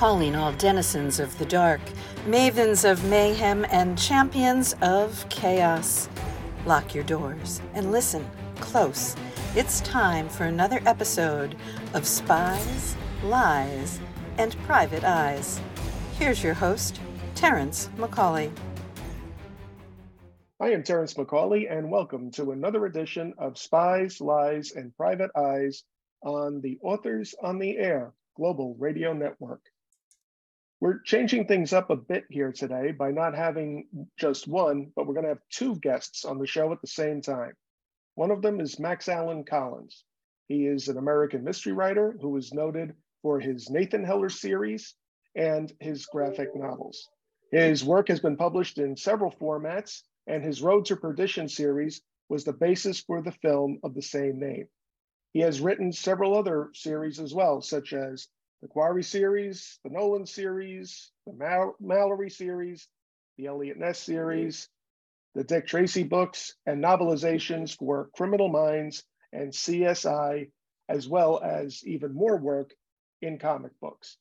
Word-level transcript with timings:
calling 0.00 0.34
all 0.34 0.54
denizens 0.54 1.20
of 1.20 1.36
the 1.36 1.44
dark, 1.44 1.78
mavens 2.24 2.90
of 2.90 3.04
mayhem, 3.10 3.66
and 3.68 3.98
champions 3.98 4.74
of 4.80 5.26
chaos. 5.28 6.08
Lock 6.64 6.94
your 6.94 7.04
doors 7.04 7.60
and 7.74 7.92
listen 7.92 8.26
close. 8.60 9.14
It's 9.54 9.82
time 9.82 10.30
for 10.30 10.44
another 10.44 10.80
episode 10.86 11.54
of 11.92 12.06
Spies, 12.06 12.96
Lies, 13.22 14.00
and 14.38 14.56
Private 14.62 15.04
Eyes. 15.04 15.60
Here's 16.18 16.42
your 16.42 16.54
host, 16.54 16.98
Terrence 17.34 17.90
McCauley. 17.98 18.50
I 20.60 20.70
am 20.70 20.82
Terrence 20.82 21.12
McCauley, 21.12 21.70
and 21.70 21.90
welcome 21.90 22.30
to 22.30 22.52
another 22.52 22.86
edition 22.86 23.34
of 23.36 23.58
Spies, 23.58 24.18
Lies, 24.18 24.72
and 24.74 24.96
Private 24.96 25.30
Eyes 25.36 25.84
on 26.22 26.62
the 26.62 26.78
Authors 26.82 27.34
on 27.42 27.58
the 27.58 27.76
Air 27.76 28.14
Global 28.34 28.74
Radio 28.78 29.12
Network. 29.12 29.60
We're 30.80 31.00
changing 31.00 31.46
things 31.46 31.74
up 31.74 31.90
a 31.90 31.96
bit 31.96 32.24
here 32.30 32.52
today 32.52 32.92
by 32.92 33.10
not 33.10 33.34
having 33.34 34.08
just 34.18 34.48
one, 34.48 34.90
but 34.96 35.06
we're 35.06 35.12
going 35.12 35.24
to 35.24 35.30
have 35.30 35.48
two 35.50 35.76
guests 35.76 36.24
on 36.24 36.38
the 36.38 36.46
show 36.46 36.72
at 36.72 36.80
the 36.80 36.86
same 36.86 37.20
time. 37.20 37.52
One 38.14 38.30
of 38.30 38.40
them 38.40 38.60
is 38.60 38.80
Max 38.80 39.06
Allan 39.06 39.44
Collins. 39.44 40.04
He 40.48 40.66
is 40.66 40.88
an 40.88 40.96
American 40.96 41.44
mystery 41.44 41.74
writer 41.74 42.16
who 42.22 42.34
is 42.38 42.54
noted 42.54 42.94
for 43.20 43.38
his 43.38 43.68
Nathan 43.68 44.04
Heller 44.04 44.30
series 44.30 44.94
and 45.36 45.70
his 45.80 46.06
graphic 46.06 46.56
novels. 46.56 47.10
His 47.52 47.84
work 47.84 48.08
has 48.08 48.20
been 48.20 48.38
published 48.38 48.78
in 48.78 48.96
several 48.96 49.32
formats, 49.32 50.00
and 50.26 50.42
his 50.42 50.62
Road 50.62 50.86
to 50.86 50.96
Perdition 50.96 51.48
series 51.50 52.00
was 52.30 52.44
the 52.44 52.54
basis 52.54 53.00
for 53.00 53.20
the 53.20 53.32
film 53.32 53.80
of 53.82 53.92
the 53.92 54.02
same 54.02 54.40
name. 54.40 54.66
He 55.34 55.40
has 55.40 55.60
written 55.60 55.92
several 55.92 56.34
other 56.34 56.70
series 56.72 57.20
as 57.20 57.34
well, 57.34 57.60
such 57.60 57.92
as 57.92 58.28
the 58.62 58.68
Quarry 58.68 59.02
series, 59.02 59.78
the 59.84 59.90
Nolan 59.90 60.26
series, 60.26 61.10
the 61.26 61.32
Mal- 61.32 61.76
Mallory 61.80 62.30
series, 62.30 62.88
the 63.38 63.46
Eliot 63.46 63.78
Ness 63.78 63.98
series, 63.98 64.68
the 65.34 65.44
Dick 65.44 65.66
Tracy 65.66 66.02
books, 66.02 66.54
and 66.66 66.82
novelizations 66.82 67.76
for 67.76 68.10
Criminal 68.14 68.48
Minds 68.48 69.04
and 69.32 69.52
CSI, 69.52 70.50
as 70.88 71.08
well 71.08 71.40
as 71.42 71.86
even 71.86 72.12
more 72.12 72.36
work 72.36 72.74
in 73.22 73.38
comic 73.38 73.72
books. 73.80 74.18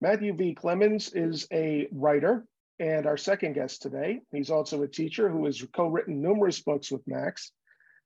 Matthew 0.00 0.34
V. 0.34 0.54
Clemens 0.54 1.12
is 1.14 1.46
a 1.52 1.88
writer 1.92 2.44
and 2.80 3.06
our 3.06 3.16
second 3.16 3.52
guest 3.52 3.82
today. 3.82 4.20
He's 4.32 4.50
also 4.50 4.82
a 4.82 4.88
teacher 4.88 5.28
who 5.28 5.44
has 5.46 5.64
co 5.72 5.86
written 5.86 6.20
numerous 6.20 6.60
books 6.60 6.90
with 6.90 7.06
Max. 7.06 7.52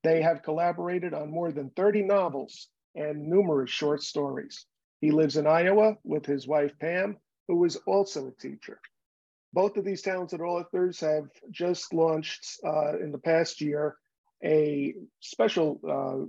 They 0.04 0.20
have 0.22 0.42
collaborated 0.42 1.14
on 1.14 1.30
more 1.30 1.50
than 1.50 1.70
30 1.70 2.02
novels 2.02 2.69
and 2.94 3.28
numerous 3.28 3.70
short 3.70 4.02
stories. 4.02 4.66
He 5.00 5.11
lives 5.11 5.36
in 5.36 5.47
Iowa 5.47 5.97
with 6.05 6.27
his 6.27 6.47
wife, 6.47 6.72
Pam, 6.78 7.19
who 7.48 7.64
is 7.64 7.77
also 7.86 8.28
a 8.28 8.42
teacher. 8.42 8.80
Both 9.53 9.77
of 9.77 9.84
these 9.84 10.03
talented 10.03 10.41
authors 10.41 11.00
have 11.00 11.28
just 11.50 11.94
launched 11.94 12.44
uh, 12.64 12.98
in 12.98 13.12
the 13.12 13.19
past 13.19 13.61
year 13.61 13.97
a 14.44 14.94
special 15.20 15.80
uh, 15.88 16.27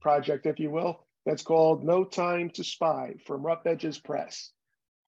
project, 0.00 0.46
if 0.46 0.58
you 0.58 0.70
will, 0.70 1.06
that's 1.24 1.42
called 1.42 1.84
No 1.84 2.04
Time 2.04 2.50
to 2.50 2.64
Spy 2.64 3.14
from 3.26 3.44
Rough 3.44 3.66
Edges 3.66 3.98
Press. 3.98 4.50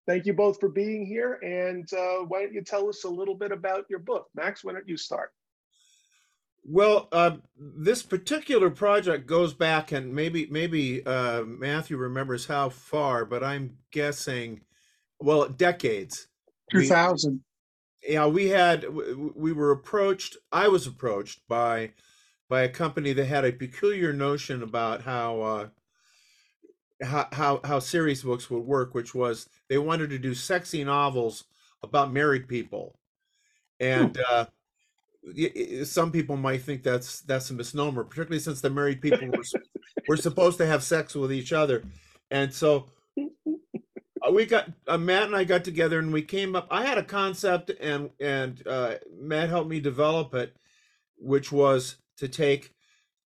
Thank 0.07 0.27
you 0.27 0.33
both 0.35 0.61
for 0.61 0.69
being 0.69 1.07
here. 1.07 1.35
And 1.43 1.91
uh, 1.93 2.25
why 2.27 2.43
don't 2.43 2.55
you 2.55 2.63
tell 2.63 2.89
us 2.89 3.05
a 3.05 3.09
little 3.09 3.35
bit 3.35 3.53
about 3.53 3.87
your 3.89 4.01
book? 4.01 4.29
Max, 4.35 4.65
why 4.65 4.73
don't 4.73 4.89
you 4.89 4.97
start? 4.97 5.33
Well, 6.63 7.09
uh, 7.11 7.39
this 7.57 8.03
particular 8.03 8.71
project 8.71 9.27
goes 9.27 9.55
back, 9.55 9.93
and 9.93 10.15
maybe 10.15 10.47
maybe 10.51 11.05
uh, 11.07 11.43
Matthew 11.43 11.97
remembers 11.97 12.47
how 12.47 12.69
far, 12.69 13.25
but 13.25 13.43
I'm 13.43 13.79
guessing, 13.91 14.61
well, 15.19 15.49
decades. 15.49 16.29
Two 16.71 16.85
thousand. 16.85 17.41
Yeah, 18.07 18.27
we 18.27 18.49
had 18.49 18.87
we 18.89 19.53
were 19.53 19.71
approached. 19.73 20.37
I 20.53 20.69
was 20.69 20.87
approached 20.87 21.41
by 21.49 21.93
by 22.49 22.63
a 22.63 22.69
company 22.69 23.15
that 23.15 23.25
had 23.25 23.45
a 23.45 23.53
peculiar 23.53 24.13
notion 24.13 24.63
about 24.63 25.03
how 25.03 25.41
uh, 25.41 25.69
how 27.03 27.29
how 27.33 27.61
how 27.65 27.79
series 27.79 28.23
books 28.23 28.51
would 28.51 28.65
work, 28.65 28.95
which 28.95 29.15
was 29.15 29.49
they 29.69 29.79
wanted 29.79 30.11
to 30.11 30.19
do 30.19 30.35
sexy 30.35 30.85
novels 30.85 31.45
about 31.83 32.13
married 32.13 32.49
people, 32.49 32.99
and. 33.81 34.19
Uh, 34.31 34.45
some 35.85 36.11
people 36.11 36.37
might 36.37 36.63
think 36.63 36.83
that's 36.83 37.21
that's 37.23 37.51
a 37.51 37.55
misnomer, 37.55 38.05
particularly 38.05 38.41
since 38.41 38.61
the 38.61 38.71
married 38.71 39.01
people 39.01 39.29
were, 39.29 39.45
were 40.09 40.17
supposed 40.17 40.59
to 40.59 40.67
have 40.67 40.83
sex 40.83 41.15
with 41.15 41.33
each 41.33 41.53
other, 41.53 41.85
and 42.31 42.53
so 42.53 42.87
uh, 43.19 44.31
we 44.33 44.47
got 44.47 44.71
uh, 44.87 44.99
Matt 44.99 45.25
and 45.25 45.37
I 45.37 45.45
got 45.45 45.65
together 45.65 45.99
and 45.99 46.13
we 46.13 46.23
came 46.23 46.57
up. 46.57 46.67
I 46.71 46.85
had 46.85 46.99
a 46.99 47.05
concept, 47.05 47.71
and 47.81 48.11
and 48.21 48.67
uh, 48.67 48.95
Matt 49.19 49.49
helped 49.49 49.71
me 49.71 49.81
develop 49.81 50.35
it, 50.35 50.57
which 51.17 51.53
was 51.53 51.97
to 52.19 52.29
take 52.29 52.75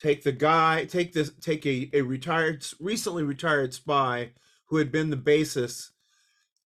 take 0.00 0.22
the 0.22 0.32
guy 0.32 0.84
take 0.84 1.12
this 1.12 1.32
take 1.40 1.64
a, 1.66 1.88
a 1.92 2.02
retired 2.02 2.64
recently 2.80 3.22
retired 3.22 3.72
spy 3.72 4.30
who 4.66 4.76
had 4.76 4.90
been 4.90 5.10
the 5.10 5.16
basis 5.16 5.92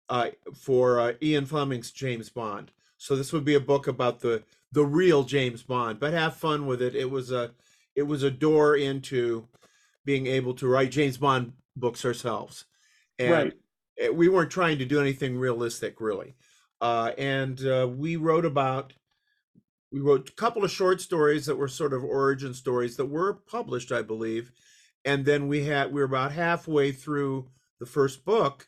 uh, 0.08 0.28
for 0.54 1.00
uh, 1.00 1.12
Ian 1.22 1.46
Fleming's 1.46 1.90
James 1.90 2.28
Bond. 2.28 2.70
So 2.96 3.16
this 3.16 3.32
would 3.32 3.44
be 3.44 3.54
a 3.54 3.60
book 3.60 3.86
about 3.86 4.20
the 4.20 4.42
the 4.74 4.84
real 4.84 5.22
James 5.22 5.62
Bond, 5.62 6.00
but 6.00 6.12
have 6.12 6.36
fun 6.36 6.66
with 6.66 6.82
it. 6.82 6.96
It 6.96 7.08
was 7.08 7.30
a 7.30 7.52
it 7.94 8.02
was 8.02 8.24
a 8.24 8.30
door 8.30 8.76
into 8.76 9.46
being 10.04 10.26
able 10.26 10.52
to 10.54 10.66
write 10.66 10.90
James 10.90 11.16
Bond 11.16 11.52
books 11.76 12.04
ourselves, 12.04 12.64
and 13.18 13.54
right. 13.98 14.14
we 14.14 14.28
weren't 14.28 14.50
trying 14.50 14.78
to 14.78 14.84
do 14.84 15.00
anything 15.00 15.38
realistic, 15.38 16.00
really. 16.00 16.34
Uh, 16.80 17.12
and 17.16 17.64
uh, 17.64 17.88
we 17.88 18.16
wrote 18.16 18.44
about 18.44 18.92
we 19.92 20.00
wrote 20.00 20.28
a 20.28 20.32
couple 20.32 20.64
of 20.64 20.72
short 20.72 21.00
stories 21.00 21.46
that 21.46 21.56
were 21.56 21.68
sort 21.68 21.92
of 21.92 22.02
origin 22.02 22.52
stories 22.52 22.96
that 22.96 23.06
were 23.06 23.34
published, 23.46 23.92
I 23.92 24.02
believe, 24.02 24.50
and 25.04 25.24
then 25.24 25.46
we 25.46 25.66
had 25.66 25.92
we 25.92 26.00
were 26.00 26.06
about 26.06 26.32
halfway 26.32 26.90
through 26.90 27.48
the 27.78 27.86
first 27.86 28.24
book 28.24 28.66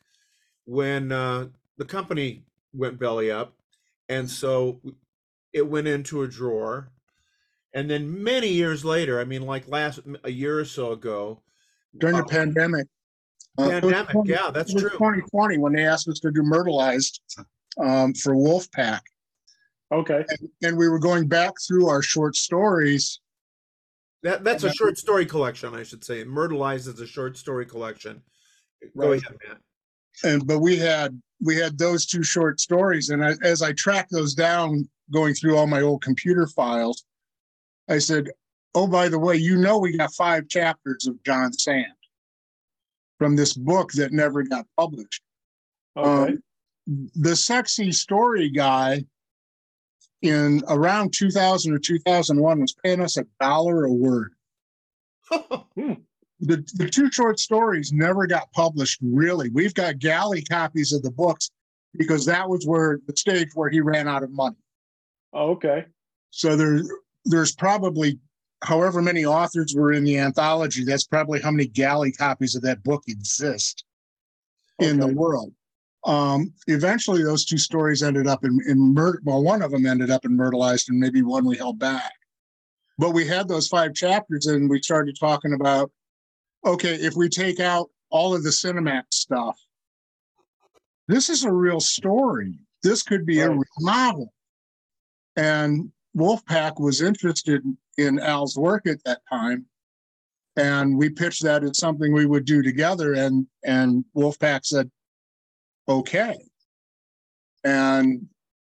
when 0.67 1.11
uh, 1.11 1.47
the 1.79 1.85
company 1.85 2.45
went 2.73 3.01
belly 3.01 3.33
up, 3.33 3.55
and 4.09 4.31
so 4.31 4.81
it 5.53 5.67
went 5.67 5.89
into 5.89 6.23
a 6.23 6.29
drawer. 6.29 6.91
And 7.75 7.91
then 7.91 8.23
many 8.23 8.49
years 8.49 8.85
later 8.87 9.21
i 9.21 9.25
mean 9.25 9.43
like 9.43 9.69
last 9.69 10.01
a 10.25 10.31
year 10.31 10.59
or 10.59 10.65
so 10.65 10.93
ago 10.93 11.43
during 11.99 12.17
the 12.17 12.23
uh, 12.23 12.27
pandemic. 12.27 12.87
Pandemic 13.59 14.09
uh, 14.09 14.13
20, 14.13 14.31
yeah 14.31 14.51
that's 14.51 14.73
true. 14.73 14.89
2020 14.89 15.59
when 15.59 15.75
they 15.75 15.87
asked 15.87 16.09
us 16.09 16.19
to 16.21 16.31
do 16.31 16.43
Murderlized 16.43 17.21
um, 17.79 18.15
for 18.15 18.35
wolfpack 18.35 19.01
okay. 19.93 20.25
And, 20.29 20.49
and, 20.63 20.77
we 20.79 20.89
were 20.89 20.99
going 20.99 21.29
back 21.29 21.53
through 21.67 21.89
our 21.89 22.03
short 22.03 22.35
stories. 22.35 23.21
That 24.23 24.43
that's 24.43 24.65
a 24.65 24.73
short 24.73 24.99
story 24.99 25.27
collection 25.27 25.75
i 25.75 25.83
should 25.83 26.03
say. 26.03 26.25
Murderlized 26.25 26.89
is 26.89 27.01
a 27.01 27.07
short 27.07 27.37
story 27.37 27.67
collection. 27.67 28.23
Right. 28.95 29.07
go 29.07 29.13
ahead 29.13 29.37
matt. 29.47 29.59
And 30.25 30.47
but 30.47 30.61
we 30.61 30.77
had 30.77 31.21
we 31.41 31.57
had 31.57 31.77
those 31.77 32.07
two 32.07 32.23
short 32.23 32.59
stories 32.61 33.11
and 33.11 33.25
I, 33.25 33.35
as 33.43 33.61
i 33.63 33.73
tracked 33.73 34.11
those 34.11 34.35
down 34.35 34.89
going 35.13 35.35
through 35.35 35.57
all 35.57 35.67
my 35.67 35.83
old 35.83 36.03
computer 36.03 36.47
files, 36.47 37.05
I 37.89 37.99
said, 37.99 38.31
Oh, 38.75 38.87
by 38.87 39.09
the 39.09 39.19
way, 39.19 39.37
you 39.37 39.57
know, 39.57 39.79
we 39.79 39.97
got 39.97 40.13
five 40.13 40.49
chapters 40.49 41.07
of 41.07 41.23
John 41.25 41.53
Sand 41.53 41.87
from 43.19 43.35
this 43.35 43.55
book 43.55 43.93
that 43.93 44.13
never 44.13 44.43
got 44.43 44.67
published. 44.77 45.23
Okay. 45.97 46.33
Um, 46.33 46.43
the 47.15 47.35
sexy 47.35 47.91
story 47.93 48.51
guy 48.51 49.05
in 50.23 50.63
around 50.69 51.13
2000 51.13 51.73
or 51.73 51.79
2001 51.79 52.61
was 52.61 52.75
paying 52.85 53.01
us 53.01 53.17
a 53.17 53.25
dollar 53.41 53.85
a 53.85 53.93
word. 53.93 54.33
Hmm. 55.75 55.93
the, 56.41 56.65
the 56.77 56.89
two 56.89 57.11
short 57.11 57.39
stories 57.39 57.93
never 57.93 58.27
got 58.27 58.51
published, 58.53 58.99
really. 59.03 59.51
We've 59.51 59.75
got 59.75 59.99
galley 59.99 60.41
copies 60.43 60.95
of 60.95 61.03
the 61.03 61.11
books 61.11 61.51
because 61.95 62.25
that 62.25 62.49
was 62.49 62.67
where 62.67 63.01
the 63.07 63.15
stage 63.15 63.49
where 63.55 63.69
he 63.69 63.83
ran 63.83 64.09
out 64.09 64.23
of 64.23 64.31
money. 64.31 64.57
Oh, 65.37 65.51
okay. 65.51 65.85
So 66.31 66.57
there, 66.57 66.81
there's 67.27 67.55
probably 67.55 68.19
however 68.63 69.03
many 69.03 69.27
authors 69.27 69.75
were 69.77 69.93
in 69.93 70.05
the 70.05 70.19
anthology. 70.19 70.83
That's 70.83 71.07
probably 71.07 71.41
how 71.41 71.51
many 71.51 71.67
galley 71.67 72.11
copies 72.11 72.55
of 72.55 72.63
that 72.63 72.83
book 72.83 73.03
exist 73.07 73.85
okay. 74.81 74.91
in 74.91 74.99
the 74.99 75.09
world. 75.09 75.53
Um, 76.07 76.55
eventually, 76.69 77.23
those 77.23 77.45
two 77.45 77.59
stories 77.59 78.03
ended 78.03 78.27
up 78.27 78.45
in, 78.45 78.59
in 78.67 78.79
murder. 78.95 79.21
Well, 79.25 79.43
one 79.43 79.61
of 79.61 79.73
them 79.73 79.87
ended 79.87 80.11
up 80.11 80.25
in 80.25 80.37
Murderlized, 80.37 80.89
and 80.89 80.99
maybe 80.99 81.21
one 81.21 81.45
we 81.45 81.57
held 81.57 81.79
back. 81.79 82.13
But 82.97 83.11
we 83.11 83.27
had 83.27 83.49
those 83.49 83.69
five 83.69 83.93
chapters, 83.93 84.47
and 84.47 84.71
we 84.71 84.81
started 84.81 85.17
talking 85.19 85.53
about 85.53 85.91
okay, 86.65 86.95
if 86.95 87.15
we 87.15 87.29
take 87.29 87.61
out 87.61 87.91
all 88.11 88.35
of 88.35 88.43
the 88.43 88.51
Cinemax 88.51 89.05
stuff, 89.11 89.59
this 91.09 91.29
is 91.29 91.45
a 91.45 91.53
real 91.53 91.81
story. 91.81 92.59
This 92.83 93.03
could 93.03 93.27
be 93.27 93.41
right. 93.41 93.49
a 93.49 93.51
real 93.51 93.65
novel. 93.81 94.33
And 95.37 95.91
Wolfpack 96.17 96.81
was 96.81 97.03
interested 97.03 97.63
in 97.99 98.19
Al's 98.19 98.57
work 98.57 98.87
at 98.87 99.03
that 99.05 99.21
time. 99.31 99.67
And 100.57 100.97
we 100.97 101.11
pitched 101.11 101.43
that 101.43 101.65
as 101.65 101.79
something 101.79 102.13
we 102.13 102.25
would 102.25 102.47
do 102.47 102.63
together. 102.63 103.13
And, 103.13 103.47
and 103.65 104.05
Wolfpack 104.17 104.65
said, 104.65 104.91
okay. 105.89 106.39
And 107.65 108.27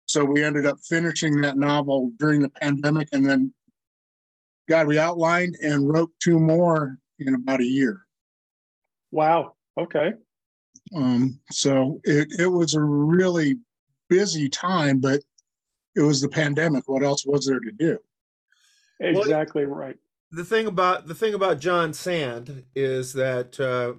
so 0.06 0.24
we 0.24 0.44
ended 0.44 0.66
up 0.66 0.78
finishing 0.86 1.40
that 1.40 1.56
novel 1.56 2.12
during 2.18 2.42
the 2.42 2.50
pandemic 2.50 3.08
and 3.12 3.24
then 3.24 3.54
God, 4.70 4.86
we 4.86 5.00
outlined 5.00 5.56
and 5.60 5.92
wrote 5.92 6.12
two 6.22 6.38
more 6.38 6.96
in 7.18 7.34
about 7.34 7.60
a 7.60 7.64
year. 7.64 8.06
Wow. 9.10 9.54
Okay. 9.76 10.12
Um, 10.94 11.40
so 11.50 12.00
it, 12.04 12.28
it 12.38 12.46
was 12.46 12.74
a 12.74 12.80
really 12.80 13.56
busy 14.08 14.48
time, 14.48 15.00
but 15.00 15.22
it 15.96 16.02
was 16.02 16.20
the 16.20 16.28
pandemic. 16.28 16.88
What 16.88 17.02
else 17.02 17.26
was 17.26 17.46
there 17.46 17.60
to 17.60 17.72
do? 17.72 17.98
Exactly 19.00 19.66
well, 19.66 19.76
right. 19.76 19.96
The 20.32 20.44
thing 20.44 20.66
about 20.66 21.06
the 21.06 21.14
thing 21.14 21.34
about 21.34 21.58
John 21.58 21.92
Sand 21.92 22.64
is 22.74 23.12
that 23.14 23.58
uh, 23.58 23.94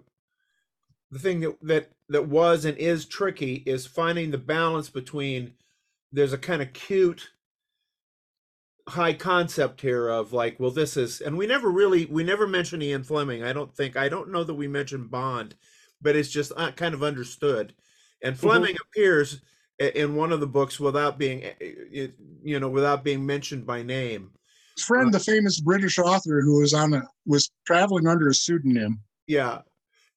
the 1.11 1.19
thing 1.19 1.41
that, 1.41 1.57
that 1.61 1.91
that 2.09 2.27
was 2.27 2.65
and 2.65 2.77
is 2.77 3.05
tricky 3.05 3.63
is 3.65 3.85
finding 3.85 4.31
the 4.31 4.37
balance 4.37 4.89
between 4.89 5.53
there's 6.11 6.33
a 6.33 6.37
kind 6.37 6.61
of 6.61 6.73
cute 6.73 7.31
high 8.87 9.13
concept 9.13 9.79
here 9.81 10.09
of 10.09 10.33
like 10.33 10.59
well 10.59 10.71
this 10.71 10.97
is 10.97 11.21
and 11.21 11.37
we 11.37 11.45
never 11.45 11.69
really 11.69 12.05
we 12.07 12.23
never 12.23 12.47
mentioned 12.47 12.81
ian 12.81 13.03
fleming 13.03 13.43
i 13.43 13.53
don't 13.53 13.73
think 13.73 13.95
i 13.95 14.09
don't 14.09 14.31
know 14.31 14.43
that 14.43 14.55
we 14.55 14.67
mentioned 14.67 15.11
bond 15.11 15.55
but 16.01 16.15
it's 16.15 16.29
just 16.29 16.51
uh, 16.57 16.71
kind 16.71 16.93
of 16.93 17.03
understood 17.03 17.73
and 18.23 18.35
mm-hmm. 18.35 18.47
fleming 18.47 18.73
mm-hmm. 18.73 18.87
appears 18.89 19.41
in 19.81 20.15
one 20.15 20.31
of 20.31 20.39
the 20.39 20.47
books 20.47 20.79
without 20.79 21.17
being 21.17 21.43
you 22.43 22.59
know 22.59 22.69
without 22.69 23.03
being 23.03 23.25
mentioned 23.25 23.65
by 23.65 23.81
name. 23.81 24.31
Friend 24.79 25.07
uh, 25.07 25.17
the 25.17 25.23
famous 25.23 25.59
british 25.59 25.99
author 25.99 26.41
who 26.41 26.59
was 26.59 26.73
on 26.73 26.93
a 26.93 27.03
was 27.25 27.51
traveling 27.65 28.07
under 28.07 28.27
a 28.29 28.33
pseudonym. 28.33 28.99
Yeah. 29.27 29.61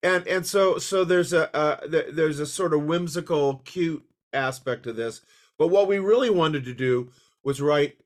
And 0.03 0.27
and 0.29 0.47
so 0.47 0.79
so 0.79 1.05
there's 1.05 1.33
a 1.33 1.55
uh, 1.57 1.87
there's 1.87 2.41
a 2.41 2.47
sort 2.47 2.75
of 2.75 2.83
whimsical 2.83 3.63
cute 3.65 4.05
aspect 4.33 4.87
of 4.87 4.97
this. 4.97 5.23
But 5.59 5.69
what 5.69 5.89
we 5.89 5.99
really 5.99 6.31
wanted 6.31 6.65
to 6.65 6.75
do 6.75 7.11
was 7.45 7.61
write 7.61 7.97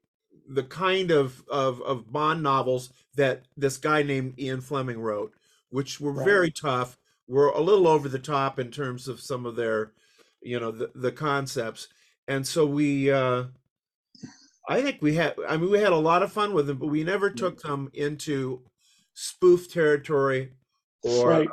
the 0.49 0.63
kind 0.63 1.11
of, 1.11 1.45
of, 1.49 1.81
of 1.83 2.11
Bond 2.13 2.43
novels 2.43 2.91
that 3.17 3.45
this 3.57 3.77
guy 3.77 4.03
named 4.03 4.39
Ian 4.39 4.61
Fleming 4.61 5.01
wrote, 5.01 5.33
which 5.71 6.01
were 6.01 6.13
right. 6.13 6.25
very 6.25 6.51
tough, 6.51 6.97
were 7.27 7.49
a 7.49 7.61
little 7.61 7.87
over 7.87 8.09
the 8.09 8.19
top 8.19 8.59
in 8.59 8.71
terms 8.71 9.09
of 9.09 9.21
some 9.21 9.45
of 9.45 9.57
their, 9.57 9.93
you 10.49 10.59
know, 10.59 10.71
the, 10.71 10.91
the 10.95 11.13
concepts. 11.13 11.89
And 12.27 12.47
so 12.47 12.67
we, 12.67 13.11
uh, 13.11 13.45
I 14.69 14.83
think 14.83 14.99
we 15.01 15.15
had, 15.15 15.35
I 15.49 15.57
mean, 15.57 15.71
we 15.71 15.79
had 15.79 15.93
a 15.93 15.97
lot 15.97 16.23
of 16.23 16.33
fun 16.33 16.53
with 16.53 16.67
them, 16.67 16.79
but 16.79 16.89
we 16.89 17.05
never 17.05 17.31
took 17.31 17.61
them 17.63 17.91
into 17.95 18.63
spoof 19.15 19.73
territory 19.73 20.53
or, 21.03 21.29
right. 21.29 21.49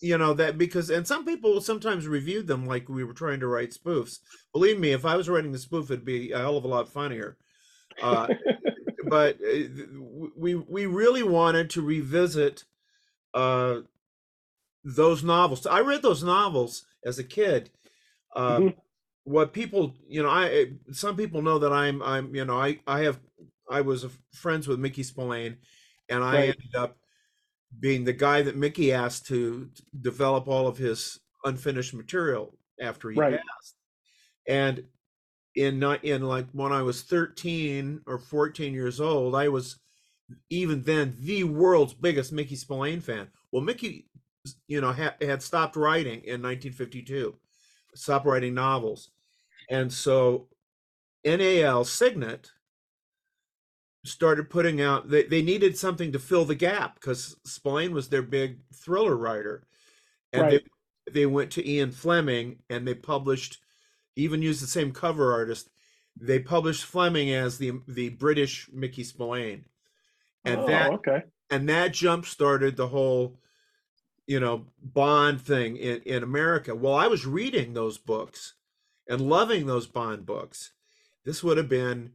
you 0.00 0.18
know, 0.18 0.34
that 0.34 0.58
because, 0.58 0.90
and 0.90 1.06
some 1.06 1.24
people 1.24 1.60
sometimes 1.60 2.06
reviewed 2.06 2.46
them 2.46 2.66
like 2.66 2.88
we 2.88 3.04
were 3.04 3.12
trying 3.12 3.40
to 3.40 3.46
write 3.46 3.72
spoofs. 3.72 4.20
Believe 4.52 4.78
me, 4.78 4.92
if 4.92 5.04
I 5.04 5.16
was 5.16 5.28
writing 5.28 5.52
the 5.52 5.58
spoof, 5.58 5.90
it'd 5.90 6.04
be 6.04 6.32
a 6.32 6.38
hell 6.38 6.56
of 6.56 6.64
a 6.64 6.68
lot 6.68 6.88
funnier. 6.88 7.36
Uh, 8.02 8.28
but 9.08 9.36
uh, 9.36 9.68
we 10.36 10.54
we 10.54 10.86
really 10.86 11.22
wanted 11.22 11.70
to 11.70 11.82
revisit 11.82 12.64
uh, 13.34 13.80
those 14.84 15.24
novels. 15.24 15.66
I 15.66 15.80
read 15.80 16.02
those 16.02 16.22
novels 16.22 16.84
as 17.04 17.18
a 17.18 17.24
kid. 17.24 17.70
Uh, 18.34 18.58
mm-hmm. 18.58 18.78
What 19.24 19.52
people, 19.52 19.94
you 20.06 20.22
know, 20.22 20.28
I 20.28 20.72
some 20.92 21.16
people 21.16 21.40
know 21.40 21.58
that 21.58 21.72
I'm 21.72 22.02
I'm 22.02 22.34
you 22.34 22.44
know 22.44 22.60
I 22.60 22.80
I 22.86 23.00
have 23.00 23.18
I 23.70 23.80
was 23.80 24.06
friends 24.32 24.68
with 24.68 24.78
Mickey 24.78 25.02
Spillane, 25.02 25.56
and 26.10 26.22
I 26.22 26.32
right. 26.32 26.48
ended 26.50 26.74
up 26.76 26.98
being 27.80 28.04
the 28.04 28.12
guy 28.12 28.42
that 28.42 28.56
Mickey 28.56 28.92
asked 28.92 29.26
to 29.26 29.70
develop 29.98 30.46
all 30.46 30.66
of 30.66 30.76
his 30.76 31.18
unfinished 31.44 31.94
material 31.94 32.54
after 32.80 33.10
he 33.10 33.18
right. 33.18 33.32
passed. 33.32 33.76
And 34.46 34.84
in 35.54 35.82
in 36.02 36.22
like 36.22 36.46
when 36.52 36.72
I 36.72 36.82
was 36.82 37.02
13 37.02 38.02
or 38.06 38.18
14 38.18 38.74
years 38.74 39.00
old, 39.00 39.34
I 39.34 39.48
was 39.48 39.78
even 40.50 40.82
then 40.82 41.16
the 41.20 41.44
world's 41.44 41.94
biggest 41.94 42.32
Mickey 42.32 42.56
Spillane 42.56 43.00
fan. 43.00 43.28
Well, 43.52 43.62
Mickey, 43.62 44.06
you 44.66 44.80
know, 44.80 44.92
had, 44.92 45.14
had 45.20 45.42
stopped 45.42 45.76
writing 45.76 46.20
in 46.24 46.42
1952, 46.42 47.34
stopped 47.94 48.26
writing 48.26 48.54
novels, 48.54 49.10
and 49.70 49.92
so 49.92 50.48
NAL 51.24 51.84
Signet 51.84 52.50
started 54.04 54.50
putting 54.50 54.80
out. 54.80 55.08
They 55.08 55.24
they 55.24 55.42
needed 55.42 55.76
something 55.76 56.12
to 56.12 56.18
fill 56.18 56.44
the 56.44 56.54
gap 56.54 56.94
because 56.96 57.36
Spillane 57.44 57.94
was 57.94 58.08
their 58.08 58.22
big 58.22 58.58
thriller 58.74 59.16
writer, 59.16 59.66
and 60.32 60.42
right. 60.42 60.50
they 61.06 61.12
they 61.12 61.26
went 61.26 61.50
to 61.52 61.68
Ian 61.68 61.92
Fleming 61.92 62.58
and 62.70 62.86
they 62.86 62.94
published 62.94 63.58
even 64.16 64.42
used 64.42 64.62
the 64.62 64.66
same 64.66 64.92
cover 64.92 65.32
artist. 65.32 65.70
They 66.20 66.38
published 66.38 66.84
Fleming 66.84 67.32
as 67.32 67.58
the 67.58 67.80
the 67.88 68.10
British 68.10 68.68
Mickey 68.72 69.04
Spillane, 69.04 69.64
and 70.44 70.60
oh, 70.60 70.66
that 70.66 70.90
okay. 70.92 71.22
and 71.50 71.68
that 71.68 71.92
jump 71.92 72.26
started 72.26 72.76
the 72.76 72.86
whole, 72.86 73.38
you 74.26 74.40
know, 74.40 74.66
Bond 74.82 75.40
thing 75.40 75.76
in 75.76 76.00
in 76.02 76.22
America. 76.22 76.74
Well, 76.74 76.94
I 76.94 77.06
was 77.06 77.26
reading 77.26 77.74
those 77.74 77.98
books 77.98 78.54
and 79.08 79.20
loving 79.20 79.66
those 79.66 79.86
Bond 79.86 80.24
books. 80.26 80.72
This 81.24 81.42
would 81.42 81.56
have 81.56 81.68
been 81.68 82.12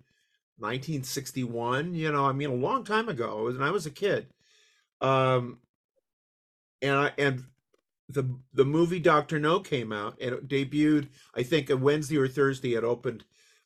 1961. 0.57 1.94
You 1.95 2.11
know, 2.11 2.25
I 2.25 2.31
mean, 2.31 2.50
a 2.50 2.56
long 2.56 2.83
time 2.83 3.09
ago, 3.09 3.47
and 3.47 3.63
I 3.63 3.71
was 3.71 3.85
a 3.85 3.91
kid. 3.91 4.27
Um, 5.01 5.59
and 6.81 6.95
I 6.95 7.11
and 7.17 7.44
the 8.07 8.38
the 8.53 8.65
movie 8.65 9.00
Doctor 9.00 9.39
No 9.39 9.59
came 9.59 9.91
out 9.91 10.17
and 10.19 10.33
it 10.33 10.47
debuted. 10.47 11.09
I 11.35 11.44
think 11.44 11.69
a 11.69 11.77
Wednesday 11.77 12.17
or 12.17 12.27
Thursday. 12.27 12.73
It 12.73 12.83
opened 12.83 13.23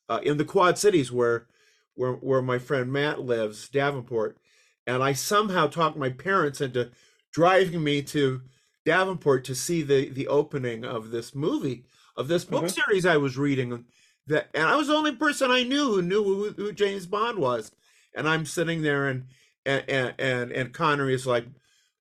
uh, 0.10 0.20
in 0.24 0.38
the 0.38 0.46
Quad 0.46 0.78
Cities 0.78 1.12
where 1.12 1.48
where 1.96 2.14
where 2.14 2.42
my 2.42 2.60
friend 2.60 2.92
Matt 2.92 3.22
lives, 3.22 3.70
Davenport, 3.70 4.38
and 4.86 5.02
I 5.02 5.14
somehow 5.14 5.68
talked 5.68 5.98
my 5.98 6.10
parents 6.10 6.60
into 6.62 6.92
driving 7.34 7.84
me 7.84 8.02
to 8.04 8.42
Davenport 8.86 9.44
to 9.46 9.56
see 9.56 9.82
the 9.82 10.10
the 10.10 10.28
opening 10.28 10.86
of 10.86 11.12
this 11.12 11.34
movie 11.34 11.86
of 12.16 12.28
this 12.28 12.46
book 12.46 12.66
mm-hmm. 12.66 12.82
series 12.82 13.06
I 13.06 13.18
was 13.18 13.38
reading. 13.38 13.86
That 14.28 14.50
and 14.54 14.66
I 14.66 14.76
was 14.76 14.88
the 14.88 14.96
only 14.96 15.16
person 15.16 15.52
I 15.52 15.64
knew 15.64 15.96
who 15.96 16.02
knew 16.02 16.24
who, 16.24 16.50
who 16.52 16.72
James 16.72 17.06
Bond 17.06 17.40
was, 17.40 17.72
and 18.16 18.28
I'm 18.28 18.46
sitting 18.46 18.82
there 18.82 19.08
and 19.08 19.26
and 19.66 20.14
and 20.18 20.52
and 20.52 20.74
Connery 20.74 21.14
is 21.14 21.28
like 21.28 21.46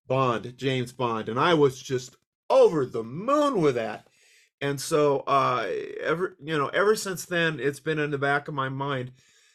Bond, 0.07 0.57
James 0.57 0.93
Bond, 0.93 1.29
and 1.29 1.39
I 1.39 1.55
was 1.55 1.81
just 1.81 2.17
over 2.51 2.85
the 2.85 3.03
moon 3.03 3.61
with 3.61 3.75
that. 3.77 4.07
And 4.61 4.81
so, 4.81 5.21
uh, 5.21 5.67
ever 6.03 6.37
you 6.41 6.57
know, 6.57 6.69
ever 6.69 6.95
since 6.95 7.25
then, 7.25 7.59
it's 7.59 7.81
been 7.81 7.99
in 7.99 8.13
the 8.13 8.19
back 8.19 8.47
of 8.47 8.55
my 8.55 8.69
mind. 8.69 9.13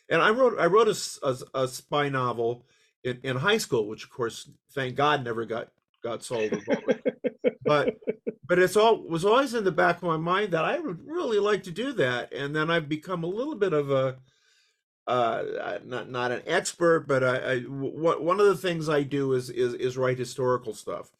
And 0.10 0.22
I 0.22 0.32
wrote 0.32 0.60
I 0.60 0.66
wrote 0.66 0.88
a, 0.90 0.98
a, 1.24 1.63
a 1.63 1.68
spy 1.68 2.10
novel 2.10 2.66
in, 3.04 3.20
in 3.24 3.38
high 3.38 3.58
school, 3.58 3.88
which 3.88 4.04
of 4.04 4.10
course, 4.10 4.50
thank 4.74 4.96
God, 4.96 5.24
never 5.24 5.46
got 5.46 5.70
got 6.04 6.24
sold. 6.24 6.54
but 7.66 7.96
but 8.48 8.60
it's 8.60 8.77
all 8.77 9.04
was 9.08 9.25
always 9.25 9.54
in 9.54 9.63
the 9.63 9.72
back 9.72 9.98
of 9.98 10.04
my 10.04 10.18
mind 10.18 10.54
that 10.54 10.66
I 10.66 10.80
would 10.80 11.06
really 11.06 11.39
like 11.39 11.63
to 11.63 11.72
do 11.72 11.94
that. 11.94 12.34
And 12.34 12.56
then 12.56 12.70
I've 12.70 12.89
become 12.89 13.24
a 13.24 13.27
little 13.27 13.56
bit 13.56 13.74
of 13.74 13.92
a 13.92 14.18
uh, 15.08 15.80
not 15.86 16.10
not 16.10 16.32
an 16.32 16.42
expert, 16.46 17.08
but 17.08 17.24
I, 17.24 17.54
I 17.54 17.60
one 17.62 18.39
of 18.39 18.46
the 18.46 18.58
things 18.58 18.89
I 18.89 19.04
do 19.04 19.34
is 19.34 19.50
is 19.50 19.74
is 19.74 19.98
write 19.98 20.18
historical 20.18 20.74
stuff. 20.74 21.12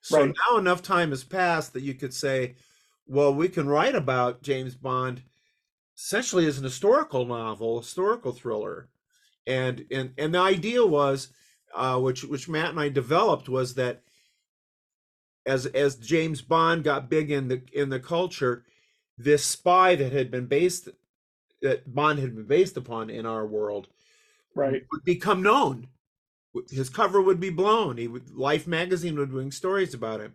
So 0.00 0.20
right. 0.20 0.34
now 0.50 0.58
enough 0.58 0.82
time 0.82 1.10
has 1.10 1.24
passed 1.24 1.72
that 1.72 1.82
you 1.82 1.94
could 1.94 2.14
say, 2.14 2.54
well, 3.06 3.34
we 3.34 3.48
can 3.48 3.66
write 3.66 3.94
about 3.94 4.42
James 4.42 4.74
Bond 4.74 5.22
essentially 5.96 6.46
as 6.46 6.58
an 6.58 6.64
historical 6.64 7.24
novel, 7.24 7.80
historical 7.80 8.32
thriller. 8.32 8.88
And 9.46 9.84
and 9.90 10.12
and 10.18 10.34
the 10.34 10.40
idea 10.40 10.84
was, 10.84 11.28
uh, 11.74 11.98
which 11.98 12.24
which 12.24 12.48
Matt 12.48 12.70
and 12.70 12.80
I 12.80 12.88
developed 12.88 13.48
was 13.48 13.74
that 13.74 14.02
as 15.46 15.66
as 15.66 15.96
James 15.96 16.42
Bond 16.42 16.84
got 16.84 17.08
big 17.08 17.30
in 17.30 17.48
the 17.48 17.62
in 17.72 17.88
the 17.88 18.00
culture, 18.00 18.64
this 19.16 19.44
spy 19.44 19.94
that 19.94 20.12
had 20.12 20.30
been 20.30 20.46
based 20.46 20.88
that 21.62 21.94
Bond 21.94 22.18
had 22.18 22.34
been 22.34 22.46
based 22.46 22.76
upon 22.76 23.10
in 23.10 23.24
our 23.24 23.46
world, 23.46 23.88
right, 24.54 24.82
would 24.92 25.04
become 25.04 25.42
known 25.42 25.88
his 26.70 26.88
cover 26.88 27.20
would 27.20 27.40
be 27.40 27.50
blown. 27.50 27.96
He 27.96 28.08
would 28.08 28.30
Life 28.34 28.66
magazine 28.66 29.18
would 29.18 29.30
bring 29.30 29.50
stories 29.50 29.94
about 29.94 30.20
him. 30.20 30.34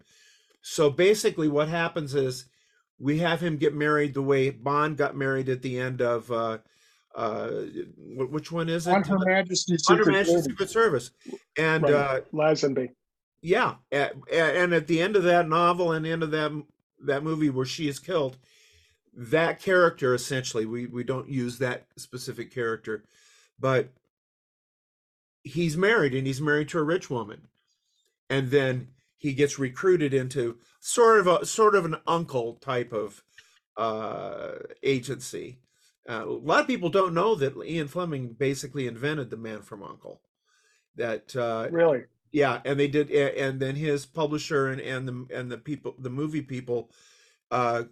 So 0.61 0.89
basically, 0.89 1.47
what 1.47 1.69
happens 1.69 2.13
is 2.13 2.45
we 2.99 3.19
have 3.19 3.41
him 3.41 3.57
get 3.57 3.73
married 3.73 4.13
the 4.13 4.21
way 4.21 4.49
Bond 4.51 4.97
got 4.97 5.15
married 5.15 5.49
at 5.49 5.61
the 5.61 5.79
end 5.79 6.01
of 6.01 6.31
uh, 6.31 6.59
uh, 7.15 7.49
which 7.97 8.51
one 8.51 8.69
is 8.69 8.87
it? 8.87 8.93
On 8.93 9.03
Her 9.03 9.17
Majesty's 9.19 9.83
Secret, 9.85 10.05
Her 10.05 10.11
Majesty's 10.11 10.45
Secret 10.45 10.69
Service, 10.69 11.11
and 11.57 11.83
right. 11.83 11.93
uh, 11.93 12.21
Lazenby. 12.33 12.89
Yeah, 13.41 13.75
and 13.91 14.73
at 14.73 14.87
the 14.87 15.01
end 15.01 15.15
of 15.15 15.23
that 15.23 15.49
novel 15.49 15.91
and 15.91 16.05
end 16.05 16.23
of 16.23 16.31
that 16.31 16.51
that 17.03 17.23
movie 17.23 17.49
where 17.49 17.65
she 17.65 17.87
is 17.87 17.97
killed, 17.97 18.37
that 19.15 19.59
character 19.59 20.13
essentially 20.13 20.65
we 20.65 20.85
we 20.85 21.03
don't 21.03 21.29
use 21.29 21.57
that 21.57 21.87
specific 21.97 22.53
character, 22.53 23.03
but 23.59 23.89
he's 25.43 25.75
married 25.75 26.13
and 26.13 26.27
he's 26.27 26.41
married 26.41 26.69
to 26.69 26.77
a 26.77 26.83
rich 26.83 27.09
woman 27.09 27.47
and 28.31 28.49
then 28.49 28.87
he 29.17 29.33
gets 29.33 29.59
recruited 29.59 30.13
into 30.13 30.57
sort 30.79 31.19
of 31.19 31.27
a 31.27 31.45
sort 31.45 31.75
of 31.75 31.83
an 31.83 31.97
uncle 32.07 32.55
type 32.55 32.93
of 32.93 33.23
uh, 33.77 34.53
agency. 34.81 35.59
Uh, 36.09 36.23
a 36.25 36.31
lot 36.31 36.61
of 36.61 36.67
people 36.67 36.89
don't 36.89 37.13
know 37.13 37.35
that 37.35 37.61
Ian 37.63 37.89
Fleming 37.89 38.29
basically 38.29 38.87
invented 38.87 39.29
the 39.29 39.37
Man 39.37 39.61
from 39.61 39.83
Uncle. 39.83 40.21
That 40.95 41.35
uh, 41.35 41.67
really, 41.71 42.05
yeah, 42.31 42.61
and 42.63 42.79
they 42.79 42.87
did, 42.87 43.11
and 43.11 43.59
then 43.59 43.75
his 43.75 44.05
publisher 44.05 44.69
and 44.69 44.79
and 44.81 45.07
the 45.07 45.37
and 45.37 45.51
the 45.51 45.57
people, 45.57 45.95
the 45.99 46.09
movie 46.09 46.41
people, 46.41 46.89
uh, 47.49 47.83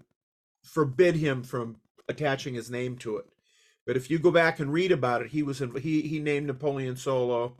forbid 0.63 1.15
him 1.15 1.43
from 1.43 1.77
attaching 2.07 2.53
his 2.53 2.71
name 2.71 2.97
to 2.97 3.17
it. 3.17 3.25
But 3.85 3.97
if 3.97 4.09
you 4.09 4.19
go 4.19 4.31
back 4.31 4.59
and 4.59 4.71
read 4.71 4.91
about 4.91 5.21
it, 5.21 5.31
he 5.31 5.43
was 5.43 5.61
in, 5.61 5.75
he 5.75 6.01
he 6.01 6.19
named 6.19 6.47
Napoleon 6.47 6.95
Solo, 6.95 7.57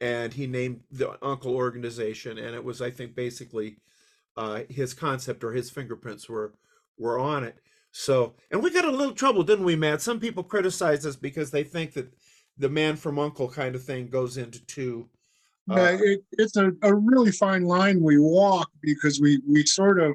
and 0.00 0.32
he 0.32 0.46
named 0.46 0.80
the 0.90 1.16
Uncle 1.24 1.54
organization, 1.54 2.38
and 2.38 2.54
it 2.54 2.64
was 2.64 2.82
I 2.82 2.90
think 2.90 3.14
basically 3.14 3.76
uh, 4.36 4.62
his 4.68 4.94
concept 4.94 5.42
or 5.44 5.52
his 5.52 5.70
fingerprints 5.70 6.28
were 6.28 6.54
were 6.98 7.18
on 7.18 7.44
it. 7.44 7.56
So, 7.90 8.34
and 8.50 8.62
we 8.62 8.70
got 8.70 8.84
a 8.84 8.90
little 8.90 9.14
trouble, 9.14 9.42
didn't 9.42 9.64
we, 9.64 9.76
Matt? 9.76 10.02
Some 10.02 10.20
people 10.20 10.42
criticize 10.42 11.06
us 11.06 11.16
because 11.16 11.50
they 11.50 11.64
think 11.64 11.94
that 11.94 12.12
the 12.58 12.68
man 12.68 12.96
from 12.96 13.18
Uncle 13.18 13.48
kind 13.48 13.74
of 13.74 13.82
thing 13.82 14.08
goes 14.08 14.36
into 14.36 14.64
two. 14.66 15.08
Uh, 15.70 15.74
yeah, 15.76 15.98
it, 16.00 16.24
it's 16.32 16.56
a, 16.56 16.72
a 16.82 16.94
really 16.94 17.30
fine 17.30 17.64
line 17.64 18.00
we 18.02 18.18
walk 18.18 18.70
because 18.80 19.20
we 19.20 19.40
we 19.46 19.64
sort 19.64 20.00
of 20.00 20.14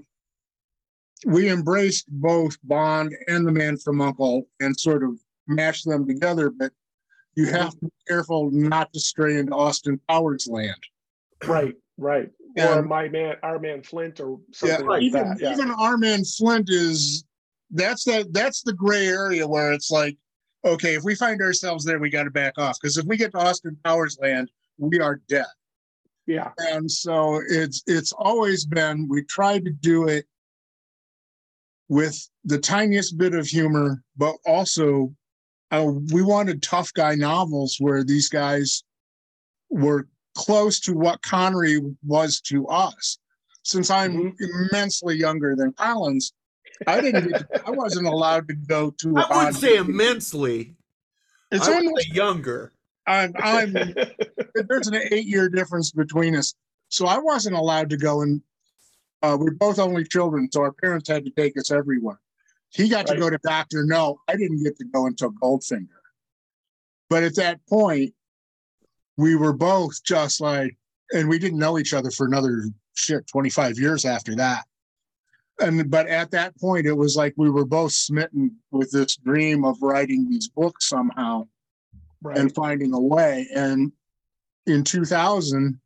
we 1.26 1.50
embraced 1.50 2.06
both 2.10 2.58
Bond 2.64 3.14
and 3.28 3.48
the 3.48 3.52
man 3.52 3.78
from 3.78 4.02
Uncle 4.02 4.48
and 4.60 4.78
sort 4.78 5.04
of 5.04 5.20
mash 5.48 5.84
them 5.84 6.08
together, 6.08 6.50
but 6.50 6.72
you 7.36 7.48
have 7.48 7.72
to 7.72 7.86
be 7.86 7.92
careful 8.08 8.50
not 8.52 8.92
to 8.94 9.00
stray 9.00 9.38
into 9.38 9.54
Austin 9.54 10.00
Powers 10.08 10.48
land. 10.48 10.82
Right, 11.46 11.76
right. 11.98 12.30
And, 12.56 12.70
or 12.70 12.82
my 12.84 13.10
man, 13.10 13.36
our 13.42 13.60
man 13.60 13.82
Flint, 13.82 14.20
or 14.20 14.40
something 14.52 14.82
yeah, 14.82 14.86
like 14.86 15.02
even, 15.02 15.30
that. 15.30 15.40
Yeah. 15.40 15.54
Even 15.54 15.72
our 15.72 15.98
man 15.98 16.24
Flint 16.24 16.70
is 16.70 17.26
that's 17.72 18.04
that 18.04 18.32
that's 18.32 18.62
the 18.62 18.74
gray 18.74 19.08
area 19.08 19.48
where 19.48 19.74
it's 19.74 19.90
like, 19.90 20.18
okay, 20.64 20.94
if 20.94 21.04
we 21.04 21.16
find 21.16 21.42
ourselves 21.42 21.84
there, 21.84 22.00
we 22.00 22.12
got 22.12 22.24
to 22.24 22.32
back 22.32 22.54
off 22.58 22.78
because 22.80 22.98
if 22.98 23.06
we 23.06 23.18
get 23.18 23.32
to 23.32 23.40
Austin 23.40 23.78
Powers 23.84 24.20
land, 24.22 24.52
we 24.78 25.00
are 25.00 25.22
dead. 25.28 25.46
Yeah. 26.26 26.52
And 26.58 26.90
so 26.90 27.42
it's 27.50 27.84
it's 27.88 28.14
always 28.14 28.66
been 28.66 29.08
we 29.10 29.24
try 29.24 29.60
to 29.60 29.70
do 29.70 30.08
it 30.08 30.26
with 31.90 32.18
the 32.46 32.58
tiniest 32.58 33.18
bit 33.18 33.36
of 33.36 33.46
humor, 33.46 34.02
but 34.18 34.36
also 34.46 35.14
uh, 35.72 35.92
we 36.12 36.22
wanted 36.22 36.62
tough 36.62 36.94
guy 36.94 37.16
novels 37.16 37.78
where 37.80 38.04
these 38.04 38.30
guys 38.30 38.84
were 39.70 40.08
close 40.36 40.80
to 40.82 40.94
what 40.94 41.22
Connery 41.22 41.80
was 42.06 42.40
to 42.42 42.68
us. 42.68 43.18
Since 43.64 43.90
I'm 43.90 44.14
mm-hmm. 44.14 44.68
immensely 44.72 45.16
younger 45.16 45.56
than 45.56 45.74
Collins, 45.74 46.34
I 46.88 47.02
didn't. 47.02 47.30
To, 47.30 47.48
I 47.66 47.72
wasn't 47.72 48.08
allowed 48.08 48.48
to 48.50 48.56
go 48.56 48.92
to. 49.02 49.18
I 49.18 49.38
wouldn't 49.38 49.56
say 49.56 49.78
immensely. 49.78 50.76
It's 51.52 51.68
I 51.68 51.76
almost 51.76 52.14
younger. 52.14 52.74
I'm. 53.06 53.34
I'm 53.38 53.74
there's 54.70 54.88
an 54.88 54.96
eight-year 54.96 55.50
difference 55.50 55.92
between 55.92 56.36
us, 56.36 56.54
so 56.90 57.06
I 57.06 57.18
wasn't 57.18 57.56
allowed 57.56 57.90
to 57.92 57.98
go. 57.98 58.22
And 58.22 58.42
uh, 59.22 59.38
we're 59.40 59.52
both 59.52 59.80
only 59.80 60.04
children, 60.04 60.50
so 60.52 60.62
our 60.62 60.74
parents 60.74 61.10
had 61.10 61.26
to 61.26 61.32
take 61.32 61.58
us 61.58 61.72
everywhere. 61.72 62.20
He 62.70 62.90
got 62.90 63.08
right. 63.08 63.16
to 63.16 63.20
go 63.20 63.30
to 63.30 63.38
Doctor 63.44 63.86
No. 63.86 64.20
I 64.28 64.36
didn't 64.36 64.64
get 64.64 64.78
to 64.78 64.86
go 64.86 65.06
until 65.06 65.32
Goldfinger. 65.32 65.88
But 67.10 67.24
at 67.24 67.36
that 67.36 67.60
point, 67.70 68.14
we 69.18 69.36
were 69.36 69.54
both 69.54 70.04
just 70.04 70.42
like, 70.42 70.76
and 71.14 71.30
we 71.30 71.38
didn't 71.38 71.60
know 71.60 71.78
each 71.78 71.94
other 71.94 72.10
for 72.10 72.26
another 72.26 72.66
shit 72.96 73.28
25 73.28 73.78
years 73.78 74.06
after 74.06 74.36
that. 74.36 74.64
And 75.60 75.92
but 75.92 76.08
at 76.08 76.32
that 76.32 76.58
point, 76.58 76.88
it 76.88 76.98
was 76.98 77.16
like 77.16 77.36
we 77.38 77.52
were 77.52 77.66
both 77.66 77.92
smitten 77.92 78.58
with 78.72 78.90
this 78.90 79.16
dream 79.18 79.64
of 79.64 79.78
writing 79.82 80.28
these 80.28 80.48
books 80.48 80.90
somehow 80.90 81.48
right. 82.24 82.38
and 82.38 82.54
finding 82.54 82.94
a 82.94 83.00
way. 83.00 83.48
And 83.54 83.92
in 84.66 84.84
2000, 84.84 85.80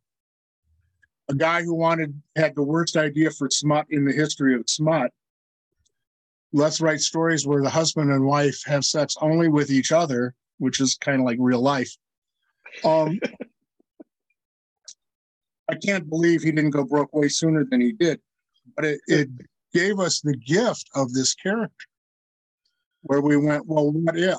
a 1.30 1.34
guy 1.34 1.62
who 1.62 1.74
wanted 1.74 2.20
had 2.36 2.54
the 2.54 2.62
worst 2.62 2.96
idea 2.96 3.30
for 3.30 3.50
smut 3.50 3.86
in 3.90 4.04
the 4.04 4.12
history 4.12 4.54
of 4.54 4.62
smut 4.66 5.12
let's 6.52 6.80
write 6.80 7.00
stories 7.00 7.46
where 7.46 7.62
the 7.62 7.70
husband 7.70 8.10
and 8.10 8.24
wife 8.24 8.62
have 8.66 8.84
sex 8.84 9.16
only 9.20 9.48
with 9.48 9.70
each 9.70 9.92
other, 9.92 10.34
which 10.58 10.80
is 10.80 10.96
kind 10.96 11.20
of 11.20 11.26
like 11.26 11.38
real 11.40 11.60
life. 11.60 11.94
Um, 12.84 13.18
I 15.68 15.74
can't 15.74 16.08
believe 16.08 16.42
he 16.42 16.52
didn't 16.52 16.70
go 16.70 16.84
broke 16.84 17.14
way 17.14 17.28
sooner 17.28 17.64
than 17.64 17.80
he 17.80 17.92
did, 17.92 18.20
but 18.76 18.84
it, 18.84 19.00
it 19.06 19.28
gave 19.74 20.00
us 20.00 20.20
the 20.20 20.36
gift 20.36 20.88
of 20.94 21.12
this 21.12 21.34
character 21.34 21.86
where 23.02 23.20
we 23.20 23.36
went, 23.36 23.66
well, 23.66 23.90
what 23.90 24.18
if? 24.18 24.38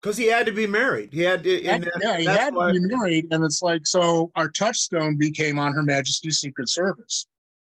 Because 0.00 0.16
he 0.16 0.26
had 0.26 0.46
to 0.46 0.52
be 0.52 0.66
married. 0.66 1.12
He 1.12 1.22
had 1.22 1.42
to, 1.42 1.60
that, 1.62 2.00
yeah, 2.00 2.18
he 2.18 2.24
had 2.24 2.54
why... 2.54 2.72
to 2.72 2.80
be 2.80 2.86
married. 2.86 3.26
And 3.32 3.44
it's 3.44 3.62
like, 3.62 3.86
so 3.86 4.30
our 4.36 4.48
touchstone 4.48 5.16
became 5.16 5.58
on 5.58 5.72
Her 5.72 5.82
Majesty's 5.82 6.38
Secret 6.38 6.68
Service. 6.68 7.26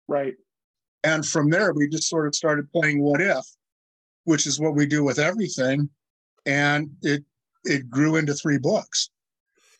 Right. 0.08 0.36
And 1.03 1.25
from 1.25 1.51
there, 1.51 1.72
we 1.74 1.88
just 1.88 2.10
sort 2.10 2.25
of 2.27 2.34
started 2.34 2.72
playing 2.72 3.01
what 3.01 3.22
if 3.22 3.46
which 4.25 4.46
is 4.46 4.60
what 4.60 4.75
we 4.75 4.86
do 4.86 5.03
with 5.03 5.17
everything. 5.17 5.89
And 6.46 6.89
it 7.01 7.24
it 7.63 7.89
grew 7.89 8.17
into 8.17 8.34
three 8.34 8.60
books. 8.60 9.10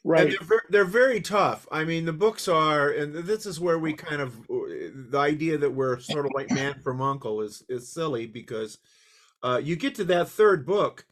Right. 0.04 0.36
They're, 0.48 0.62
they're, 0.70 0.86
very 0.86 1.20
tough. 1.20 1.68
I 1.72 1.84
mean, 1.84 2.06
the 2.06 2.14
books 2.14 2.48
are, 2.48 2.92
and 2.92 3.16
this 3.16 3.48
is 3.48 3.60
where 3.60 3.80
we 3.80 3.94
kind 3.94 4.22
of, 4.22 4.36
the 4.48 5.18
idea 5.18 5.58
that 5.58 5.72
we're 5.72 6.00
sort 6.00 6.28
of 6.28 6.32
like 6.36 6.52
Man 6.52 6.80
from 6.84 7.02
Uncle 7.02 7.42
is 7.42 7.64
is 7.70 7.92
silly 7.92 8.28
because 8.28 8.78
uh, 9.44 9.60
you 9.64 9.76
get 9.76 9.96
to 9.96 10.04
that 10.06 10.30
third 10.30 10.66
book, 10.66 11.06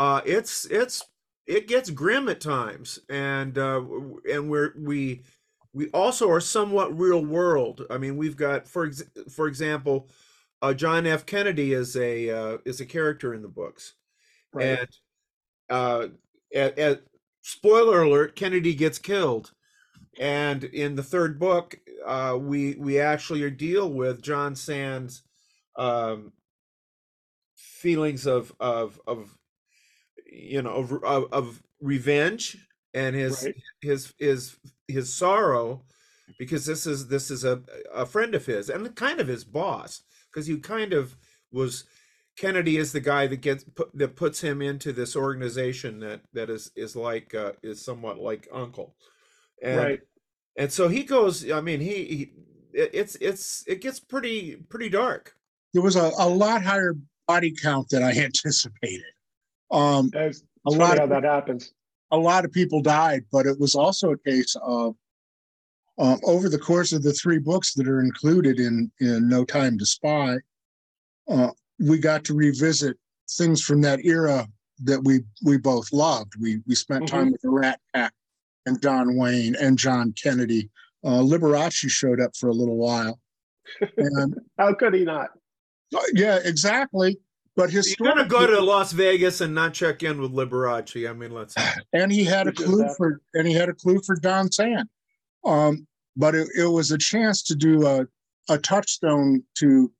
uh, 0.00 0.22
it's 0.24 0.64
it's 0.64 1.04
it 1.46 1.68
gets 1.68 1.90
grim 1.90 2.30
at 2.30 2.40
times, 2.40 2.98
and 3.10 3.58
uh, 3.58 3.82
and 4.32 4.48
we're 4.48 4.72
we 4.78 5.20
we 5.74 5.90
also 5.90 6.30
are 6.30 6.40
somewhat 6.40 6.98
real 6.98 7.22
world. 7.22 7.84
I 7.90 7.98
mean, 7.98 8.16
we've 8.16 8.36
got 8.36 8.66
for 8.66 8.86
ex- 8.86 9.02
for 9.28 9.46
example, 9.46 10.08
uh, 10.62 10.72
John 10.72 11.06
F. 11.06 11.26
Kennedy 11.26 11.74
is 11.74 11.96
a 11.96 12.30
uh, 12.30 12.58
is 12.64 12.80
a 12.80 12.86
character 12.86 13.34
in 13.34 13.42
the 13.42 13.48
books, 13.48 13.92
right. 14.54 14.78
and 14.78 14.88
uh, 15.68 16.06
at, 16.54 16.78
at, 16.78 17.02
spoiler 17.42 18.00
alert, 18.00 18.36
Kennedy 18.36 18.74
gets 18.74 18.98
killed, 18.98 19.52
and 20.18 20.64
in 20.64 20.94
the 20.94 21.02
third 21.02 21.38
book, 21.38 21.78
uh, 22.06 22.38
we 22.40 22.74
we 22.76 22.98
actually 22.98 23.50
deal 23.50 23.92
with 23.92 24.22
John 24.22 24.56
Sand's 24.56 25.24
um, 25.76 26.32
feelings 27.54 28.26
of 28.26 28.54
of 28.60 28.98
of 29.06 29.36
you 30.30 30.62
know 30.62 30.70
of 30.70 30.92
of, 31.04 31.32
of 31.32 31.62
revenge 31.80 32.56
and 32.94 33.14
his 33.16 33.44
right. 33.44 33.54
his 33.80 34.14
his 34.18 34.56
his 34.88 35.12
sorrow 35.12 35.82
because 36.38 36.64
this 36.64 36.86
is 36.86 37.08
this 37.08 37.30
is 37.30 37.44
a 37.44 37.60
a 37.92 38.06
friend 38.06 38.34
of 38.34 38.46
his 38.46 38.70
and 38.70 38.94
kind 38.96 39.20
of 39.20 39.28
his 39.28 39.44
boss 39.44 40.02
because 40.30 40.48
you 40.48 40.58
kind 40.58 40.92
of 40.92 41.16
was 41.52 41.84
Kennedy 42.36 42.78
is 42.78 42.92
the 42.92 43.00
guy 43.00 43.26
that 43.26 43.42
gets 43.42 43.64
put, 43.64 43.90
that 43.94 44.16
puts 44.16 44.40
him 44.40 44.62
into 44.62 44.92
this 44.92 45.14
organization 45.14 46.00
that 46.00 46.22
that 46.32 46.48
is 46.48 46.70
is 46.74 46.96
like 46.96 47.34
uh, 47.34 47.52
is 47.62 47.84
somewhat 47.84 48.18
like 48.18 48.48
Uncle, 48.52 48.94
and 49.62 49.76
right. 49.76 50.00
and 50.56 50.72
so 50.72 50.88
he 50.88 51.02
goes. 51.02 51.50
I 51.50 51.60
mean, 51.60 51.80
he, 51.80 52.04
he 52.04 52.32
it's 52.72 53.16
it's 53.16 53.64
it 53.66 53.82
gets 53.82 54.00
pretty 54.00 54.56
pretty 54.56 54.88
dark. 54.88 55.34
There 55.74 55.82
was 55.82 55.96
a, 55.96 56.10
a 56.18 56.26
lot 56.26 56.62
higher 56.62 56.94
body 57.28 57.54
count 57.54 57.90
than 57.90 58.02
I 58.02 58.12
anticipated. 58.16 59.02
Um, 59.70 60.10
That's 60.12 60.42
a 60.66 60.70
lot 60.70 60.98
of, 60.98 61.08
that 61.10 61.24
happens. 61.24 61.72
A 62.10 62.16
lot 62.16 62.44
of 62.44 62.52
people 62.52 62.82
died, 62.82 63.24
but 63.30 63.46
it 63.46 63.58
was 63.58 63.74
also 63.74 64.12
a 64.12 64.18
case 64.18 64.56
of 64.62 64.96
um, 65.98 66.18
over 66.24 66.48
the 66.48 66.58
course 66.58 66.92
of 66.92 67.02
the 67.02 67.12
three 67.12 67.38
books 67.38 67.74
that 67.74 67.86
are 67.86 68.00
included 68.00 68.58
in, 68.58 68.90
in 69.00 69.28
No 69.28 69.44
Time 69.44 69.78
to 69.78 69.84
Spy, 69.84 70.38
uh, 71.28 71.50
we 71.78 71.98
got 71.98 72.24
to 72.24 72.34
revisit 72.34 72.96
things 73.30 73.62
from 73.62 73.82
that 73.82 74.04
era 74.04 74.48
that 74.82 75.04
we 75.04 75.20
we 75.44 75.58
both 75.58 75.92
loved. 75.92 76.32
We 76.40 76.62
we 76.66 76.74
spent 76.74 77.04
mm-hmm. 77.04 77.16
time 77.16 77.32
with 77.32 77.42
the 77.42 77.50
Rat 77.50 77.80
Pack 77.94 78.14
and 78.64 78.80
John 78.80 79.16
Wayne 79.16 79.54
and 79.56 79.78
John 79.78 80.14
Kennedy. 80.20 80.70
Uh, 81.04 81.20
Liberace 81.20 81.88
showed 81.90 82.20
up 82.20 82.34
for 82.36 82.48
a 82.48 82.54
little 82.54 82.76
while. 82.76 83.20
And 83.96 84.34
how 84.58 84.74
could 84.74 84.94
he 84.94 85.04
not? 85.04 85.30
Uh, 85.94 86.00
yeah, 86.14 86.38
exactly. 86.42 87.18
But 87.56 87.70
his 87.70 87.96
you're 87.98 88.14
gonna 88.14 88.28
go 88.28 88.46
to 88.46 88.60
Las 88.60 88.92
Vegas 88.92 89.40
and 89.40 89.54
not 89.54 89.74
check 89.74 90.02
in 90.02 90.20
with 90.20 90.32
Liberace. 90.32 91.08
I 91.08 91.12
mean, 91.12 91.32
let's. 91.32 91.54
And 91.92 92.12
he 92.12 92.24
had 92.24 92.46
a 92.46 92.52
clue 92.52 92.88
for 92.96 93.20
and 93.34 93.46
he 93.46 93.52
had 93.52 93.68
a 93.68 93.74
clue 93.74 94.00
for 94.06 94.16
Don 94.16 94.50
Sand. 94.50 94.88
Um, 95.44 95.86
but 96.16 96.34
it, 96.34 96.48
it 96.56 96.66
was 96.66 96.90
a 96.90 96.98
chance 96.98 97.42
to 97.44 97.54
do 97.54 97.86
a, 97.86 98.06
a 98.48 98.58
touchstone 98.58 99.42
to 99.58 99.90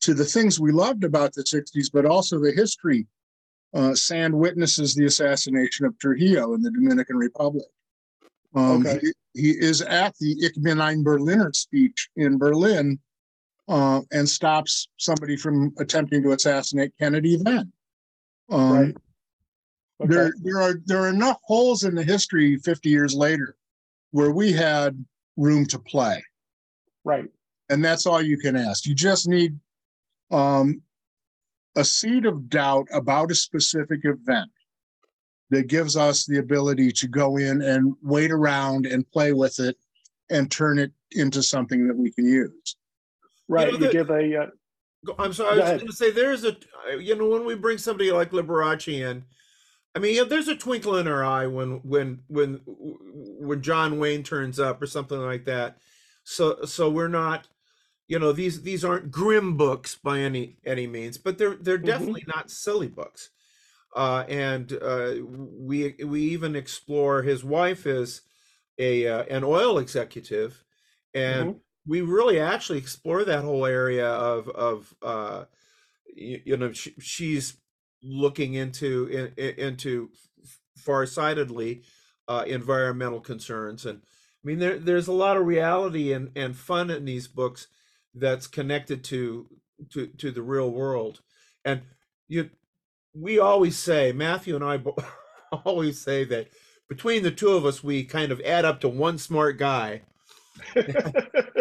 to 0.00 0.12
the 0.12 0.24
things 0.24 0.60
we 0.60 0.70
loved 0.70 1.02
about 1.02 1.32
the 1.32 1.42
60s, 1.42 1.90
but 1.92 2.04
also 2.04 2.38
the 2.38 2.52
history. 2.52 3.06
Uh, 3.72 3.94
Sand 3.94 4.34
witnesses 4.34 4.94
the 4.94 5.06
assassination 5.06 5.86
of 5.86 5.98
Trujillo 5.98 6.52
in 6.54 6.60
the 6.60 6.70
Dominican 6.70 7.16
Republic. 7.16 7.66
Um, 8.54 8.86
okay. 8.86 9.00
he, 9.00 9.12
he, 9.42 9.50
is 9.50 9.80
at 9.80 10.14
the 10.20 10.36
Ich 10.44 10.54
bin 10.62 10.80
ein 10.80 11.02
Berliner 11.02 11.52
speech 11.54 12.10
in 12.16 12.38
Berlin 12.38 13.00
uh, 13.68 14.00
and 14.12 14.28
stops 14.28 14.88
somebody 14.98 15.36
from 15.36 15.72
attempting 15.78 16.22
to 16.22 16.32
assassinate 16.32 16.92
Kennedy 16.98 17.36
then. 17.36 17.72
Um, 18.50 18.72
Right. 18.72 18.96
Okay. 20.00 20.12
there 20.12 20.34
there 20.42 20.60
are 20.60 20.74
there 20.84 21.02
are 21.02 21.08
enough 21.08 21.38
holes 21.44 21.84
in 21.84 21.94
the 21.94 22.02
history 22.02 22.56
50 22.58 22.90
years 22.90 23.14
later 23.14 23.56
where 24.10 24.32
we 24.32 24.52
had 24.52 25.02
room 25.36 25.64
to 25.66 25.78
play 25.78 26.22
Right. 27.04 27.30
and 27.70 27.82
that's 27.82 28.04
all 28.04 28.20
you 28.20 28.36
can 28.36 28.56
ask 28.56 28.86
you 28.86 28.94
just 28.94 29.28
need 29.28 29.58
um 30.32 30.82
a 31.76 31.84
seed 31.84 32.26
of 32.26 32.50
doubt 32.50 32.88
about 32.92 33.30
a 33.30 33.36
specific 33.36 34.00
event 34.02 34.50
that 35.50 35.68
gives 35.68 35.96
us 35.96 36.26
the 36.26 36.38
ability 36.38 36.90
to 36.90 37.06
go 37.06 37.36
in 37.36 37.62
and 37.62 37.94
wait 38.02 38.32
around 38.32 38.84
and 38.86 39.08
play 39.12 39.32
with 39.32 39.60
it 39.60 39.76
and 40.28 40.50
turn 40.50 40.78
it 40.80 40.92
into 41.12 41.40
something 41.40 41.86
that 41.86 41.96
we 41.96 42.10
can 42.10 42.26
use 42.26 42.76
Right. 43.48 43.66
know, 43.72 43.78
You 43.78 43.86
the- 43.86 43.92
give 43.92 44.10
a 44.10 44.42
uh, 44.42 44.46
I'm 45.18 45.32
sorry. 45.34 45.56
Go 45.58 45.62
I 45.64 45.72
was 45.72 45.82
going 45.82 45.90
to 45.90 45.96
say 45.96 46.10
there's 46.10 46.44
a 46.44 46.56
you 46.98 47.14
know 47.16 47.28
when 47.28 47.44
we 47.44 47.54
bring 47.54 47.78
somebody 47.78 48.10
like 48.10 48.30
Liberace 48.30 48.88
in, 48.92 49.24
I 49.94 49.98
mean 49.98 50.16
yeah, 50.16 50.24
there's 50.24 50.48
a 50.48 50.56
twinkle 50.56 50.96
in 50.96 51.06
her 51.06 51.24
eye 51.24 51.46
when 51.46 51.80
when 51.84 52.22
when 52.28 52.60
when 52.66 53.60
John 53.62 53.98
Wayne 53.98 54.22
turns 54.22 54.58
up 54.58 54.80
or 54.80 54.86
something 54.86 55.18
like 55.18 55.44
that. 55.44 55.78
So 56.24 56.64
so 56.64 56.88
we're 56.88 57.08
not, 57.08 57.48
you 58.08 58.18
know 58.18 58.32
these 58.32 58.62
these 58.62 58.82
aren't 58.84 59.10
grim 59.10 59.56
books 59.58 59.94
by 59.94 60.20
any 60.20 60.56
any 60.64 60.86
means, 60.86 61.18
but 61.18 61.36
they're 61.36 61.56
they're 61.56 61.78
Mhm. 61.78 61.84
definitely 61.86 62.24
not 62.26 62.50
silly 62.50 62.88
books. 62.88 63.28
Uh, 63.94 64.24
and 64.28 64.72
uh, 64.82 65.14
we 65.22 65.94
we 66.04 66.22
even 66.22 66.56
explore 66.56 67.22
his 67.22 67.44
wife 67.44 67.86
is 67.86 68.22
a 68.78 69.06
uh, 69.06 69.22
an 69.24 69.44
oil 69.44 69.78
executive, 69.78 70.64
and 71.12 71.60
we 71.86 72.00
really 72.00 72.40
actually 72.40 72.78
explore 72.78 73.24
that 73.24 73.44
whole 73.44 73.66
area 73.66 74.08
of 74.08 74.48
of 74.50 74.94
uh 75.02 75.44
you, 76.14 76.40
you 76.44 76.56
know 76.56 76.72
she, 76.72 76.94
she's 77.00 77.56
looking 78.02 78.54
into 78.54 79.06
in, 79.06 79.32
in- 79.36 79.58
into 79.58 80.10
farsightedly 80.76 81.82
uh 82.28 82.44
environmental 82.46 83.20
concerns 83.20 83.86
and 83.86 84.00
i 84.04 84.46
mean 84.46 84.58
there 84.58 84.78
there's 84.78 85.08
a 85.08 85.12
lot 85.12 85.36
of 85.36 85.46
reality 85.46 86.12
and 86.12 86.30
and 86.36 86.56
fun 86.56 86.90
in 86.90 87.04
these 87.04 87.28
books 87.28 87.68
that's 88.14 88.46
connected 88.46 89.02
to 89.04 89.46
to 89.90 90.06
to 90.06 90.30
the 90.30 90.42
real 90.42 90.70
world 90.70 91.20
and 91.64 91.82
you 92.28 92.50
we 93.14 93.38
always 93.38 93.78
say 93.78 94.12
matthew 94.12 94.54
and 94.56 94.64
i 94.64 94.80
always 95.64 96.00
say 96.00 96.24
that 96.24 96.48
between 96.88 97.22
the 97.22 97.30
two 97.30 97.50
of 97.50 97.64
us 97.64 97.82
we 97.82 98.04
kind 98.04 98.32
of 98.32 98.40
add 98.42 98.64
up 98.64 98.80
to 98.80 98.88
one 98.88 99.18
smart 99.18 99.58
guy 99.58 100.02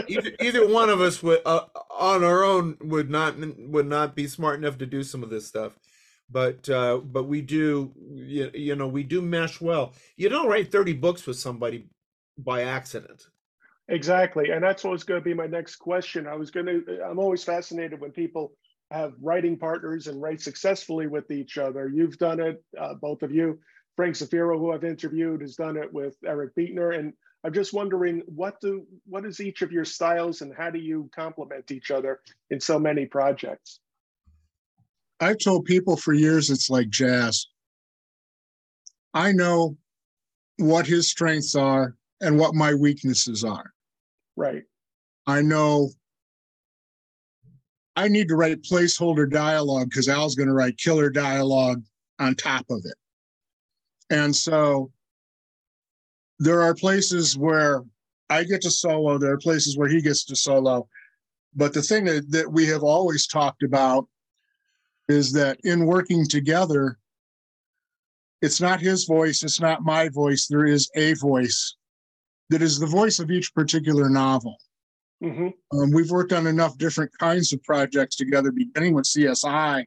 either, 0.08 0.32
either 0.40 0.68
one 0.68 0.90
of 0.90 1.02
us 1.02 1.24
would 1.24 1.42
uh, 1.46 1.66
on 1.90 2.24
our 2.24 2.44
own 2.44 2.78
would 2.82 3.10
not 3.10 3.36
would 3.58 3.88
not 3.88 4.16
be 4.16 4.28
smart 4.28 4.60
enough 4.60 4.78
to 4.78 4.86
do 4.86 5.04
some 5.04 5.24
of 5.24 5.30
this 5.30 5.48
stuff 5.48 5.74
but 6.30 6.70
uh 6.70 6.98
but 6.98 7.24
we 7.24 7.42
do 7.42 7.92
you, 8.14 8.52
you 8.54 8.76
know 8.76 8.88
we 8.88 9.02
do 9.02 9.22
mesh 9.22 9.60
well 9.60 9.94
you 10.16 10.30
don't 10.30 10.48
write 10.48 10.72
30 10.72 10.94
books 10.94 11.26
with 11.26 11.38
somebody 11.38 11.88
by 12.38 12.64
accident 12.64 13.28
Exactly. 13.90 14.50
And 14.52 14.64
that's 14.64 14.84
what 14.84 14.92
was 14.92 15.04
going 15.04 15.20
to 15.20 15.24
be 15.24 15.34
my 15.34 15.48
next 15.48 15.76
question. 15.76 16.28
I 16.28 16.36
was 16.36 16.52
going 16.52 16.66
to, 16.66 17.04
I'm 17.04 17.20
always 17.20 17.44
fascinated 17.44 18.00
when 18.00 18.12
people 18.12 18.54
have 18.92 19.14
writing 19.22 19.58
partners 19.58 20.08
and 20.08 20.22
write 20.22 20.42
successfully 20.42 21.08
with 21.08 21.32
each 21.32 21.58
other. 21.58 21.90
You've 21.90 22.18
done 22.18 22.40
it, 22.40 22.64
uh, 22.80 22.94
both 22.94 23.24
of 23.24 23.32
you. 23.32 23.60
Frank 23.96 24.16
Zafiro, 24.16 24.58
who 24.58 24.72
I've 24.72 24.84
interviewed, 24.84 25.42
has 25.42 25.56
done 25.56 25.78
it 25.78 25.92
with 25.92 26.16
Eric 26.26 26.56
Beetner. 26.56 26.98
And 26.98 27.14
I'm 27.44 27.54
just 27.54 27.74
wondering 27.74 28.22
what 28.26 28.60
do 28.62 28.86
what 29.06 29.26
is 29.26 29.42
each 29.42 29.62
of 29.62 29.72
your 29.72 29.86
styles 29.86 30.42
and 30.42 30.54
how 30.56 30.70
do 30.70 30.80
you 30.80 31.10
complement 31.14 31.72
each 31.72 31.92
other 31.92 32.22
in 32.50 32.60
so 32.60 32.80
many 32.80 33.06
projects? 33.06 33.80
I've 35.20 35.40
told 35.40 35.66
people 35.66 35.98
for 35.98 36.14
years 36.14 36.50
it's 36.50 36.70
like 36.70 36.90
jazz. 36.90 37.48
I 39.14 39.32
know 39.32 39.78
what 40.58 40.88
his 40.88 41.10
strengths 41.10 41.56
are 41.56 41.96
and 42.22 42.40
what 42.40 42.56
my 42.56 42.74
weaknesses 42.74 43.44
are. 43.44 43.74
Right. 44.36 44.64
I 45.28 45.42
know 45.42 45.90
I 47.96 48.08
need 48.08 48.28
to 48.30 48.36
write 48.36 48.64
placeholder 48.64 49.30
dialogue 49.30 49.90
because 49.90 50.10
Al's 50.10 50.36
going 50.36 50.48
to 50.48 50.54
write 50.54 50.78
killer 50.78 51.10
dialogue 51.10 51.84
on 52.20 52.36
top 52.36 52.66
of 52.70 52.82
it. 52.86 52.96
And 54.10 54.36
so 54.36 54.92
there 56.40 56.62
are 56.62 56.74
places 56.74 57.38
where 57.38 57.84
I 58.30 58.44
get 58.44 58.62
to 58.62 58.72
solo, 58.72 59.18
there 59.18 59.34
are 59.34 59.38
places 59.38 59.78
where 59.78 59.90
he 59.90 60.02
gets 60.02 60.26
to 60.26 60.36
solo. 60.36 60.88
But 61.56 61.74
the 61.74 61.82
thing 61.82 62.06
that, 62.06 62.32
that 62.32 62.52
we 62.52 62.66
have 62.68 62.84
always 62.84 63.28
talked 63.28 63.64
about 63.64 64.08
is 65.08 65.32
that 65.34 65.60
in 65.64 65.86
working 65.86 66.28
together, 66.28 66.98
it's 68.42 68.60
not 68.60 68.80
his 68.82 69.06
voice, 69.06 69.44
it's 69.44 69.62
not 69.62 69.84
my 69.84 70.10
voice. 70.10 70.48
There 70.48 70.66
is 70.66 70.90
a 70.96 71.14
voice 71.14 71.76
that 72.50 72.62
is 72.62 72.80
the 72.80 72.88
voice 72.88 73.20
of 73.20 73.32
each 73.32 73.54
particular 73.54 74.10
novel. 74.10 74.58
hmm 75.22 75.50
Um, 75.72 75.92
we've 75.92 76.12
worked 76.12 76.34
on 76.34 76.48
enough 76.48 76.78
different 76.78 77.12
kinds 77.20 77.54
of 77.54 77.64
projects 77.64 78.16
together, 78.16 78.52
beginning 78.52 78.94
with 78.94 79.06
CSI, 79.06 79.86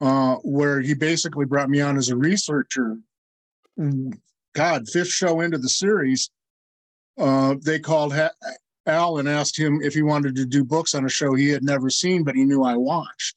uh, 0.00 0.36
where 0.36 0.80
he 0.80 0.94
basically 0.94 1.44
brought 1.44 1.70
me 1.70 1.80
on 1.80 1.96
as 1.96 2.08
a 2.08 2.16
researcher. 2.16 2.96
God, 4.54 4.88
fifth 4.88 5.08
show 5.08 5.40
into 5.40 5.58
the 5.58 5.68
series, 5.68 6.30
uh, 7.18 7.56
they 7.62 7.78
called 7.78 8.14
ha- 8.14 8.30
Al 8.86 9.18
and 9.18 9.28
asked 9.28 9.58
him 9.58 9.80
if 9.82 9.94
he 9.94 10.02
wanted 10.02 10.34
to 10.36 10.46
do 10.46 10.64
books 10.64 10.94
on 10.94 11.04
a 11.04 11.08
show 11.08 11.34
he 11.34 11.48
had 11.48 11.62
never 11.62 11.90
seen, 11.90 12.22
but 12.22 12.34
he 12.34 12.44
knew 12.44 12.62
I 12.62 12.76
watched. 12.76 13.36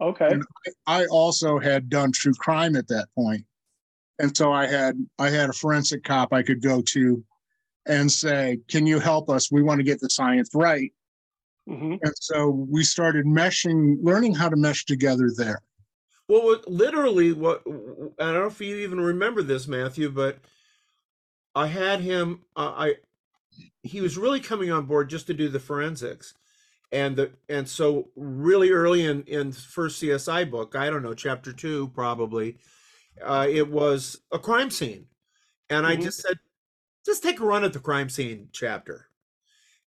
Okay. 0.00 0.28
And 0.30 0.44
I 0.86 1.06
also 1.06 1.58
had 1.58 1.88
done 1.88 2.12
true 2.12 2.34
crime 2.34 2.76
at 2.76 2.88
that. 2.88 3.08
And 4.18 4.36
so 4.36 4.52
I 4.52 4.66
had 4.66 4.96
I 5.18 5.30
had 5.30 5.50
a 5.50 5.54
forensic 5.54 6.04
cop 6.04 6.32
I 6.32 6.42
could 6.42 6.62
go 6.62 6.82
to 6.82 7.24
and 7.86 8.10
say, 8.10 8.58
"Can 8.68 8.86
you 8.86 8.98
help 8.98 9.30
us? 9.30 9.50
We 9.50 9.62
want 9.62 9.78
to 9.78 9.84
get 9.84 10.00
the 10.00 10.10
science 10.10 10.50
right." 10.54 10.92
hmm 11.66 11.94
And 12.02 12.12
so 12.20 12.48
we 12.48 12.84
started 12.84 13.24
meshing, 13.26 13.96
learning 14.02 14.34
how 14.34 14.48
to 14.48 14.56
mesh 14.56 14.84
together 14.84 15.30
there. 15.36 15.62
Well 16.28 16.44
what, 16.44 16.68
literally 16.70 17.32
what 17.32 17.62
i 17.66 17.70
don't 17.70 18.34
know 18.34 18.46
if 18.46 18.60
you 18.60 18.76
even 18.76 19.00
remember 19.00 19.42
this 19.42 19.66
matthew 19.66 20.10
but 20.10 20.38
i 21.54 21.66
had 21.66 22.00
him 22.00 22.42
uh, 22.56 22.72
i 22.76 22.94
he 23.82 24.00
was 24.00 24.18
really 24.18 24.40
coming 24.40 24.70
on 24.70 24.86
board 24.86 25.10
just 25.10 25.26
to 25.26 25.34
do 25.34 25.48
the 25.48 25.60
forensics 25.60 26.34
and 26.92 27.16
the 27.16 27.32
and 27.48 27.68
so 27.68 28.10
really 28.16 28.70
early 28.70 29.04
in 29.04 29.22
in 29.24 29.52
first 29.52 30.02
csi 30.02 30.50
book 30.50 30.76
i 30.76 30.90
don't 30.90 31.02
know 31.02 31.14
chapter 31.14 31.52
two 31.52 31.88
probably 31.90 32.58
uh 33.22 33.46
it 33.50 33.70
was 33.70 34.20
a 34.32 34.38
crime 34.38 34.70
scene. 34.70 35.06
And 35.70 35.86
i 35.86 35.96
Mhm. 35.96 36.02
just 36.02 36.20
said 36.22 36.38
just 37.06 37.22
take 37.22 37.40
a 37.40 37.44
run 37.46 37.64
at 37.64 37.72
the 37.72 37.80
crime 37.80 38.10
scene 38.10 38.48
chapter. 38.52 39.08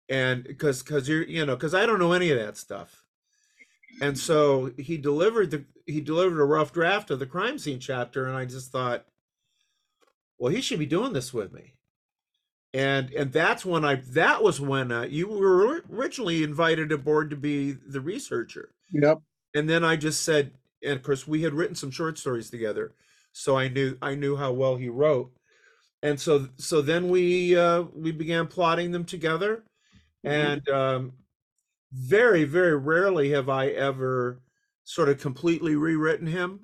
And 0.08 0.44
because 0.44 0.82
because 0.82 1.08
you're 1.08 1.22
you 1.24 1.46
know 1.46 1.56
because 1.56 1.74
i 1.74 1.86
don't 1.86 1.98
know 2.00 2.12
any 2.12 2.30
of 2.30 2.38
that 2.38 2.56
stuff 2.56 3.04
and 4.00 4.18
so 4.18 4.72
he 4.78 4.96
delivered 4.96 5.50
the 5.50 5.64
he 5.86 6.00
delivered 6.00 6.40
a 6.40 6.44
rough 6.44 6.72
draft 6.72 7.10
of 7.10 7.18
the 7.18 7.26
crime 7.26 7.58
scene 7.58 7.80
chapter 7.80 8.26
and 8.26 8.36
i 8.36 8.44
just 8.44 8.70
thought 8.72 9.06
well 10.38 10.52
he 10.52 10.60
should 10.60 10.78
be 10.78 10.86
doing 10.86 11.12
this 11.12 11.32
with 11.34 11.52
me 11.52 11.74
and 12.72 13.10
and 13.12 13.32
that's 13.32 13.64
when 13.64 13.84
i 13.84 13.96
that 13.96 14.42
was 14.42 14.60
when 14.60 14.92
uh, 14.92 15.02
you 15.02 15.26
were 15.28 15.82
originally 15.90 16.42
invited 16.42 16.92
aboard 16.92 17.30
to 17.30 17.36
be 17.36 17.72
the 17.72 18.00
researcher 18.00 18.70
Yep. 18.92 19.20
and 19.54 19.68
then 19.68 19.84
i 19.84 19.96
just 19.96 20.22
said 20.22 20.52
and 20.82 20.94
of 20.94 21.02
course 21.02 21.26
we 21.26 21.42
had 21.42 21.52
written 21.54 21.74
some 21.74 21.90
short 21.90 22.18
stories 22.18 22.50
together 22.50 22.92
so 23.32 23.56
i 23.56 23.68
knew 23.68 23.96
i 24.02 24.14
knew 24.14 24.36
how 24.36 24.52
well 24.52 24.76
he 24.76 24.88
wrote 24.88 25.32
and 26.02 26.18
so 26.20 26.48
so 26.56 26.80
then 26.80 27.08
we 27.08 27.56
uh 27.56 27.82
we 27.94 28.12
began 28.12 28.46
plotting 28.46 28.92
them 28.92 29.04
together 29.04 29.64
Mhm. 30.24 30.30
and 30.30 30.68
um 30.68 31.12
very 31.92 32.44
very 32.44 32.76
rarely 32.76 33.30
have 33.30 33.48
i 33.48 33.66
ever 33.68 34.40
sort 34.84 35.08
of 35.08 35.20
completely 35.20 35.74
rewritten 35.76 36.26
him 36.26 36.60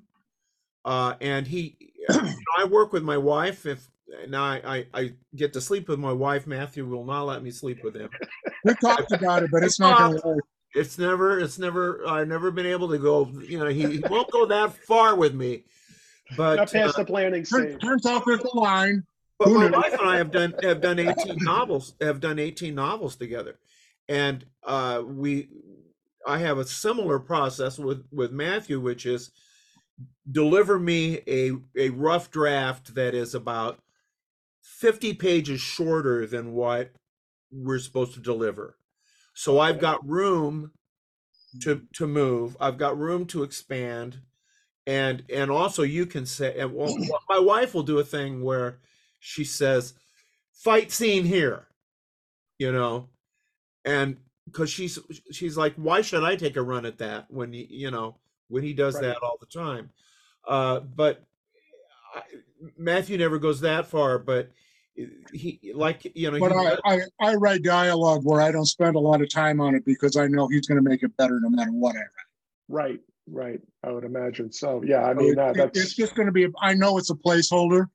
uh 0.85 1.15
and 1.21 1.47
he 1.47 1.75
i 2.57 2.63
work 2.65 2.93
with 2.93 3.03
my 3.03 3.17
wife 3.17 3.65
if 3.65 3.87
now 4.29 4.43
I, 4.43 4.61
I 4.65 4.85
i 4.93 5.13
get 5.35 5.51
to 5.53 5.61
sleep 5.61 5.89
with 5.89 5.99
my 5.99 6.13
wife 6.13 6.47
matthew 6.47 6.85
will 6.85 7.03
not 7.05 7.23
let 7.23 7.43
me 7.43 7.51
sleep 7.51 7.83
with 7.83 7.95
him 7.95 8.09
We 8.63 8.73
talked 8.75 9.11
about 9.11 9.43
it, 9.43 9.51
but 9.51 9.63
it's 9.63 9.79
not 9.79 9.97
going 9.97 10.21
to 10.21 10.27
work. 10.27 10.43
it's 10.75 10.97
never 10.97 11.39
it's 11.39 11.59
never 11.59 12.07
i've 12.07 12.27
never 12.27 12.49
been 12.51 12.65
able 12.65 12.87
to 12.89 12.97
go 12.97 13.29
you 13.45 13.59
know 13.59 13.67
he, 13.67 13.85
he 13.97 13.99
won't 14.09 14.31
go 14.31 14.45
that 14.45 14.73
far 14.85 15.15
with 15.15 15.33
me 15.35 15.63
but 16.35 16.55
Not 16.55 16.71
past 16.71 16.95
uh, 16.95 17.03
the 17.03 17.05
planning 17.05 17.43
Turns, 17.43 17.71
stage. 17.71 17.81
turns 17.81 18.05
out 18.05 18.23
there's 18.25 18.41
a 18.41 18.57
line. 18.57 19.03
But 19.39 19.49
my 19.49 19.69
wife 19.69 19.93
and 19.93 20.09
I 20.09 20.17
have 20.17 20.31
done 20.31 20.53
have 20.63 20.81
done 20.81 20.99
eighteen 20.99 21.37
novels 21.41 21.93
have 22.01 22.19
done 22.19 22.37
eighteen 22.39 22.75
novels 22.75 23.15
together, 23.15 23.59
and 24.07 24.45
uh, 24.63 25.03
we 25.05 25.49
I 26.25 26.39
have 26.39 26.57
a 26.57 26.65
similar 26.65 27.19
process 27.19 27.77
with 27.79 28.05
with 28.11 28.31
Matthew, 28.31 28.79
which 28.79 29.05
is 29.05 29.31
deliver 30.29 30.79
me 30.79 31.21
a 31.27 31.51
a 31.77 31.89
rough 31.89 32.31
draft 32.31 32.95
that 32.95 33.13
is 33.13 33.33
about 33.33 33.79
fifty 34.61 35.13
pages 35.13 35.61
shorter 35.61 36.25
than 36.25 36.53
what 36.53 36.91
we're 37.51 37.79
supposed 37.79 38.13
to 38.13 38.19
deliver. 38.19 38.77
So 39.33 39.59
I've 39.59 39.79
got 39.79 40.07
room 40.07 40.71
to 41.61 41.83
to 41.93 42.07
move. 42.07 42.57
I've 42.59 42.77
got 42.77 42.97
room 42.97 43.25
to 43.27 43.43
expand, 43.43 44.19
and 44.85 45.23
and 45.33 45.51
also 45.51 45.83
you 45.83 46.05
can 46.05 46.25
say, 46.25 46.57
and 46.57 46.73
well, 46.73 46.95
my 47.29 47.39
wife 47.39 47.73
will 47.73 47.83
do 47.83 47.99
a 47.99 48.03
thing 48.03 48.43
where 48.43 48.79
she 49.19 49.43
says, 49.43 49.93
"Fight 50.51 50.91
scene 50.91 51.25
here," 51.25 51.67
you 52.59 52.71
know, 52.71 53.09
and 53.87 54.17
because 54.45 54.69
she's 54.69 54.99
she's 55.31 55.57
like, 55.57 55.73
why 55.75 56.01
should 56.01 56.23
I 56.23 56.35
take 56.35 56.55
a 56.57 56.61
run 56.61 56.85
at 56.85 56.97
that 56.99 57.25
when 57.31 57.53
you 57.53 57.65
you 57.69 57.89
know 57.91 58.17
when 58.49 58.61
he 58.63 58.73
does 58.73 58.95
Right. 58.95 59.03
that 59.05 59.17
all 59.23 59.37
the 59.39 59.45
time? 59.47 59.89
Uh, 60.47 60.79
but 60.81 61.25
I, 62.15 62.21
Matthew 62.77 63.17
never 63.17 63.39
goes 63.39 63.61
that 63.61 63.87
far, 63.87 64.19
but 64.19 64.51
he 65.31 65.71
like 65.75 66.11
you 66.15 66.31
know 66.31 66.39
But 66.39 66.51
he, 66.53 66.57
I, 66.57 66.77
I, 66.85 66.99
I 67.31 67.35
write 67.35 67.63
dialogue 67.63 68.21
where 68.23 68.41
I 68.41 68.51
don't 68.51 68.65
spend 68.65 68.95
a 68.95 68.99
lot 68.99 69.21
of 69.21 69.29
time 69.29 69.61
on 69.61 69.75
it 69.75 69.85
because 69.85 70.17
I 70.17 70.27
know 70.27 70.47
he's 70.47 70.67
going 70.67 70.81
to 70.83 70.87
make 70.89 71.03
it 71.03 71.15
better 71.17 71.39
no 71.39 71.49
matter 71.49 71.71
what 71.71 71.95
I 71.95 71.99
write. 71.99 72.09
Right, 72.69 72.99
right. 73.27 73.61
I 73.83 73.91
would 73.91 74.03
imagine 74.03 74.51
so. 74.51 74.81
Yeah, 74.85 75.05
I 75.05 75.13
So 75.13 75.19
mean, 75.19 75.31
it- 75.33 75.39
uh, 75.39 75.53
that's. 75.53 75.79
it's 75.79 75.93
just 75.93 76.15
going 76.15 76.25
to 76.25 76.31
be. 76.31 76.47
I 76.61 76.73
know 76.73 76.97
it's 76.97 77.09
a 77.11 77.15
placeholder. 77.15 77.85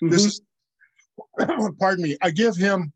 This 0.00 0.24
is, 0.26 0.42
pardon 1.80 2.02
me. 2.04 2.16
I 2.22 2.30
give 2.30 2.56
him 2.56 2.92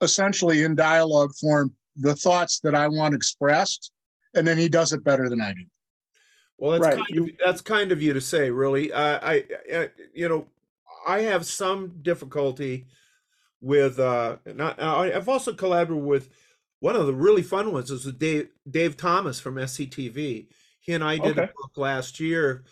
essentially 0.00 0.62
in 0.62 0.74
dialogue 0.74 1.32
form 1.40 1.74
the 1.96 2.14
thoughts 2.14 2.60
that 2.60 2.74
I 2.74 2.88
want 2.88 3.14
expressed, 3.14 3.90
and 4.34 4.46
then 4.46 4.58
he 4.58 4.68
does 4.68 4.92
it 4.92 5.02
better 5.04 5.28
than 5.28 5.40
I 5.40 5.52
do. 5.54 5.64
Well, 6.58 6.72
that's 6.72 6.96
Right, 6.96 7.06
kind 7.06 7.18
of 7.30 7.36
that's 7.44 7.60
kind 7.60 7.92
of 7.92 8.02
you 8.02 8.12
to 8.12 8.20
say, 8.20 8.50
really. 8.50 8.92
Uh, 8.92 9.18
I, 9.22 9.44
I, 9.72 9.90
you 10.14 10.28
know, 10.28 10.46
I 11.06 11.20
have 11.20 11.44
some 11.46 11.98
difficulty 12.02 12.86
with. 13.60 13.98
Uh, 13.98 14.36
not, 14.46 14.80
I- 14.80 15.12
I've 15.14 15.28
also 15.28 15.52
collaborated 15.52 16.04
with 16.04 16.30
one 16.80 16.96
of 16.96 17.06
the 17.06 17.14
really 17.14 17.42
fun 17.42 17.72
ones 17.72 17.90
is 17.90 18.04
with 18.06 18.18
Dave 18.18 18.48
Dave 18.68 18.96
Thomas 18.96 19.38
from 19.40 19.56
SCTV. 19.56 20.48
He 20.80 20.92
and 20.92 21.02
I 21.04 21.18
did 21.18 21.36
a 21.38 21.46
book 21.46 21.76
last 21.76 22.20
year, 22.20 22.64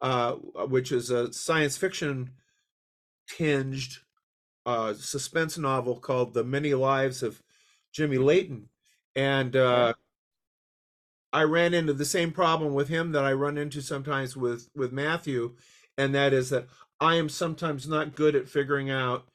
uh, 0.00 0.32
which 0.32 0.92
is 0.92 1.10
a 1.10 1.32
science 1.32 1.76
fiction 1.76 2.30
tinged 3.28 3.98
uh, 4.66 4.94
suspense 4.94 5.58
novel 5.58 5.98
called 6.00 6.34
"The 6.34 6.44
Many 6.44 6.74
Lives 6.74 7.22
of 7.22 7.42
Jimmy 7.92 8.18
Layton," 8.18 8.68
and 9.16 9.56
uh, 9.56 9.94
I 11.32 11.42
ran 11.44 11.74
into 11.74 11.92
the 11.92 12.04
same 12.04 12.32
problem 12.32 12.74
with 12.74 12.88
him 12.88 13.12
that 13.12 13.24
I 13.24 13.32
run 13.32 13.56
into 13.58 13.80
sometimes 13.82 14.36
with 14.36 14.68
with 14.74 14.92
Matthew, 14.92 15.56
and 15.96 16.14
that 16.14 16.32
is 16.32 16.50
that 16.50 16.68
I 17.00 17.16
am 17.16 17.28
sometimes 17.28 17.88
not 17.88 18.14
good 18.14 18.34
at 18.36 18.48
figuring 18.48 18.90
out 18.90 19.28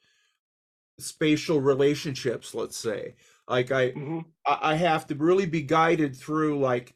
spatial 0.98 1.60
relationships. 1.60 2.54
Let's 2.54 2.76
say, 2.76 3.14
like 3.48 3.70
I 3.70 3.92
Mhm. 3.92 4.24
I 4.46 4.58
I 4.72 4.74
have 4.74 5.06
to 5.08 5.14
really 5.14 5.46
be 5.46 5.62
guided 5.62 6.16
through 6.16 6.58
like 6.58 6.94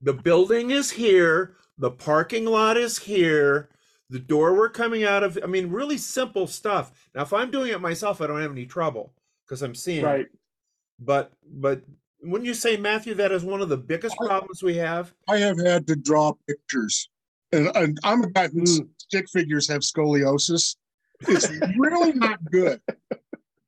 the 0.00 0.14
building 0.14 0.70
is 0.70 0.92
here, 0.92 1.56
the 1.78 1.90
parking 1.92 2.46
lot 2.46 2.76
is 2.76 2.98
here, 3.00 3.70
the 4.12 4.18
door 4.18 4.54
we're 4.54 4.68
coming 4.68 5.04
out 5.04 5.24
of. 5.24 5.38
I 5.42 5.46
mean, 5.46 5.70
really 5.70 5.96
simple 5.96 6.46
stuff. 6.46 6.92
Now, 7.14 7.22
if 7.22 7.32
I'm 7.32 7.50
doing 7.50 7.72
it 7.72 7.80
myself, 7.80 8.20
I 8.20 8.26
don't 8.26 8.42
have 8.42 8.52
any 8.52 8.66
trouble 8.66 9.14
because 9.44 9.62
I'm 9.62 9.74
seeing. 9.74 10.04
it. 10.04 10.06
Right. 10.06 10.26
But 11.00 11.32
but 11.50 11.82
wouldn't 12.22 12.46
you 12.46 12.54
say, 12.54 12.76
Matthew, 12.76 13.14
that 13.14 13.32
is 13.32 13.42
one 13.42 13.62
of 13.62 13.70
the 13.70 13.76
biggest 13.76 14.16
problems 14.18 14.62
we 14.62 14.76
have? 14.76 15.12
I 15.28 15.38
have 15.38 15.58
had 15.58 15.86
to 15.88 15.96
draw 15.96 16.34
pictures, 16.46 17.08
and, 17.52 17.74
and 17.74 17.98
I'm 18.04 18.22
a 18.22 18.30
guy 18.30 18.48
whose 18.48 18.80
mm. 18.80 18.88
stick 18.98 19.28
figures 19.30 19.66
have 19.68 19.80
scoliosis. 19.80 20.76
It's 21.22 21.48
really 21.78 22.12
not 22.12 22.44
good. 22.50 22.80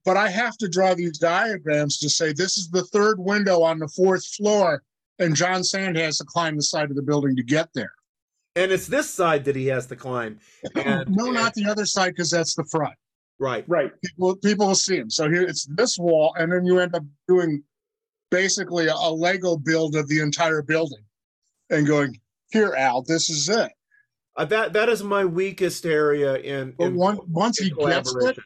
But 0.05 0.19
I 0.19 0.29
have 0.29 0.59
to 0.59 0.69
draw 0.69 0.95
these 0.95 1.19
diagrams 1.19 1.99
to 1.99 2.11
say 2.11 2.33
this 2.33 2.59
is 2.59 2.69
the 2.69 2.85
third 2.85 3.19
window 3.19 3.63
on 3.63 3.79
the 3.79 3.89
fourth 3.89 4.27
floor, 4.27 4.83
and 5.19 5.35
John 5.35 5.65
Sand 5.65 5.97
has 5.97 6.19
to 6.19 6.25
climb 6.25 6.57
the 6.57 6.63
side 6.63 6.91
of 6.91 6.97
the 6.97 7.03
building 7.03 7.35
to 7.37 7.43
get 7.43 7.71
there. 7.75 7.93
And 8.57 8.71
it's 8.71 8.87
this 8.87 9.11
side 9.11 9.45
that 9.47 9.57
he 9.57 9.67
has 9.67 9.87
to 9.89 9.97
climb. 9.97 10.39
And, 10.77 11.09
no, 11.09 11.31
not 11.31 11.55
the 11.55 11.67
other 11.67 11.87
side 11.87 12.11
because 12.11 12.31
that's 12.31 12.55
the 12.55 12.65
front. 12.65 12.95
right. 13.39 13.65
Right. 13.67 13.91
People, 14.05 14.37
people 14.37 14.67
will 14.69 14.75
see 14.75 14.97
him. 14.97 15.11
So 15.11 15.29
here 15.29 15.43
it's 15.43 15.67
this 15.67 15.99
wall, 15.99 16.35
and 16.39 16.53
then 16.53 16.65
you 16.65 16.79
end 16.79 16.95
up 16.95 17.03
doing 17.27 17.63
basically 18.31 18.87
a, 18.87 18.95
a 18.95 19.11
Lego 19.11 19.57
build 19.57 19.97
of 19.97 20.09
the 20.09 20.21
entire 20.21 20.63
building, 20.63 21.05
and 21.71 21.87
going 21.87 22.21
here, 22.51 22.75
Al, 22.77 23.03
this 23.03 23.29
is 23.29 23.49
it. 23.49 23.73
Uh, 24.37 24.45
that 24.45 24.73
that 24.73 24.89
is 24.89 25.03
my 25.03 25.25
weakest 25.25 25.87
area 25.87 26.37
in. 26.37 26.75
But 26.77 26.87
in 26.87 26.97
one, 26.97 27.19
once 27.29 27.61
in 27.61 27.67
he 27.67 27.87
gets 27.87 28.15
it, 28.15 28.37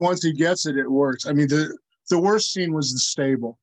once 0.00 0.22
he 0.22 0.32
gets 0.32 0.66
it, 0.66 0.76
it 0.76 0.90
works. 0.90 1.26
I 1.26 1.32
mean, 1.32 1.48
the 1.48 1.76
the 2.08 2.18
worst 2.18 2.52
scene 2.52 2.72
was 2.72 2.92
the 2.92 2.98
stable. 2.98 3.58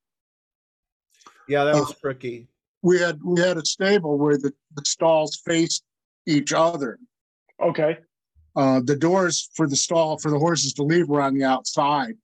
Yeah, 1.47 1.65
that 1.65 1.75
uh, 1.75 1.79
was 1.79 1.95
tricky. 1.99 2.47
We 2.81 2.99
had 2.99 3.19
we 3.23 3.41
had 3.41 3.57
a 3.57 3.65
stable 3.65 4.17
where 4.17 4.37
the, 4.37 4.53
the 4.75 4.85
stalls 4.85 5.41
faced 5.45 5.83
each 6.25 6.53
other. 6.53 6.99
Okay. 7.61 7.97
Uh, 8.55 8.81
the 8.83 8.95
doors 8.95 9.49
for 9.55 9.67
the 9.67 9.75
stall 9.75 10.17
for 10.17 10.29
the 10.29 10.37
horses 10.39 10.73
to 10.73 10.83
leave 10.83 11.07
were 11.09 11.21
on 11.21 11.33
the 11.33 11.43
outside, 11.43 12.15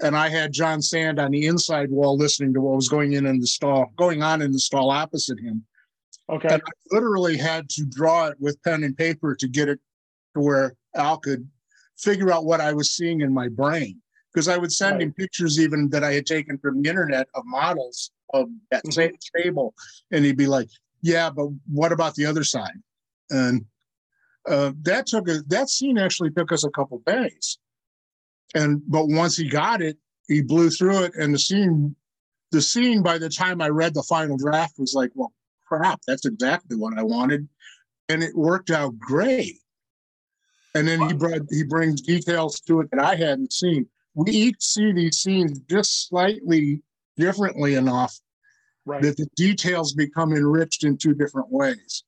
and 0.00 0.16
I 0.16 0.28
had 0.28 0.52
John 0.52 0.80
Sand 0.80 1.18
on 1.18 1.32
the 1.32 1.46
inside 1.46 1.90
wall 1.90 2.16
listening 2.16 2.54
to 2.54 2.60
what 2.60 2.76
was 2.76 2.88
going 2.88 3.14
in 3.14 3.26
in 3.26 3.40
the 3.40 3.46
stall, 3.46 3.92
going 3.96 4.22
on 4.22 4.42
in 4.42 4.52
the 4.52 4.60
stall 4.60 4.90
opposite 4.90 5.40
him. 5.40 5.64
Okay. 6.30 6.48
And 6.48 6.62
I 6.64 6.94
literally 6.94 7.36
had 7.36 7.68
to 7.70 7.84
draw 7.84 8.26
it 8.26 8.36
with 8.40 8.62
pen 8.62 8.84
and 8.84 8.96
paper 8.96 9.34
to 9.36 9.48
get 9.48 9.68
it 9.68 9.80
to 10.34 10.40
where 10.40 10.74
Al 10.94 11.18
could 11.18 11.48
figure 11.98 12.32
out 12.32 12.44
what 12.44 12.60
I 12.60 12.72
was 12.72 12.92
seeing 12.92 13.20
in 13.20 13.32
my 13.32 13.48
brain. 13.48 14.00
Because 14.32 14.48
I 14.48 14.58
would 14.58 14.72
send 14.72 15.00
him 15.00 15.12
pictures 15.14 15.58
even 15.58 15.88
that 15.90 16.04
I 16.04 16.12
had 16.12 16.26
taken 16.26 16.58
from 16.58 16.82
the 16.82 16.90
internet 16.90 17.26
of 17.34 17.44
models 17.46 18.10
of 18.34 18.48
that 18.70 18.84
Mhm. 18.84 18.92
same 18.92 19.16
stable. 19.20 19.74
And 20.10 20.24
he'd 20.24 20.36
be 20.36 20.46
like, 20.46 20.68
Yeah, 21.02 21.30
but 21.30 21.48
what 21.68 21.92
about 21.92 22.16
the 22.16 22.26
other 22.26 22.42
side? 22.42 22.82
And 23.30 23.64
uh, 24.48 24.72
that 24.82 25.06
took 25.06 25.28
a 25.28 25.40
that 25.48 25.68
scene 25.68 25.98
actually 25.98 26.30
took 26.30 26.52
us 26.52 26.64
a 26.64 26.70
couple 26.70 27.02
days. 27.06 27.58
And 28.54 28.82
but 28.86 29.06
once 29.08 29.36
he 29.36 29.48
got 29.48 29.82
it, 29.82 29.98
he 30.28 30.42
blew 30.42 30.70
through 30.70 31.04
it. 31.04 31.14
And 31.16 31.34
the 31.34 31.38
scene, 31.38 31.96
the 32.52 32.62
scene 32.62 33.02
by 33.02 33.18
the 33.18 33.28
time 33.28 33.60
I 33.60 33.68
read 33.68 33.94
the 33.94 34.04
final 34.04 34.36
draft 34.36 34.74
was 34.78 34.94
like, 34.94 35.10
well, 35.14 35.32
crap, 35.66 36.00
that's 36.06 36.24
exactly 36.24 36.76
what 36.76 36.98
I 36.98 37.02
wanted. 37.02 37.48
And 38.08 38.22
it 38.22 38.36
worked 38.36 38.70
out 38.70 38.98
great. 38.98 39.58
And 40.74 40.86
then 40.86 41.00
he 41.08 41.14
brought 41.14 41.40
he 41.50 41.64
brings 41.64 42.00
details 42.02 42.60
to 42.60 42.80
it 42.80 42.90
that 42.92 43.02
I 43.02 43.16
hadn't 43.16 43.52
seen. 43.52 43.86
We 44.14 44.30
each 44.30 44.60
see 44.60 44.92
these 44.92 45.18
scenes 45.18 45.58
just 45.60 46.08
slightly 46.08 46.82
differently 47.16 47.74
enough 47.74 48.18
Right. 48.86 49.02
that 49.02 49.16
the 49.16 49.26
details 49.34 49.94
become 49.94 50.32
enriched 50.32 50.84
in 50.84 50.96
two 50.96 51.12
different 51.12 51.50
ways. 51.50 52.04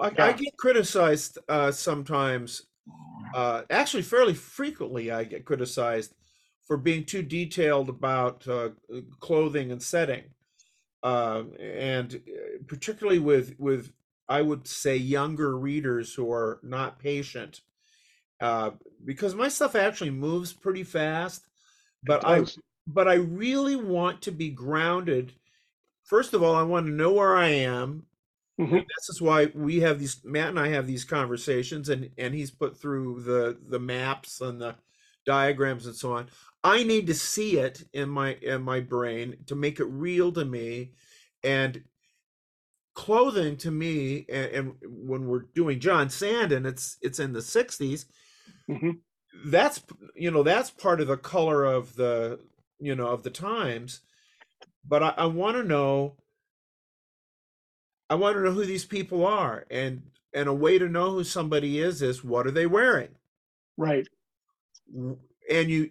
I, 0.00 0.06
I 0.18 0.32
get 0.32 0.56
criticized 0.56 1.38
uh, 1.48 1.70
sometimes. 1.70 2.66
Uh, 3.34 3.62
actually, 3.70 4.02
fairly 4.02 4.34
frequently, 4.34 5.10
I 5.10 5.24
get 5.24 5.44
criticized 5.44 6.14
for 6.66 6.76
being 6.76 7.04
too 7.04 7.22
detailed 7.22 7.88
about 7.88 8.46
uh, 8.48 8.70
clothing 9.20 9.72
and 9.72 9.82
setting, 9.82 10.24
uh, 11.02 11.44
and 11.58 12.14
uh, 12.14 12.62
particularly 12.66 13.18
with 13.18 13.54
with 13.58 13.92
I 14.28 14.42
would 14.42 14.66
say 14.66 14.96
younger 14.96 15.56
readers 15.58 16.14
who 16.14 16.30
are 16.32 16.60
not 16.62 16.98
patient, 16.98 17.62
uh, 18.40 18.70
because 19.04 19.34
my 19.34 19.48
stuff 19.48 19.74
actually 19.74 20.10
moves 20.10 20.52
pretty 20.52 20.84
fast. 20.84 21.46
But 22.04 22.24
I 22.24 22.44
but 22.86 23.08
I 23.08 23.14
really 23.14 23.76
want 23.76 24.22
to 24.22 24.32
be 24.32 24.50
grounded. 24.50 25.34
First 26.04 26.32
of 26.32 26.42
all, 26.42 26.54
I 26.54 26.62
want 26.62 26.86
to 26.86 26.92
know 26.92 27.12
where 27.12 27.36
I 27.36 27.48
am. 27.48 28.06
Mhm. 28.58 28.84
This 28.96 29.08
is 29.08 29.22
why 29.22 29.46
we 29.54 29.80
have 29.80 30.00
these. 30.00 30.24
Matt 30.24 30.48
and 30.50 30.58
I 30.60 30.68
have 30.68 30.86
these 30.86 31.04
conversations, 31.04 31.88
and 31.88 32.10
and 32.18 32.34
he's 32.34 32.50
put 32.50 32.76
through 32.80 33.22
the 33.22 33.58
the 33.68 33.78
maps 33.78 34.40
and 34.40 34.60
the 34.60 34.76
diagrams 35.24 35.86
and 35.86 35.94
so 35.94 36.12
on. 36.14 36.28
I 36.64 36.82
need 36.82 37.06
to 37.06 37.14
see 37.14 37.58
it 37.58 37.84
in 37.92 38.08
my 38.10 38.34
in 38.42 38.62
my 38.62 38.80
brain 38.80 39.36
to 39.46 39.54
make 39.54 39.78
it 39.80 39.84
real 39.86 40.32
to 40.32 40.44
me, 40.44 40.92
and 41.44 41.84
clothing 42.94 43.56
to 43.58 43.70
me. 43.70 44.26
And, 44.28 44.50
and 44.52 44.74
when 45.06 45.26
we're 45.26 45.46
doing 45.54 45.80
John 45.80 46.10
Sand, 46.10 46.52
and 46.52 46.66
it's 46.66 46.96
it's 47.02 47.18
in 47.18 47.32
the 47.32 47.42
'60s, 47.42 48.06
Mhm. 48.68 49.00
that's 49.46 49.82
you 50.14 50.30
know 50.30 50.42
that's 50.42 50.70
part 50.70 51.00
of 51.00 51.06
the 51.08 51.16
color 51.16 51.64
of 51.64 51.94
the 51.96 52.40
you 52.80 52.94
know 52.94 53.08
of 53.08 53.22
the 53.22 53.30
times 53.30 54.00
but 54.84 55.02
i, 55.02 55.10
I 55.18 55.26
want 55.26 55.56
to 55.56 55.64
know 55.64 56.16
i 58.10 58.14
want 58.14 58.36
to 58.36 58.42
know 58.42 58.52
who 58.52 58.64
these 58.64 58.84
people 58.84 59.26
are 59.26 59.66
and 59.70 60.02
and 60.34 60.48
a 60.48 60.54
way 60.54 60.78
to 60.78 60.88
know 60.88 61.10
who 61.10 61.24
somebody 61.24 61.78
is 61.80 62.02
is 62.02 62.22
what 62.22 62.46
are 62.46 62.50
they 62.50 62.66
wearing? 62.66 63.08
Right. 63.76 64.06
And 65.50 65.70
you 65.70 65.90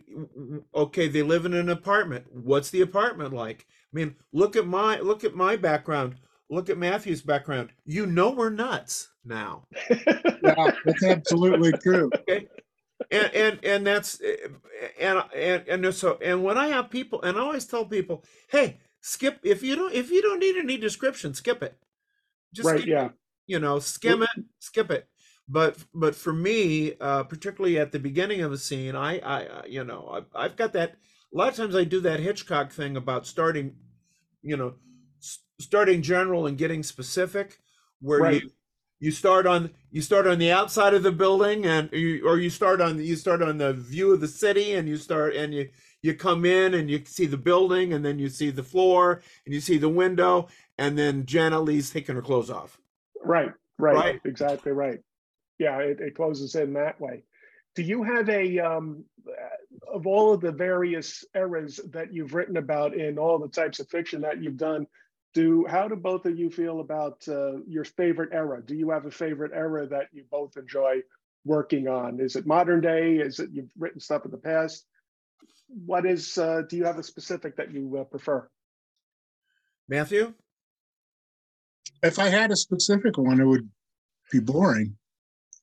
okay 0.76 1.08
they 1.08 1.24
live 1.24 1.46
in 1.46 1.54
an 1.54 1.70
apartment. 1.70 2.26
What's 2.32 2.70
the 2.70 2.82
apartment 2.82 3.34
like? 3.34 3.66
I 3.70 3.96
mean 3.96 4.16
look 4.32 4.56
at 4.56 4.68
my 4.68 5.00
look 5.00 5.24
at 5.24 5.36
my 5.36 5.56
background. 5.56 6.16
Look 6.50 6.70
at 6.70 6.78
matthew's 6.78 7.22
background. 7.22 7.72
You 7.86 8.06
know 8.06 8.30
we're 8.32 8.50
nuts 8.50 9.10
now. 9.26 9.66
Yeah, 10.44 10.72
that's 10.86 11.04
absolutely 11.04 11.74
true. 11.74 12.10
okay. 12.22 12.48
And 13.12 13.32
and 13.34 13.60
and 13.66 13.88
that's 13.88 14.22
eh, 14.22 14.48
and 15.00 15.24
and 15.36 15.68
and 15.86 15.96
so 15.96 16.18
and 16.22 16.44
when 16.44 16.58
I 16.58 16.68
have 16.68 16.90
people, 16.90 17.22
and 17.24 17.38
I 17.38 17.42
always 17.42 17.66
tell 17.66 17.86
people, 17.86 18.24
hey, 18.50 18.80
skip 19.02 19.40
if 19.44 19.64
you 19.64 19.76
don't 19.76 19.94
if 19.94 20.12
you 20.12 20.22
don't 20.22 20.40
need 20.40 20.58
any 20.58 20.78
description, 20.78 21.34
skip 21.34 21.64
it. 21.64 21.78
Just 22.54 22.68
right, 22.68 22.86
yeah. 22.86 23.10
You 23.46 23.60
know, 23.60 23.80
skim 23.80 24.24
it, 24.24 24.30
skip 24.60 24.92
it. 24.92 25.08
But 25.48 25.78
but 25.94 26.16
for 26.16 26.34
me, 26.34 26.94
uh, 27.00 27.24
particularly 27.24 27.80
at 27.80 27.92
the 27.92 28.00
beginning 28.00 28.42
of 28.42 28.52
a 28.52 28.58
scene, 28.58 28.96
I 28.96 29.20
I 29.20 29.66
you 29.68 29.84
know 29.84 30.10
I've, 30.12 30.26
I've 30.36 30.56
got 30.58 30.74
that. 30.74 30.96
A 31.34 31.38
lot 31.38 31.50
of 31.50 31.56
times 31.56 31.76
I 31.76 31.84
do 31.84 32.00
that 32.02 32.20
Hitchcock 32.20 32.72
thing 32.72 32.98
about 32.98 33.28
starting, 33.28 33.76
you 34.42 34.58
know, 34.58 34.76
starting 35.60 36.02
general 36.02 36.48
and 36.48 36.58
getting 36.58 36.84
specific, 36.84 37.60
where 38.02 38.20
right. 38.20 38.44
you 38.44 38.50
you 39.00 39.12
start 39.12 39.46
on 39.46 39.70
you 39.92 40.02
start 40.02 40.28
on 40.28 40.40
the 40.40 40.52
outside 40.52 40.94
of 40.94 41.04
the 41.04 41.12
building 41.12 41.66
and 41.66 41.90
you, 41.92 42.28
or 42.28 42.40
you 42.40 42.50
start 42.50 42.82
on 42.82 43.02
you 43.02 43.16
start 43.16 43.42
on 43.42 43.58
the 43.58 43.74
view 43.74 44.14
of 44.14 44.20
the 44.20 44.28
city 44.28 44.74
and 44.74 44.88
you 44.88 44.98
start 44.98 45.36
and 45.36 45.54
you 45.54 45.70
you 46.02 46.14
come 46.14 46.46
in 46.46 46.74
and 46.74 46.90
you 46.90 47.04
see 47.06 47.26
the 47.26 47.38
building 47.38 47.94
and 47.94 48.04
then 48.04 48.20
you 48.20 48.30
see 48.30 48.50
the 48.50 48.64
floor 48.64 49.22
and 49.46 49.54
you 49.54 49.62
see 49.62 49.78
the 49.78 49.90
window 49.90 50.48
and 50.78 50.98
then 50.98 51.26
Janet 51.26 51.64
Leigh's 51.64 51.90
taking 51.90 52.16
her 52.16 52.22
clothes 52.22 52.50
off. 52.50 52.80
Right, 53.24 53.52
right, 53.78 53.96
right? 53.96 54.22
exactly 54.26 54.72
right. 54.72 55.00
Yeah, 55.60 55.80
it, 55.80 56.00
it 56.00 56.16
closes 56.16 56.56
in 56.56 56.74
that 56.74 57.00
way. 57.02 57.24
Do 57.76 57.84
you 57.84 58.04
have 58.04 58.30
a 58.30 58.60
um, 58.60 59.06
of 59.92 60.08
all 60.08 60.34
of 60.34 60.42
the 60.42 60.52
various 60.52 61.24
eras 61.36 61.80
that 61.92 62.14
you've 62.14 62.34
written 62.34 62.58
about 62.58 62.96
in 62.96 63.18
all 63.18 63.40
the 63.40 63.48
types 63.48 63.80
of 63.80 63.90
fiction 63.90 64.22
that 64.22 64.42
you've 64.42 64.58
done? 64.58 64.88
do 65.38 65.68
how 65.68 65.88
do 65.88 65.96
both 65.96 66.26
of 66.26 66.38
you 66.38 66.50
feel 66.50 66.80
about 66.80 67.24
uh, 67.28 67.60
your 67.68 67.84
favorite 67.84 68.30
era 68.34 68.60
do 68.66 68.76
you 68.76 68.90
have 68.90 69.06
a 69.06 69.12
favorite 69.12 69.52
era 69.54 69.86
that 69.88 70.08
you 70.12 70.24
both 70.32 70.58
enjoy 70.58 70.96
working 71.46 71.88
on 71.88 72.20
is 72.20 72.36
it 72.36 72.48
modern 72.48 72.82
day 72.82 73.18
is 73.18 73.40
it 73.40 73.50
you've 73.52 73.70
written 73.78 74.00
stuff 74.00 74.26
in 74.26 74.32
the 74.32 74.38
past 74.38 74.86
what 75.86 76.06
is 76.08 76.38
uh, 76.40 76.64
do 76.68 76.76
you 76.76 76.86
have 76.86 76.98
a 76.98 77.04
specific 77.04 77.56
that 77.56 77.72
you 77.72 77.98
uh, 77.98 78.04
prefer 78.06 78.48
matthew 79.88 80.34
if 82.04 82.20
i 82.20 82.28
had 82.28 82.52
a 82.52 82.56
specific 82.56 83.18
one 83.18 83.40
it 83.40 83.46
would 83.46 83.70
be 84.32 84.40
boring 84.40 84.96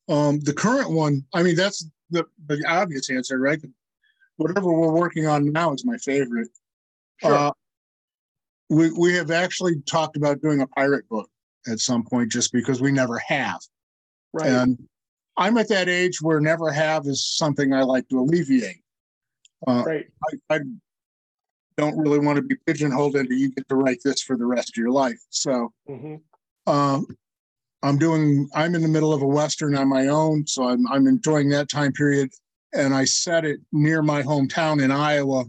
um 0.09 0.41
the 0.41 0.53
current 0.53 0.91
one 0.91 1.25
i 1.35 1.43
mean 1.43 1.57
that's 1.57 1.87
the, 2.11 2.25
the 2.47 2.63
obvious 2.69 3.11
answer 3.11 3.39
right 3.39 3.61
whatever 4.37 4.73
we're 4.73 4.93
working 4.93 5.27
on 5.27 5.51
now 5.53 5.73
is 5.73 5.85
my 5.85 5.97
favorite 5.99 6.49
sure. 7.21 7.35
Uh, 7.35 7.51
we, 8.71 8.91
we 8.93 9.15
have 9.15 9.31
actually 9.31 9.81
talked 9.83 10.17
about 10.17 10.41
doing 10.41 10.61
a 10.61 10.67
pirate 10.67 11.09
book 11.09 11.29
at 11.67 11.81
some 11.81 12.05
point 12.05 12.31
just 12.31 12.53
because 12.53 12.81
we 12.81 12.93
never 12.93 13.19
have. 13.19 13.61
Right. 14.33 14.49
And 14.49 14.79
I'm 15.37 15.57
at 15.59 15.69
that 15.69 15.89
age 15.89 16.21
where 16.21 16.41
never 16.41 16.71
have 16.71 17.07
is 17.07 17.27
something 17.27 17.73
I 17.73 17.83
like 17.83 18.09
to 18.09 18.21
alleviate. 18.21 18.83
Uh, 19.67 19.83
right. 19.87 20.07
I, 20.51 20.55
I, 20.57 20.61
don't 21.77 21.97
really 21.97 22.19
want 22.19 22.37
to 22.37 22.43
be 22.43 22.57
pigeonholed 22.67 23.17
into 23.17 23.35
you 23.35 23.51
get 23.51 23.69
to 23.69 23.75
write 23.75 23.99
this 24.05 24.23
for 24.23 24.37
the 24.37 24.47
rest 24.47 24.71
of 24.71 24.77
your 24.77 24.91
life. 24.91 25.19
So 25.31 25.73
mm-hmm. 25.89 26.17
um, 26.73 27.07
I'm 27.83 27.99
doing, 27.99 28.49
I'm 28.55 28.75
in 28.75 28.83
the 28.83 28.89
middle 28.89 29.13
of 29.13 29.23
a 29.23 29.27
Western 29.27 29.77
on 29.77 29.89
my 29.89 30.09
own. 30.09 30.47
So 30.47 30.69
I'm, 30.69 30.87
I'm 30.89 31.07
enjoying 31.07 31.49
that 31.51 31.69
time 31.69 31.93
period. 31.93 32.31
And 32.73 32.95
I 32.95 33.05
set 33.05 33.45
it 33.45 33.61
near 33.73 34.03
my 34.03 34.23
hometown 34.23 34.83
in 34.83 34.91
Iowa 34.91 35.45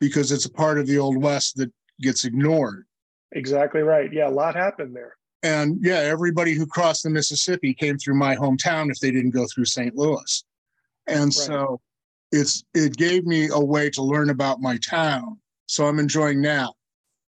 because 0.00 0.32
it's 0.32 0.46
a 0.46 0.52
part 0.52 0.78
of 0.78 0.86
the 0.86 0.98
Old 0.98 1.22
West 1.22 1.56
that 1.56 1.70
gets 2.00 2.24
ignored. 2.24 2.86
Exactly 3.32 3.82
right. 3.82 4.12
Yeah, 4.12 4.28
a 4.28 4.30
lot 4.30 4.56
happened 4.56 4.96
there. 4.96 5.16
And 5.42 5.78
yeah, 5.80 5.98
everybody 5.98 6.54
who 6.54 6.66
crossed 6.66 7.04
the 7.04 7.10
Mississippi 7.10 7.72
came 7.72 7.98
through 7.98 8.16
my 8.16 8.36
hometown 8.36 8.90
if 8.90 8.98
they 8.98 9.10
didn't 9.10 9.30
go 9.30 9.46
through 9.46 9.66
St. 9.66 9.94
Louis. 9.96 10.44
And 11.06 11.24
right. 11.24 11.32
so 11.32 11.80
it's 12.32 12.64
it 12.74 12.96
gave 12.96 13.26
me 13.26 13.48
a 13.52 13.58
way 13.58 13.90
to 13.90 14.02
learn 14.02 14.30
about 14.30 14.60
my 14.60 14.76
town. 14.78 15.38
So 15.66 15.86
I'm 15.86 15.98
enjoying 15.98 16.42
that. 16.42 16.70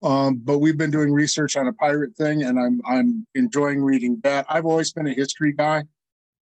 Um, 0.02 0.40
but 0.42 0.58
we've 0.58 0.76
been 0.76 0.90
doing 0.90 1.12
research 1.12 1.56
on 1.56 1.68
a 1.68 1.72
pirate 1.72 2.14
thing, 2.16 2.42
and 2.42 2.58
I'm 2.58 2.80
I'm 2.86 3.26
enjoying 3.34 3.82
reading 3.82 4.20
that. 4.24 4.46
I've 4.48 4.66
always 4.66 4.92
been 4.92 5.06
a 5.06 5.14
history 5.14 5.52
guy. 5.52 5.84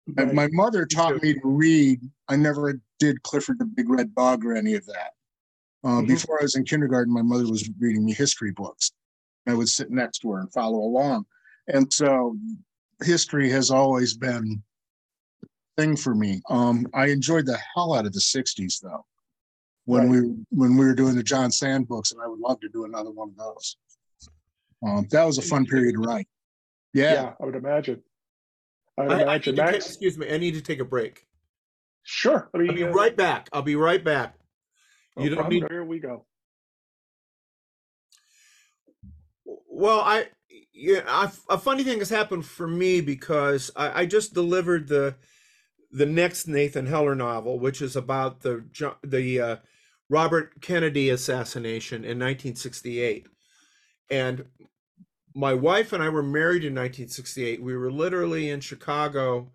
Right. 0.06 0.34
My 0.34 0.48
mother 0.52 0.84
taught 0.86 1.22
me 1.22 1.34
to 1.34 1.40
read. 1.44 2.00
I 2.28 2.36
never 2.36 2.80
did 2.98 3.22
Clifford 3.22 3.58
the 3.58 3.64
Big 3.64 3.88
Red 3.88 4.14
Dog 4.14 4.44
or 4.44 4.54
any 4.54 4.74
of 4.74 4.84
that. 4.86 5.12
Uh, 5.82 5.88
mm-hmm. 5.88 6.06
Before 6.06 6.40
I 6.40 6.44
was 6.44 6.56
in 6.56 6.64
kindergarten, 6.64 7.12
my 7.12 7.22
mother 7.22 7.48
was 7.48 7.68
reading 7.78 8.04
me 8.04 8.12
history 8.12 8.50
books. 8.50 8.92
I 9.46 9.54
would 9.54 9.68
sit 9.68 9.90
next 9.90 10.20
to 10.20 10.32
her 10.32 10.40
and 10.40 10.52
follow 10.52 10.78
along. 10.78 11.26
And 11.68 11.92
so 11.92 12.36
history 13.02 13.50
has 13.50 13.70
always 13.70 14.16
been 14.16 14.62
thing 15.76 15.96
for 15.96 16.14
me. 16.14 16.40
Um, 16.48 16.86
I 16.94 17.06
enjoyed 17.06 17.46
the 17.46 17.58
hell 17.74 17.94
out 17.94 18.06
of 18.06 18.12
the 18.12 18.20
60s 18.20 18.80
though. 18.80 19.04
When 19.86 20.10
right. 20.10 20.22
we 20.22 20.34
when 20.50 20.76
we 20.78 20.86
were 20.86 20.94
doing 20.94 21.14
the 21.14 21.22
John 21.22 21.50
Sand 21.50 21.88
books, 21.88 22.12
and 22.12 22.22
I 22.22 22.26
would 22.26 22.40
love 22.40 22.58
to 22.60 22.68
do 22.70 22.86
another 22.86 23.10
one 23.10 23.28
of 23.28 23.36
those. 23.36 23.76
Um, 24.86 25.06
that 25.10 25.24
was 25.24 25.36
a 25.36 25.42
fun 25.42 25.66
period 25.66 25.94
to 25.94 26.00
write. 26.00 26.26
Yeah, 26.94 27.12
yeah 27.12 27.32
I 27.40 27.44
would 27.44 27.54
imagine. 27.54 28.02
I 28.98 29.02
would 29.02 29.12
I, 29.12 29.22
imagine. 29.22 29.60
I 29.60 29.72
take, 29.72 29.76
excuse 29.76 30.16
me, 30.16 30.32
I 30.32 30.38
need 30.38 30.54
to 30.54 30.62
take 30.62 30.80
a 30.80 30.86
break. 30.86 31.26
Sure. 32.02 32.48
I 32.54 32.58
will 32.58 32.72
be 32.72 32.84
uh, 32.84 32.90
right 32.90 33.14
back. 33.14 33.50
I'll 33.52 33.62
be 33.62 33.76
right 33.76 34.02
back. 34.02 34.36
No 35.16 35.24
you 35.24 35.34
don't 35.34 35.50
need. 35.50 35.64
Here 35.68 35.84
we 35.84 35.98
go. 35.98 36.24
Well, 39.44 40.00
I 40.00 40.28
yeah, 40.72 41.02
I, 41.06 41.30
a 41.48 41.58
funny 41.58 41.84
thing 41.84 41.98
has 41.98 42.10
happened 42.10 42.46
for 42.46 42.66
me 42.66 43.00
because 43.00 43.70
I, 43.76 44.02
I 44.02 44.06
just 44.06 44.34
delivered 44.34 44.88
the 44.88 45.16
the 45.94 46.06
next 46.06 46.48
Nathan 46.48 46.86
Heller 46.86 47.14
novel, 47.14 47.58
which 47.60 47.80
is 47.80 47.94
about 47.94 48.40
the 48.40 48.64
the 49.02 49.40
uh, 49.40 49.56
Robert 50.10 50.60
Kennedy 50.60 51.08
assassination 51.08 51.98
in 51.98 52.18
1968, 52.18 53.28
and 54.10 54.44
my 55.34 55.54
wife 55.54 55.92
and 55.92 56.02
I 56.02 56.08
were 56.08 56.22
married 56.22 56.64
in 56.64 56.74
1968. 56.74 57.62
We 57.62 57.76
were 57.76 57.92
literally 57.92 58.50
in 58.50 58.60
Chicago 58.60 59.52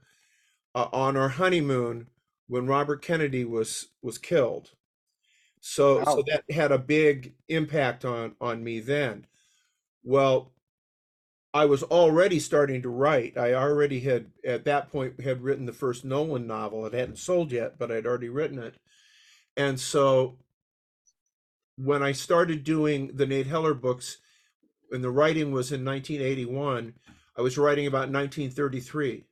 uh, 0.74 0.88
on 0.94 1.18
our 1.18 1.30
honeymoon 1.30 2.08
when 2.48 2.68
Robert 2.68 3.02
Kennedy 3.02 3.44
was 3.44 3.90
was 4.02 4.18
killed. 4.18 4.72
So 5.60 6.00
wow. 6.00 6.06
so 6.06 6.24
that 6.28 6.50
had 6.50 6.72
a 6.72 6.80
big 6.80 7.34
impact 7.50 8.06
on 8.06 8.36
on 8.40 8.64
me 8.64 8.80
then. 8.80 9.28
Well, 10.04 10.54
I 11.60 11.66
was 11.66 11.84
already 11.84 12.40
starting 12.40 12.82
to 12.84 12.90
write. 12.90 13.38
I 13.38 13.54
already 13.54 14.00
had 14.00 14.28
at 14.46 14.66
that 14.66 14.92
point 14.92 15.20
had 15.22 15.42
written 15.42 15.66
the 15.66 15.74
first 15.74 16.06
Nolan 16.06 16.48
novel. 16.48 16.86
It 16.86 16.94
hadn't 16.94 17.18
sold 17.18 17.52
yet, 17.52 17.78
but 17.78 17.92
I'd 17.92 18.06
already 18.06 18.30
written 18.30 18.60
it. 18.60 18.76
And 19.58 19.80
so 19.80 20.38
when 21.76 22.04
I 22.04 22.12
started 22.12 22.64
doing 22.64 23.12
the 23.16 23.26
Nate 23.26 23.48
Heller 23.48 23.74
books, 23.74 24.18
and 24.92 25.04
the 25.04 25.12
writing 25.12 25.52
was 25.52 25.72
in 25.72 25.86
1981, 25.86 26.94
I 27.38 27.42
was 27.42 27.58
writing 27.58 27.88
about 27.88 28.10
1933. 28.10 29.26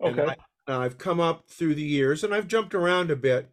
Okay. 0.00 0.20
And 0.20 0.30
I, 0.30 0.36
I've 0.84 0.98
come 0.98 1.20
up 1.20 1.48
through 1.48 1.74
the 1.74 1.82
years, 1.82 2.24
and 2.24 2.34
I've 2.34 2.48
jumped 2.48 2.74
around 2.74 3.10
a 3.10 3.16
bit 3.16 3.52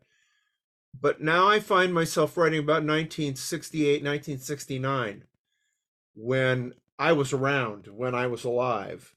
but 1.01 1.21
now 1.21 1.47
I 1.47 1.59
find 1.59 1.93
myself 1.93 2.35
writing 2.35 2.59
about 2.59 2.83
1968, 2.83 4.03
1969, 4.03 5.23
when 6.15 6.73
I 6.99 7.13
was 7.13 7.33
around, 7.33 7.87
when 7.87 8.13
I 8.13 8.27
was 8.27 8.43
alive. 8.43 9.15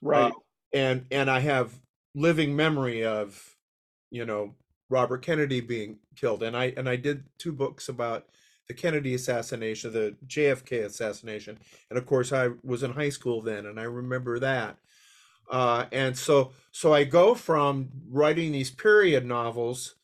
Right. 0.00 0.30
Uh, 0.30 0.34
and 0.72 1.06
and 1.10 1.30
I 1.30 1.40
have 1.40 1.74
living 2.14 2.54
memory 2.56 3.04
of, 3.04 3.56
you 4.10 4.24
know, 4.24 4.54
Robert 4.88 5.22
Kennedy 5.22 5.60
being 5.60 5.98
killed. 6.16 6.42
And 6.42 6.56
I 6.56 6.72
and 6.76 6.88
I 6.88 6.96
did 6.96 7.24
two 7.38 7.52
books 7.52 7.88
about 7.88 8.26
the 8.68 8.74
Kennedy 8.74 9.14
assassination, 9.14 9.92
the 9.92 10.16
JFK 10.26 10.84
assassination. 10.84 11.58
And 11.90 11.98
of 11.98 12.06
course 12.06 12.32
I 12.32 12.50
was 12.62 12.82
in 12.82 12.92
high 12.92 13.10
school 13.10 13.42
then 13.42 13.66
and 13.66 13.78
I 13.78 13.84
remember 13.84 14.38
that. 14.38 14.78
Uh, 15.50 15.84
and 15.92 16.16
so 16.16 16.52
so 16.70 16.94
I 16.94 17.04
go 17.04 17.34
from 17.34 17.90
writing 18.08 18.52
these 18.52 18.70
period 18.70 19.26
novels 19.26 19.96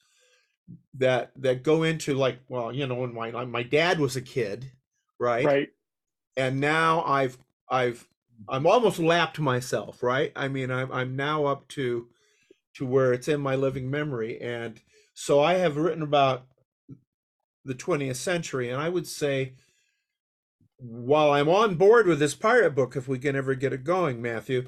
that 0.94 1.32
that 1.36 1.62
go 1.62 1.82
into 1.82 2.14
like 2.14 2.38
well 2.48 2.72
you 2.72 2.86
know 2.86 2.94
when 2.94 3.14
my 3.14 3.44
my 3.44 3.62
dad 3.62 3.98
was 3.98 4.16
a 4.16 4.20
kid 4.20 4.70
right 5.18 5.44
right 5.44 5.68
and 6.36 6.60
now 6.60 7.02
i've 7.04 7.38
i've 7.70 8.06
i'm 8.48 8.66
almost 8.66 8.98
lapped 8.98 9.38
myself 9.38 10.02
right? 10.02 10.32
I 10.36 10.48
mean 10.48 10.70
i'm 10.70 10.90
i'm 10.92 11.16
now 11.16 11.46
up 11.46 11.68
to 11.68 12.08
to 12.74 12.86
where 12.86 13.12
it's 13.12 13.28
in 13.28 13.40
my 13.40 13.56
living 13.56 13.90
memory. 13.90 14.40
And 14.40 14.80
so 15.14 15.40
i 15.42 15.54
have 15.54 15.76
written 15.76 16.02
about 16.02 16.46
the 17.64 17.74
20th 17.74 18.16
century 18.16 18.70
and 18.70 18.80
i 18.80 18.88
would 18.88 19.06
say 19.06 19.52
while 20.78 21.30
i'm 21.30 21.48
on 21.48 21.74
board 21.74 22.06
with 22.06 22.18
this 22.18 22.34
pirate 22.34 22.74
book 22.74 22.96
if 22.96 23.06
we 23.06 23.18
can 23.18 23.36
ever 23.36 23.54
get 23.54 23.74
it 23.74 23.84
going 23.84 24.22
matthew 24.22 24.66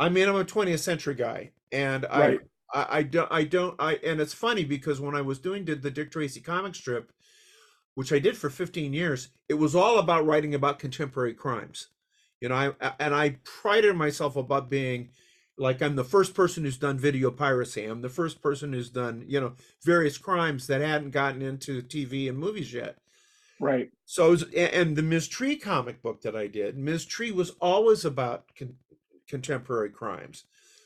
i 0.00 0.08
mean 0.08 0.28
i'm 0.28 0.34
a 0.34 0.44
20th 0.44 0.80
century 0.80 1.14
guy. 1.14 1.52
And 1.70 2.02
right. 2.02 2.40
i 2.40 2.46
I, 2.72 2.86
I 2.98 3.02
don't 3.02 3.30
I 3.30 3.44
don't 3.44 3.74
I 3.78 3.94
and 4.04 4.20
it's 4.20 4.34
funny 4.34 4.64
because 4.64 5.00
when 5.00 5.14
I 5.14 5.20
was 5.20 5.38
doing 5.38 5.64
did 5.64 5.82
the 5.82 5.90
Dick 5.90 6.10
Tracy 6.10 6.40
comic 6.40 6.74
strip, 6.74 7.12
which 7.94 8.12
I 8.12 8.18
did 8.18 8.36
for 8.36 8.50
15 8.50 8.92
years, 8.92 9.28
it 9.48 9.54
was 9.54 9.74
all 9.74 9.98
about 9.98 10.26
writing 10.26 10.54
about 10.54 10.78
contemporary 10.78 11.34
crimes. 11.34 11.88
You 12.40 12.48
know, 12.48 12.74
I 12.80 12.92
and 12.98 13.14
I 13.14 13.36
prided 13.44 13.94
myself 13.94 14.36
about 14.36 14.68
being 14.68 15.10
like 15.56 15.80
I'm 15.80 15.96
the 15.96 16.04
first 16.04 16.34
person 16.34 16.64
who's 16.64 16.78
done 16.78 16.98
video 16.98 17.30
piracy. 17.30 17.84
I'm 17.84 18.02
the 18.02 18.08
first 18.08 18.42
person 18.42 18.72
who's 18.72 18.90
done, 18.90 19.24
you 19.28 19.40
know, 19.40 19.52
various 19.84 20.18
crimes 20.18 20.66
that 20.66 20.80
hadn't 20.80 21.10
gotten 21.10 21.42
into 21.42 21.82
TV 21.82 22.28
and 22.28 22.38
movies 22.38 22.72
yet. 22.72 22.98
Right. 23.60 23.90
So, 24.06 24.30
was, 24.30 24.42
and 24.54 24.96
the 24.96 25.02
Ms. 25.02 25.28
Tree 25.28 25.54
comic 25.54 26.02
book 26.02 26.22
that 26.22 26.34
I 26.34 26.48
did, 26.48 26.76
Ms. 26.76 27.04
Tree 27.04 27.30
was 27.30 27.50
always 27.60 28.04
about 28.04 28.46
con- 28.58 28.74
contemporary 29.28 29.90
crimes. 29.90 30.44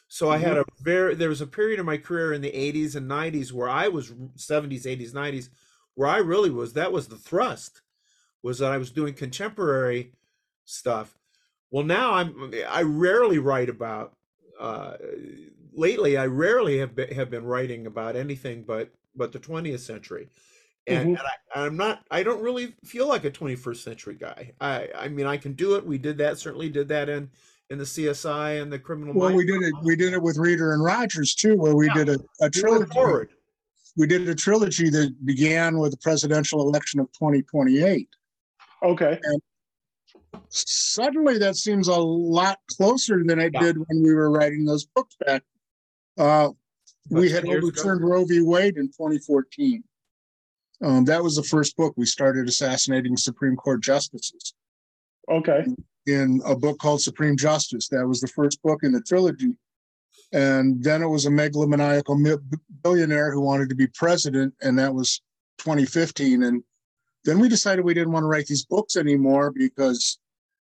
So 0.09 0.31
I 0.31 0.37
had 0.37 0.53
mm-hmm. 0.53 0.61
a 0.61 0.83
very, 0.83 1.15
there 1.15 1.31
was 1.31 1.41
a 1.41 1.47
period 1.47 1.81
in 1.81 1.87
my 1.87 1.97
career 1.97 2.33
in 2.33 2.43
the 2.43 2.53
80s 2.53 2.95
and 2.95 3.11
90s 3.11 3.51
where 3.51 3.69
I 3.69 3.89
was 3.89 4.11
70s, 4.11 4.83
80s, 4.83 5.13
90s, 5.13 5.49
where 5.97 6.09
I 6.09 6.19
really 6.19 6.51
was, 6.51 6.73
that 6.75 6.93
was 6.93 7.09
the 7.09 7.17
thrust, 7.17 7.83
was 8.43 8.61
that 8.61 8.71
I 8.71 8.79
was 8.79 8.91
doing 8.93 9.13
contemporary 9.15 10.13
stuff. 10.65 11.19
Well, 11.71 11.85
now 11.85 12.15
I'm, 12.15 12.55
I 12.69 12.83
rarely 12.83 13.39
write 13.39 13.69
about 13.69 14.13
uh, 14.61 14.97
lately 15.75 16.17
I 16.17 16.27
rarely 16.27 16.79
have 16.79 16.95
been, 16.95 17.13
have 17.15 17.29
been 17.31 17.45
writing 17.45 17.87
about 17.87 18.17
anything 18.17 18.63
but 18.63 18.91
but 19.15 19.33
the 19.33 19.39
20th 19.39 19.81
century. 19.81 20.29
And, 20.87 21.17
Mhm. 21.17 21.19
and 21.19 21.27
I, 21.55 21.65
I'm 21.67 21.77
not. 21.77 22.05
I 22.11 22.23
don't 22.23 22.43
really 22.43 22.75
feel 22.85 23.09
like 23.09 23.25
a 23.25 23.31
21st 23.31 23.77
century 23.83 24.15
guy. 24.15 24.53
I 24.61 24.89
I 24.97 25.09
mean 25.09 25.27
I 25.27 25.37
can 25.37 25.53
do 25.55 25.75
it. 25.75 25.85
We 25.85 25.99
did 25.99 26.17
that. 26.19 26.39
Certainly 26.39 26.69
did 26.71 26.89
that 26.89 27.09
in 27.09 27.29
in 27.71 27.79
the 27.79 27.85
CSI 27.85 28.63
and 28.63 28.73
the 28.73 28.79
Criminal. 28.79 29.13
Well, 29.15 29.35
we 29.35 29.45
did 29.45 29.61
it. 29.63 29.75
We 29.83 29.97
did 29.97 30.13
it 30.13 30.23
with 30.23 30.39
Reeder 30.39 30.73
and 30.73 30.83
Rogers 30.85 31.35
too, 31.35 31.57
where 31.57 31.75
we 31.75 31.87
Yeah. 31.89 31.95
did 32.05 32.09
a, 32.11 32.19
a 32.41 32.49
trilogy. 32.49 32.91
forward. 32.93 33.31
We 33.97 34.07
did 34.07 34.29
a 34.29 34.35
trilogy 34.35 34.91
that 34.91 35.15
began 35.25 35.79
with 35.79 35.93
the 35.93 35.97
presidential 35.99 36.61
election 36.61 37.01
of 37.01 37.07
2028. 37.13 38.09
Okay. 38.83 39.19
And 39.23 39.41
Suddenly, 40.49 41.39
that 41.39 41.57
seems 41.57 41.89
a 41.89 41.97
lot 41.99 42.59
closer 42.77 43.23
than 43.25 43.41
it 43.41 43.53
Yeah. 43.55 43.61
did 43.61 43.79
when 43.79 44.03
we 44.03 44.15
were 44.15 44.31
writing 44.31 44.65
those 44.65 44.85
books 44.87 45.17
back. 45.25 45.43
Uh, 46.19 46.51
we 47.11 47.31
had 47.31 47.43
10 47.43 47.51
years 47.51 47.59
ago. 47.65 47.67
overturned 47.69 48.05
Roe 48.09 48.25
v. 48.25 48.43
Wade 48.43 48.77
in 48.77 48.89
2014. 48.89 49.83
Um, 50.83 51.05
that 51.07 51.23
was 51.23 51.37
the 51.37 51.43
first 51.43 51.77
book 51.77 51.95
we 51.97 52.05
started 52.07 52.49
assassinating 52.49 53.17
Supreme 53.17 53.57
Court 53.57 53.83
justices 53.83 54.55
Okay. 55.31 55.65
in 56.07 56.41
a 56.45 56.55
book 56.55 56.79
called 56.79 57.01
Supreme 57.01 57.37
Justice. 57.37 57.89
That 57.89 58.07
was 58.07 58.21
the 58.21 58.29
first 58.29 58.63
book 58.63 58.81
in 58.83 58.93
the 58.93 59.01
trilogy. 59.01 59.57
And 60.33 60.83
then 60.83 61.03
it 61.03 61.07
was 61.09 61.27
a 61.27 61.31
megalomaniacal 61.31 62.41
billionaire 62.83 63.33
who 63.33 63.41
wanted 63.41 63.69
to 63.69 63.75
be 63.75 63.87
president, 63.89 64.55
and 64.61 64.79
that 64.79 64.93
was 64.95 65.21
2015. 65.59 66.43
And 66.43 66.63
then 67.25 67.39
we 67.39 67.49
decided 67.49 67.85
we 67.85 67.95
didn't 67.95 68.13
want 68.13 68.25
to 68.25 68.29
write 68.29 68.47
these 68.47 68.65
books 68.65 68.97
anymore 68.97 69.53
because 69.53 70.19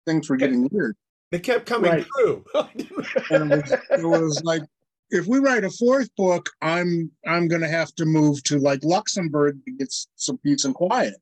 things 0.05 0.29
were 0.29 0.35
getting 0.37 0.67
weird. 0.71 0.95
They 1.31 1.39
kept 1.39 1.65
coming 1.65 1.91
Right. 1.91 2.05
true. 2.17 2.43
And 3.29 3.51
it 3.53 3.57
was, 3.57 3.71
it 3.91 4.03
was 4.21 4.41
like, 4.43 4.63
if 5.11 5.27
we 5.27 5.39
write 5.39 5.63
a 5.63 5.69
fourth 5.69 6.13
book, 6.15 6.49
I'm 6.61 7.11
I'm 7.27 7.47
gonna 7.47 7.67
have 7.67 7.93
to 7.95 8.05
move 8.05 8.41
to 8.45 8.59
like 8.59 8.83
Luxembourg 8.83 9.59
to 9.65 9.71
get 9.73 9.93
some 10.15 10.37
peace 10.39 10.65
and 10.65 10.73
quiet. 10.73 11.15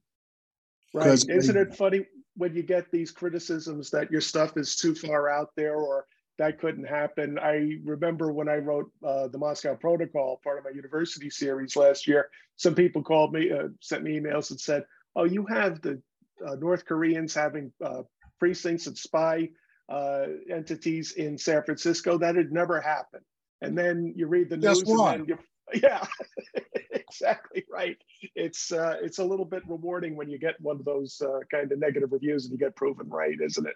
Right. 0.94 1.04
'Cause 1.06 1.28
Isn't 1.28 1.56
they- 1.56 1.62
it 1.62 1.76
funny 1.76 2.06
when 2.36 2.56
you 2.56 2.64
get 2.64 2.90
these 2.92 3.12
criticisms 3.12 3.90
that 3.92 4.12
your 4.12 4.22
stuff 4.22 4.58
is 4.58 4.76
too 4.76 4.96
far 4.96 5.30
out 5.30 5.50
there 5.56 5.76
or 5.76 6.06
that 6.40 6.60
couldn't 6.60 6.86
happen? 6.86 7.38
I 7.38 7.78
remember 7.84 8.32
when 8.32 8.50
I 8.50 8.56
wrote 8.56 8.92
uh, 9.06 9.28
the 9.28 9.38
Moscow 9.38 9.76
Protocol, 9.76 10.42
part 10.44 10.58
of 10.58 10.64
my 10.64 10.72
university 10.72 11.30
series 11.30 11.76
last 11.76 12.08
year, 12.08 12.30
some 12.56 12.74
people 12.74 13.04
called 13.04 13.34
me, 13.34 13.52
uh, 13.52 13.68
sent 13.82 14.04
me 14.04 14.20
emails 14.20 14.50
and 14.50 14.60
said, 14.60 14.86
Oh, 15.16 15.26
you 15.26 15.46
have 15.46 15.82
the 15.82 16.02
uh, 16.46 16.56
North 16.56 16.86
Koreans 16.86 17.36
having 17.36 17.72
uh, 17.84 18.04
precincts 18.40 18.88
and 18.88 18.98
spy 18.98 19.50
uh, 19.90 20.26
entities 20.50 21.12
in 21.12 21.38
San 21.38 21.62
Francisco. 21.64 22.18
That 22.18 22.36
had 22.36 22.52
never 22.52 22.80
happened. 22.80 23.26
And 23.62 23.78
then 23.78 24.14
you 24.16 24.28
read 24.28 24.50
the 24.50 24.58
news 24.58 24.84
you, 25.28 25.38
yeah, 25.82 26.06
exactly 26.92 27.66
right 27.70 27.98
it's 28.36 28.72
uh, 28.72 28.96
it's 29.02 29.20
a 29.20 29.24
little 29.24 29.46
bit 29.46 29.64
rewarding 29.68 30.16
when 30.16 30.30
you 30.30 30.38
get 30.38 30.60
one 30.62 30.78
of 30.78 30.86
those 30.86 31.22
uh, 31.22 31.40
kind 31.52 31.72
of 31.72 31.80
negative 31.80 32.12
reviews 32.12 32.46
and 32.46 32.52
you 32.52 32.58
get 32.58 32.76
proven 32.76 33.10
right, 33.10 33.36
isn't 33.42 33.68
it? 33.68 33.76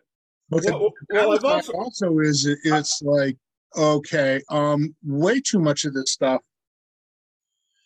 Well, 0.54 0.92
well, 1.10 1.46
also 1.46 1.74
also 1.74 2.20
is 2.20 2.46
it- 2.46 2.60
it's 2.64 3.02
like 3.02 3.38
okay, 3.76 4.42
um, 4.50 4.96
way 5.04 5.40
too 5.42 5.60
much 5.60 5.84
of 5.86 5.94
this 5.96 6.12
stuff 6.12 6.42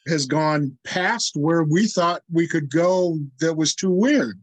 has 0.08 0.26
gone 0.26 0.78
past 0.84 1.32
where 1.36 1.64
we 1.64 1.88
thought 1.88 2.22
we 2.32 2.48
could 2.48 2.70
go 2.70 3.18
that 3.40 3.56
was 3.56 3.74
too 3.74 3.92
weird. 3.92 4.38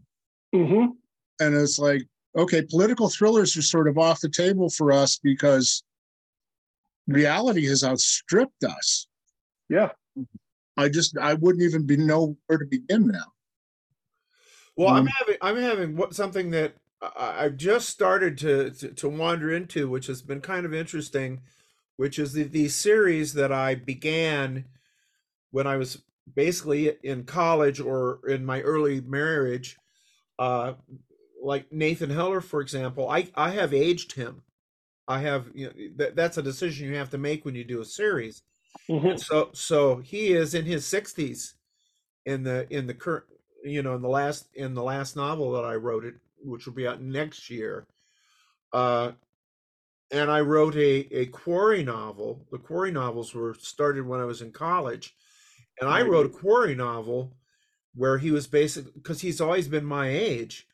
Mm-hmm. 0.54 0.92
And 1.40 1.54
it's 1.54 1.78
like, 1.78 2.02
okay, 2.36 2.62
political 2.62 3.08
thrillers 3.10 3.56
are 3.58 3.62
sort 3.62 3.88
of 3.88 3.98
off 3.98 4.20
the 4.20 4.28
table 4.30 4.70
for 4.70 4.90
us 4.92 5.18
because 5.18 5.82
reality 7.06 7.66
has 7.66 7.84
outstripped 7.84 8.64
us. 8.64 9.06
Yeah. 9.68 9.90
I 10.76 10.88
just 10.88 11.16
I 11.18 11.34
wouldn't 11.34 11.62
even 11.64 11.86
be 11.86 11.96
know 11.98 12.36
where 12.46 12.58
to 12.58 12.64
begin 12.66 13.08
now. 13.08 13.32
Well, 14.76 14.88
I'm 14.94 15.06
Mm. 15.06 15.10
having 15.18 15.36
I'm 15.42 15.56
having 15.56 15.96
what 15.96 16.14
something 16.14 16.50
that 16.52 16.74
I've 17.16 17.56
just 17.56 17.88
started 17.88 18.38
to, 18.38 18.70
to 18.70 18.88
to 18.88 19.08
wander 19.08 19.52
into, 19.52 19.88
which 19.88 20.06
has 20.06 20.22
been 20.22 20.40
kind 20.40 20.66
of 20.66 20.74
interesting, 20.74 21.40
which 21.96 22.18
is 22.18 22.32
the, 22.32 22.44
the 22.44 22.68
series 22.68 23.34
that 23.34 23.52
I 23.52 23.74
began 23.74 24.66
when 25.50 25.66
I 25.66 25.76
was 25.76 26.02
basically 26.32 26.96
in 27.02 27.24
college 27.24 27.80
or 27.80 28.20
in 28.28 28.44
my 28.44 28.60
early 28.60 29.00
marriage. 29.00 29.76
Uh, 30.38 30.74
like 31.42 31.70
Nathan 31.70 32.10
Heller, 32.10 32.40
for 32.40 32.60
example, 32.60 33.08
I 33.08 33.28
I 33.34 33.50
have 33.50 33.74
aged 33.74 34.12
him. 34.12 34.42
I 35.06 35.20
have 35.20 35.46
you 35.54 35.66
know 35.66 35.72
that 35.96 36.16
that's 36.16 36.38
a 36.38 36.42
decision 36.42 36.88
you 36.88 36.96
have 36.96 37.10
to 37.10 37.18
make 37.18 37.44
when 37.44 37.54
you 37.54 37.64
do 37.64 37.80
a 37.80 37.84
series. 37.84 38.42
Mm-hmm. 38.88 39.16
So 39.18 39.50
so 39.52 39.96
he 39.98 40.32
is 40.32 40.54
in 40.54 40.64
his 40.64 40.84
60s 40.84 41.52
in 42.26 42.42
the 42.42 42.66
in 42.74 42.86
the 42.86 42.94
current 42.94 43.24
you 43.62 43.82
know 43.82 43.94
in 43.94 44.02
the 44.02 44.08
last 44.08 44.48
in 44.54 44.74
the 44.74 44.82
last 44.82 45.16
novel 45.16 45.52
that 45.52 45.64
I 45.64 45.74
wrote 45.74 46.04
it 46.04 46.14
which 46.44 46.66
will 46.66 46.74
be 46.74 46.86
out 46.86 47.00
next 47.02 47.50
year. 47.50 47.86
Uh 48.72 49.12
and 50.10 50.30
I 50.30 50.40
wrote 50.40 50.76
a 50.76 51.08
a 51.14 51.26
quarry 51.26 51.82
novel. 51.82 52.46
The 52.52 52.58
quarry 52.58 52.90
novels 52.92 53.34
were 53.34 53.54
started 53.54 54.06
when 54.06 54.20
I 54.20 54.24
was 54.24 54.42
in 54.42 54.52
college. 54.52 55.14
And 55.80 55.90
I 55.90 56.02
wrote 56.02 56.26
a 56.26 56.28
quarry 56.28 56.74
novel 56.74 57.36
where 57.94 58.18
he 58.18 58.30
was 58.30 58.46
basically 58.46 58.92
because 58.94 59.20
he's 59.20 59.40
always 59.40 59.66
been 59.68 59.84
my 59.84 60.08
age. 60.08 60.66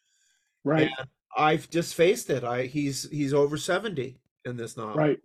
Right. 0.65 0.91
And 0.99 1.09
I've 1.37 1.71
just 1.71 1.95
faced 1.95 2.29
it. 2.31 2.45
I 2.45 2.67
he's 2.67 3.09
he's 3.11 3.33
over 3.33 3.57
70 3.57 4.19
in 4.45 4.57
this 4.57 4.77
novel 4.77 4.97
Right. 4.97 5.19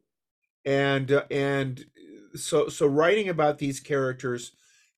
and 0.66 1.12
uh, 1.12 1.26
and 1.32 1.86
so 2.36 2.68
so 2.70 2.86
writing 2.88 3.30
about 3.30 3.58
these 3.58 3.80
characters 3.80 4.52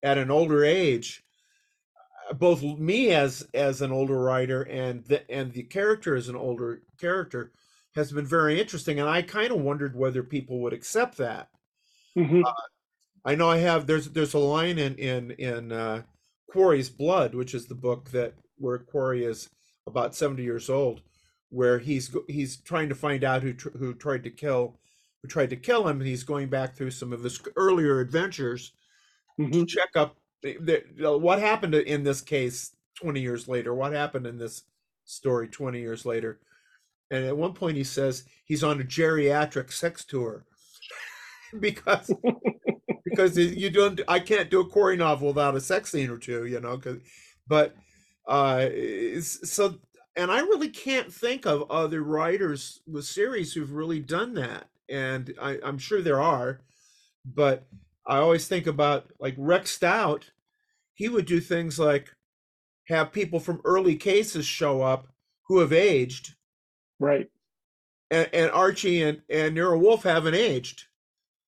at 0.04 0.18
an 0.18 0.32
older 0.32 0.64
age 0.66 1.24
uh, 1.24 1.27
both 2.36 2.62
me 2.64 3.10
as 3.12 3.48
as 3.54 3.82
an 3.82 3.92
older 3.92 4.20
writer 4.20 4.64
and 4.64 5.04
the 5.06 5.30
and 5.32 5.52
the 5.54 5.64
character 5.64 6.16
as 6.16 6.28
an 6.30 6.36
older 6.36 6.82
character 7.00 7.52
has 7.96 8.12
been 8.12 8.26
very 8.26 8.60
interesting 8.60 9.00
and 9.00 9.10
i 9.10 9.22
kind 9.22 9.52
of 9.52 9.60
wondered 9.62 9.96
whether 9.96 10.24
people 10.24 10.60
would 10.60 10.74
accept 10.74 11.18
that 11.18 11.50
Mm-hmm. 12.18 12.42
i 13.26 13.36
know 13.36 13.50
i 13.50 13.58
have 13.58 13.86
there's 13.88 14.10
there's 14.10 14.34
a 14.34 14.40
line 14.40 14.78
in 14.80 14.96
in 14.96 15.32
in 15.32 15.72
uh 15.72 16.02
quarry's 16.52 16.90
blood 16.90 17.36
which 17.36 17.54
is 17.54 17.68
the 17.68 17.76
book 17.76 18.10
that 18.12 18.34
where 18.58 18.80
quarry 18.80 19.24
is 19.24 19.50
about 19.86 20.16
70 20.16 20.42
years 20.44 20.70
old 20.70 21.02
where 21.50 21.80
he's 21.80 22.10
go- 22.10 22.26
he's 22.28 22.58
trying 22.58 22.90
to 22.90 22.96
find 22.96 23.24
out 23.24 23.44
who 23.44 23.54
tr- 23.54 23.78
who 23.78 23.94
tried 23.94 24.24
to 24.24 24.32
kill 24.32 24.80
who 25.22 25.28
tried 25.30 25.50
to 25.52 25.56
kill 25.56 25.88
him 25.88 26.00
and 26.02 26.08
he's 26.08 26.24
going 26.24 26.50
back 26.50 26.76
through 26.76 26.92
some 26.92 27.14
of 27.14 27.24
his 27.24 27.40
earlier 27.56 28.00
adventures 28.00 28.74
Mm-hmm. 29.40 29.52
to 29.52 29.66
check 29.68 29.90
up 29.96 30.18
what 31.00 31.40
happened 31.40 31.76
in 31.76 32.04
this 32.04 32.22
case 32.22 32.76
20 33.00 33.22
years 33.22 33.48
later? 33.48 33.74
What 33.74 33.94
happened 33.94 34.28
in 34.28 34.38
this 34.38 34.64
story 35.06 35.48
20 35.48 35.80
years 35.80 36.06
later? 36.06 36.40
And 37.12 37.26
at 37.26 37.38
one 37.38 37.54
point 37.54 37.78
he 37.78 37.84
says 37.84 38.24
he's 38.46 38.64
on 38.64 38.82
a 38.82 38.84
geriatric 38.84 39.72
sex 39.72 40.04
tour 40.04 40.46
because 41.60 42.12
because 43.06 43.38
you 43.38 43.70
don't 43.70 44.02
i 44.08 44.20
can't 44.20 44.50
do 44.50 44.60
a 44.60 44.66
quarry 44.70 44.98
novel 44.98 45.30
without 45.30 45.56
a 45.56 45.62
sex 45.62 45.92
scene 45.92 46.10
or 46.10 46.18
two 46.18 46.46
you 46.46 46.60
know 46.60 46.78
'cause- 46.78 47.00
but 47.48 47.76
uh 48.28 48.68
so 49.22 49.76
and 50.16 50.32
i 50.32 50.40
really 50.40 50.70
can't 50.70 51.12
think 51.14 51.46
of 51.46 51.70
other 51.72 52.04
writers 52.04 52.82
with 52.86 53.06
series 53.06 53.54
who've 53.54 53.72
really 53.72 54.00
done 54.00 54.34
that 54.34 54.66
and 54.90 55.34
I, 55.42 55.60
i'm 55.64 55.78
sure 55.78 56.02
there 56.02 56.22
are 56.22 56.60
but 57.26 57.66
i 58.06 58.18
always 58.18 58.48
think 58.48 58.68
about 58.68 59.08
like 59.20 59.36
rex 59.38 59.72
stout 59.72 60.30
he 60.98 61.08
would 61.10 61.26
do 61.26 61.40
things 61.40 61.80
like 61.80 62.10
have 62.90 63.12
people 63.14 63.40
from 63.40 63.62
early 63.64 63.96
cases 63.96 64.46
show 64.46 64.82
up 64.82 65.08
who 65.48 65.60
have 65.60 65.72
aged 65.74 66.36
Right. 67.00 67.28
and, 68.12 68.30
and 68.34 68.52
archie 68.52 69.02
and 69.04 69.22
and 69.30 69.56
nero 69.56 69.78
wolfe 69.78 70.04
haven't 70.04 70.36
aged 70.36 70.84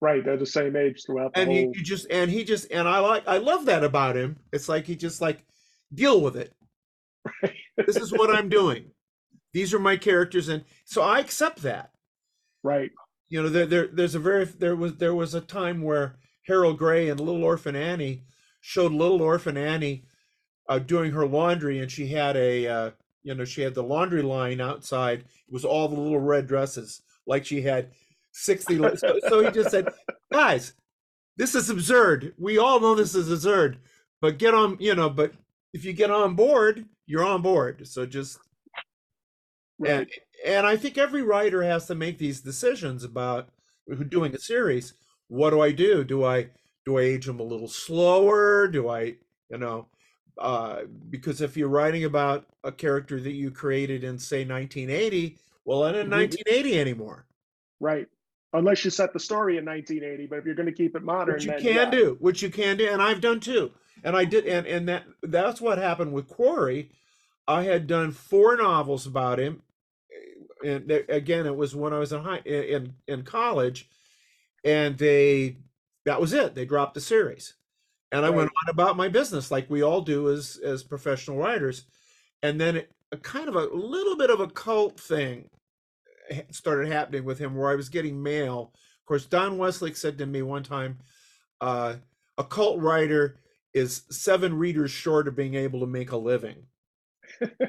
Right. 0.01 0.23
They're 0.23 0.37
the 0.37 0.45
same 0.45 0.77
age 0.77 1.03
throughout 1.05 1.33
the 1.33 1.41
and 1.41 1.51
whole. 1.51 1.73
he 1.75 1.83
just 1.83 2.07
and 2.09 2.31
he 2.31 2.45
just 2.45 2.71
and 2.71 2.87
I 2.87 2.99
like 2.99 3.27
I 3.27 3.37
love 3.37 3.65
that 3.65 3.83
about 3.83 4.15
him. 4.15 4.37
It's 4.53 4.69
like 4.69 4.85
he 4.85 4.95
just 4.95 5.19
like 5.19 5.43
deal 5.93 6.21
with 6.21 6.37
it. 6.37 6.53
This 7.85 7.97
is 7.97 8.13
what 8.13 8.33
I'm 8.33 8.47
doing. 8.47 8.91
These 9.53 9.73
are 9.73 9.79
my 9.79 9.97
characters, 9.97 10.47
and 10.47 10.63
so 10.85 11.01
I 11.01 11.19
accept 11.19 11.63
that. 11.63 11.91
Right. 12.63 12.91
You 13.27 13.41
know, 13.43 13.49
there, 13.49 13.65
there 13.65 13.87
there's 13.87 14.15
a 14.15 14.19
very 14.19 14.45
there 14.45 14.77
was 14.77 14.95
there 14.95 15.15
was 15.15 15.33
a 15.33 15.41
time 15.41 15.81
where 15.81 16.15
Harold 16.47 16.77
Gray 16.77 17.09
and 17.09 17.19
Little 17.19 17.43
Orphan 17.43 17.75
Annie 17.75 18.23
showed 18.61 18.91
Little 18.91 19.21
Orphan 19.21 19.57
Annie 19.57 20.05
uh, 20.67 20.79
doing 20.79 21.11
her 21.11 21.25
laundry, 21.27 21.79
and 21.79 21.91
she 21.91 22.07
had 22.07 22.35
a 22.37 22.67
uh, 22.67 22.91
you 23.23 23.33
know 23.35 23.45
she 23.45 23.61
had 23.61 23.73
the 23.75 23.83
laundry 23.83 24.21
line 24.21 24.61
outside. 24.61 25.19
It 25.19 25.53
was 25.53 25.65
all 25.65 25.87
the 25.87 25.99
little 25.99 26.19
red 26.19 26.47
dresses, 26.47 27.01
like 27.25 27.45
she 27.45 27.61
had 27.61 27.91
sixty. 28.31 28.77
so, 28.77 29.19
so 29.27 29.43
he 29.43 29.51
just 29.51 29.71
said, 29.71 29.87
"Guys, 30.31 30.73
this 31.37 31.55
is 31.55 31.69
absurd. 31.69 32.33
We 32.37 32.57
all 32.57 32.79
know 32.79 32.95
this 32.95 33.15
is 33.15 33.31
absurd, 33.31 33.79
but 34.21 34.37
get 34.37 34.53
on. 34.53 34.77
You 34.79 34.95
know, 34.95 35.09
but 35.09 35.33
if 35.73 35.85
you 35.85 35.93
get 35.93 36.11
on 36.11 36.35
board, 36.35 36.85
you're 37.05 37.25
on 37.25 37.41
board. 37.41 37.87
So 37.87 38.05
just 38.05 38.39
Right. 39.79 39.91
and 39.91 40.07
and 40.45 40.67
I 40.67 40.75
think 40.77 40.97
every 40.97 41.21
writer 41.21 41.63
has 41.63 41.87
to 41.87 41.95
make 41.95 42.17
these 42.17 42.41
decisions 42.41 43.03
about 43.03 43.49
doing 44.09 44.35
a 44.35 44.39
series. 44.39 44.93
What 45.27 45.51
do 45.51 45.61
I 45.61 45.71
do? 45.71 46.03
Do 46.03 46.25
I 46.25 46.49
do 46.85 46.97
I 46.97 47.01
age 47.01 47.25
them 47.25 47.39
a 47.39 47.43
little 47.43 47.67
slower? 47.67 48.67
Do 48.67 48.89
I, 48.89 49.15
you 49.49 49.57
know, 49.57 49.87
uh, 50.37 50.83
because 51.09 51.41
if 51.41 51.57
you're 51.57 51.69
writing 51.69 52.05
about 52.05 52.45
a 52.63 52.71
character 52.71 53.19
that 53.19 53.31
you 53.31 53.51
created 53.51 54.03
in 54.03 54.17
say 54.17 54.45
1980, 54.45 55.37
well, 55.65 55.83
not 55.83 55.95
in 55.95 56.07
Mhm. 56.07 56.11
1980 56.11 56.79
anymore. 56.79 57.25
Right. 57.79 58.07
Unless 58.53 58.83
you 58.83 58.91
set 58.91 59.13
the 59.13 59.19
story 59.19 59.57
in 59.57 59.65
1980, 59.65 60.25
but 60.25 60.39
if 60.39 60.45
you're 60.45 60.55
going 60.55 60.65
to 60.65 60.71
keep 60.71 60.95
it 60.95 61.03
modern, 61.03 61.35
which 61.35 61.45
you 61.45 61.51
then 61.51 61.61
can 61.61 61.75
yeah. 61.75 61.89
do, 61.91 62.17
which 62.19 62.41
you 62.41 62.49
can 62.49 62.77
do, 62.77 62.87
and 62.87 63.01
I've 63.01 63.21
done 63.21 63.39
too. 63.39 63.71
And 64.03 64.15
I 64.15 64.25
did, 64.25 64.47
and 64.47 64.65
and 64.65 64.87
that 64.87 65.03
that's 65.21 65.61
what 65.61 65.77
happened 65.77 66.13
with 66.13 66.27
Quarry. 66.27 66.89
I 67.47 67.63
had 67.63 67.85
done 67.85 68.11
four 68.11 68.55
novels 68.55 69.05
about 69.05 69.39
him, 69.39 69.61
and 70.65 70.89
again, 70.89 71.45
it 71.45 71.55
was 71.55 71.75
when 71.75 71.93
I 71.93 71.99
was 71.99 72.11
in 72.11 72.23
high 72.23 72.41
in 72.45 72.95
in 73.07 73.23
college, 73.23 73.89
and 74.63 74.97
they 74.97 75.57
that 76.09 76.19
was 76.19 76.33
it. 76.33 76.55
They 76.55 76.65
dropped 76.65 76.95
the 76.95 77.01
series, 77.01 77.53
and 78.11 78.25
I 78.25 78.31
went 78.31 78.49
on 78.49 78.69
about 78.69 78.97
my 78.97 79.09
business 79.09 79.51
like 79.51 79.69
we 79.69 79.83
all 79.83 80.01
do 80.01 80.31
as 80.31 80.59
as 80.63 80.83
professional 80.83 81.37
writers, 81.37 81.85
and 82.41 82.59
then 82.59 82.77
it, 82.77 82.91
a 83.11 83.17
kind 83.17 83.47
of 83.47 83.55
a 83.55 83.65
little 83.65 84.17
bit 84.17 84.31
of 84.31 84.39
a 84.39 84.47
cult 84.47 84.99
thing 84.99 85.47
started 86.49 86.91
happening 86.91 87.25
with 87.25 87.37
him 87.37 87.55
where 87.55 87.69
I 87.69 87.75
was 87.75 87.89
getting 87.89 88.23
mail. 88.23 88.73
Of 88.73 89.05
course, 89.05 89.27
Don 89.27 89.59
Westlake 89.59 89.95
said 89.95 90.17
to 90.17 90.25
me 90.25 90.41
one 90.41 90.63
time, 90.63 90.97
uh, 91.61 91.97
"A 92.39 92.43
cult 92.43 92.79
writer 92.79 93.39
is 93.75 94.01
seven 94.09 94.57
readers 94.57 94.89
short 94.89 95.27
of 95.27 95.35
being 95.35 95.53
able 95.53 95.79
to 95.81 95.85
make 95.85 96.11
a 96.11 96.17
living." 96.17 96.65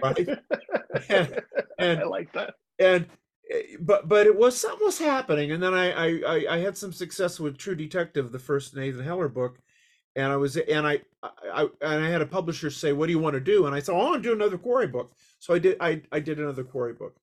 Right? 0.03 0.31
and, 1.11 1.43
and 1.79 2.01
I 2.01 2.05
like 2.05 2.33
that. 2.33 2.55
and 2.79 3.05
eh, 3.05 3.09
Eh, 3.51 3.63
but 3.81 4.09
but 4.09 4.27
it 4.27 4.37
was 4.37 4.59
something 4.59 4.85
was 4.87 4.99
happening 4.99 5.53
and 5.53 5.63
then 5.63 5.75
I, 5.75 5.93
I 5.93 6.07
i 6.27 6.47
i 6.57 6.59
had 6.59 6.77
some 6.77 6.93
success 6.93 7.41
with 7.41 7.59
true 7.59 7.75
detective 7.75 8.33
the 8.33 8.39
first 8.39 8.77
nathan 8.77 9.05
heller 9.05 9.29
book 9.29 9.59
and 10.17 10.33
i 10.33 10.37
was 10.37 10.57
and 10.57 10.87
I, 10.87 11.01
I 11.23 11.69
and 11.83 12.05
i 12.05 12.09
had 12.09 12.23
a 12.23 12.27
publisher 12.27 12.71
say 12.71 12.93
what 12.93 13.07
do 13.07 13.13
you 13.13 13.19
want 13.19 13.35
to 13.35 13.41
do? 13.41 13.67
And 13.67 13.75
i 13.75 13.81
said 13.81 13.95
oh, 13.95 14.01
i 14.01 14.05
want 14.05 14.23
to 14.23 14.29
do 14.29 14.35
another 14.35 14.59
quarry 14.59 14.87
book. 14.87 15.13
So 15.39 15.55
i 15.55 15.59
did 15.59 15.77
i 15.81 16.03
i 16.13 16.21
did 16.21 16.39
another 16.39 16.65
quarry 16.65 16.93
book. 16.95 17.17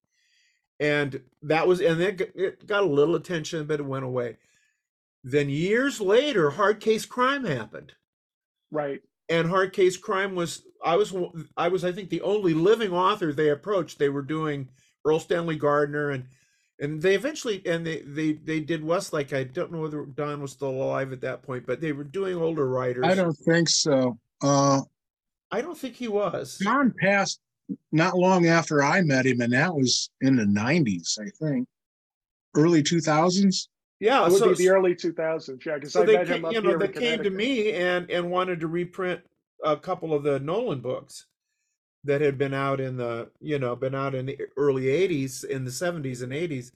And 0.80 1.21
that 1.43 1.67
was 1.67 1.82
and 1.82 1.99
then 2.01 2.17
it 2.36 2.67
got 2.67 2.84
a 2.84 2.88
little 2.88 3.15
attention 3.15 3.65
but 3.65 3.80
it 3.80 3.86
went 3.86 4.05
away. 4.05 4.38
Then 5.23 5.49
years 5.49 6.01
later 6.01 6.51
hard 6.51 6.80
case 6.82 7.05
crime 7.05 7.45
happened. 7.45 7.93
Right. 8.71 9.01
and 9.30 9.47
hard 9.49 9.73
case 9.73 9.97
crime 9.97 10.36
was 10.36 10.63
i 10.84 10.95
was 10.95 11.13
i 11.57 11.67
was 11.69 11.86
i 11.86 11.91
think 11.91 12.09
the 12.09 12.21
only 12.21 12.53
living 12.53 12.91
author 12.93 13.34
they 13.34 13.49
approached. 13.49 13.99
They 13.99 14.09
were 14.09 14.21
doing 14.21 14.69
erle 15.08 15.20
stanley 15.20 15.55
gardner 15.55 16.12
and 16.12 16.26
and 16.80 17.01
they 17.01 17.16
eventually 17.16 17.62
and 17.66 17.86
they 17.86 18.01
they 18.01 18.34
they 18.34 18.60
did 18.60 18.84
westlake 18.84 19.34
i 19.34 19.43
don't 19.43 19.72
know 19.72 19.82
whether 19.82 20.03
don 20.05 20.41
was 20.41 20.51
still 20.51 20.70
alive 20.70 21.12
at 21.12 21.22
that 21.22 21.41
point 21.41 21.66
but 21.66 21.82
they 21.82 21.91
were 21.91 22.03
doing 22.03 22.36
older 22.36 22.68
writers 22.68 23.05
I 23.05 23.16
don't 23.16 23.34
think 23.34 23.70
so. 23.70 24.18
Uh, 24.41 24.82
i 25.51 25.62
don't 25.62 25.78
think 25.78 25.95
he 25.95 26.08
was 26.08 26.60
John 26.62 26.93
passed 26.99 27.39
not 27.91 28.18
long 28.18 28.47
after 28.47 28.84
I 28.84 29.01
met 29.01 29.26
him, 29.26 29.41
and 29.41 29.53
that 29.53 29.74
was 29.74 30.10
in 30.22 30.36
the 30.38 30.45
nineties, 30.45 31.18
I 31.22 31.30
think. 31.30 31.68
Early 32.55 32.82
two 32.82 33.01
thousands. 33.01 33.70
yeah 33.99 34.26
It 34.26 34.32
would 34.32 34.39
so, 34.39 34.49
be 34.49 34.55
the 34.55 34.70
early 34.70 34.95
2000s. 34.95 35.66
Yeah, 35.66 35.76
because 35.76 35.93
so 35.93 36.03
I 36.03 36.05
they 36.05 36.14
met 36.14 36.28
him 36.28 36.34
came, 36.36 36.45
up 36.45 36.53
you 36.53 36.62
know 36.62 36.70
here 36.70 36.80
they 36.80 36.86
in 36.88 36.93
came 36.93 37.24
to 37.24 37.30
me 37.30 37.74
and 37.74 38.10
and 38.10 38.32
wanted 38.32 38.60
to 38.62 38.68
reprint 38.68 39.22
a 39.64 39.78
couple 39.78 40.14
of 40.14 40.24
the 40.24 40.39
nolan 40.39 40.80
books 40.80 41.26
that 42.08 42.22
had 42.22 42.38
been 42.38 42.53
out 42.53 42.80
in 42.80 42.97
the 42.97 43.30
you 43.39 43.60
know 43.60 43.76
been 43.76 43.95
out 43.95 44.16
in 44.16 44.26
the 44.26 44.39
early 44.55 44.86
80s 44.86 45.43
in 45.43 45.66
the 45.66 45.72
70s 45.72 46.24
and 46.24 46.32
80s 46.32 46.72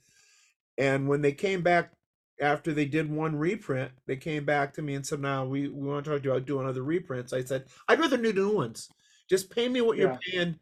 and 0.78 1.08
when 1.08 1.22
they 1.22 1.32
came 1.32 1.62
back 1.62 1.92
after 2.40 2.72
they 2.72 2.84
did 2.84 3.10
one 3.10 3.36
reprint 3.36 3.90
they 4.06 4.16
came 4.16 4.44
back 4.44 4.74
to 4.74 4.82
me 4.82 4.94
and 4.94 5.06
said 5.06 5.20
now 5.20 5.44
we, 5.44 5.68
we 5.68 5.88
want 5.88 6.04
to 6.04 6.10
talk 6.10 6.20
to 6.20 6.24
you 6.28 6.32
about 6.32 6.46
doing 6.46 6.66
other 6.66 6.82
reprints. 6.82 7.32
I 7.32 7.42
said 7.42 7.64
i'd 7.88 8.00
rather 8.00 8.16
do 8.16 8.32
new 8.32 8.54
ones. 8.54 8.88
Just 9.28 9.50
pay 9.50 9.68
me 9.68 9.80
what 9.80 9.96
you're 9.96 10.18
paying 10.30 10.58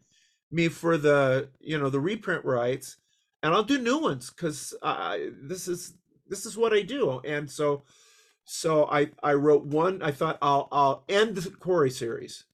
me 0.50 0.68
for 0.68 0.96
the 0.96 1.48
you 1.60 1.78
know 1.78 1.90
the 1.90 2.00
reprint 2.00 2.44
rights 2.44 2.96
and 3.42 3.54
i'll 3.54 3.62
do 3.62 3.78
new 3.78 3.98
ones 3.98 4.30
because 4.30 4.74
i 4.82 5.30
this 5.42 5.68
is 5.68 5.94
this 6.28 6.46
is 6.46 6.56
what 6.56 6.72
i 6.72 6.82
do. 6.82 7.20
And 7.24 7.50
so 7.50 7.82
so 8.44 8.86
i 8.86 9.10
i 9.22 9.32
wrote 9.32 9.64
one 9.64 10.02
i 10.02 10.12
thought 10.12 10.38
i'll 10.42 10.68
i'll 10.70 11.04
end 11.08 11.34
the 11.34 11.50
quarry 11.50 11.90
series. 11.90 12.44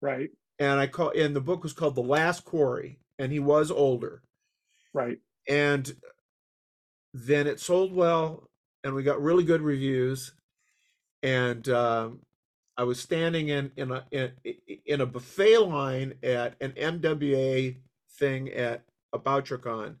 Right. 0.00 0.30
And 0.58 0.80
I 0.80 0.86
call 0.86 1.10
and 1.10 1.34
the 1.34 1.40
book 1.40 1.62
was 1.62 1.72
called 1.72 1.94
The 1.94 2.02
Last 2.02 2.44
Quarry, 2.44 2.98
and 3.18 3.32
he 3.32 3.38
was 3.38 3.70
older. 3.70 4.22
Right. 4.92 5.18
And 5.48 5.92
then 7.14 7.46
it 7.46 7.60
sold 7.60 7.94
well, 7.94 8.48
and 8.84 8.94
we 8.94 9.02
got 9.02 9.22
really 9.22 9.44
good 9.44 9.60
reviews. 9.62 10.32
And 11.22 11.68
um, 11.68 12.20
I 12.76 12.84
was 12.84 13.00
standing 13.00 13.48
in 13.48 13.70
in 13.76 13.90
a 13.92 14.04
in, 14.10 14.32
in 14.86 15.00
a 15.00 15.06
buffet 15.06 15.58
line 15.58 16.14
at 16.22 16.54
an 16.60 16.72
MWA 16.72 17.76
thing 18.18 18.48
at 18.50 18.82
a 19.12 19.18
Bouchercon, 19.18 19.96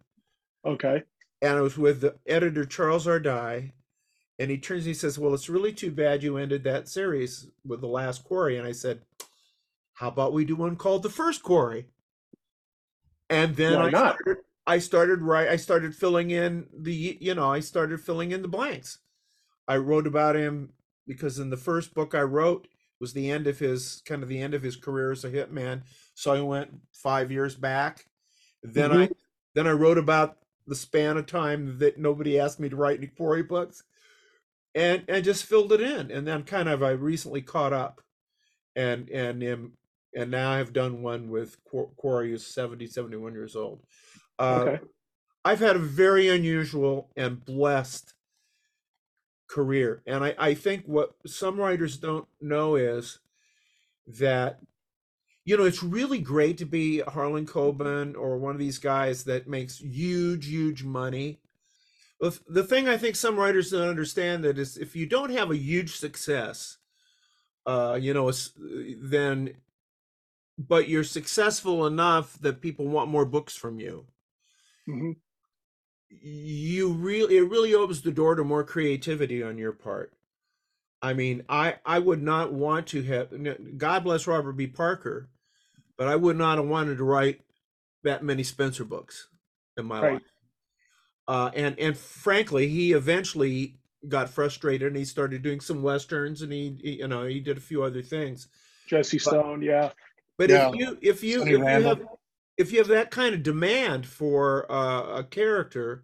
Okay. 0.64 1.02
and 1.42 1.58
I 1.58 1.60
was 1.60 1.76
with 1.76 2.00
the 2.00 2.16
editor 2.26 2.64
Charles 2.64 3.06
Ardai, 3.06 3.72
and 4.38 4.50
he 4.50 4.58
turns 4.58 4.84
and 4.84 4.88
he 4.88 4.94
says, 4.94 5.18
"Well, 5.18 5.34
it's 5.34 5.48
really 5.48 5.72
too 5.72 5.90
bad 5.90 6.22
you 6.22 6.38
ended 6.38 6.64
that 6.64 6.88
series 6.88 7.46
with 7.66 7.80
the 7.82 7.88
last 7.88 8.24
quarry." 8.24 8.56
And 8.56 8.66
I 8.66 8.72
said, 8.72 9.02
"How 10.02 10.08
about 10.08 10.32
we 10.32 10.44
do 10.44 10.56
one 10.56 10.74
called 10.74 11.04
the 11.04 11.08
first 11.08 11.44
quarry?" 11.44 11.86
And 13.30 13.54
then 13.54 13.78
Why 13.78 13.86
I 13.86 13.90
not? 13.90 14.16
started, 14.20 14.42
I 14.66 14.78
started 14.78 15.22
right. 15.22 15.48
I 15.48 15.54
started 15.54 15.94
filling 15.94 16.32
in 16.32 16.66
the 16.76 17.16
you 17.20 17.36
know 17.36 17.52
I 17.52 17.60
started 17.60 18.00
filling 18.00 18.32
in 18.32 18.42
the 18.42 18.48
blanks. 18.48 18.98
I 19.68 19.76
wrote 19.76 20.08
about 20.08 20.34
him 20.34 20.72
because 21.06 21.38
in 21.38 21.50
the 21.50 21.56
first 21.56 21.94
book 21.94 22.16
I 22.16 22.22
wrote 22.22 22.66
was 22.98 23.12
the 23.12 23.30
end 23.30 23.46
of 23.46 23.60
his 23.60 24.02
kind 24.04 24.24
of 24.24 24.28
the 24.28 24.40
end 24.40 24.54
of 24.54 24.62
his 24.62 24.74
career 24.74 25.12
as 25.12 25.24
a 25.24 25.30
hitman. 25.30 25.82
So 26.14 26.34
I 26.34 26.40
went 26.40 26.80
five 26.92 27.30
years 27.30 27.54
back. 27.54 28.06
Then 28.64 28.90
I 28.90 29.04
mm-hmm. 29.04 29.12
then 29.54 29.68
I 29.68 29.72
wrote 29.72 29.98
about 29.98 30.38
the 30.66 30.74
span 30.74 31.16
of 31.16 31.26
time 31.26 31.78
that 31.78 31.96
nobody 31.96 32.40
asked 32.40 32.58
me 32.58 32.68
to 32.68 32.76
write 32.76 32.98
any 32.98 33.06
quarry 33.06 33.44
books, 33.44 33.84
and 34.74 35.04
and 35.06 35.24
just 35.24 35.44
filled 35.44 35.72
it 35.72 35.80
in. 35.80 36.10
And 36.10 36.26
then 36.26 36.42
kind 36.42 36.68
of 36.68 36.82
I 36.82 36.90
recently 36.90 37.40
caught 37.40 37.72
up, 37.72 38.00
and 38.74 39.08
and 39.10 39.42
am 39.42 39.72
and 40.14 40.30
now 40.30 40.50
I've 40.50 40.72
done 40.72 41.02
one 41.02 41.30
with 41.30 41.56
Quarry 41.96 42.30
who's 42.30 42.46
70, 42.46 42.86
71 42.86 43.32
years 43.32 43.56
old. 43.56 43.80
Uh, 44.38 44.66
Okay. 44.66 44.84
I've 45.44 45.60
had 45.60 45.76
a 45.76 45.80
very 45.80 46.28
unusual 46.28 47.10
and 47.16 47.44
blessed 47.44 48.14
career. 49.48 50.02
And 50.06 50.24
I, 50.24 50.34
I 50.38 50.54
think 50.54 50.84
what 50.86 51.14
some 51.26 51.58
writers 51.58 51.96
don't 51.98 52.26
know 52.40 52.76
is 52.76 53.18
that, 54.06 54.60
you 55.44 55.56
know, 55.56 55.64
it's 55.64 55.82
really 55.82 56.20
great 56.20 56.58
to 56.58 56.64
be 56.64 57.00
Harlan 57.00 57.46
Coben 57.46 58.16
or 58.16 58.38
one 58.38 58.54
of 58.54 58.60
these 58.60 58.78
guys 58.78 59.24
that 59.24 59.48
makes 59.48 59.80
huge, 59.80 60.46
huge 60.46 60.84
money. 60.84 61.40
The, 62.20 62.38
the 62.48 62.62
thing 62.62 62.88
I 62.88 62.96
think 62.96 63.16
some 63.16 63.36
writers 63.36 63.70
don't 63.70 63.88
understand 63.88 64.44
that 64.44 64.58
is 64.58 64.76
if 64.76 64.94
you 64.94 65.06
don't 65.06 65.30
have 65.30 65.50
a 65.50 65.56
huge 65.56 65.96
success, 65.96 66.78
uh, 67.66 67.98
you 68.00 68.14
know, 68.14 68.30
then, 69.02 69.54
but 70.58 70.88
you're 70.88 71.04
successful 71.04 71.86
enough 71.86 72.38
that 72.40 72.60
people 72.60 72.86
want 72.86 73.10
more 73.10 73.24
books 73.24 73.54
from 73.56 73.78
you 73.80 74.06
hmm 74.86 75.12
you 76.10 76.92
really 76.92 77.38
it 77.38 77.50
really 77.50 77.74
opens 77.74 78.02
the 78.02 78.12
door 78.12 78.34
to 78.34 78.44
more 78.44 78.64
creativity 78.64 79.42
on 79.42 79.56
your 79.56 79.72
part 79.72 80.12
i 81.00 81.12
mean 81.14 81.42
i 81.48 81.76
i 81.86 81.98
would 81.98 82.22
not 82.22 82.52
want 82.52 82.86
to 82.86 83.02
have 83.02 83.30
god 83.78 84.04
bless 84.04 84.26
robert 84.26 84.52
b 84.52 84.66
parker 84.66 85.30
but 85.96 86.08
i 86.08 86.16
would 86.16 86.36
not 86.36 86.58
have 86.58 86.66
wanted 86.66 86.98
to 86.98 87.04
write 87.04 87.40
that 88.04 88.22
many 88.22 88.42
spenser 88.42 88.84
books 88.84 89.28
in 89.78 89.86
my 89.86 90.00
Right. 90.00 90.12
life 90.12 90.22
uh 91.28 91.50
and 91.54 91.78
and 91.78 91.96
frankly 91.96 92.68
he 92.68 92.92
eventually 92.92 93.76
got 94.08 94.28
frustrated 94.28 94.88
and 94.88 94.96
he 94.96 95.04
started 95.04 95.42
doing 95.42 95.60
some 95.60 95.82
westerns 95.82 96.42
and 96.42 96.52
he, 96.52 96.76
he 96.82 96.90
you 96.98 97.08
know 97.08 97.24
he 97.24 97.40
did 97.40 97.56
a 97.56 97.60
few 97.60 97.82
other 97.82 98.02
things 98.02 98.48
Jesse 98.86 99.18
Stone. 99.18 99.62
Yeah. 99.62 99.90
But 100.42 100.50
Yeah. 100.50 100.70
if 100.70 100.74
you 100.74 100.98
if 101.00 101.22
you 101.22 101.38
Sunny 101.38 101.52
if 101.52 101.58
you 101.58 101.64
have 101.84 102.02
if 102.56 102.72
you 102.72 102.78
have 102.78 102.88
that 102.88 103.12
kind 103.12 103.32
of 103.32 103.44
demand 103.44 104.06
for 104.06 104.70
uh, 104.70 105.18
a 105.20 105.22
character, 105.22 106.02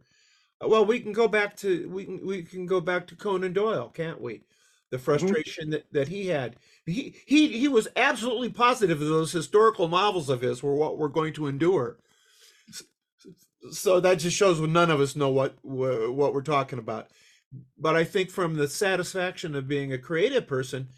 Well, 0.60 0.86
we 0.86 1.00
can 1.00 1.12
go 1.12 1.26
back 1.26 1.56
to 1.56 1.88
we 1.88 2.04
can 2.04 2.24
we 2.24 2.44
can 2.44 2.64
go 2.64 2.80
back 2.80 3.08
to 3.08 3.16
Conan 3.16 3.52
Doyle, 3.52 3.88
can't 3.88 4.20
we? 4.20 4.42
The 4.90 4.98
frustration 5.00 5.70
that, 5.70 5.92
that 5.92 6.06
he 6.06 6.28
had. 6.28 6.54
He 6.86 7.16
he 7.26 7.58
he 7.58 7.66
was 7.66 7.88
absolutely 7.96 8.50
positive 8.50 9.00
that 9.00 9.06
those 9.06 9.32
historical 9.32 9.88
novels 9.88 10.28
of 10.28 10.40
his 10.40 10.62
were 10.62 10.76
what 10.76 10.98
we're 10.98 11.08
going 11.08 11.32
to 11.34 11.48
endure. 11.48 11.98
So 13.72 13.98
that 13.98 14.20
just 14.20 14.36
shows 14.36 14.60
none 14.60 14.90
of 14.90 15.00
us 15.00 15.16
know 15.16 15.30
what 15.30 15.56
what 15.64 16.32
we're 16.32 16.42
talking 16.42 16.78
about. 16.78 17.08
But 17.76 17.96
I 17.96 18.04
think 18.04 18.30
from 18.30 18.54
the 18.54 18.68
satisfaction 18.68 19.56
of 19.56 19.66
being 19.66 19.92
a 19.92 19.98
creative 19.98 20.46
person, 20.46 20.90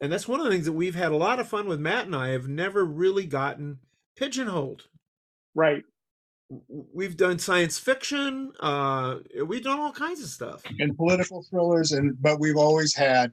and 0.00 0.12
that's 0.12 0.26
one 0.26 0.40
of 0.40 0.46
the 0.46 0.52
things 0.52 0.64
that 0.64 0.72
we've 0.72 0.94
had 0.94 1.12
a 1.12 1.16
lot 1.16 1.40
of 1.40 1.48
fun 1.48 1.68
with 1.68 1.78
Matt 1.78 2.06
and 2.06 2.16
I 2.16 2.28
have 2.28 2.48
never 2.48 2.84
really 2.84 3.26
gotten 3.26 3.78
pigeonholed. 4.16 4.88
Right. 5.54 5.84
We've 6.68 7.16
done 7.16 7.38
science 7.38 7.78
fiction. 7.78 8.52
Uh, 8.60 9.18
we've 9.46 9.62
done 9.62 9.78
all 9.78 9.92
kinds 9.92 10.20
of 10.22 10.28
stuff 10.28 10.62
and 10.80 10.96
political 10.96 11.44
thrillers, 11.48 11.92
and 11.92 12.20
but 12.20 12.40
we've 12.40 12.56
always 12.56 12.94
had 12.94 13.32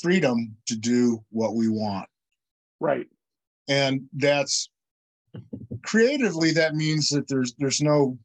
freedom 0.00 0.56
to 0.66 0.76
do 0.76 1.24
what 1.30 1.54
we 1.54 1.68
want. 1.68 2.08
Right. 2.78 3.06
And 3.68 4.02
that's 4.14 4.70
creatively 5.84 6.52
that 6.52 6.74
means 6.74 7.08
that 7.08 7.26
there's 7.26 7.54
there's 7.58 7.80
no 7.80 8.18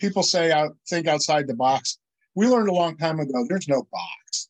people 0.00 0.22
say 0.22 0.50
out 0.50 0.76
think 0.88 1.06
outside 1.06 1.46
the 1.46 1.54
box. 1.54 1.98
We 2.34 2.48
learned 2.48 2.68
a 2.68 2.74
long 2.74 2.96
time 2.96 3.20
ago 3.20 3.44
there's 3.48 3.68
no 3.68 3.86
box. 3.92 4.48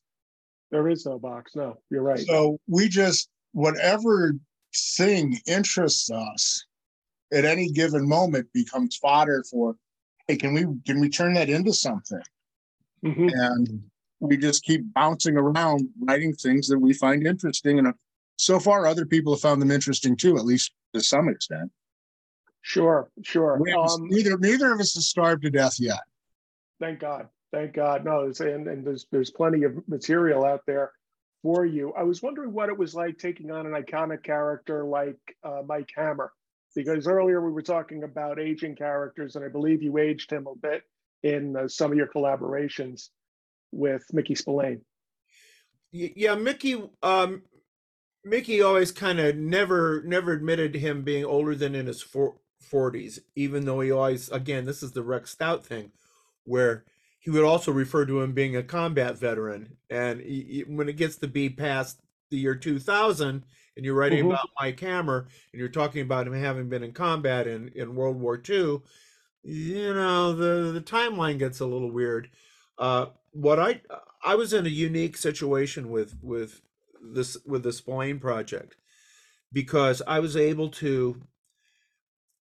There 0.75 0.89
is 0.89 1.05
no 1.05 1.17
box. 1.17 1.55
No, 1.55 1.77
you're 1.89 2.01
right. 2.01 2.19
So 2.19 2.59
we 2.67 2.89
just 2.89 3.29
whatever 3.53 4.33
thing 4.97 5.39
interests 5.47 6.11
us 6.11 6.65
at 7.31 7.45
any 7.45 7.71
given 7.71 8.05
moment 8.05 8.51
becomes 8.53 8.97
fodder 8.97 9.41
for 9.49 9.77
hey 10.27 10.35
can 10.35 10.53
we 10.53 10.65
can 10.85 10.99
we 10.99 11.07
turn 11.07 11.33
that 11.33 11.49
into 11.49 11.71
something 11.71 12.21
Mhm. 13.05 13.31
and 13.33 13.89
we 14.19 14.35
just 14.35 14.63
keep 14.63 14.81
bouncing 14.93 15.37
around 15.37 15.87
writing 16.01 16.33
things 16.33 16.67
that 16.67 16.79
we 16.79 16.91
find 16.91 17.25
interesting 17.25 17.79
and 17.79 17.87
uh, 17.87 17.93
so 18.35 18.59
far 18.59 18.85
other 18.85 19.05
people 19.05 19.31
have 19.33 19.39
found 19.39 19.61
them 19.61 19.71
interesting 19.71 20.17
too 20.17 20.35
at 20.35 20.43
least 20.43 20.73
to 20.93 20.99
some 20.99 21.29
extent 21.29 21.71
Sure, 22.61 23.09
sure. 23.21 23.53
Um, 23.77 24.07
neither 24.09 24.37
neither 24.37 24.73
of 24.73 24.81
us 24.81 24.95
has 24.95 25.07
starved 25.07 25.43
to 25.43 25.49
death 25.49 25.79
yet 25.79 26.01
Thank 26.81 26.99
God. 26.99 27.29
Thank 27.51 27.73
God. 27.73 28.03
No, 28.03 28.31
and, 28.39 28.67
and 28.67 28.85
there's 28.85 29.05
there's 29.11 29.31
plenty 29.31 29.63
of 29.63 29.87
material 29.87 30.45
out 30.45 30.61
there 30.67 30.91
for 31.41 31.65
you. 31.65 31.93
I 31.93 32.03
was 32.03 32.21
wondering 32.21 32.53
what 32.53 32.69
it 32.69 32.77
was 32.77 32.95
like 32.95 33.17
taking 33.17 33.51
on 33.51 33.65
an 33.65 33.73
iconic 33.73 34.23
character 34.23 34.83
like 34.83 35.19
uh, 35.43 35.61
Mike 35.65 35.89
Hammer, 35.95 36.31
because 36.75 37.07
earlier 37.07 37.45
we 37.45 37.51
were 37.51 37.61
talking 37.61 38.03
about 38.03 38.39
aging 38.39 38.75
characters, 38.75 39.35
and 39.35 39.45
I 39.45 39.47
believe 39.47 39.83
you 39.83 39.97
aged 39.97 40.31
him 40.31 40.47
a 40.47 40.55
bit 40.55 40.83
in 41.23 41.55
uh, 41.55 41.67
some 41.67 41.91
of 41.91 41.97
your 41.97 42.07
collaborations 42.07 43.09
with 43.71 44.03
Mickey 44.11 44.35
Spillane. 44.35 44.81
Yeah 45.91 46.35
mickey 46.35 46.81
um 47.03 47.43
mickey 48.23 48.61
always 48.61 48.91
kind 48.91 49.19
of 49.19 49.37
never 49.37 50.03
never 50.05 50.33
admitted 50.33 50.75
him 50.75 51.03
being 51.03 51.23
older 51.23 51.55
than 51.55 51.73
in 51.73 51.85
his 51.85 52.03
40s 52.03 53.19
even 53.35 53.63
though 53.63 53.79
he 53.79 53.91
always 53.91 54.27
again 54.29 54.65
this 54.65 54.83
is 54.83 54.91
the 54.91 55.03
rex 55.03 55.31
stout 55.31 55.65
thing 55.65 55.91
where 56.43 56.83
he 57.25 57.31
would 57.31 57.43
also 57.43 57.71
refer 57.71 58.05
to 58.05 58.21
him 58.21 58.33
being 58.33 58.55
a 58.55 58.61
combat 58.63 59.17
veteran 59.17 59.75
and 59.89 60.19
y- 60.21 60.45
y- 60.47 60.63
when 60.67 60.87
it 60.87 60.95
gets 60.97 61.15
to 61.17 61.27
be 61.27 61.49
past 61.49 61.99
the 62.29 62.37
year 62.37 62.55
2000 62.55 63.43
and 63.75 63.83
you're 63.85 63.95
writing 63.95 64.23
Mhm. 64.23 64.27
about 64.27 64.49
mike 64.61 64.79
hammer 64.79 65.27
and 65.51 65.59
you're 65.59 65.69
talking 65.69 66.01
about 66.01 66.27
him 66.27 66.33
having 66.33 66.69
been 66.69 66.83
in 66.83 66.93
combat 66.93 67.47
in, 67.47 67.69
in 67.69 67.95
world 67.95 68.19
war 68.21 68.41
ii 68.49 68.77
you 69.43 69.93
know 69.93 70.33
the 70.33 70.71
the 70.71 70.81
timeline 70.81 71.39
gets 71.39 71.59
a 71.59 71.65
little 71.65 71.91
weird 71.91 72.29
uh 72.77 73.07
what 73.31 73.59
i 73.59 73.81
i 74.23 74.35
was 74.35 74.53
in 74.53 74.65
a 74.65 74.69
unique 74.69 75.17
situation 75.17 75.89
with 75.89 76.15
with 76.21 76.61
this 77.13 77.37
with 77.45 77.63
the 77.63 77.73
spillane 77.73 78.19
project 78.19 78.75
because 79.51 80.01
i 80.07 80.19
was 80.19 80.35
able 80.37 80.69
to 80.69 81.21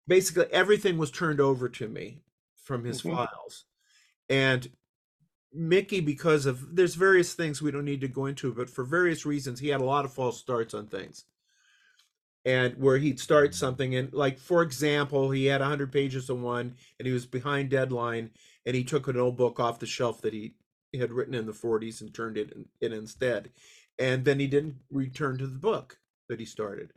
basically 0.07 0.47
everything 0.53 0.99
was 0.99 1.11
turned 1.11 1.41
over 1.41 1.68
to 1.68 1.89
me 1.89 2.23
from 2.57 2.85
his 2.85 3.03
Mhm. 3.03 3.14
files 3.14 3.64
and 4.31 4.70
mickey 5.53 6.01
because 6.01 6.47
of 6.47 6.76
there's 6.76 6.95
various 6.95 7.35
things 7.35 7.61
we 7.61 7.72
don't 7.72 7.85
need 7.85 8.01
to 8.01 8.09
go 8.09 8.26
into 8.26 8.55
but 8.55 8.70
for 8.70 8.85
various 8.85 9.26
reasons 9.26 9.59
he 9.59 9.68
had 9.68 9.81
a 9.81 9.85
lot 9.85 10.05
of 10.05 10.14
false 10.14 10.39
starts 10.39 10.72
on 10.72 10.87
things. 10.87 11.24
And 12.47 12.76
where 12.78 12.97
he'd 12.97 13.20
start 13.20 13.55
something 13.55 13.95
and 13.95 14.14
like 14.14 14.39
for 14.39 14.62
example 14.62 15.31
he 15.31 15.47
had 15.47 15.61
100 15.61 15.93
pages 15.93 16.31
of 16.31 16.41
one 16.41 16.76
and 16.99 17.07
he 17.07 17.12
was 17.12 17.26
behind 17.26 17.68
deadline 17.68 18.31
and 18.64 18.74
he 18.74 18.83
took 18.83 19.09
an 19.09 19.18
old 19.18 19.37
book 19.37 19.61
off 19.61 19.78
the 19.78 19.87
shelf 19.87 20.22
that 20.22 20.33
he 20.33 20.55
had 20.99 21.12
written 21.12 21.35
in 21.35 21.45
the 21.45 21.53
40s 21.53 22.01
and 22.01 22.14
turned 22.14 22.39
it 22.39 22.53
in, 22.53 22.64
it 22.81 22.93
instead. 22.95 23.51
And 23.99 24.24
then 24.24 24.41
he 24.41 24.47
didn't 24.47 24.76
return 24.91 25.37
to 25.37 25.47
the 25.47 25.59
book 25.59 25.99
that 26.31 26.41
he 26.41 26.47
started. 26.47 26.93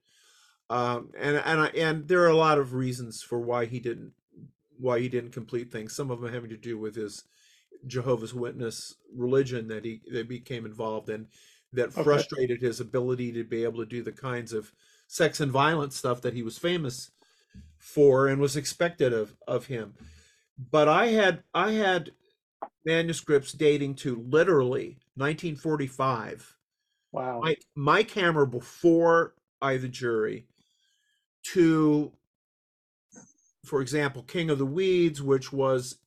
Um, 0.69 1.11
and 1.19 1.35
and 1.37 1.61
I, 1.61 1.67
and 1.67 2.07
there 2.07 2.21
are 2.23 2.29
a 2.29 2.37
lot 2.37 2.57
of 2.57 2.73
reasons 2.73 3.21
for 3.21 3.39
why 3.39 3.65
he 3.65 3.79
didn't 3.79 4.13
why 4.83 4.99
he 4.99 5.09
didn't 5.09 5.31
complete 5.31 5.71
things 5.71 5.95
some 5.95 6.11
of 6.11 6.21
them 6.21 6.33
having 6.33 6.49
to 6.49 6.57
do 6.57 6.77
with 6.77 6.95
his 6.95 7.23
jehovah's 7.87 8.33
witness 8.33 8.95
religion 9.13 9.67
that 9.67 9.85
he 9.85 10.01
that 10.11 10.27
became 10.27 10.65
involved 10.65 11.09
in 11.09 11.27
that 11.71 11.93
Okay. 11.97 12.03
frustrated 12.03 12.61
his 12.61 12.79
ability 12.79 13.31
to 13.31 13.43
be 13.43 13.63
able 13.63 13.79
to 13.79 13.85
do 13.85 14.03
the 14.03 14.11
kinds 14.11 14.53
of 14.53 14.71
sex 15.07 15.39
and 15.39 15.51
violence 15.51 15.95
stuff 15.97 16.21
that 16.21 16.33
he 16.33 16.43
was 16.43 16.57
famous 16.57 17.11
for 17.77 18.27
and 18.27 18.41
was 18.41 18.55
expected 18.57 19.13
of 19.13 19.35
of 19.47 19.67
him 19.67 19.93
but 20.71 20.87
i 20.87 21.07
had 21.07 21.43
i 21.53 21.71
had 21.71 22.11
manuscripts 22.85 23.53
dating 23.53 23.95
to 23.95 24.15
literally 24.29 24.97
1945 25.15 26.57
Wow. 27.11 27.41
my 27.41 27.55
Mike 27.75 28.11
Hammer 28.11 28.45
before 28.45 29.35
I 29.61 29.77
the 29.77 29.87
jury 29.87 30.47
to 31.53 32.11
for 33.63 33.81
example 33.81 34.23
King 34.23 34.49
of 34.49 34.57
the 34.57 34.65
Weeds 34.65 35.21
which 35.21 35.51
was 35.51 35.97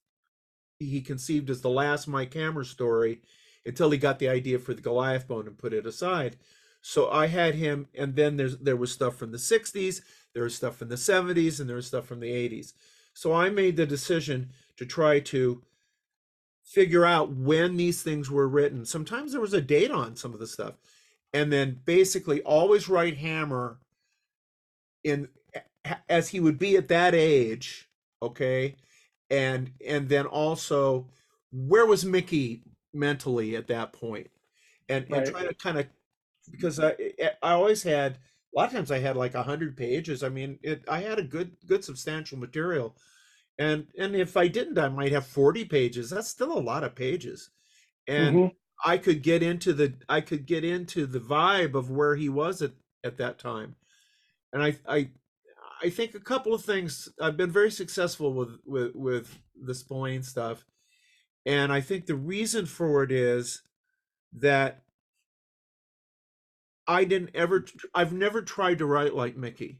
he 0.79 1.01
conceived 1.01 1.49
as 1.51 1.61
the 1.61 1.71
last 1.71 2.07
Mike 2.07 2.35
Hammer 2.35 2.65
story 2.65 3.21
until 3.65 3.91
he 3.91 3.99
got 3.99 4.19
the 4.19 4.29
idea 4.29 4.59
for 4.59 4.75
the 4.75 4.83
Goliath 4.83 5.27
bone 5.27 5.47
and 5.47 5.59
put 5.59 5.73
it 5.73 5.87
aside. 5.87 6.37
So 6.83 7.11
I 7.11 7.27
had 7.27 7.55
him 7.55 7.89
and 7.95 8.15
then 8.15 8.37
there's 8.37 8.59
there 8.59 8.77
was 8.77 8.93
stuff 8.93 9.17
from 9.17 9.33
the 9.33 9.39
60s 9.39 10.03
there 10.35 10.45
was 10.45 10.55
stuff 10.55 10.77
from 10.77 10.89
the 10.89 10.97
70s 10.97 11.59
and 11.59 11.69
there 11.69 11.77
was 11.77 11.87
stuff 11.87 12.07
from 12.07 12.21
the 12.21 12.31
80s 12.31 12.75
so 13.15 13.33
I 13.33 13.49
made 13.49 13.77
the 13.77 13.87
decision 13.87 14.51
to 14.77 14.85
try 14.85 15.21
to 15.21 15.63
figure 16.63 17.07
out 17.07 17.33
when 17.33 17.77
these 17.77 18.03
things 18.03 18.31
were 18.31 18.49
written. 18.49 18.85
Sometimes 18.85 19.33
there 19.33 19.41
was 19.41 19.55
a 19.55 19.61
date 19.61 19.91
on 19.91 20.17
some 20.17 20.35
of 20.35 20.39
the 20.39 20.47
stuff 20.47 20.75
and 21.33 21.51
then 21.51 21.81
basically 21.87 22.43
always 22.43 22.89
write 22.89 23.17
hammer 23.17 23.79
in 25.03 25.29
as 26.09 26.29
he 26.29 26.41
would 26.41 26.59
be 26.59 26.77
at 26.77 26.89
that 26.89 27.15
age 27.15 27.89
okay 28.23 28.77
and 29.31 29.73
and 29.87 30.09
then 30.09 30.27
also 30.27 31.09
where 31.53 31.87
was 31.87 32.05
mickey 32.05 32.63
mentally 32.93 33.57
at 33.57 33.67
that 33.67 33.93
point 33.93 34.29
and 34.89 35.09
and 35.13 35.25
Right. 35.25 35.27
try 35.27 35.45
to 35.45 35.55
kind 35.55 35.79
of 35.79 35.87
because 36.51 36.81
i 36.81 36.95
i 37.43 37.53
always 37.53 37.83
had 37.83 38.15
a 38.15 38.19
lot 38.59 38.67
of 38.69 38.73
times 38.73 38.91
i 38.91 38.99
had 38.99 39.17
like 39.17 39.35
100 39.35 39.77
pages 39.77 40.23
i 40.23 40.29
mean 40.29 40.59
it 40.63 40.85
i 40.89 41.01
had 41.01 41.19
a 41.19 41.23
good 41.23 41.57
good 41.67 41.85
substantial 41.85 42.39
material 42.39 42.97
and 43.59 43.89
and 43.99 44.15
if 44.17 44.37
i 44.37 44.49
didn't 44.49 44.79
i 44.79 44.89
might 44.89 45.13
have 45.13 45.27
40 45.27 45.65
pages 45.65 46.11
that's 46.11 46.29
still 46.29 46.57
a 46.57 46.61
lot 46.61 46.85
of 46.85 46.95
pages 46.95 47.51
and 48.09 48.41
Mhm. 48.41 48.57
I 48.85 48.99
could 48.99 49.23
get 49.23 49.43
into 49.43 49.73
the 49.73 49.95
I 50.09 50.21
could 50.21 50.47
get 50.47 50.65
into 50.65 51.07
the 51.07 51.21
vibe 51.21 51.75
of 51.75 51.91
where 51.91 52.17
he 52.17 52.29
was 52.29 52.63
at 52.63 52.73
at 53.05 53.17
that 53.19 53.39
time, 53.39 53.77
and 54.53 54.63
I 54.63 54.77
I 54.89 55.11
I 55.83 55.91
think 55.91 56.15
a 56.15 56.21
couple 56.21 56.55
of 56.55 56.65
things. 56.65 57.09
I've 57.21 57.37
been 57.37 57.51
very 57.51 57.71
successful 57.71 58.33
with 58.33 58.61
with 58.65 58.95
with 58.95 59.39
the 59.55 59.75
Spillane 59.75 60.23
stuff, 60.23 60.65
and 61.47 61.73
I 61.73 61.81
think 61.81 62.07
the 62.07 62.17
reason 62.17 62.67
for 62.67 63.03
it 63.03 63.13
is 63.13 63.63
that 64.35 64.85
I 66.89 67.05
didn't 67.05 67.35
ever 67.35 67.65
I've 67.95 68.13
never 68.13 68.43
tried 68.43 68.79
to 68.79 68.87
write 68.87 69.15
like 69.15 69.37
Mickey. 69.37 69.79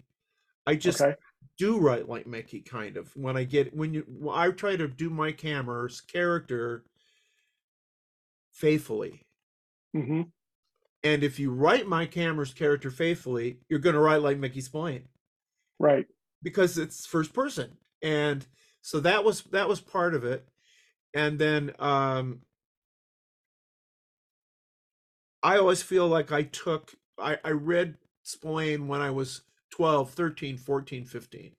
I 0.67 0.77
just 0.77 1.07
Okay. 1.07 1.17
do 1.59 1.79
write 1.79 2.09
like 2.09 2.27
Mickey 2.27 2.61
kind 2.63 2.97
of 2.97 3.17
when 3.17 3.37
I 3.37 3.45
get 3.45 3.75
when 3.75 3.95
you 3.95 4.03
when 4.09 4.37
I 4.39 4.51
try 4.53 4.77
to 4.77 4.89
do 4.89 5.11
Mike 5.11 5.41
Hammer's 5.43 6.01
character 6.03 6.87
faithfully. 8.51 9.23
hmm 9.95 10.33
And 11.03 11.23
if 11.23 11.39
you 11.39 11.51
write 11.53 11.87
Mike 11.87 12.13
Hammer's 12.15 12.53
character 12.53 12.91
faithfully, 12.91 13.61
you're 13.69 13.79
going 13.79 13.95
to 13.95 14.01
write 14.01 14.23
like 14.23 14.39
Mickey 14.39 14.61
Spillane 14.61 15.09
Right. 15.79 16.07
because 16.43 16.79
it's 16.79 17.07
first 17.07 17.33
person. 17.33 17.77
And 18.03 18.47
so 18.83 19.01
that 19.01 19.25
was 19.25 19.43
that 19.45 19.69
was 19.69 19.81
part 19.81 20.15
of 20.15 20.25
it. 20.25 20.47
And 21.15 21.39
then 21.39 21.73
um 21.79 22.43
I 25.43 25.59
always 25.59 25.83
feel 25.83 26.09
like 26.09 26.33
I 26.33 26.43
took 26.43 26.95
I, 27.19 27.39
I 27.45 27.51
read 27.51 27.97
Spillane 28.23 28.89
when 28.89 29.01
I 29.01 29.11
was 29.11 29.43
12, 29.71 30.11
13, 30.11 30.57
14, 30.59 31.05
15. 31.05 31.55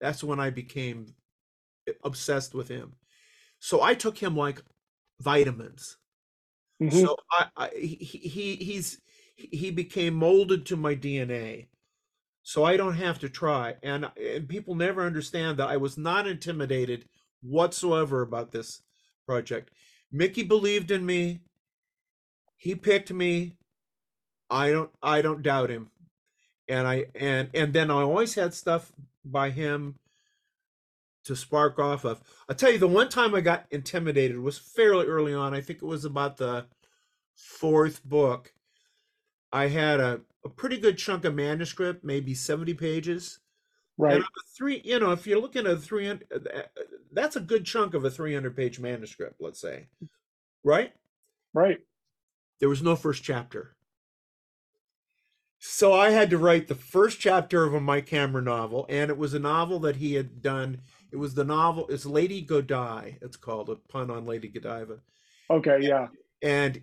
That's 0.00 0.24
when 0.24 0.40
I 0.40 0.50
became 0.50 1.14
obsessed 2.04 2.54
with 2.54 2.68
him. 2.68 2.94
So 3.60 3.82
I 3.82 3.94
took 3.94 4.18
him 4.18 4.36
like 4.36 4.62
vitamins. 5.20 5.98
Mhm. 6.80 6.92
So 7.02 7.16
I, 7.32 7.48
I 7.56 7.68
he, 7.70 7.96
he 7.96 8.56
he's 8.56 9.00
he 9.36 9.70
became 9.70 10.14
molded 10.14 10.66
to 10.66 10.76
my 10.76 10.94
DNA. 10.94 11.68
So 12.46 12.62
I 12.62 12.76
don't 12.76 12.94
have 12.94 13.18
to 13.18 13.28
try. 13.28 13.74
And 13.82 14.08
and 14.16 14.48
people 14.48 14.76
never 14.76 15.04
understand 15.04 15.58
that 15.58 15.68
I 15.68 15.78
was 15.78 15.98
not 15.98 16.28
intimidated 16.28 17.08
whatsoever 17.42 18.22
about 18.22 18.52
this 18.52 18.82
project. 19.26 19.72
Mickey 20.12 20.44
believed 20.44 20.92
in 20.92 21.04
me. 21.04 21.40
He 22.56 22.76
picked 22.76 23.12
me. 23.12 23.54
I 24.48 24.70
don't 24.70 24.90
I 25.02 25.22
don't 25.22 25.42
doubt 25.42 25.70
him. 25.70 25.90
And 26.68 26.86
I 26.86 27.06
and 27.16 27.50
and 27.52 27.72
then 27.72 27.90
I 27.90 28.02
always 28.02 28.36
had 28.36 28.54
stuff 28.54 28.92
by 29.24 29.50
him 29.50 29.96
to 31.24 31.34
spark 31.34 31.80
off 31.80 32.04
of. 32.04 32.22
I'll 32.48 32.54
tell 32.54 32.70
you 32.70 32.78
the 32.78 32.86
one 32.86 33.08
time 33.08 33.34
I 33.34 33.40
got 33.40 33.66
intimidated 33.72 34.38
was 34.38 34.56
fairly 34.56 35.06
early 35.06 35.34
on. 35.34 35.52
I 35.52 35.62
think 35.62 35.82
it 35.82 35.86
was 35.86 36.04
about 36.04 36.36
the 36.36 36.66
fourth 37.34 38.04
book. 38.04 38.52
I 39.52 39.66
had 39.66 39.98
a, 39.98 40.20
a 40.46 40.48
pretty 40.48 40.78
good 40.78 40.96
chunk 40.96 41.24
of 41.24 41.34
manuscript, 41.34 42.04
maybe 42.04 42.32
70 42.34 42.74
pages. 42.74 43.40
right. 43.98 44.16
And 44.16 44.24
three, 44.56 44.80
you 44.84 44.98
know, 44.98 45.10
if 45.10 45.26
you're 45.26 45.40
looking 45.40 45.66
at 45.66 45.80
300, 45.80 46.26
uh, 46.32 46.60
that's 47.12 47.36
a 47.36 47.40
good 47.40 47.66
chunk 47.66 47.94
of 47.94 48.04
a 48.04 48.10
300 48.10 48.56
page 48.56 48.78
manuscript, 48.78 49.36
let's 49.40 49.60
say. 49.60 49.88
Right? 50.64 50.92
Right. 51.52 51.78
There 52.60 52.68
was 52.68 52.82
no 52.82 52.96
first 52.96 53.22
chapter. 53.22 53.76
So 55.58 55.92
I 55.92 56.10
had 56.10 56.30
to 56.30 56.38
write 56.38 56.68
the 56.68 56.74
first 56.74 57.18
chapter 57.18 57.64
of 57.64 57.74
a 57.74 57.80
Mike 57.80 58.08
Hammer 58.10 58.40
novel, 58.40 58.86
and 58.88 59.10
it 59.10 59.18
was 59.18 59.34
a 59.34 59.38
novel 59.38 59.80
that 59.80 59.96
he 59.96 60.14
had 60.14 60.40
done. 60.40 60.80
It 61.10 61.16
was 61.16 61.34
the 61.34 61.44
novel, 61.44 61.86
it's 61.88 62.06
Lady 62.06 62.40
Godiva, 62.40 63.12
it's 63.20 63.36
called, 63.36 63.70
a 63.70 63.74
pun 63.74 64.10
on 64.10 64.26
Lady 64.26 64.48
Godiva. 64.48 65.00
Okay. 65.50 65.78
Yeah. 65.80 66.08
And 66.42 66.82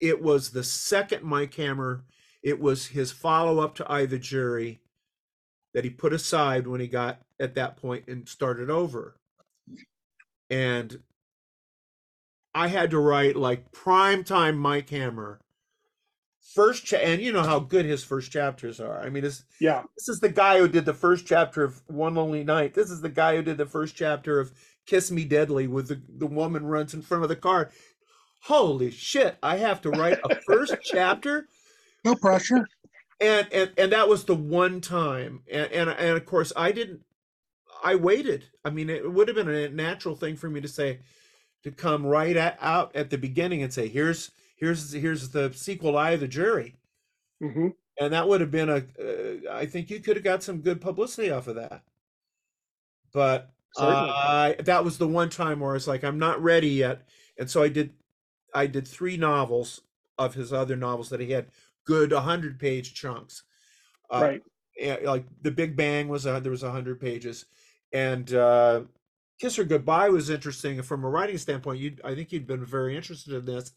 it 0.00 0.22
was 0.22 0.50
the 0.50 0.62
second 0.62 1.24
Mike 1.24 1.54
Hammer. 1.54 2.04
It 2.46 2.60
was 2.60 2.86
his 2.86 3.10
follow 3.10 3.58
up 3.58 3.74
to 3.74 3.92
I 3.92 4.06
the 4.06 4.20
Jury 4.20 4.78
that 5.74 5.82
he 5.82 5.90
put 5.90 6.12
aside 6.12 6.68
when 6.68 6.80
he 6.80 6.86
got 6.86 7.18
at 7.40 7.56
that 7.56 7.76
point 7.76 8.04
and 8.06 8.28
started 8.28 8.70
over. 8.70 9.16
And 10.48 11.00
I 12.54 12.68
had 12.68 12.90
to 12.92 13.00
write 13.00 13.34
like 13.34 13.72
prime 13.72 14.22
time 14.22 14.56
Mike 14.58 14.88
Hammer. 14.90 15.40
First, 16.54 16.84
cha- 16.86 16.98
and 16.98 17.20
you 17.20 17.32
know 17.32 17.42
how 17.42 17.58
good 17.58 17.84
his 17.84 18.04
first 18.04 18.30
chapters 18.30 18.78
are. 18.78 19.00
I 19.02 19.10
mean, 19.10 19.24
this 19.24 19.42
Yeah. 19.60 19.82
this 19.96 20.08
is 20.08 20.20
the 20.20 20.28
guy 20.28 20.58
who 20.60 20.68
did 20.68 20.84
the 20.84 20.94
first 20.94 21.26
chapter 21.26 21.64
of 21.64 21.82
One 21.88 22.14
Lonely 22.14 22.44
Night. 22.44 22.74
This 22.74 22.92
is 22.92 23.00
the 23.00 23.08
guy 23.08 23.34
who 23.34 23.42
did 23.42 23.58
the 23.58 23.66
first 23.66 23.96
chapter 23.96 24.38
of 24.38 24.52
Kiss 24.86 25.10
Me 25.10 25.24
Deadly, 25.24 25.66
with 25.66 25.88
the 25.88 26.00
the 26.08 26.28
woman 26.28 26.64
runs 26.64 26.94
in 26.94 27.02
front 27.02 27.24
of 27.24 27.28
the 27.28 27.34
car. 27.34 27.72
Holy 28.44 28.92
shit! 28.92 29.36
I 29.42 29.56
have 29.56 29.80
to 29.82 29.90
write 29.90 30.20
a 30.22 30.36
first 30.46 30.76
chapter 30.84 31.48
No 32.06 32.14
pressure. 32.14 32.66
and 33.20 33.48
and 33.52 33.72
and 33.76 33.92
that 33.92 34.08
was 34.08 34.24
the 34.24 34.34
one 34.34 34.80
time. 34.80 35.42
And 35.50 35.70
and, 35.72 35.90
and 35.90 36.16
of 36.16 36.24
course 36.24 36.52
i 36.56 36.72
didn't 36.72 37.02
i 37.84 37.94
waited. 37.94 38.44
I 38.64 38.70
mean 38.70 38.88
it 38.88 39.12
would 39.12 39.28
have 39.28 39.36
been 39.36 39.48
a 39.48 39.68
natural 39.68 40.16
thing 40.16 40.36
for 40.36 40.48
me 40.48 40.60
to 40.60 40.68
say 40.68 41.00
to 41.64 41.70
come 41.70 42.06
right 42.06 42.36
at, 42.36 42.58
out 42.60 42.94
at 42.94 43.10
the 43.10 43.18
beginning 43.18 43.62
and 43.62 43.72
say 43.72 43.88
here's 43.88 44.30
here's 44.56 44.92
here's 44.92 45.30
the 45.30 45.52
sequel 45.52 45.98
eye 45.98 46.12
of 46.12 46.20
the 46.20 46.28
jury. 46.28 46.76
Hmm 47.40 47.68
and 47.98 48.12
that 48.12 48.28
would 48.28 48.40
have 48.40 48.50
been 48.50 48.68
a 48.68 48.76
uh, 48.76 49.52
i 49.52 49.66
think 49.66 49.90
you 49.90 50.00
could 50.00 50.16
have 50.16 50.24
got 50.24 50.42
some 50.42 50.60
good 50.60 50.80
publicity 50.80 51.30
off 51.30 51.48
of 51.48 51.56
that. 51.56 51.82
But 53.12 53.50
uh, 53.78 54.54
that 54.58 54.84
was 54.84 54.98
the 54.98 55.08
one 55.08 55.30
time 55.30 55.60
where 55.60 55.76
it's 55.76 55.86
like 55.86 56.04
i'm 56.04 56.18
not 56.18 56.42
ready 56.42 56.68
yet. 56.68 57.02
And 57.38 57.50
so 57.50 57.62
i 57.62 57.68
did 57.68 57.94
i 58.54 58.66
did 58.66 58.86
three 58.86 59.16
novels 59.16 59.82
of 60.18 60.34
his 60.34 60.52
other 60.52 60.76
novels 60.76 61.10
that 61.10 61.20
he 61.20 61.32
had 61.32 61.46
good 61.86 62.12
100 62.12 62.58
page 62.58 62.94
chunks 62.94 63.44
uh, 64.10 64.38
right. 64.80 65.04
like 65.04 65.24
the 65.42 65.50
Big 65.50 65.76
Bang 65.76 66.08
was 66.08 66.26
a, 66.26 66.40
there 66.40 66.50
was 66.50 66.62
a 66.62 66.70
hundred 66.70 67.00
pages, 67.00 67.46
and 67.92 68.32
uh, 68.34 68.82
Kiss 69.40 69.56
Her 69.56 69.64
Goodbye 69.64 70.08
was 70.10 70.30
interesting 70.30 70.82
from 70.82 71.04
a 71.04 71.08
writing 71.08 71.38
standpoint. 71.38 71.80
You, 71.80 71.96
I 72.04 72.14
think 72.14 72.32
you'd 72.32 72.46
been 72.46 72.64
very 72.64 72.96
interested 72.96 73.34
in 73.34 73.44
this. 73.44 73.72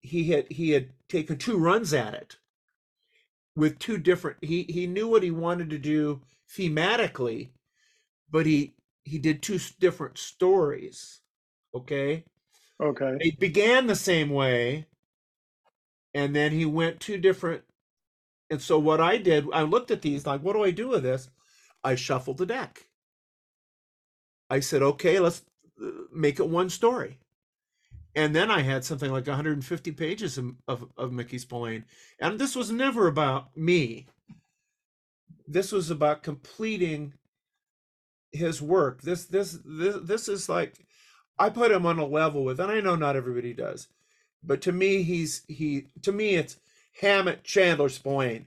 He 0.00 0.30
had 0.30 0.50
he 0.50 0.70
had 0.70 0.90
taken 1.08 1.38
two 1.38 1.56
runs 1.58 1.92
at 1.92 2.14
it 2.14 2.36
with 3.56 3.78
two 3.78 3.98
different. 3.98 4.38
He 4.42 4.64
he 4.64 4.86
knew 4.86 5.08
what 5.08 5.22
he 5.22 5.30
wanted 5.30 5.70
to 5.70 5.78
do 5.78 6.22
thematically, 6.50 7.50
but 8.30 8.46
he 8.46 8.74
he 9.04 9.18
did 9.18 9.42
two 9.42 9.58
different 9.80 10.18
stories. 10.18 11.20
Okay, 11.74 12.24
Okay. 12.80 13.16
it 13.20 13.40
began 13.40 13.86
the 13.86 13.96
same 13.96 14.30
way 14.30 14.86
and 16.14 16.34
then 16.34 16.52
he 16.52 16.64
went 16.64 17.00
two 17.00 17.18
different 17.18 17.62
and 18.50 18.62
so 18.62 18.78
what 18.78 19.00
i 19.00 19.16
did 19.16 19.46
i 19.52 19.62
looked 19.62 19.90
at 19.90 20.02
these 20.02 20.26
like 20.26 20.40
what 20.42 20.54
do 20.54 20.64
i 20.64 20.70
do 20.70 20.88
with 20.88 21.02
this? 21.02 21.28
I 21.86 21.96
shuffled 21.96 22.38
the 22.38 22.46
deck. 22.46 22.86
I 24.48 24.60
said 24.60 24.82
okay 24.82 25.18
let's 25.18 25.42
uh, 25.82 25.90
make 26.14 26.38
it 26.38 26.48
one 26.48 26.70
story. 26.70 27.18
And 28.16 28.34
then 28.34 28.50
i 28.50 28.62
had 28.62 28.84
something 28.84 29.10
like 29.10 29.26
150 29.26 29.92
pages 29.92 30.38
of, 30.38 30.54
of, 30.68 30.86
of 30.96 31.12
mickey 31.12 31.38
spillane 31.38 31.84
and 32.20 32.38
this 32.38 32.54
was 32.56 32.70
never 32.70 33.06
about 33.06 33.56
me. 33.56 34.06
This 35.46 35.72
was 35.72 35.90
about 35.90 36.22
completing 36.22 37.14
his 38.34 38.60
work. 38.60 39.02
This 39.02 39.24
this 39.24 39.58
this, 39.64 39.96
this 40.02 40.28
is 40.28 40.48
like 40.48 40.84
I 41.38 41.50
put 41.50 41.72
him 41.72 41.86
on 41.86 41.98
a 41.98 42.06
level 42.06 42.44
with, 42.44 42.60
and 42.60 42.70
I 42.70 42.80
know 42.80 42.96
not 42.96 43.16
everybody 43.16 43.52
does, 43.54 43.88
but 44.46 44.60
to 44.62 44.72
me, 44.72 45.02
he's 45.02 45.42
he. 45.48 45.86
To 46.02 46.12
me, 46.12 46.34
it's 46.36 46.58
Hammett, 47.00 47.44
Chandler, 47.44 47.88
Spillane. 47.88 48.46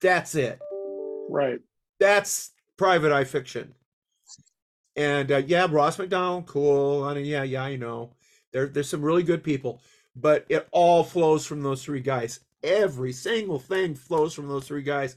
That's 0.00 0.34
it. 0.34 0.60
Right. 1.30 1.60
That's 2.00 2.50
private 2.76 3.12
eye 3.12 3.24
fiction. 3.24 3.74
And 4.96 5.32
uh, 5.32 5.38
yeah, 5.38 5.66
Ross 5.70 5.98
Macdonald, 5.98 6.46
cool. 6.46 7.04
I 7.04 7.14
mean, 7.14 7.24
yeah, 7.24 7.42
yeah, 7.42 7.62
I 7.64 7.76
know. 7.76 8.10
There, 8.52 8.66
there's 8.66 8.88
some 8.88 9.02
really 9.02 9.24
good 9.24 9.42
people, 9.42 9.80
but 10.14 10.46
it 10.48 10.68
all 10.70 11.02
flows 11.02 11.44
from 11.46 11.62
those 11.62 11.82
three 11.82 12.00
guys. 12.00 12.40
Every 12.62 13.12
single 13.12 13.58
thing 13.58 13.94
flows 13.94 14.34
from 14.34 14.48
those 14.48 14.66
three 14.68 14.82
guys, 14.82 15.16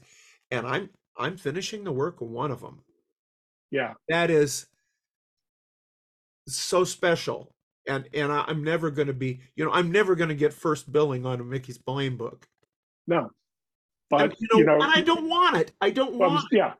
and 0.50 0.66
I'm 0.66 0.90
I'm 1.16 1.36
finishing 1.36 1.84
the 1.84 1.92
work 1.92 2.20
of 2.20 2.28
one 2.28 2.50
of 2.50 2.60
them 2.60 2.82
Yeah. 3.70 3.94
that 4.08 4.30
is 4.30 4.66
so 6.46 6.84
special 6.84 7.52
and 7.88 8.08
and 8.14 8.30
I, 8.32 8.44
i'm 8.46 8.62
never 8.62 8.90
going 8.90 9.08
to 9.08 9.14
be 9.14 9.40
you 9.56 9.64
know 9.64 9.72
i'm 9.72 9.90
never 9.90 10.14
going 10.14 10.28
to 10.28 10.34
get 10.34 10.52
first 10.52 10.90
billing 10.92 11.26
on 11.26 11.40
a 11.40 11.44
mickey 11.44 11.72
spillane 11.72 12.16
book 12.16 12.46
No. 13.06 13.18
and, 13.20 13.30
But 14.10 14.40
you 14.40 14.48
know, 14.52 14.58
you 14.58 14.64
know, 14.66 14.74
and 14.74 14.84
i 14.84 15.00
don't 15.00 15.28
want 15.28 15.56
it 15.56 15.72
i 15.80 15.90
don't 15.90 16.16
Well, 16.16 16.30
want 16.30 16.46
yeah. 16.52 16.74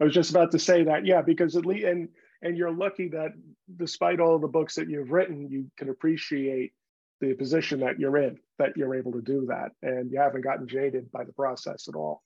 I 0.00 0.04
was 0.04 0.14
just 0.14 0.30
about 0.30 0.52
to 0.52 0.58
say 0.60 0.84
that, 0.84 1.04
yeah, 1.04 1.22
because 1.22 1.56
at 1.56 1.66
least 1.66 1.84
and 1.84 2.08
and 2.40 2.56
you're 2.56 2.70
lucky 2.70 3.08
that 3.08 3.32
despite 3.76 4.20
all 4.20 4.38
the 4.38 4.46
books 4.46 4.76
that 4.76 4.88
you've 4.88 5.10
written, 5.10 5.48
you 5.50 5.68
can 5.76 5.88
appreciate 5.88 6.72
the 7.20 7.34
position 7.34 7.80
that 7.80 7.98
you're 7.98 8.16
in, 8.18 8.38
that 8.60 8.76
you're 8.76 8.94
able 8.94 9.10
to 9.12 9.20
do 9.20 9.46
that, 9.48 9.70
and 9.82 10.12
you 10.12 10.20
haven't 10.20 10.42
gotten 10.42 10.68
jaded 10.68 11.10
by 11.10 11.24
the 11.24 11.32
process 11.32 11.88
at 11.88 11.96
all. 11.96 12.22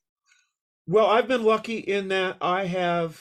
Well 0.87 1.07
i've 1.07 1.29
been 1.29 1.45
lucky 1.45 1.79
in 1.79 2.09
that 2.09 2.37
i 2.41 2.65
have 2.65 3.21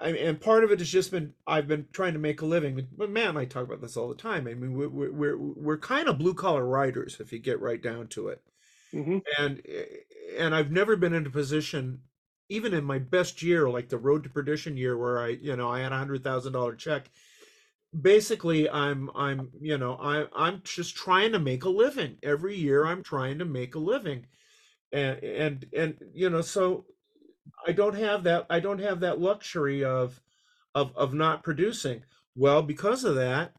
I, 0.00 0.10
and 0.10 0.40
part 0.40 0.64
of 0.64 0.72
it 0.72 0.78
has 0.78 0.88
just 0.88 1.10
been 1.10 1.34
i've 1.46 1.68
been 1.68 1.86
trying 1.92 2.14
to 2.14 2.18
make 2.18 2.40
a 2.40 2.46
living 2.46 2.86
but 2.96 3.10
man 3.10 3.30
and 3.30 3.38
i 3.38 3.44
talk 3.44 3.64
about 3.64 3.80
this 3.80 3.96
all 3.96 4.08
the 4.08 4.14
time 4.14 4.46
i 4.46 4.54
mean 4.54 4.74
we're 4.74 4.88
we're, 4.88 5.36
we're, 5.36 5.78
kind 5.78 6.08
of 6.08 6.18
blue 6.18 6.34
collar 6.34 6.64
writers 6.64 7.18
if 7.20 7.32
you 7.32 7.38
get 7.38 7.60
right 7.60 7.82
down 7.82 8.06
to 8.08 8.28
it 8.28 8.42
hmm 8.92 9.18
and 9.38 9.62
and 10.38 10.54
I've 10.54 10.70
never 10.70 10.96
been 10.96 11.12
in 11.12 11.26
a 11.26 11.30
position, 11.30 12.00
even 12.48 12.74
in 12.74 12.84
my 12.84 12.98
best 12.98 13.42
year, 13.42 13.68
like 13.68 13.88
the 13.88 13.98
Road 13.98 14.24
to 14.24 14.30
Perdition 14.30 14.76
year, 14.76 14.96
where 14.96 15.20
I 15.20 15.28
you 15.28 15.56
know 15.56 15.68
I 15.68 15.80
had 15.80 15.92
a 15.92 15.98
hundred 15.98 16.24
thousand 16.24 16.52
dollar 16.52 16.74
check. 16.74 17.10
Basically, 17.98 18.68
I'm 18.68 19.10
I'm 19.14 19.50
you 19.60 19.78
know 19.78 19.98
I 20.00 20.26
I'm 20.34 20.62
just 20.64 20.96
trying 20.96 21.32
to 21.32 21.38
make 21.38 21.64
a 21.64 21.68
living 21.70 22.18
every 22.22 22.56
year. 22.56 22.86
I'm 22.86 23.02
trying 23.02 23.38
to 23.38 23.44
make 23.44 23.74
a 23.74 23.80
living, 23.80 24.26
and 24.92 25.22
and 25.22 25.66
and 25.76 25.96
you 26.14 26.30
know 26.30 26.42
so 26.42 26.84
I 27.66 27.72
don't 27.72 27.96
have 27.96 28.24
that 28.24 28.46
I 28.50 28.60
don't 28.60 28.80
have 28.80 29.00
that 29.00 29.20
luxury 29.20 29.84
of 29.84 30.20
of 30.74 30.96
of 30.96 31.14
not 31.14 31.42
producing. 31.42 32.04
Well, 32.34 32.62
because 32.62 33.04
of 33.04 33.14
that, 33.16 33.52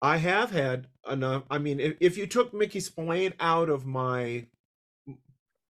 I 0.00 0.16
have 0.18 0.50
had 0.50 0.86
enough. 1.10 1.44
I 1.50 1.58
mean, 1.58 1.80
if, 1.80 1.96
if 2.00 2.16
you 2.16 2.26
took 2.26 2.54
Mickey 2.54 2.80
Spillane 2.80 3.34
out 3.40 3.68
of 3.68 3.86
my 3.86 4.46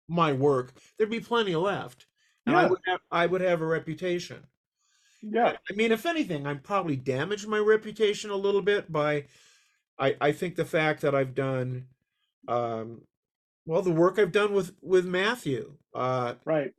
my 0.07 0.33
work, 0.33 0.73
there'd 0.97 1.09
be 1.09 1.19
plenty 1.19 1.55
left, 1.55 2.07
and 2.45 2.55
I 2.55 2.67
would 2.67 2.79
have 2.87 2.99
I 3.11 3.25
would 3.25 3.41
have 3.41 3.61
a 3.61 3.65
reputation. 3.65 4.43
Yeah. 5.21 5.53
I 5.69 5.73
mean, 5.73 5.91
if 5.91 6.05
anything, 6.05 6.45
I'm 6.45 6.59
probably 6.59 6.95
damaged 6.95 7.47
my 7.47 7.57
reputation 7.57 8.29
a 8.29 8.35
little 8.35 8.61
bit 8.61 8.91
by, 8.91 9.25
I 9.97 10.15
I 10.21 10.31
think 10.31 10.55
the 10.55 10.65
fact 10.65 11.01
that 11.01 11.15
I've 11.15 11.33
done, 11.33 11.87
um, 12.47 13.01
well, 13.65 13.81
the 13.81 13.91
work 13.91 14.19
I've 14.19 14.31
done 14.31 14.53
with 14.53 14.73
with 14.81 15.05
Matthew, 15.05 15.73
uh, 15.93 16.35
Right. 16.45 16.71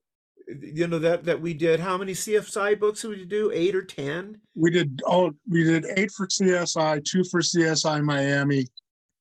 you 0.48 0.86
know 0.86 0.98
that 1.00 1.24
that 1.24 1.40
we 1.40 1.54
did. 1.54 1.80
How 1.80 1.96
many 1.98 2.12
CSI 2.12 2.78
books 2.78 3.02
did 3.02 3.10
we 3.10 3.24
do? 3.24 3.50
Eight 3.52 3.74
or 3.74 3.82
ten? 3.82 4.40
We 4.54 4.70
did 4.70 5.02
oh 5.06 5.32
we 5.48 5.64
did 5.64 5.86
eight 5.96 6.10
for 6.12 6.26
CSI, 6.26 7.04
two 7.04 7.24
for 7.24 7.40
CSI 7.40 8.02
Miami, 8.02 8.66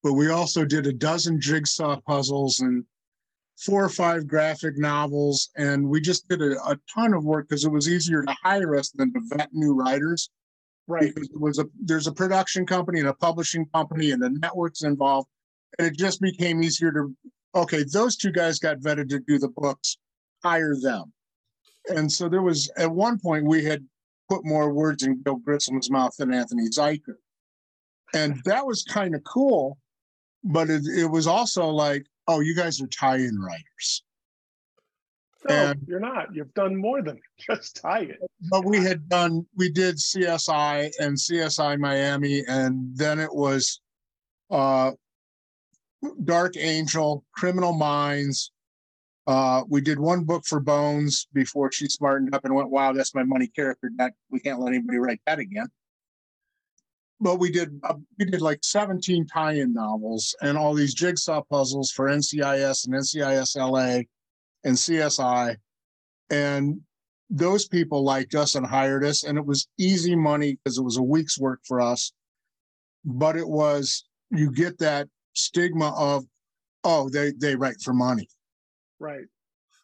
but 0.03 0.13
we 0.13 0.29
also 0.29 0.65
did 0.65 0.85
a 0.87 0.93
dozen 0.93 1.41
jigsaw 1.41 1.99
puzzles 2.07 2.59
and 2.59 2.83
four 3.57 3.83
or 3.83 3.89
five 3.89 4.27
graphic 4.27 4.77
novels, 4.77 5.49
and 5.55 5.87
we 5.87 6.01
just 6.01 6.27
did 6.27 6.41
a, 6.41 6.61
a 6.69 6.77
ton 6.93 7.13
of 7.13 7.23
work 7.23 7.47
because 7.49 7.65
it 7.65 7.71
was 7.71 7.89
easier 7.89 8.21
to 8.21 8.35
hire 8.43 8.75
us 8.75 8.91
than 8.91 9.11
to 9.13 9.21
vet 9.35 9.49
new 9.53 9.73
writers. 9.73 10.29
Right. 10.87 11.15
Because 11.15 11.29
it 11.29 11.39
was 11.39 11.57
a 11.57 11.65
there's 11.83 12.05
a 12.05 12.11
production 12.11 12.67
company 12.67 12.99
and 12.99 13.09
a 13.09 13.13
publishing 13.15 13.65
company 13.73 14.11
and 14.11 14.21
the 14.21 14.29
networks 14.29 14.83
involved, 14.83 15.27
and 15.79 15.87
it 15.87 15.97
just 15.97 16.21
became 16.21 16.61
easier 16.61 16.91
to 16.91 17.15
okay, 17.55 17.83
those 17.83 18.17
two 18.17 18.31
guys 18.31 18.59
got 18.59 18.79
vetted 18.79 19.09
to 19.09 19.19
do 19.19 19.39
the 19.39 19.49
books, 19.49 19.97
hire 20.43 20.75
them. 20.79 21.11
And 21.87 22.11
so 22.11 22.27
there 22.27 22.41
was 22.41 22.69
at 22.77 22.91
one 22.91 23.19
point 23.19 23.45
we 23.45 23.63
had 23.63 23.85
put 24.29 24.45
more 24.45 24.73
words 24.73 25.03
in 25.03 25.21
Gil 25.23 25.37
Grissom's 25.37 25.89
mouth 25.89 26.15
than 26.17 26.33
Anthony 26.33 26.67
Zuiker. 26.69 27.15
And 28.13 28.41
that 28.45 28.65
was 28.65 28.83
kind 28.83 29.15
of 29.15 29.23
cool, 29.23 29.77
but 30.43 30.69
it, 30.69 30.83
it 30.85 31.05
was 31.09 31.27
also 31.27 31.67
like, 31.67 32.05
oh, 32.27 32.39
you 32.39 32.55
guys 32.55 32.81
are 32.81 32.87
tie-in 32.87 33.39
writers. 33.39 34.03
No, 35.47 35.55
And- 35.55 35.85
you're 35.87 35.99
not. 35.99 36.33
You've 36.33 36.53
done 36.55 36.75
more 36.75 37.03
than 37.03 37.19
just 37.39 37.77
tie 37.77 38.01
it. 38.01 38.17
But 38.49 38.65
we 38.65 38.83
had 38.83 39.07
done, 39.07 39.45
we 39.55 39.69
did 39.69 39.97
CSI 39.97 40.91
and 40.99 41.15
CSI 41.15 41.77
Miami, 41.79 42.43
and 42.47 42.95
then 42.97 43.19
it 43.19 43.33
was 43.33 43.79
uh 44.51 44.91
Dark 46.23 46.57
Angel, 46.57 47.23
Criminal 47.33 47.73
Minds. 47.73 48.51
Uh, 49.27 49.63
we 49.67 49.81
did 49.81 49.99
one 49.99 50.23
book 50.23 50.45
for 50.45 50.59
Bones 50.59 51.27
before 51.33 51.71
she 51.71 51.87
smartened 51.87 52.33
up 52.35 52.45
and 52.45 52.53
went, 52.53 52.69
wow, 52.69 52.93
that's 52.93 53.15
my 53.15 53.23
money 53.23 53.47
character. 53.47 53.89
That 53.97 54.13
we 54.29 54.39
can't 54.39 54.59
let 54.59 54.73
anybody 54.73 54.99
write 54.99 55.21
that 55.25 55.39
again. 55.39 55.67
But 57.19 57.39
we 57.39 57.51
did 57.51 57.79
uh, 57.83 57.95
we 58.19 58.25
did 58.25 58.41
like 58.41 58.59
17 58.63 59.25
tie-in 59.27 59.73
novels 59.73 60.35
and 60.41 60.57
all 60.57 60.73
these 60.73 60.93
jigsaw 60.93 61.41
puzzles 61.41 61.91
for 61.91 62.07
NCIS 62.07 62.85
and 62.85 62.95
NCIS 62.95 63.55
LA 63.55 64.03
and 64.63 64.75
CSI. 64.75 65.55
And 66.29 66.81
those 67.29 67.67
people 67.67 68.03
liked 68.03 68.35
us 68.35 68.55
and 68.55 68.65
hired 68.65 69.03
us, 69.03 69.23
and 69.23 69.37
it 69.37 69.45
was 69.45 69.67
easy 69.79 70.15
money 70.15 70.55
because 70.63 70.77
it 70.77 70.83
was 70.83 70.97
a 70.97 71.03
week's 71.03 71.39
work 71.39 71.61
for 71.65 71.81
us. 71.81 72.11
But 73.03 73.37
it 73.37 73.47
was 73.47 74.05
you 74.31 74.51
get 74.51 74.77
that 74.79 75.07
stigma 75.35 75.93
of, 75.97 76.25
oh, 76.83 77.09
they 77.09 77.31
they 77.31 77.55
write 77.55 77.81
for 77.81 77.93
money. 77.93 78.27
Right. 78.99 79.25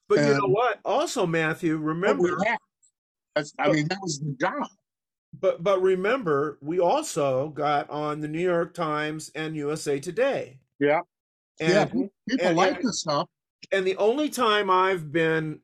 But 0.09 0.19
you 0.19 0.33
know 0.33 0.47
what? 0.47 0.79
Also, 0.83 1.25
Matthew, 1.25 1.77
remember. 1.77 2.37
That's, 3.35 3.53
I 3.59 3.71
mean, 3.71 3.87
that 3.87 3.99
was 4.01 4.19
the 4.19 4.35
job. 4.39 4.67
But 5.39 5.63
but 5.63 5.81
remember, 5.81 6.57
we 6.61 6.79
also 6.79 7.49
got 7.49 7.89
on 7.89 8.19
the 8.19 8.27
New 8.27 8.41
York 8.41 8.73
Times 8.73 9.31
and 9.35 9.55
USA 9.55 9.99
Today. 9.99 10.59
Yeah. 10.79 10.99
And 11.61 11.69
yeah, 11.71 11.85
people 11.85 12.09
and- 12.47 12.57
like 12.57 12.75
and- 12.77 12.89
this 12.89 13.01
stuff. 13.01 13.29
and 13.71 13.87
the 13.87 13.95
only 13.97 14.29
time 14.29 14.69
I've 14.69 15.11
been 15.13 15.59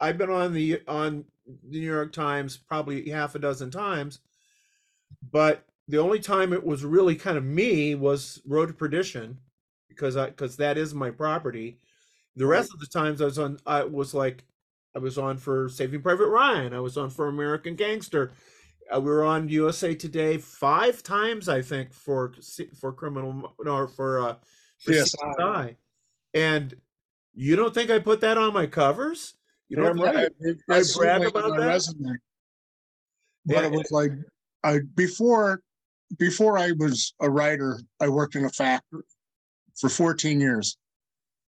I've 0.00 0.18
been 0.18 0.30
on 0.30 0.52
the 0.52 0.80
on 0.88 1.24
the 1.70 1.78
New 1.78 1.86
York 1.86 2.12
Times 2.12 2.56
probably 2.56 3.08
half 3.10 3.36
a 3.36 3.38
dozen 3.38 3.70
times, 3.70 4.18
but 5.30 5.64
the 5.88 5.98
only 5.98 6.20
time 6.20 6.52
it 6.52 6.64
was 6.64 6.84
really 6.84 7.16
kind 7.16 7.36
of 7.36 7.44
me 7.44 7.94
was 7.94 8.40
Road 8.46 8.66
to 8.66 8.74
Perdition 8.74 9.38
because 9.88 10.16
I 10.16 10.26
because 10.26 10.56
that 10.56 10.78
is 10.78 10.94
my 10.94 11.10
property. 11.10 11.78
The 12.36 12.46
rest 12.46 12.72
of 12.72 12.80
the 12.80 12.86
times 12.86 13.20
I 13.20 13.26
was 13.26 13.38
on 13.38 13.58
I 13.66 13.84
was 13.84 14.14
like 14.14 14.44
I 14.94 14.98
was 14.98 15.18
on 15.18 15.38
for 15.38 15.68
Saving 15.68 16.02
Private 16.02 16.28
Ryan, 16.28 16.72
I 16.74 16.80
was 16.80 16.96
on 16.96 17.10
for 17.10 17.28
American 17.28 17.74
Gangster. 17.74 18.32
Uh, 18.94 19.00
we 19.00 19.10
were 19.10 19.24
on 19.24 19.48
USA 19.48 19.94
Today 19.94 20.38
five 20.38 21.02
times 21.02 21.48
I 21.48 21.62
think 21.62 21.92
for 21.92 22.32
for 22.78 22.92
criminal 22.92 23.54
no 23.60 23.86
for 23.86 24.20
uh 24.20 24.34
for 24.80 24.92
Yes. 24.92 25.14
CSI. 25.14 25.76
And 26.34 26.74
you 27.34 27.56
don't 27.56 27.74
think 27.74 27.90
I 27.90 27.98
put 27.98 28.20
that 28.22 28.38
on 28.38 28.52
my 28.52 28.66
covers? 28.66 29.34
You 29.68 29.76
don't 29.76 29.96
Damn 29.96 30.04
right. 30.16 30.30
I 30.70 30.78
it's 30.78 30.96
brag 30.96 31.24
about 31.24 31.56
that? 31.56 31.66
resume. 31.66 32.16
But 33.46 33.64
it 33.64 33.72
was 33.72 33.90
like 33.90 34.12
I 34.64 34.80
before 34.94 35.60
before 36.18 36.58
I 36.58 36.72
was 36.72 37.14
a 37.20 37.30
writer, 37.30 37.80
I 38.00 38.08
worked 38.08 38.34
in 38.34 38.44
a 38.44 38.50
factory 38.50 39.02
for 39.78 39.88
14 39.88 40.40
years. 40.40 40.76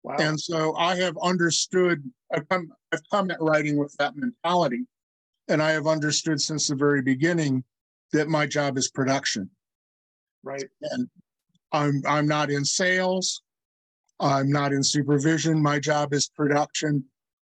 Wow. 0.04 0.18
And 0.20 0.40
so 0.40 0.76
I 0.76 0.96
have 0.98 1.16
understood, 1.22 2.04
I've 2.34 2.48
come, 2.50 2.72
I've 2.92 3.02
come 3.10 3.32
at 3.32 3.42
writing 3.42 3.78
with 3.78 3.96
that 4.00 4.16
mentality. 4.16 4.86
And 5.48 5.62
I 5.62 5.72
have 5.72 5.88
understood 5.88 6.40
since 6.40 6.68
the 6.68 6.76
very 6.76 7.02
beginning 7.02 7.64
that 8.14 8.30
my 8.30 8.46
job 8.46 8.78
is 8.78 8.90
production. 8.90 9.50
right. 10.44 10.64
And 10.82 11.10
I'm, 11.72 12.02
I'm 12.08 12.28
not 12.28 12.50
in 12.50 12.64
sales. 12.64 13.42
I'm 14.20 14.50
not 14.50 14.72
in 14.72 14.84
supervision. 14.84 15.62
My 15.62 15.80
job 15.80 16.14
is 16.14 16.30
production. 16.30 17.04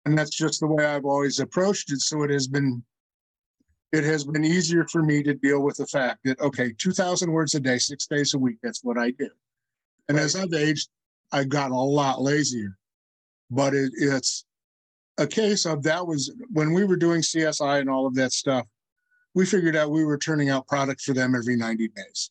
And 0.07 0.17
that's 0.19 0.35
just 0.37 0.61
the 0.61 0.67
way 0.67 0.85
I've 0.85 1.05
always 1.05 1.39
approached 1.39 1.93
it. 1.93 2.01
So 2.01 2.23
it 2.23 2.31
has 2.31 2.49
been, 2.49 2.83
it 3.95 4.03
has 4.03 4.25
been 4.25 4.45
easier 4.45 4.85
for 4.89 5.05
me 5.05 5.23
to 5.23 5.35
deal 5.35 5.61
with 5.63 5.77
the 5.77 5.87
fact 5.87 6.19
that, 6.25 6.41
okay, 6.41 6.73
2000 6.79 7.31
words 7.31 7.55
a 7.55 7.61
day, 7.61 7.79
six 7.79 8.09
days 8.09 8.35
a 8.35 8.39
week, 8.39 8.57
that's 8.61 8.83
what 8.83 8.99
I 8.99 9.13
do. 9.13 9.31
And 10.09 10.19
as 10.19 10.35
I've 10.35 10.53
aged, 10.53 10.89
I've 11.31 11.49
gotten 11.49 11.73
a 11.77 11.83
lot 11.85 12.21
lazier. 12.21 12.77
But 13.53 13.73
it, 13.73 13.93
it's 13.97 14.47
a 15.19 15.29
case 15.29 15.65
of 15.65 15.85
that 15.85 16.05
was 16.05 16.33
when 16.53 16.73
we 16.73 16.85
were 16.85 16.97
doing 16.97 17.21
CSI 17.21 17.81
and 17.81 17.89
all 17.89 18.05
of 18.05 18.17
that 18.17 18.33
stuff, 18.33 18.67
we 19.33 19.47
figured 19.47 19.77
out 19.77 19.93
we 19.93 20.05
were 20.05 20.19
turning 20.19 20.51
out 20.51 20.67
product 20.67 21.01
for 21.01 21.13
them 21.13 21.37
every 21.37 21.55
90 21.55 21.87
days. 21.89 22.31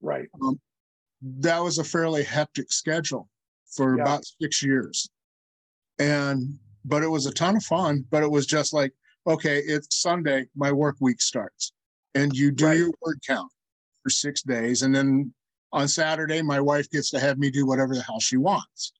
Right. 0.00 0.28
Um, 0.42 0.58
that 1.40 1.58
was 1.58 1.76
a 1.76 1.84
fairly 1.84 2.22
hectic 2.24 2.72
schedule 2.72 3.28
for 3.70 3.96
Yeah. 3.96 4.04
about 4.04 4.24
six 4.40 4.62
years. 4.62 5.10
And, 5.98 6.58
but 6.86 7.02
it 7.02 7.08
was 7.08 7.26
a 7.26 7.32
ton 7.32 7.56
of 7.56 7.62
fun, 7.64 8.06
but 8.10 8.22
it 8.22 8.30
was 8.30 8.46
just 8.46 8.72
like, 8.72 8.94
okay, 9.26 9.58
it's 9.58 10.00
Sunday, 10.00 10.46
my 10.54 10.72
work 10.72 10.96
week 11.00 11.20
starts. 11.20 11.72
And 12.14 12.34
you 12.36 12.50
do 12.50 12.66
Right. 12.66 12.78
your 12.78 12.92
word 13.00 13.20
count 13.26 13.50
for 14.02 14.10
six 14.10 14.42
days. 14.42 14.82
And 14.82 14.94
then 14.94 15.32
on 15.72 15.88
Saturday, 15.88 16.42
my 16.42 16.60
wife 16.60 16.88
gets 16.90 17.10
to 17.10 17.20
have 17.20 17.38
me 17.38 17.50
do 17.50 17.66
whatever 17.66 17.94
the 17.94 18.02
hell 18.02 18.20
she 18.20 18.36
wants. 18.36 18.92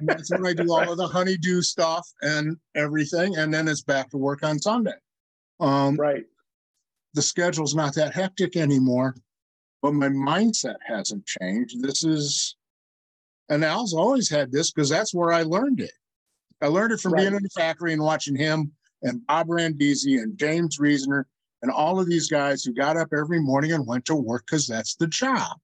That's 0.00 0.30
when 0.30 0.46
I 0.46 0.54
do 0.54 0.72
all 0.72 0.90
of 0.90 0.96
the 0.96 1.06
honeydew 1.12 1.60
stuff 1.60 2.08
and 2.22 2.56
everything. 2.74 3.36
And 3.36 3.52
then 3.52 3.68
it's 3.68 3.82
back 3.82 4.10
to 4.10 4.16
work 4.16 4.42
on 4.42 4.58
Sunday. 4.58 4.94
Um, 5.58 5.96
Right. 5.96 6.24
the 7.12 7.20
schedule's 7.22 7.74
not 7.74 7.94
that 7.96 8.14
hectic 8.14 8.56
anymore, 8.56 9.14
but 9.82 9.92
my 9.92 10.08
mindset 10.08 10.76
hasn't 10.86 11.26
changed. 11.26 11.82
This 11.82 12.02
is, 12.04 12.56
and 13.50 13.62
Al's 13.62 13.92
always 13.92 14.30
had 14.30 14.50
this 14.50 14.70
because 14.70 14.88
that's 14.88 15.12
where 15.12 15.32
I 15.32 15.42
learned 15.42 15.80
it. 15.80 15.92
I 16.62 16.68
learned 16.68 16.92
it 16.92 17.00
from 17.00 17.14
being 17.14 17.34
in 17.34 17.42
the 17.42 17.50
factory 17.50 17.92
and 17.92 18.02
watching 18.02 18.36
him 18.36 18.72
and 19.02 19.26
Bob 19.26 19.48
Randisi 19.48 20.22
and 20.22 20.36
James 20.36 20.78
Reasoner 20.78 21.26
and 21.62 21.70
all 21.70 22.00
of 22.00 22.08
these 22.08 22.28
guys 22.28 22.64
who 22.64 22.72
got 22.72 22.96
up 22.96 23.08
every 23.16 23.40
morning 23.40 23.72
and 23.72 23.86
went 23.86 24.04
to 24.06 24.14
work 24.14 24.44
because 24.46 24.66
that's 24.66 24.96
the 24.96 25.06
job. 25.06 25.58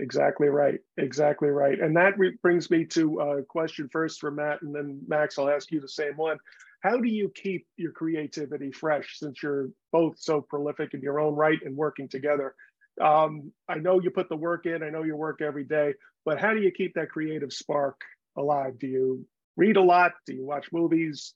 Exactly 0.00 0.48
right. 0.48 0.80
Exactly 0.96 1.50
right. 1.50 1.78
And 1.78 1.96
that 1.96 2.18
re- 2.18 2.36
brings 2.42 2.70
me 2.70 2.84
to 2.86 3.20
a 3.20 3.42
question 3.42 3.88
first 3.92 4.20
for 4.20 4.30
Matt, 4.30 4.62
and 4.62 4.74
then 4.74 5.00
Max, 5.06 5.38
I'll 5.38 5.50
ask 5.50 5.70
you 5.70 5.80
the 5.80 5.88
same 5.88 6.16
one. 6.16 6.38
How 6.82 6.98
do 6.98 7.08
you 7.08 7.30
keep 7.34 7.66
your 7.76 7.92
creativity 7.92 8.70
fresh 8.72 9.18
since 9.18 9.42
you're 9.42 9.70
both 9.92 10.18
so 10.18 10.40
prolific 10.42 10.94
in 10.94 11.00
your 11.00 11.20
own 11.20 11.34
right 11.34 11.58
and 11.64 11.76
working 11.76 12.08
together? 12.08 12.54
Um, 13.00 13.52
I 13.68 13.76
know 13.76 14.00
you 14.00 14.10
put 14.10 14.28
the 14.28 14.36
work 14.36 14.66
in, 14.66 14.82
I 14.82 14.90
know 14.90 15.02
you 15.02 15.16
work 15.16 15.40
every 15.40 15.64
day, 15.64 15.94
but 16.24 16.40
how 16.40 16.52
do 16.52 16.60
you 16.60 16.70
keep 16.70 16.94
that 16.94 17.10
creative 17.10 17.52
spark 17.52 18.00
alive? 18.36 18.78
Do 18.78 18.86
you 18.86 19.26
read 19.56 19.76
a 19.76 19.82
lot? 19.82 20.12
Do 20.26 20.34
you 20.34 20.44
watch 20.44 20.66
movies? 20.72 21.34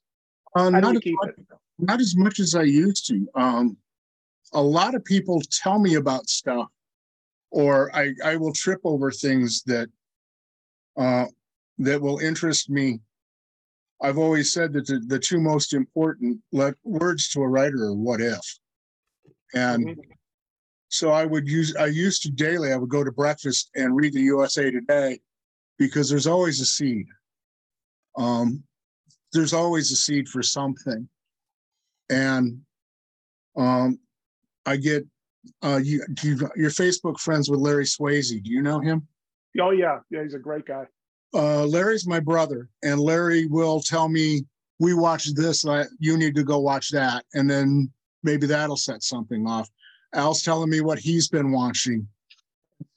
Uh, 0.54 0.70
not, 0.70 0.96
as 0.96 1.02
much, 1.06 1.30
not 1.78 2.00
as 2.00 2.16
much 2.16 2.40
as 2.40 2.54
I 2.54 2.62
used 2.62 3.06
to. 3.08 3.26
Um, 3.34 3.76
a 4.52 4.62
lot 4.62 4.94
of 4.94 5.04
people 5.04 5.40
tell 5.50 5.78
me 5.78 5.94
about 5.96 6.28
stuff, 6.28 6.68
or 7.50 7.94
I, 7.94 8.14
I 8.24 8.36
will 8.36 8.52
trip 8.52 8.80
over 8.84 9.10
things 9.10 9.62
that 9.64 9.88
uh, 10.96 11.26
that 11.78 12.00
will 12.00 12.18
interest 12.18 12.70
me. 12.70 13.00
I've 14.00 14.18
always 14.18 14.52
said 14.52 14.72
that 14.74 14.86
the, 14.86 15.00
the 15.06 15.18
two 15.18 15.40
most 15.40 15.74
important 15.74 16.40
let, 16.52 16.74
words 16.84 17.28
to 17.30 17.42
a 17.42 17.48
writer 17.48 17.84
are 17.84 17.94
"what 17.94 18.20
if," 18.20 18.58
and 19.54 19.86
Mhm. 19.86 19.96
so 20.88 21.10
I 21.10 21.24
would 21.24 21.48
use 21.48 21.76
I 21.76 21.86
used 21.86 22.22
to 22.22 22.30
daily. 22.30 22.72
I 22.72 22.76
would 22.76 22.88
go 22.88 23.04
to 23.04 23.12
breakfast 23.12 23.70
and 23.74 23.94
read 23.94 24.14
the 24.14 24.22
USA 24.22 24.70
Today 24.70 25.20
because 25.78 26.08
there's 26.08 26.26
always 26.26 26.60
a 26.60 26.66
seed. 26.66 27.06
Um, 28.16 28.64
there's 29.32 29.52
always 29.52 29.90
a 29.90 29.96
seed 29.96 30.28
for 30.28 30.42
something, 30.42 31.08
and 32.10 32.60
um, 33.56 33.98
I 34.66 34.76
get 34.76 35.04
uh, 35.62 35.80
you, 35.82 36.04
you 36.22 36.50
you're 36.56 36.70
Facebook 36.70 37.18
friends 37.18 37.50
with 37.50 37.60
Larry 37.60 37.84
Swayze. 37.84 38.42
Do 38.42 38.50
you 38.50 38.62
know 38.62 38.80
him? 38.80 39.06
Oh, 39.60 39.70
yeah. 39.70 39.98
Yeah, 40.10 40.22
he's 40.22 40.34
a 40.34 40.38
great 40.38 40.66
guy. 40.66 40.84
Uh, 41.34 41.64
Larry's 41.64 42.06
my 42.06 42.20
brother, 42.20 42.68
and 42.82 43.00
Larry 43.00 43.46
will 43.46 43.80
tell 43.80 44.08
me 44.08 44.44
we 44.78 44.94
watched 44.94 45.36
this, 45.36 45.66
uh, 45.66 45.84
you 45.98 46.16
need 46.16 46.34
to 46.36 46.44
go 46.44 46.58
watch 46.58 46.90
that. 46.90 47.24
And 47.34 47.50
then 47.50 47.90
maybe 48.22 48.46
that'll 48.46 48.76
set 48.76 49.02
something 49.02 49.46
off. 49.46 49.68
Al's 50.14 50.42
telling 50.42 50.70
me 50.70 50.80
what 50.80 50.98
he's 50.98 51.28
been 51.28 51.50
watching. 51.50 52.06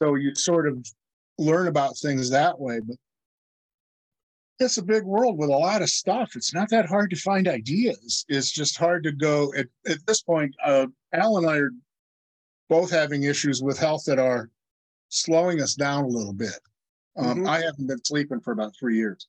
So 0.02 0.16
you 0.16 0.36
sort 0.36 0.68
of 0.68 0.86
learn 1.40 1.68
about 1.68 1.98
things 1.98 2.30
that 2.30 2.60
way. 2.60 2.80
But 2.80 2.98
it's 4.60 4.78
a 4.78 4.84
big 4.84 5.04
world 5.04 5.38
with 5.38 5.50
a 5.50 5.58
lot 5.58 5.82
of 5.82 5.90
stuff. 5.90 6.36
It's 6.36 6.54
not 6.54 6.70
that 6.70 6.86
hard 6.86 7.10
to 7.10 7.16
find 7.16 7.48
ideas. 7.48 8.26
It's 8.30 8.52
just 8.52 8.78
hard 8.78 9.04
to 9.04 9.12
go 9.12 9.54
at, 9.56 9.68
at 9.88 10.06
this 10.06 10.22
point. 10.22 10.56
Uh, 10.64 10.88
Al 11.14 11.38
and 11.38 11.50
I 11.50 11.58
are 11.58 11.72
both 12.70 12.92
having 12.92 13.24
issues 13.24 13.62
with 13.64 13.80
health 13.80 14.04
that 14.06 14.20
are 14.20 14.50
slowing 15.10 15.62
us 15.62 15.76
down 15.76 16.04
a 16.04 16.08
little 16.08 16.34
bit. 16.34 16.60
Um, 17.18 17.40
Mhm. 17.40 17.50
I 17.50 17.62
haven't 17.62 17.88
been 17.88 18.04
sleeping 18.06 18.40
for 18.40 18.54
about 18.54 18.74
three 18.80 18.96
years. 18.98 19.28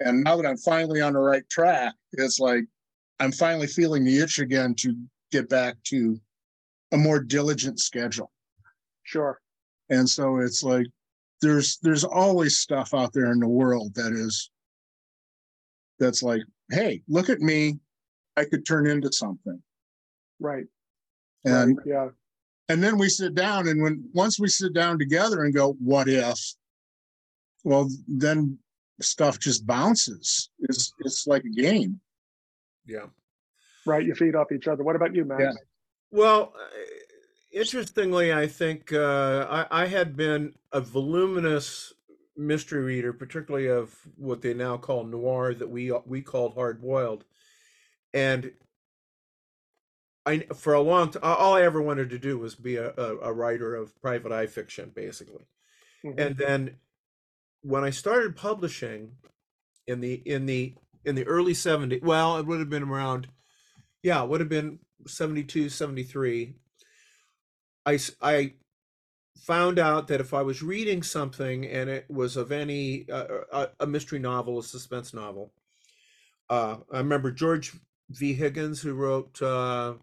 And 0.00 0.24
now 0.24 0.36
that 0.36 0.46
I'm 0.46 0.56
finally 0.58 1.00
on 1.00 1.12
the 1.12 1.20
right 1.20 1.48
track, 1.48 1.94
it's 2.12 2.40
like 2.40 2.64
I'm 3.20 3.32
finally 3.32 3.68
feeling 3.68 4.04
the 4.04 4.18
itch 4.18 4.38
again 4.38 4.74
to 4.76 4.94
get 5.30 5.48
back 5.48 5.76
to 5.84 6.20
a 6.92 6.96
more 6.96 7.20
diligent 7.20 7.78
schedule. 7.80 8.30
Sure. 9.04 9.40
And 9.88 10.08
so 10.08 10.38
it's 10.38 10.62
like 10.62 10.86
there's 11.40 11.78
there's 11.78 12.04
always 12.04 12.58
stuff 12.58 12.92
out 12.92 13.12
there 13.12 13.30
in 13.32 13.38
the 13.38 13.48
world 13.48 13.94
that 13.94 14.12
is 14.12 14.50
that's 15.98 16.22
like, 16.22 16.42
hey, 16.70 17.02
look 17.08 17.28
at 17.28 17.40
me. 17.40 17.78
I 18.36 18.44
could 18.44 18.66
turn 18.66 18.86
into 18.86 19.12
something. 19.12 19.62
Right. 20.40 20.66
And 21.44 21.76
right. 21.78 21.86
Yeah. 21.86 22.08
and 22.68 22.82
then 22.82 22.98
we 22.98 23.08
sit 23.08 23.34
down 23.34 23.68
and 23.68 23.82
when 23.82 24.08
once 24.12 24.40
we 24.40 24.48
sit 24.48 24.72
down 24.72 24.98
together 24.98 25.44
and 25.44 25.54
go, 25.54 25.74
what 25.74 26.08
if? 26.08 26.38
Well, 27.62 27.88
then 28.08 28.58
stuff 29.00 29.38
just 29.38 29.66
bounces. 29.66 30.50
It's 30.60 30.92
it's 31.00 31.26
like 31.26 31.44
a 31.44 31.60
game. 31.60 32.00
Yeah. 32.86 33.06
Right. 33.86 34.04
You 34.04 34.14
feed 34.14 34.34
off 34.34 34.52
each 34.52 34.66
other. 34.66 34.82
What 34.82 34.96
about 34.96 35.14
you, 35.14 35.24
Matt? 35.24 35.40
Yeah. 35.40 35.52
Well, 36.10 36.52
uh, 36.56 36.68
interestingly, 37.52 38.32
I 38.32 38.46
think 38.46 38.92
uh, 38.92 39.46
I, 39.70 39.82
I 39.82 39.86
had 39.86 40.16
been 40.16 40.54
a 40.72 40.80
voluminous 40.80 41.92
mystery 42.36 42.82
reader, 42.82 43.12
particularly 43.12 43.68
of 43.68 43.94
what 44.16 44.42
they 44.42 44.54
now 44.54 44.76
call 44.76 45.04
noir, 45.04 45.54
that 45.54 45.68
we 45.68 45.92
we 46.06 46.22
called 46.22 46.54
hard 46.54 46.80
boiled, 46.80 47.24
and 48.12 48.52
I 50.26 50.40
for 50.54 50.74
a 50.74 50.80
long 50.80 51.10
time 51.10 51.22
all 51.22 51.54
I 51.54 51.62
ever 51.62 51.82
wanted 51.82 52.10
to 52.10 52.18
do 52.18 52.38
was 52.38 52.54
be 52.54 52.76
a, 52.76 52.92
a, 52.92 53.32
writer 53.32 53.74
of 53.74 54.00
private 54.00 54.32
eye 54.32 54.46
fiction, 54.46 54.90
basically. 54.94 55.44
Mhm. 56.04 56.14
And 56.18 56.36
then 56.36 56.76
when 57.62 57.84
I 57.84 57.90
started 57.90 58.36
publishing 58.36 59.12
in 59.86 60.00
the 60.00 60.14
in 60.14 60.46
the 60.46 60.74
in 61.04 61.14
the 61.14 61.26
early 61.26 61.52
70s, 61.52 62.02
well, 62.02 62.38
it 62.38 62.46
would 62.46 62.60
have 62.60 62.70
been 62.70 62.82
around, 62.82 63.28
yeah, 64.02 64.22
it 64.22 64.28
would 64.28 64.40
have 64.40 64.48
been 64.48 64.78
72, 65.06 65.68
73. 65.68 66.54
I, 67.86 67.98
I 68.22 68.54
found 69.36 69.78
out 69.78 70.08
that 70.08 70.20
if 70.20 70.32
I 70.32 70.42
was 70.42 70.62
reading 70.62 71.02
something 71.02 71.66
and 71.66 71.90
it 71.90 72.06
was 72.08 72.36
of 72.36 72.52
any, 72.52 73.06
uh, 73.10 73.26
a, 73.52 73.68
a 73.80 73.86
mystery 73.86 74.18
novel, 74.18 74.58
a 74.58 74.62
suspense 74.62 75.12
novel, 75.12 75.52
uh, 76.50 76.76
I 76.92 76.98
remember 76.98 77.30
George 77.30 77.72
V. 78.10 78.34
Higgins, 78.34 78.80
who 78.82 78.94
wrote 78.94 79.40
uh, 79.42 79.94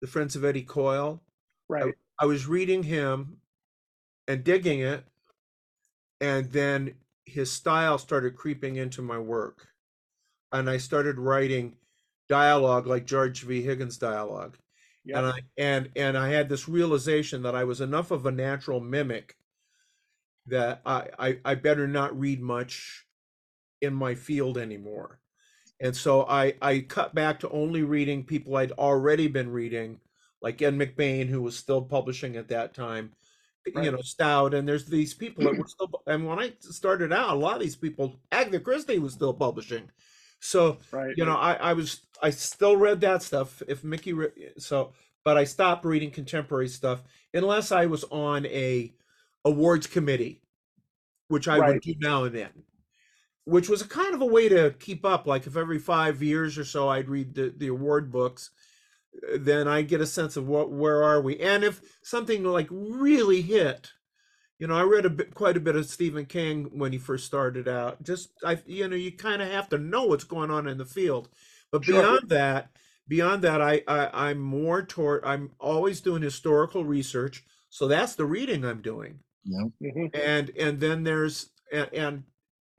The 0.00 0.06
Friends 0.06 0.36
of 0.36 0.44
Eddie 0.44 0.62
Coyle. 0.62 1.20
Right. 1.68 1.94
I 2.18 2.26
was 2.26 2.46
reading 2.46 2.82
him 2.82 3.38
and 4.28 4.44
digging 4.44 4.80
it, 4.80 5.04
and 6.20 6.50
then 6.52 6.94
his 7.24 7.50
style 7.50 7.98
started 7.98 8.36
creeping 8.36 8.76
into 8.76 9.02
my 9.02 9.18
work. 9.18 9.68
And 10.52 10.68
I 10.68 10.78
started 10.78 11.18
writing 11.18 11.76
dialogue 12.28 12.86
like 12.86 13.06
George 13.06 13.42
V. 13.42 13.62
Higgins 13.62 13.96
dialogue. 13.98 14.58
Yeah. 15.04 15.18
And 15.18 15.26
I 15.26 15.40
and 15.56 15.90
and 15.96 16.18
I 16.18 16.28
had 16.30 16.48
this 16.48 16.68
realization 16.68 17.42
that 17.42 17.54
I 17.54 17.64
was 17.64 17.80
enough 17.80 18.10
of 18.10 18.26
a 18.26 18.30
natural 18.30 18.80
mimic 18.80 19.36
that 20.46 20.82
I, 20.84 21.08
I, 21.18 21.38
I 21.44 21.54
better 21.54 21.86
not 21.86 22.18
read 22.18 22.40
much 22.40 23.06
in 23.80 23.94
my 23.94 24.14
field 24.14 24.58
anymore. 24.58 25.20
And 25.80 25.96
so 25.96 26.26
I, 26.26 26.54
I 26.62 26.80
cut 26.80 27.14
back 27.14 27.40
to 27.40 27.50
only 27.50 27.82
reading 27.82 28.24
people 28.24 28.56
I'd 28.56 28.72
already 28.72 29.28
been 29.28 29.50
reading, 29.50 30.00
like 30.42 30.60
Ed 30.62 30.74
McBain, 30.74 31.28
who 31.28 31.42
was 31.42 31.56
still 31.56 31.82
publishing 31.82 32.36
at 32.36 32.48
that 32.48 32.74
time, 32.74 33.12
you 33.66 33.90
know, 33.90 34.00
Stout, 34.02 34.54
and 34.54 34.68
there's 34.68 34.86
these 34.86 35.14
people 35.14 35.44
that 35.44 35.56
were 35.56 35.66
still. 35.68 35.90
And 36.06 36.26
when 36.26 36.38
I 36.38 36.54
started 36.60 37.12
out, 37.12 37.30
a 37.30 37.38
lot 37.38 37.56
of 37.56 37.62
these 37.62 37.76
people, 37.76 38.20
Agatha 38.32 38.60
Christie 38.60 38.98
was 38.98 39.14
still 39.14 39.34
publishing. 39.34 39.90
So 40.40 40.78
Right. 40.92 41.16
you 41.16 41.24
know, 41.24 41.36
I, 41.36 41.54
I 41.54 41.72
was 41.74 42.02
I 42.22 42.30
still 42.30 42.76
read 42.76 43.00
that 43.02 43.22
stuff. 43.22 43.62
If 43.68 43.84
Mickey, 43.84 44.12
re- 44.12 44.52
so, 44.58 44.92
but 45.24 45.36
I 45.38 45.44
stopped 45.44 45.84
reading 45.84 46.10
contemporary 46.10 46.68
stuff 46.68 47.02
unless 47.34 47.72
I 47.72 47.86
was 47.86 48.04
on 48.04 48.46
a 48.46 48.94
awards 49.44 49.86
committee, 49.86 50.42
which 51.28 51.48
I 51.48 51.58
Right. 51.58 51.74
would 51.74 51.80
do 51.82 51.94
now 52.00 52.24
and 52.24 52.34
then, 52.34 52.50
which 53.44 53.68
was 53.68 53.82
a 53.82 53.88
kind 53.88 54.14
of 54.14 54.20
a 54.20 54.26
way 54.26 54.48
to 54.48 54.74
keep 54.78 55.04
up. 55.04 55.26
Like 55.26 55.46
if 55.46 55.56
every 55.56 55.78
five 55.78 56.22
years 56.22 56.58
or 56.58 56.64
so 56.64 56.88
I'd 56.88 57.08
read 57.08 57.34
the, 57.34 57.54
the 57.56 57.68
award 57.68 58.10
books, 58.12 58.50
uh, 59.32 59.38
then 59.40 59.68
I 59.68 59.82
get 59.82 60.00
a 60.00 60.06
sense 60.06 60.36
of 60.36 60.46
what 60.48 60.70
where 60.70 61.02
are 61.02 61.20
we, 61.20 61.38
and 61.40 61.64
if 61.64 61.80
something 62.02 62.44
like 62.44 62.68
really 62.70 63.42
hit. 63.42 63.92
You 64.58 64.66
know, 64.66 64.76
I 64.76 64.82
read 64.82 65.06
a 65.06 65.10
bit, 65.10 65.34
quite 65.34 65.56
a 65.56 65.60
bit 65.60 65.74
of 65.74 65.86
Stephen 65.86 66.26
King 66.26 66.66
when 66.78 66.92
he 66.92 66.98
first 66.98 67.24
started 67.24 67.66
out. 67.66 68.02
Just, 68.02 68.30
I, 68.44 68.58
you 68.66 68.86
know, 68.88 68.94
you 68.96 69.10
kind 69.10 69.40
of 69.40 69.48
have 69.50 69.70
to 69.70 69.78
know 69.78 70.04
what's 70.04 70.24
going 70.24 70.50
on 70.50 70.68
in 70.68 70.76
the 70.76 70.84
field. 70.84 71.30
But 71.72 71.84
Sure. 71.84 72.06
beyond 72.08 72.28
that, 72.30 72.76
beyond 73.08 73.42
that, 73.44 73.60
I, 73.62 73.82
I, 73.86 74.30
I'm 74.30 74.38
more 74.40 74.82
toward. 74.84 75.24
I'm 75.24 75.52
always 75.60 76.00
doing 76.00 76.22
historical 76.22 76.84
research, 76.84 77.44
so 77.68 77.86
that's 77.88 78.14
the 78.14 78.26
reading 78.26 78.64
I'm 78.64 78.82
doing. 78.82 79.20
Mhm. 79.80 80.10
And 80.12 80.50
and 80.58 80.80
then 80.80 81.04
there's 81.04 81.52
and 81.72 81.92
and, 81.92 82.24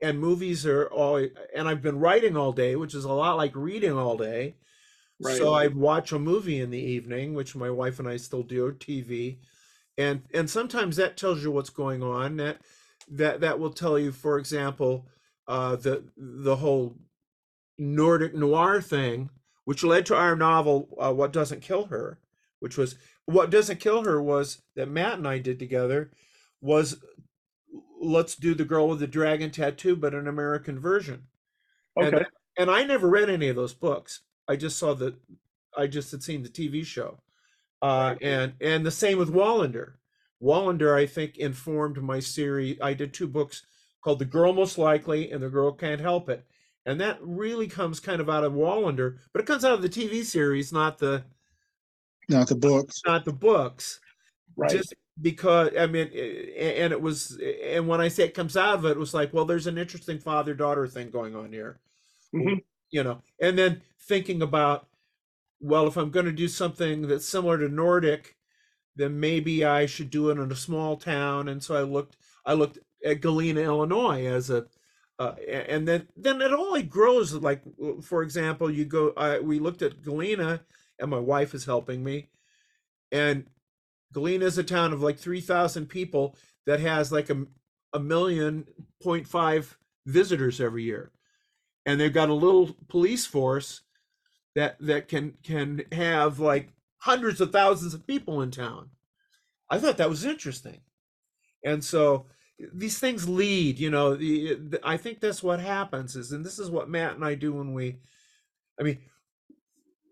and 0.00 0.18
movies 0.20 0.66
are 0.66 0.86
all. 0.86 1.16
And 1.16 1.68
I've 1.68 1.82
been 1.82 1.98
writing 1.98 2.36
all 2.36 2.52
day, 2.52 2.76
which 2.76 2.94
is 2.94 3.04
a 3.04 3.12
lot 3.12 3.36
like 3.36 3.56
reading 3.56 3.92
all 3.92 4.16
day. 4.16 4.56
Right. 5.18 5.38
So 5.38 5.54
I 5.54 5.68
watch 5.68 6.12
a 6.12 6.18
movie 6.18 6.60
in 6.60 6.70
the 6.70 6.80
evening, 6.82 7.34
which 7.34 7.54
my 7.56 7.70
wife 7.70 7.98
and 7.98 8.08
I 8.08 8.16
still 8.16 8.42
do, 8.42 8.72
TV, 8.72 9.40
and 9.98 10.22
and 10.34 10.50
sometimes 10.50 10.96
that 10.96 11.16
tells 11.16 11.42
you 11.42 11.50
what's 11.52 11.70
going 11.70 12.02
on. 12.02 12.36
That 12.38 12.62
that 13.08 13.40
that 13.40 13.58
will 13.58 13.72
tell 13.72 13.98
you, 13.98 14.12
for 14.12 14.38
example, 14.38 15.08
uh, 15.48 15.76
the 15.76 16.10
the 16.16 16.56
whole 16.56 16.98
Nordic 17.82 18.34
noir 18.34 18.80
thing, 18.80 19.30
which 19.64 19.84
led 19.84 20.06
to 20.06 20.16
our 20.16 20.36
novel, 20.36 20.96
uh, 21.00 21.12
"What 21.12 21.32
Doesn't 21.32 21.60
Kill 21.60 21.86
Her," 21.86 22.18
which 22.60 22.76
was 22.78 22.96
what 23.26 23.50
doesn't 23.50 23.80
kill 23.80 24.04
her 24.04 24.20
was 24.22 24.62
that 24.74 24.88
Matt 24.88 25.18
and 25.18 25.28
I 25.28 25.38
did 25.38 25.58
together 25.58 26.10
was 26.60 27.02
let's 28.00 28.34
do 28.34 28.54
the 28.54 28.64
girl 28.64 28.88
with 28.88 28.98
the 29.00 29.06
dragon 29.06 29.50
tattoo, 29.50 29.96
but 29.96 30.14
an 30.14 30.26
American 30.28 30.78
version. 30.78 31.26
And 32.00 32.16
Okay. 32.16 32.24
and 32.58 32.70
I 32.70 32.84
never 32.84 33.08
read 33.08 33.30
any 33.30 33.48
of 33.48 33.56
those 33.56 33.74
books. 33.74 34.22
I 34.48 34.56
just 34.56 34.78
saw 34.78 34.94
the, 34.94 35.16
I 35.76 35.86
just 35.86 36.10
had 36.10 36.22
seen 36.22 36.42
the 36.42 36.48
TV 36.50 36.84
show, 36.84 37.22
uh, 37.82 38.16
and 38.22 38.54
and 38.60 38.84
the 38.86 38.90
same 38.90 39.18
with 39.18 39.30
Wallander. 39.32 39.94
Wallander, 40.42 40.94
I 40.96 41.06
think, 41.06 41.38
informed 41.38 42.02
my 42.02 42.20
series. 42.20 42.78
I 42.82 42.94
did 42.94 43.14
two 43.14 43.28
books 43.28 43.64
called 44.02 44.18
"The 44.18 44.24
Girl 44.26 44.52
Most 44.52 44.78
Likely" 44.78 45.30
and 45.32 45.42
"The 45.42 45.50
Girl 45.50 45.72
Can't 45.72 46.00
Help 46.00 46.28
It," 46.28 46.44
and 46.86 47.00
that 47.00 47.18
really 47.22 47.68
comes 47.68 48.00
kind 48.00 48.20
of 48.20 48.28
out 48.30 48.44
of 48.44 48.52
Wallander, 48.54 49.18
but 49.32 49.40
it 49.42 49.46
comes 49.46 49.64
out 49.64 49.74
of 49.74 49.82
the 49.82 49.88
TV 49.88 50.24
series, 50.24 50.72
not 50.72 50.98
the 50.98 51.24
Not 52.28 52.48
the 52.48 52.54
books. 52.56 53.00
not 53.06 53.24
the 53.24 53.32
books 53.32 54.00
Right. 54.56 54.70
just 54.72 54.94
because 55.22 55.70
i 55.78 55.86
mean 55.86 56.08
and 56.08 56.92
it 56.92 57.00
was 57.00 57.38
and 57.40 57.88
when 57.88 58.00
i 58.02 58.08
say 58.08 58.24
it 58.24 58.34
comes 58.34 58.56
out 58.56 58.74
of 58.78 58.84
it 58.84 58.90
it 58.92 58.98
was 58.98 59.14
like 59.14 59.32
well 59.32 59.44
there's 59.46 59.66
an 59.66 59.78
interesting 59.78 60.18
father 60.18 60.54
daughter 60.54 60.86
thing 60.86 61.10
going 61.10 61.34
on 61.36 61.52
here 61.52 61.80
Mhm. 62.34 62.62
you 62.90 63.02
know 63.02 63.22
and 63.40 63.58
then 63.58 63.82
thinking 64.00 64.42
about 64.42 64.88
well 65.60 65.86
if 65.86 65.96
i'm 65.96 66.10
going 66.10 66.26
to 66.26 66.32
do 66.32 66.48
something 66.48 67.02
that's 67.08 67.26
similar 67.28 67.58
to 67.58 67.68
nordic 67.68 68.36
then 68.96 69.18
maybe 69.20 69.64
i 69.64 69.86
should 69.86 70.10
do 70.10 70.30
it 70.30 70.38
in 70.38 70.52
a 70.52 70.56
small 70.56 70.96
town 70.96 71.48
and 71.48 71.62
so 71.62 71.74
i 71.74 71.82
looked 71.82 72.16
i 72.46 72.52
looked 72.54 72.78
at 73.04 73.20
galena 73.22 73.60
illinois 73.62 74.26
as 74.26 74.50
a 74.50 74.66
uh, 75.18 75.34
and 75.48 75.86
then 75.86 76.08
then 76.16 76.40
it 76.40 76.52
only 76.52 76.82
grows 76.82 77.34
like 77.34 77.62
for 78.02 78.22
example 78.22 78.70
you 78.70 78.84
go 78.84 79.12
we 79.42 79.58
looked 79.58 79.82
at 79.82 80.02
galena 80.02 80.60
and 80.98 81.10
my 81.10 81.18
wife 81.18 81.54
is 81.54 81.64
helping 81.64 82.02
me 82.02 82.28
and 83.12 83.44
Galena 84.12 84.44
is 84.44 84.58
a 84.58 84.64
town 84.64 84.92
of 84.92 85.02
like 85.02 85.18
3,000 85.18 85.86
people 85.86 86.36
that 86.66 86.80
has 86.80 87.10
like 87.10 87.30
a, 87.30 87.46
a 87.92 87.98
million 87.98 88.66
point 89.02 89.26
five 89.26 89.78
visitors 90.06 90.60
every 90.60 90.84
year. 90.84 91.10
And 91.84 92.00
they've 92.00 92.12
got 92.12 92.28
a 92.28 92.34
little 92.34 92.76
police 92.88 93.26
force 93.26 93.80
that, 94.54 94.76
that 94.80 95.08
can, 95.08 95.34
can 95.42 95.82
have 95.90 96.38
like 96.38 96.72
hundreds 96.98 97.40
of 97.40 97.50
thousands 97.50 97.94
of 97.94 98.06
people 98.06 98.40
in 98.42 98.50
town. 98.50 98.90
I 99.68 99.78
thought 99.78 99.96
that 99.96 100.10
was 100.10 100.24
interesting. 100.24 100.80
And 101.64 101.82
so 101.82 102.26
these 102.72 102.98
things 102.98 103.28
lead, 103.28 103.78
you 103.78 103.90
know, 103.90 104.14
the, 104.14 104.54
the, 104.54 104.80
I 104.84 104.96
think 104.96 105.20
that's 105.20 105.42
what 105.42 105.60
happens 105.60 106.16
is, 106.16 106.32
and 106.32 106.44
this 106.44 106.58
is 106.58 106.70
what 106.70 106.88
Matt 106.88 107.14
and 107.14 107.24
I 107.24 107.34
do 107.34 107.52
when 107.54 107.72
we, 107.72 107.96
I 108.78 108.82
mean, 108.82 108.98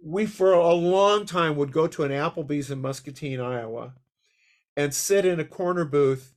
we 0.03 0.26
for 0.26 0.53
a 0.53 0.72
long 0.72 1.26
time 1.26 1.57
would 1.57 1.72
go 1.72 1.86
to 1.86 2.05
an 2.05 2.11
Applebee's 2.11 2.70
in 2.70 2.80
Muscatine, 2.80 3.40
Iowa, 3.40 3.94
and 4.76 4.94
sit 4.94 5.24
in 5.24 5.40
a 5.40 5.44
corner 5.44 5.84
booth 5.84 6.34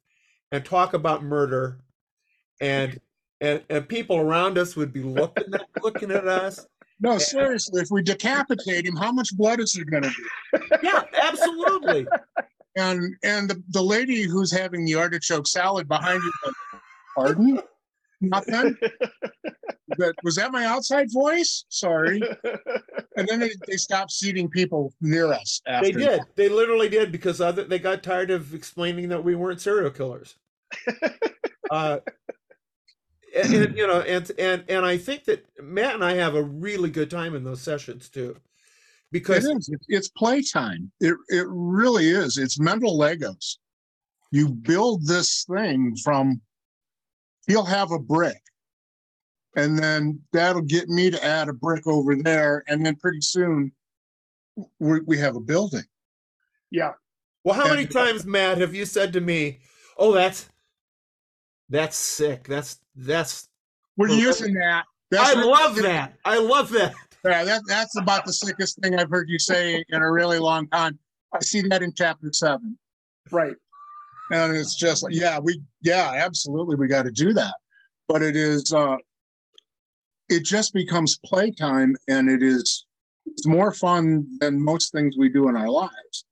and 0.51 0.65
talk 0.65 0.93
about 0.93 1.23
murder, 1.23 1.79
and 2.59 2.99
and 3.39 3.63
and 3.69 3.87
people 3.87 4.17
around 4.17 4.57
us 4.57 4.75
would 4.75 4.91
be 4.91 5.01
looking 5.01 5.53
at, 5.53 5.65
looking 5.83 6.11
at 6.11 6.27
us. 6.27 6.65
No, 6.99 7.17
seriously, 7.17 7.81
if 7.81 7.89
we 7.89 8.03
decapitate 8.03 8.85
him, 8.85 8.95
how 8.95 9.11
much 9.11 9.35
blood 9.35 9.59
is 9.59 9.73
there 9.73 9.85
going 9.85 10.03
to 10.03 10.09
be? 10.09 10.59
Yeah, 10.83 11.03
absolutely. 11.21 12.05
And 12.75 13.15
and 13.23 13.49
the, 13.49 13.63
the 13.69 13.83
lady 13.83 14.23
who's 14.23 14.51
having 14.51 14.85
the 14.85 14.95
artichoke 14.95 15.47
salad 15.47 15.87
behind 15.87 16.21
you, 16.23 16.31
like, 16.45 16.81
pardon? 17.15 17.61
Nothing. 18.21 18.77
That 19.97 20.15
was 20.23 20.37
that 20.37 20.51
my 20.51 20.65
outside 20.65 21.11
voice? 21.11 21.65
Sorry. 21.69 22.21
And 23.15 23.27
then 23.27 23.41
they, 23.41 23.51
they 23.67 23.77
stopped 23.77 24.11
seating 24.11 24.49
people 24.49 24.91
near 24.99 25.31
us 25.31 25.61
after. 25.67 25.85
They 25.85 25.91
did. 25.91 26.21
They 26.35 26.49
literally 26.49 26.89
did 26.89 27.11
because 27.11 27.39
other 27.39 27.63
they 27.63 27.77
got 27.77 28.01
tired 28.01 28.31
of 28.31 28.55
explaining 28.55 29.09
that 29.09 29.23
we 29.23 29.35
weren't 29.35 29.61
serial 29.61 29.91
killers. 29.91 30.35
uh, 31.69 31.99
and, 33.35 33.53
and, 33.53 33.77
you 33.77 33.85
know, 33.85 34.01
and 34.01 34.31
and 34.39 34.63
and 34.67 34.83
I 34.83 34.97
think 34.97 35.25
that 35.25 35.45
Matt 35.61 35.93
and 35.93 36.03
I 36.03 36.15
have 36.15 36.33
a 36.33 36.41
really 36.41 36.89
good 36.89 37.11
time 37.11 37.35
in 37.35 37.43
those 37.43 37.61
sessions 37.61 38.09
too, 38.09 38.35
It 39.13 39.19
because. 39.19 39.45
It's- 39.45 39.69
It's 39.87 40.09
playtime. 40.09 40.91
It 40.99 41.15
it 41.29 41.45
really 41.49 42.09
is. 42.09 42.37
It's 42.37 42.59
mental 42.59 42.97
Legos. 42.97 43.57
You 44.31 44.49
build 44.49 45.05
this 45.05 45.45
thing 45.45 45.95
from. 46.03 46.41
He'll 47.47 47.65
have 47.65 47.91
a 47.91 47.99
brick, 47.99 48.41
and 49.55 49.77
then 49.77 50.21
that'll 50.31 50.61
get 50.61 50.87
me 50.87 51.11
to 51.11 51.23
add 51.23 51.49
a 51.49 51.53
brick 51.53 51.85
over 51.85 52.15
there, 52.15 52.63
and 52.67 52.85
then 52.85 52.95
pretty 52.95 53.19
soon, 53.21 53.71
we 54.79 55.01
we 55.01 55.17
have 55.17 55.35
a 55.35 55.41
building. 55.41 55.83
yeah, 56.71 56.93
well, 57.43 57.53
how 57.55 57.67
many 57.67 57.85
times, 57.85 58.25
Matt, 58.25 58.57
have 58.59 58.73
you 58.73 58.85
said 58.85 59.11
to 59.13 59.19
me, 59.21 59.59
"Oh, 59.97 60.13
that's 60.13 60.47
that's 61.69 61.97
sick. 61.97 62.45
That's 62.47 62.79
that's 62.95 63.49
We're 63.97 64.07
Well, 64.07 64.17
using 64.19 64.53
that. 64.55 64.85
That's 65.11 65.35
I 65.35 65.43
love 65.43 65.75
that. 65.75 66.13
I 66.25 66.37
love 66.39 66.69
that." 66.71 66.95
Yeah, 67.23 67.43
that 67.45 67.61
that's 67.67 67.97
about 67.97 68.25
the 68.25 68.33
sickest 68.33 68.79
thing 68.81 68.95
I've 68.99 69.09
heard 69.09 69.29
you 69.29 69.39
say 69.39 69.83
in 69.89 70.01
a 70.01 70.11
really 70.11 70.39
long 70.39 70.67
time. 70.67 70.99
I 71.33 71.39
see 71.41 71.61
that 71.69 71.81
in 71.81 71.93
chapter 71.95 72.29
seven. 72.31 72.77
right. 73.31 73.55
And 74.31 74.55
it's 74.55 74.75
just 74.75 75.03
like, 75.03 75.13
yeah, 75.13 75.37
we, 75.37 75.61
yeah, 75.81 76.13
absolutely, 76.15 76.75
we 76.75 76.87
got 76.87 77.03
to 77.03 77.11
do 77.11 77.33
that. 77.33 77.53
But 78.07 78.23
it 78.23 78.35
is, 78.35 78.73
uh, 78.73 78.95
it 80.29 80.43
just 80.43 80.73
becomes 80.73 81.19
playtime 81.25 81.95
and 82.07 82.29
it 82.29 82.41
is, 82.41 82.85
it's 83.27 83.45
more 83.45 83.71
fun 83.73 84.25
than 84.39 84.63
most 84.63 84.91
things 84.91 85.15
we 85.19 85.29
do 85.29 85.49
in 85.49 85.55
our 85.57 85.69
lives. 85.69 86.25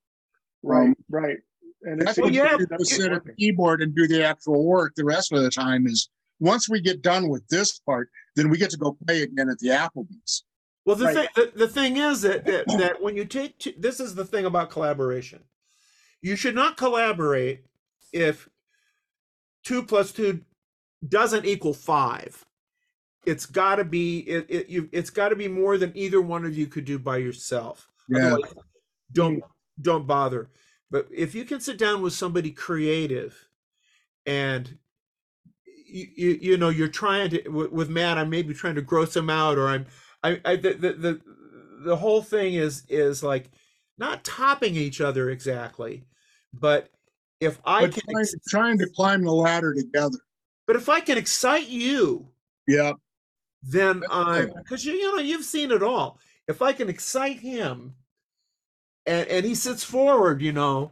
Right, 0.63 0.87
Um, 0.87 0.95
right. 1.09 1.37
And 1.83 2.01
it's, 2.01 2.13
think 2.13 2.33
yeah, 2.33 2.57
but- 2.57 2.81
sit 2.87 3.11
at 3.11 3.23
the 3.25 3.33
keyboard 3.33 3.81
and 3.81 3.93
do 3.93 4.07
the 4.07 4.23
actual 4.23 4.65
work. 4.65 4.93
The 4.95 5.05
rest 5.05 5.31
of 5.33 5.43
the 5.43 5.51
time 5.51 5.85
is, 5.85 6.09
once 6.39 6.67
we 6.69 6.81
get 6.81 7.01
done 7.03 7.29
with 7.29 7.45
this 7.49 7.79
part, 7.81 8.09
then 8.35 8.49
we 8.49 8.57
get 8.57 8.71
to 8.71 8.77
go 8.77 8.97
play 9.05 9.21
again 9.23 9.49
at 9.49 9.59
the 9.59 9.67
Applebee's. 9.67 10.43
Well, 10.85 10.95
the 10.95 11.05
Right. 11.05 11.15
thing 11.15 11.27
the, 11.35 11.59
the 11.59 11.67
thing 11.67 11.97
is 11.97 12.21
that, 12.21 12.45
that 12.45 12.67
that 12.67 13.01
when 13.01 13.15
you 13.15 13.25
take 13.25 13.59
two, 13.59 13.73
this 13.77 13.99
is 13.99 14.15
the 14.15 14.25
thing 14.25 14.45
about 14.45 14.71
collaboration. 14.71 15.43
You 16.21 16.35
should 16.35 16.55
not 16.55 16.77
collaborate 16.77 17.65
if 18.11 18.49
two 19.63 19.83
plus 19.83 20.11
two 20.11 20.41
doesn't 21.07 21.45
equal 21.45 21.73
five. 21.73 22.45
It's 23.25 23.45
got 23.45 23.75
to 23.75 23.83
be 23.83 24.19
it, 24.19 24.45
it 24.49 24.69
you 24.69 24.89
it's 24.91 25.11
got 25.11 25.29
to 25.29 25.35
be 25.35 25.47
more 25.47 25.77
than 25.77 25.91
either 25.95 26.21
one 26.21 26.45
of 26.45 26.57
you 26.57 26.67
could 26.67 26.85
do 26.85 26.97
by 26.97 27.17
yourself. 27.17 27.87
Yeah. 28.09 28.33
Otherwise, 28.33 28.53
don't 29.11 29.37
mm. 29.37 29.47
don't 29.79 30.07
bother. 30.07 30.49
But 30.89 31.07
if 31.11 31.35
you 31.35 31.45
can 31.45 31.61
sit 31.61 31.77
down 31.77 32.01
with 32.01 32.13
somebody 32.13 32.51
creative, 32.51 33.47
and 34.25 34.77
you 35.65 36.07
you, 36.15 36.39
you 36.41 36.57
know 36.57 36.69
you're 36.69 36.87
trying 36.87 37.29
to 37.29 37.49
with, 37.49 37.71
with 37.71 37.89
Matt, 37.89 38.17
I'm 38.17 38.29
maybe 38.29 38.53
trying 38.53 38.75
to 38.75 38.81
gross 38.81 39.15
him 39.15 39.29
out, 39.29 39.57
or 39.57 39.67
I'm 39.67 39.85
I, 40.23 40.39
I 40.45 40.55
the, 40.55 40.73
the 40.73 40.93
the 40.93 41.21
the 41.85 41.95
whole 41.95 42.21
thing 42.21 42.53
is 42.55 42.83
is 42.89 43.23
like 43.23 43.49
not 43.97 44.23
topping 44.23 44.75
each 44.75 45.01
other 45.01 45.29
exactly, 45.29 46.03
but 46.53 46.89
if 47.39 47.59
I 47.65 47.81
But 47.87 47.93
can, 47.95 48.03
trying, 48.11 48.21
ex- 48.21 48.35
trying 48.49 48.77
to 48.79 48.87
climb 48.95 49.23
the 49.23 49.31
ladder 49.33 49.73
together. 49.73 50.17
but 50.67 50.75
if 50.75 50.89
I 50.89 50.99
can 51.01 51.17
excite 51.17 51.67
you, 51.67 52.29
Yeah. 52.67 52.93
then 53.63 54.03
I'm 54.09 54.51
because 54.57 54.85
you 54.85 54.93
you 54.93 55.15
know 55.15 55.21
you've 55.21 55.45
seen 55.45 55.71
it 55.71 55.81
all. 55.83 56.19
If 56.47 56.61
I 56.61 56.73
can 56.73 56.89
excite 56.89 57.39
him, 57.39 57.95
and 59.05 59.27
and 59.27 59.45
he 59.45 59.55
sits 59.55 59.83
forward, 59.83 60.41
you 60.41 60.51
know, 60.51 60.91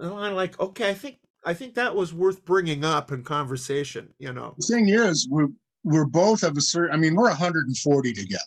I'm 0.00 0.34
like, 0.34 0.58
okay, 0.58 0.90
I 0.90 0.94
think 0.94 1.18
I 1.44 1.52
think 1.52 1.74
that 1.74 1.94
was 1.94 2.14
worth 2.14 2.44
bringing 2.44 2.84
up 2.84 3.12
in 3.12 3.22
conversation. 3.24 4.14
You 4.18 4.32
know, 4.32 4.54
The 4.58 4.66
thing 4.74 4.88
is, 4.88 5.28
we're 5.30 5.48
we're 5.84 6.06
both 6.06 6.42
of 6.42 6.56
a 6.56 6.60
certain. 6.60 6.94
I 6.94 6.96
mean, 6.98 7.14
we're 7.14 7.28
140 7.28 8.12
together, 8.12 8.42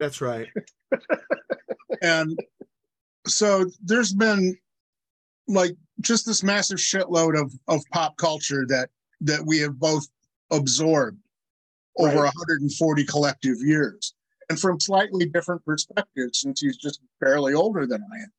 that's 0.00 0.20
right. 0.20 0.48
and 2.02 2.38
so 3.26 3.66
there's 3.82 4.12
been 4.12 4.56
like 5.46 5.72
just 6.00 6.26
this 6.26 6.42
massive 6.42 6.78
shitload 6.78 7.38
of 7.40 7.52
of 7.68 7.82
pop 7.92 8.16
culture 8.16 8.64
that 8.68 8.90
that 9.20 9.44
we 9.44 9.58
have 9.58 9.78
both 9.78 10.06
absorbed 10.50 11.18
over 11.98 12.14
Right. 12.22 12.32
140 12.34 13.04
collective 13.04 13.56
years, 13.60 14.14
and 14.48 14.58
from 14.58 14.78
slightly 14.80 15.26
different 15.26 15.64
perspectives. 15.64 16.40
Since 16.40 16.60
he's 16.60 16.76
just 16.76 17.00
barely 17.20 17.54
older 17.54 17.86
than 17.86 18.00
I 18.02 18.16
am, 18.22 18.32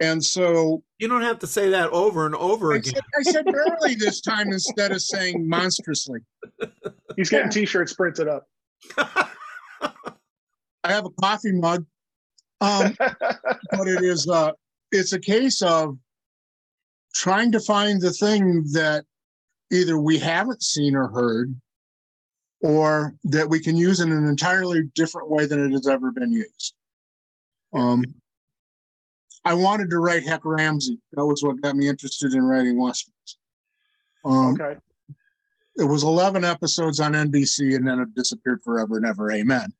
and 0.00 0.24
so 0.24 0.82
You 0.98 1.06
don't 1.08 1.22
have 1.22 1.38
to 1.40 1.46
say 1.46 1.70
that 1.70 1.90
over 1.90 2.26
and 2.26 2.34
over 2.34 2.72
I 2.72 2.76
again. 2.78 2.94
said, 2.94 3.04
I 3.18 3.22
said 3.22 3.44
barely 3.46 3.94
this 3.94 4.20
time 4.20 4.48
instead 4.50 4.90
of 4.92 5.00
saying 5.00 5.48
monstrously. 5.48 6.20
He's 7.18 7.30
getting 7.30 7.50
t-shirts 7.50 7.94
printed 7.94 8.28
up. 8.28 8.46
I 8.96 9.26
have 10.84 11.04
a 11.04 11.10
coffee 11.20 11.50
mug. 11.50 11.84
Um, 12.60 12.94
but 13.72 13.88
it 13.88 14.04
is 14.04 14.28
uh 14.28 14.52
it's 14.92 15.12
a 15.12 15.18
case 15.18 15.60
of 15.60 15.98
trying 17.12 17.50
to 17.52 17.60
find 17.60 18.00
the 18.00 18.12
thing 18.12 18.62
that 18.72 19.04
either 19.72 19.98
we 19.98 20.16
haven't 20.16 20.62
seen 20.62 20.94
or 20.94 21.08
heard 21.08 21.60
or 22.62 23.16
that 23.24 23.48
we 23.48 23.58
can 23.58 23.76
use 23.76 23.98
in 23.98 24.12
an 24.12 24.24
entirely 24.28 24.84
different 24.94 25.28
way 25.28 25.44
than 25.44 25.64
it 25.64 25.72
has 25.72 25.86
ever 25.86 26.10
been 26.10 26.32
used 26.32 26.74
um 27.72 28.04
i 29.44 29.54
wanted 29.54 29.88
to 29.90 29.98
write 29.98 30.24
hec 30.24 30.40
ramsey 30.44 30.98
that 31.12 31.24
was 31.24 31.42
what 31.42 31.60
got 31.60 31.76
me 31.76 31.86
interested 31.86 32.32
in 32.32 32.42
writing 32.42 32.80
westerns 32.80 33.38
um 34.24 34.54
okay. 34.54 34.76
It 35.78 35.84
was 35.84 36.02
11 36.02 36.44
episodes 36.44 36.98
on 36.98 37.12
NBC 37.12 37.76
and 37.76 37.86
then 37.86 38.00
it 38.00 38.14
disappeared 38.14 38.60
forever 38.64 38.96
and 38.96 39.06
ever. 39.06 39.30
Amen. 39.30 39.72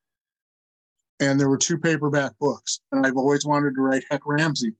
And 1.20 1.40
there 1.40 1.48
were 1.48 1.58
two 1.58 1.76
paperback 1.76 2.38
books. 2.38 2.80
And 2.92 3.04
I've 3.04 3.16
always 3.16 3.44
wanted 3.44 3.74
to 3.74 3.82
write 3.82 4.04
Hec 4.08 4.20
Ramsey. 4.24 4.74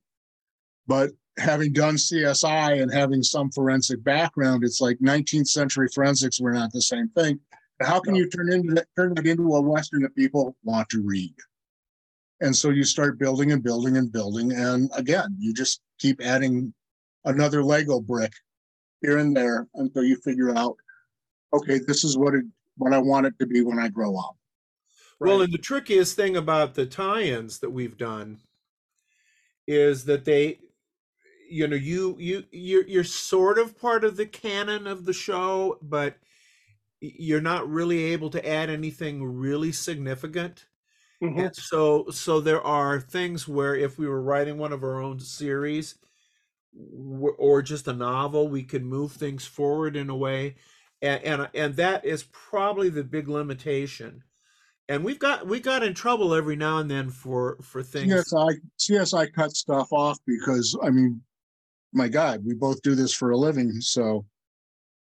But 0.87 1.11
having 1.37 1.73
done 1.73 1.97
CSI 1.97 2.81
and 2.81 2.93
having 2.93 3.25
some 3.25 3.51
forensic 3.51 4.03
background, 4.05 4.63
it's 4.63 4.81
like 4.81 4.99
19th 5.01 5.49
century 5.49 5.89
forensics 5.93 6.41
were 6.41 6.53
not 6.53 6.73
the 6.73 6.83
same 6.83 7.09
thing. 7.09 7.41
How 7.81 7.99
can 7.99 8.15
you 8.15 8.29
turn 8.29 8.53
into 8.53 8.75
that, 8.75 8.87
turn 8.97 9.15
it 9.17 9.27
into 9.27 9.55
a 9.55 9.61
Western 9.61 10.03
that 10.03 10.15
people 10.15 10.57
want 10.63 10.89
to 10.91 11.03
read? 11.03 11.35
And 12.41 12.55
so 12.55 12.71
you 12.71 12.85
start 12.85 13.19
building 13.19 13.51
and 13.51 13.63
building 13.63 13.97
and 13.97 14.11
building. 14.11 14.53
And 14.53 14.89
again, 14.95 15.37
you 15.39 15.53
just 15.53 15.81
keep 15.99 16.21
adding 16.21 16.73
another 17.25 17.65
Lego 17.65 18.01
brick 18.01 18.33
here 19.03 19.19
and 19.19 19.37
there 19.37 19.67
until 19.75 20.05
you 20.05 20.17
figure 20.17 20.57
out 20.57 20.77
okay, 21.53 21.79
this 21.87 22.05
is 22.05 22.17
what 22.17 22.35
it 22.35 22.45
what 22.77 22.93
I 22.93 22.99
want 22.99 23.27
it 23.27 23.35
to 23.41 23.47
be 23.47 23.63
when 23.63 23.79
I 23.79 23.89
grow 23.89 24.17
up. 24.19 24.37
Well, 25.21 25.43
and 25.43 25.53
the 25.53 25.59
trickiest 25.59 26.15
thing 26.17 26.37
about 26.37 26.75
the 26.75 26.87
tie-ins 26.87 27.59
that 27.61 27.71
we've 27.71 27.97
done 27.97 28.41
is 29.67 30.05
that 30.07 30.25
they, 30.25 30.59
you 31.49 31.67
know, 31.67 31.77
you 31.77 32.17
you 32.19 32.45
you're 32.51 32.87
you're 32.87 33.05
sort 33.05 33.59
of 33.59 33.79
part 33.79 34.05
of 34.05 34.17
the 34.17 34.27
canon 34.27 34.87
of 34.87 35.05
the 35.05 35.13
show, 35.13 35.79
but 35.83 36.17
you're 37.01 37.41
not 37.43 37.69
really 37.69 38.05
able 38.07 38.31
to 38.31 38.49
add 38.49 38.71
anything 38.71 39.25
really 39.25 39.73
significant. 39.73 40.67
Mhm. 41.21 41.49
And 41.49 41.57
so 41.57 42.11
so 42.11 42.41
there 42.41 42.63
are 42.63 43.01
things 43.01 43.49
where 43.49 43.77
if 43.77 43.99
we 43.99 44.09
were 44.09 44.23
writing 44.23 44.59
one 44.59 44.73
of 44.73 44.85
our 44.85 45.03
own 45.03 45.21
series 45.21 45.97
or 47.39 47.63
just 47.63 47.89
a 47.89 47.93
novel, 47.93 48.49
we 48.49 48.63
could 48.63 48.85
move 48.85 49.13
things 49.13 49.47
forward 49.47 49.97
in 49.97 50.11
a 50.11 50.17
way. 50.17 50.57
And 51.03 51.23
and 51.23 51.49
and 51.55 51.75
that 51.77 52.05
is 52.05 52.25
probably 52.25 52.89
the 52.89 53.05
big 53.05 53.29
limitation. 53.29 54.23
And 54.89 55.05
we've 55.05 55.19
got 55.19 55.47
we 55.47 55.61
got 55.61 55.83
in 55.83 55.95
trouble 55.95 56.35
every 56.35 56.57
now 56.57 56.79
and 56.79 56.91
then 56.91 57.11
for 57.11 57.57
for 57.63 57.83
things. 57.83 58.13
CSI 58.13 58.55
CSI 58.79 59.33
cut 59.33 59.53
stuff 59.53 59.93
off 59.93 60.19
because 60.27 60.77
I 60.83 60.91
mean, 60.91 61.21
my 61.93 62.09
God, 62.09 62.45
we 62.45 62.55
both 62.55 62.83
do 62.83 62.95
this 62.95 63.13
for 63.13 63.31
a 63.31 63.37
living. 63.37 63.81
So 63.81 64.25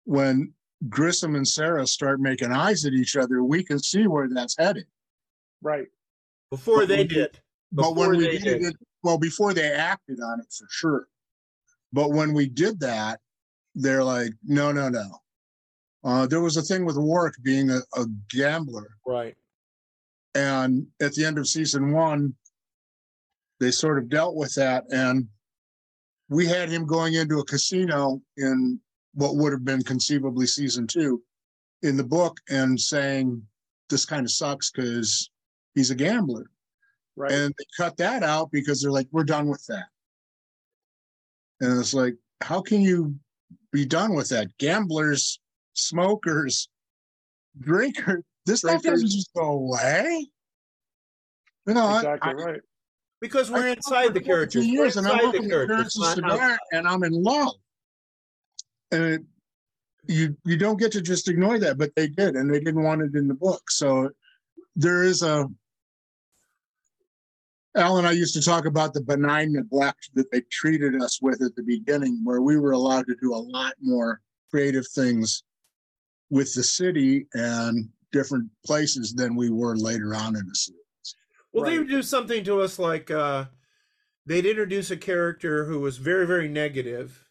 when 0.05 0.53
Grissom 0.89 1.35
and 1.35 1.47
Sara 1.47 1.87
start 1.87 2.19
making 2.19 2.51
eyes 2.51 2.85
at 2.85 2.93
each 2.93 3.15
other, 3.15 3.43
we 3.43 3.63
can 3.63 3.79
see 3.79 4.07
where 4.07 4.27
that's 4.29 4.57
headed. 4.57 4.85
Right. 5.61 5.87
before 6.51 6.79
But 6.79 6.87
they 6.89 6.97
when- 6.99 7.07
did. 7.07 7.39
But 7.71 7.89
Before 7.93 8.09
when 8.11 8.17
we 8.17 8.27
did 8.29 8.43
did. 8.43 8.61
it, 8.63 8.75
well, 9.03 9.17
before 9.17 9.53
they 9.53 9.69
acted 9.69 10.19
on 10.21 10.39
it 10.39 10.45
for 10.57 10.67
sure. 10.69 11.07
But 11.91 12.11
when 12.11 12.33
we 12.33 12.47
did 12.47 12.79
that, 12.79 13.19
they're 13.75 14.05
like, 14.05 14.31
no, 14.45 14.71
no, 14.71 14.87
no. 14.87 15.19
Uh, 16.07 16.25
there 16.25 16.39
was 16.39 16.55
a 16.55 16.61
thing 16.61 16.85
with 16.85 16.97
Warrick 16.97 17.35
being 17.43 17.69
a, 17.69 17.79
a 17.95 18.05
gambler. 18.29 18.87
Right. 19.05 19.35
And 20.35 20.87
at 21.01 21.13
the 21.13 21.25
end 21.25 21.37
of 21.37 21.47
season 21.49 21.91
one, 21.91 22.33
they 23.59 23.71
sort 23.71 23.97
of 23.97 24.07
dealt 24.07 24.35
with 24.35 24.53
that. 24.55 24.85
And 24.89 25.27
we 26.29 26.45
had 26.45 26.69
him 26.69 26.85
going 26.85 27.15
into 27.15 27.39
a 27.39 27.45
casino 27.45 28.21
in 28.37 28.79
what 29.15 29.35
would 29.35 29.51
have 29.51 29.65
been 29.65 29.83
conceivably 29.83 30.45
season 30.45 30.87
two 30.87 31.21
in 31.83 31.97
the 31.97 32.03
book 32.05 32.37
and 32.49 32.79
saying, 32.79 33.41
this 33.89 34.05
kind 34.05 34.25
of 34.25 34.31
sucks 34.31 34.71
because 34.71 35.29
he's 35.75 35.91
a 35.91 35.95
gambler. 35.95 36.49
Right. 37.17 37.33
And 37.33 37.53
they 37.57 37.65
cut 37.75 37.97
that 37.97 38.23
out 38.23 38.49
because 38.51 38.81
they're 38.81 38.91
like, 38.91 39.07
we're 39.11 39.25
done 39.25 39.49
with 39.49 39.65
that. 39.67 39.87
And 41.59 41.77
it's 41.79 41.93
like, 41.93 42.15
how 42.41 42.61
can 42.61 42.79
you 42.79 43.15
be 43.73 43.85
done 43.85 44.13
with 44.13 44.29
that? 44.29 44.55
Gamblers, 44.57 45.41
smokers, 45.77 46.69
drinkers, 47.59 48.23
this 48.45 48.59
stuff 48.59 48.81
doesn't 48.81 49.09
just 49.09 49.33
go 49.33 49.43
away. 49.43 50.27
You 51.65 51.73
know, 51.73 51.95
exactly 51.95 52.31
I, 52.31 52.33
right. 52.33 52.61
Because 53.19 53.51
we're 53.51 53.73
smoked 53.73 53.77
inside 53.77 54.13
the 54.13 54.21
22 54.21 54.25
characters. 54.25 54.65
We're 54.65 54.71
years 54.71 54.97
and 54.97 55.07
I'm 55.07 55.13
inside 55.13 55.21
the 55.21 55.25
looking 55.25 55.45
at 55.45 55.49
characters, 55.49 55.93
Terrence's 55.93 56.13
cigar 56.13 56.59
and 56.71 56.87
I'm 56.87 57.03
in 57.03 57.23
love. 57.23 57.55
And 58.91 59.03
it, 59.03 59.21
you 60.07 60.37
you 60.45 60.55
don't 60.55 60.79
get 60.79 60.93
to 60.93 61.01
just 61.01 61.27
ignore 61.27 61.59
that, 61.59 61.77
but 61.77 61.93
they 61.95 62.07
did, 62.07 62.35
and 62.35 62.49
they 62.49 62.59
didn't 62.59 62.83
want 62.83 63.01
it 63.01 63.15
in 63.15 63.27
the 63.27 63.33
book. 63.33 63.69
So 63.69 64.09
there 64.77 65.03
is 65.03 65.21
a 65.21 65.49
Al 67.75 67.97
and 67.97 68.07
I 68.07 68.11
used 68.11 68.33
to 68.35 68.41
talk 68.41 68.65
about 68.65 68.93
the 68.93 69.01
benign 69.01 69.51
neglect 69.51 70.11
that 70.13 70.31
they 70.31 70.41
treated 70.49 71.01
us 71.01 71.21
with 71.21 71.41
at 71.41 71.55
the 71.55 71.63
beginning, 71.63 72.21
where 72.23 72.41
we 72.41 72.57
were 72.57 72.71
allowed 72.71 73.07
to 73.07 73.15
do 73.21 73.33
a 73.33 73.35
lot 73.35 73.73
more 73.81 74.21
creative 74.49 74.87
things 74.87 75.43
with 76.29 76.53
the 76.53 76.63
city 76.63 77.27
and 77.33 77.89
different 78.11 78.49
places 78.65 79.13
than 79.13 79.35
we 79.35 79.49
were 79.49 79.75
later 79.75 80.15
on 80.15 80.35
in 80.35 80.47
the 80.47 80.55
series. 80.55 80.81
Well, 81.53 81.65
they 81.65 81.79
would 81.79 81.89
do 81.89 82.03
something 82.03 82.43
to 82.43 82.61
us 82.61 82.77
like 82.77 83.09
uh, 83.09 83.45
they'd 84.25 84.45
introduce 84.45 84.91
a 84.91 84.97
character 84.97 85.65
who 85.65 85.79
was 85.79 85.97
very, 85.97 86.27
very 86.27 86.47
negative, 86.47 87.25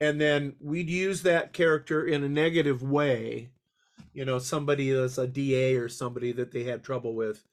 and 0.00 0.20
then 0.20 0.56
we'd 0.60 0.90
use 0.90 1.22
that 1.22 1.52
character 1.52 2.04
in 2.04 2.24
a 2.24 2.28
negative 2.28 2.82
way. 2.82 3.50
You 4.12 4.24
know, 4.24 4.38
somebody 4.38 4.90
that's 4.90 5.18
a 5.18 5.26
DA 5.26 5.76
or 5.76 5.88
somebody 5.88 6.32
that 6.32 6.50
they 6.50 6.64
had 6.64 6.82
trouble 6.82 7.14
with. 7.14 7.44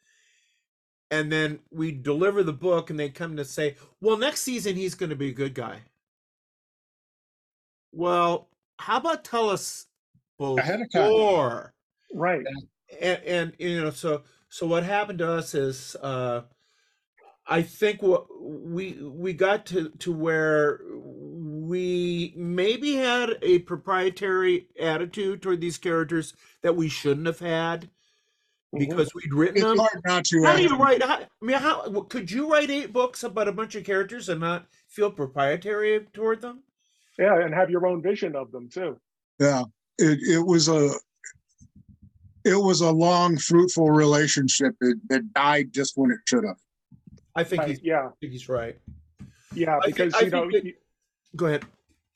And 1.11 1.31
then 1.31 1.59
we 1.71 1.91
deliver 1.91 2.43
the 2.43 2.51
book, 2.51 2.89
and 2.89 2.99
they 2.99 3.09
come 3.09 3.37
to 3.37 3.45
say, 3.45 3.75
"Well, 4.01 4.17
next 4.17 4.41
season 4.41 4.75
he's 4.75 4.95
going 4.95 5.11
to 5.11 5.15
be 5.15 5.29
a 5.29 5.33
good 5.33 5.53
guy." 5.53 5.83
Well, 7.93 8.49
how 8.79 8.97
about 8.97 9.23
tell 9.23 9.49
us 9.49 9.85
Ahead 9.85 9.85
of 9.85 9.85
time. 9.85 9.96
Before? 10.37 11.73
Right. 12.13 12.45
and, 13.01 13.21
and 13.23 13.53
you 13.59 13.81
know 13.81 13.89
so 13.89 14.23
so 14.49 14.65
what 14.65 14.83
happened 14.83 15.19
to 15.19 15.29
us 15.29 15.53
is 15.53 15.95
uh 16.01 16.43
i 17.45 17.61
think 17.61 18.01
what 18.01 18.27
we 18.41 18.93
we 19.01 19.33
got 19.33 19.65
to 19.67 19.89
to 19.99 20.13
where 20.13 20.79
we 20.93 22.33
maybe 22.37 22.95
had 22.95 23.31
a 23.41 23.59
proprietary 23.59 24.69
attitude 24.79 25.41
toward 25.41 25.59
these 25.59 25.77
characters 25.77 26.33
that 26.61 26.75
we 26.77 26.87
shouldn't 26.87 27.25
have 27.27 27.39
had 27.39 27.89
Mhm. 28.73 28.79
because 28.79 29.13
we'd 29.15 29.33
written 29.33 29.57
It's 29.57 29.65
them 29.65 29.77
hard 29.77 30.01
not 30.05 30.25
to. 30.25 30.43
how 30.43 30.55
do 30.55 30.63
you 30.63 30.75
write 30.77 31.01
how, 31.03 31.15
i 31.19 31.27
mean 31.41 31.57
how 31.57 31.89
could 32.09 32.29
you 32.31 32.49
write 32.51 32.69
eight 32.69 32.91
books 32.93 33.23
about 33.23 33.47
a 33.49 33.53
bunch 33.53 33.75
of 33.75 33.83
characters 33.85 34.27
and 34.29 34.39
not 34.41 34.65
feel 34.87 35.11
proprietary 35.11 36.05
toward 36.13 36.41
them 36.41 36.63
Yeah, 37.19 37.39
and 37.41 37.53
have 37.53 37.69
your 37.69 37.85
own 37.87 38.01
vision 38.01 38.35
of 38.35 38.51
them 38.51 38.69
too. 38.69 38.99
Yeah, 39.39 39.63
it 39.97 40.19
it 40.21 40.45
was 40.45 40.67
a 40.67 40.91
it 42.45 42.55
was 42.55 42.79
a 42.81 42.91
long, 42.91 43.37
fruitful 43.37 43.91
relationship 43.91 44.73
that, 44.79 44.97
that 45.09 45.33
died 45.33 45.73
just 45.73 45.97
when 45.97 46.11
it 46.11 46.19
should 46.25 46.45
have. 46.45 46.55
i 47.35 47.43
think 47.43 47.61
Right, 47.61 47.69
he's 47.71 47.81
yeah, 47.83 48.07
I 48.07 48.11
think 48.21 48.31
he's 48.33 48.47
right 48.49 48.77
yeah, 49.53 49.77
I 49.77 49.81
think- 49.85 49.95
because 49.97 50.13
I 50.15 50.21
you 50.21 50.29
know, 50.29 50.49
that- 50.51 50.65
you- 50.65 50.73
go 51.35 51.47
ahead 51.47 51.65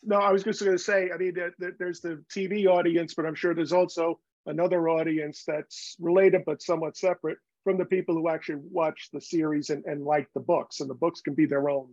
no, 0.03 0.15
I 0.17 0.31
was 0.31 0.43
just 0.43 0.59
going 0.63 0.71
to 0.75 0.79
say, 0.83 1.11
I 1.13 1.17
mean, 1.17 1.35
there, 1.35 1.53
there- 1.59 1.75
there's 1.77 1.99
the 2.01 2.23
TV 2.35 2.65
audience, 2.65 3.13
but 3.13 3.23
I'm 3.27 3.35
sure 3.35 3.53
there's 3.53 3.71
also 3.71 4.19
another 4.47 4.89
audience 4.89 5.43
that's 5.45 5.95
related 5.99 6.41
but 6.43 6.59
somewhat 6.63 6.97
separate 6.97 7.37
from 7.63 7.77
the 7.77 7.85
people 7.85 8.15
who 8.15 8.27
actually 8.27 8.61
watch 8.71 9.09
the 9.13 9.21
series 9.21 9.69
and, 9.69 9.85
and 9.85 10.03
like 10.03 10.27
the 10.33 10.39
books, 10.39 10.79
and 10.79 10.89
the 10.89 10.95
books 10.95 11.21
can 11.21 11.35
be 11.35 11.45
their 11.45 11.69
own 11.69 11.87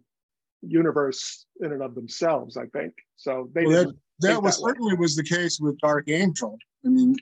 universe 0.62 1.44
in 1.60 1.70
and 1.72 1.82
of 1.82 1.94
themselves. 1.94 2.56
I 2.56 2.64
think 2.68 2.94
so. 3.16 3.50
They 3.54 3.66
Well, 3.66 3.84
didn't 3.84 3.98
That 4.20 4.42
was 4.42 4.56
that 4.56 4.62
certainly 4.62 4.94
was 4.96 5.14
the 5.16 5.22
case 5.22 5.60
with 5.60 5.78
Dark 5.80 6.08
Angel. 6.08 6.58
I 6.84 6.88
mean, 6.88 7.14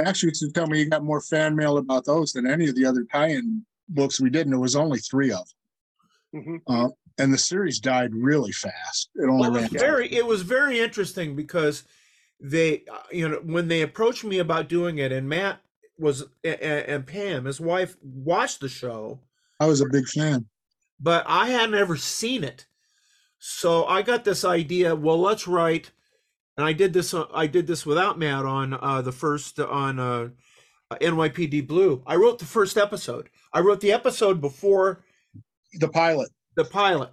actually, 0.00 0.30
used 0.30 0.42
to 0.42 0.50
tell 0.52 0.66
me 0.66 0.80
you 0.80 0.90
got 0.90 1.04
more 1.04 1.20
fan 1.20 1.54
mail 1.54 1.78
about 1.78 2.04
those 2.04 2.32
than 2.32 2.46
any 2.46 2.68
of 2.68 2.74
the 2.74 2.84
other 2.84 3.04
tie-in 3.12 3.64
books 3.88 4.20
we 4.20 4.30
did, 4.30 4.42
and 4.46 4.52
there 4.52 4.58
was 4.60 4.76
only 4.76 4.98
three 4.98 5.30
of 5.32 5.44
them. 6.32 6.62
Mhm. 6.66 6.92
And 7.18 7.32
the 7.32 7.38
series 7.38 7.78
died 7.78 8.14
really 8.14 8.52
fast. 8.52 9.10
It 9.16 9.24
only 9.28 9.42
Well, 9.42 9.52
ran. 9.52 9.62
was 9.70 9.80
very 9.80 10.10
it 10.12 10.26
was 10.26 10.42
very 10.42 10.80
interesting 10.80 11.36
because 11.36 11.84
they 12.40 12.84
uh, 12.90 13.02
you 13.12 13.28
know 13.28 13.40
when 13.44 13.68
they 13.68 13.82
approached 13.82 14.24
me 14.24 14.38
about 14.38 14.68
doing 14.68 14.98
it 14.98 15.12
and 15.12 15.28
Matt 15.28 15.60
was 15.98 16.24
and 16.42 17.06
Pam 17.06 17.44
his 17.44 17.60
wife 17.60 17.96
watched 18.02 18.60
the 18.60 18.68
show 18.68 19.20
I 19.60 19.66
was 19.66 19.80
a 19.82 19.86
big 19.86 20.08
fan. 20.08 20.46
but 20.98 21.22
I 21.28 21.50
hadn't 21.50 21.74
ever 21.76 21.96
seen 21.98 22.42
it 22.42 22.66
so 23.44 23.84
I 23.86 24.02
got 24.02 24.22
this 24.24 24.44
idea 24.44 24.94
well 24.94 25.18
let's 25.18 25.48
write 25.48 25.90
and 26.56 26.64
I 26.64 26.72
did 26.72 26.92
this 26.92 27.12
uh, 27.12 27.24
I 27.34 27.48
did 27.48 27.66
this 27.66 27.84
without 27.84 28.16
Matt 28.16 28.44
on 28.44 28.74
uh 28.74 29.02
the 29.02 29.10
first 29.10 29.58
on 29.58 29.98
uh 29.98 30.28
NYPD 30.92 31.66
Blue 31.66 32.02
I 32.06 32.14
wrote 32.14 32.38
the 32.38 32.44
first 32.44 32.76
episode 32.76 33.28
I 33.52 33.58
wrote 33.60 33.80
the 33.80 33.90
episode 33.92 34.40
before 34.40 35.02
The 35.80 35.88
pilot. 35.88 36.30
the 36.54 36.64
pilot 36.64 37.10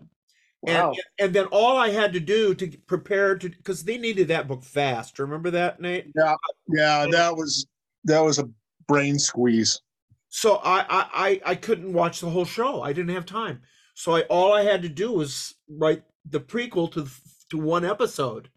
Wow. 0.61 0.91
and, 0.91 0.99
and 1.17 1.34
then 1.34 1.45
all 1.45 1.77
I 1.77 1.89
had 1.89 2.13
to 2.13 2.19
do 2.19 2.53
to 2.53 2.67
prepare 2.86 3.36
to 3.38 3.49
because 3.49 3.84
they 3.86 3.97
needed 3.97 4.27
that 4.27 4.47
book 4.47 4.61
fast. 4.63 5.17
Remember 5.17 5.49
that, 5.51 5.80
Nate? 5.80 6.07
Yeah, 6.15 6.36
yeah, 6.67 7.05
that 7.11 7.34
was 7.36 7.65
that 8.03 8.19
was 8.19 8.39
a 8.39 8.49
brain 8.86 9.17
squeeze. 9.17 9.80
So 10.27 10.55
I 10.57 10.82
I 10.89 11.09
I, 11.13 11.41
I 11.51 11.55
couldn't 11.55 11.93
watch 11.93 12.19
the 12.19 12.30
whole 12.30 12.43
show. 12.43 12.82
I 12.84 12.91
didn't 12.91 13.15
have 13.15 13.25
time. 13.25 13.61
So 13.93 14.15
I 14.17 14.23
all 14.23 14.51
I 14.51 14.63
had 14.63 14.82
to 14.82 14.89
do 14.89 15.13
was 15.13 15.55
write 15.69 16.03
the 16.30 16.39
prequel 16.39 16.91
to 16.93 17.07
to 17.49 17.57
one 17.57 17.84
episode, 17.85 18.49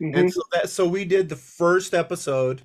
Mhm. 0.00 0.16
and 0.16 0.32
so 0.32 0.40
that 0.52 0.70
so 0.70 0.88
we 0.88 1.04
did 1.04 1.28
the 1.28 1.36
first 1.36 1.94
episode, 1.94 2.62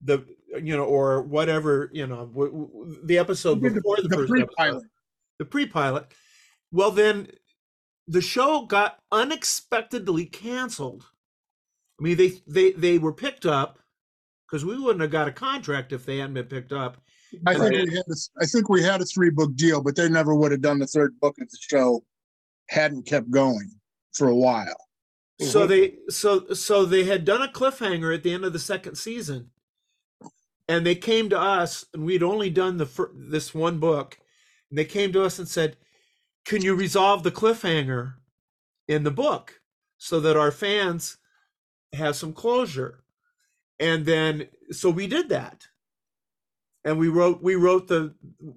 the 0.00 0.24
you 0.62 0.76
know 0.76 0.84
or 0.84 1.22
whatever 1.22 1.90
you 1.92 2.06
know 2.06 2.26
w- 2.26 2.50
w- 2.52 3.00
the 3.04 3.18
episode 3.18 3.60
We 3.60 3.68
the- 3.70 3.76
before 3.76 3.96
the, 3.96 4.08
the 4.08 4.16
first 4.16 4.28
pre-pilot. 4.30 4.70
episode, 4.76 4.90
the 5.38 5.44
pre-pilot. 5.46 6.12
Well, 6.70 6.90
then 6.90 7.28
the 8.08 8.20
show 8.20 8.66
got 8.66 8.98
unexpectedly 9.12 10.26
canceled. 10.26 11.04
I 11.98 12.02
mean, 12.04 12.16
they 12.16 12.40
they 12.46 12.72
they 12.72 12.98
were 12.98 13.12
picked 13.12 13.46
up 13.46 13.78
because 14.46 14.64
we 14.64 14.78
wouldn't 14.78 15.00
have 15.02 15.10
got 15.10 15.28
a 15.28 15.32
contract 15.32 15.92
if 15.92 16.04
they 16.04 16.18
hadn't 16.18 16.34
been 16.34 16.46
picked 16.46 16.72
up. 16.72 16.98
I 17.46 17.54
think 17.54 17.70
we 17.88 17.94
had 17.96 18.04
a, 18.08 18.16
I 18.42 18.44
think 18.46 18.68
we 18.68 18.82
had 18.82 19.00
a 19.00 19.06
three 19.06 19.30
book 19.30 19.54
deal, 19.56 19.82
but 19.82 19.96
they 19.96 20.08
never 20.08 20.34
would 20.34 20.52
have 20.52 20.60
done 20.60 20.78
the 20.78 20.86
third 20.86 21.18
book 21.20 21.38
of 21.40 21.48
the 21.48 21.58
show 21.60 22.04
hadn't 22.68 23.06
kept 23.06 23.30
going 23.30 23.70
for 24.12 24.28
a 24.28 24.36
while. 24.36 24.76
So 25.40 25.66
Mhm. 25.66 25.68
they 25.68 25.98
so 26.08 26.52
so 26.54 26.84
they 26.84 27.04
had 27.04 27.24
done 27.24 27.42
a 27.42 27.48
cliffhanger 27.52 28.14
at 28.14 28.22
the 28.22 28.32
end 28.32 28.44
of 28.44 28.52
the 28.52 28.58
second 28.58 28.96
season, 28.96 29.50
and 30.68 30.86
they 30.86 30.94
came 30.94 31.28
to 31.30 31.38
us, 31.38 31.84
and 31.92 32.04
we'd 32.04 32.22
only 32.22 32.50
done 32.50 32.76
the 32.76 32.86
fir- 32.86 33.10
this 33.14 33.52
one 33.54 33.78
book, 33.80 34.18
and 34.70 34.78
they 34.78 34.84
came 34.84 35.12
to 35.12 35.24
us 35.24 35.38
and 35.38 35.48
said, 35.48 35.76
"Can 36.44 36.62
you 36.62 36.74
resolve 36.74 37.22
the 37.24 37.32
cliffhanger 37.32 38.14
in 38.88 39.02
the 39.04 39.10
book 39.10 39.60
so 39.98 40.20
that 40.20 40.36
our 40.36 40.52
fans 40.52 41.16
have 41.92 42.14
some 42.16 42.32
closure?" 42.32 43.02
And 43.80 44.06
then 44.06 44.48
so 44.70 44.90
we 44.90 45.06
did 45.08 45.28
that, 45.30 45.66
and 46.84 46.98
we 46.98 47.08
wrote 47.08 47.42
we 47.42 47.56
wrote 47.56 47.88
the 47.88 48.14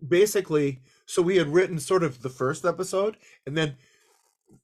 basically 0.07 0.83
so 1.07 1.21
we 1.21 1.37
had 1.37 1.47
written 1.53 1.79
sort 1.79 2.03
of 2.03 2.21
the 2.21 2.29
first 2.29 2.63
episode, 2.65 3.17
and 3.47 3.57
then 3.57 3.77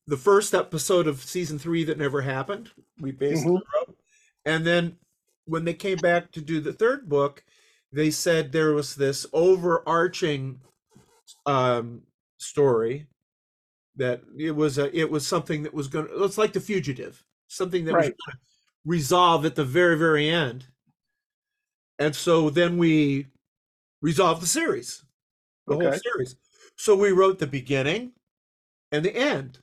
the 0.08 0.18
first 0.18 0.54
episode 0.54 1.08
of 1.08 1.22
season 1.22 1.58
three 1.58 1.84
that 1.86 1.98
never 1.98 2.22
happened. 2.22 2.70
We 3.00 3.12
basically 3.12 3.62
wrote, 3.74 3.98
and 4.46 4.66
then 4.66 4.98
when 5.46 5.64
they 5.64 5.74
came 5.74 5.98
back 5.98 6.32
to 6.32 6.42
do 6.42 6.60
the 6.60 6.74
third 6.74 7.08
book, 7.08 7.44
they 7.92 8.12
said 8.12 8.52
there 8.52 8.74
was 8.74 8.96
this 8.96 9.26
overarching 9.34 10.60
um, 11.46 12.02
story 12.38 13.08
that 13.96 14.22
it 14.38 14.52
was 14.52 14.78
a 14.78 14.98
it 14.98 15.10
was 15.10 15.28
something 15.28 15.64
that 15.64 15.74
was 15.74 15.88
going 15.88 16.08
to 16.08 16.24
it's 16.24 16.38
like 16.38 16.54
the 16.54 16.60
fugitive 16.60 17.24
something 17.48 17.84
that 17.86 17.94
was 17.94 18.06
going 18.06 18.14
to 18.14 18.38
resolve 18.86 19.46
at 19.46 19.56
the 19.56 19.66
very 19.66 19.98
very 19.98 20.30
end. 20.30 20.66
And 22.00 22.16
so 22.16 22.50
then 22.50 22.78
we 22.78 23.28
resolved 24.02 24.42
the 24.42 24.48
series, 24.48 25.06
the 25.68 25.76
whole 25.76 25.94
series. 25.94 26.36
So 26.76 26.96
we 26.96 27.12
wrote 27.12 27.38
the 27.38 27.46
beginning 27.46 28.14
and 28.92 29.06
the 29.06 29.16
end 29.16 29.60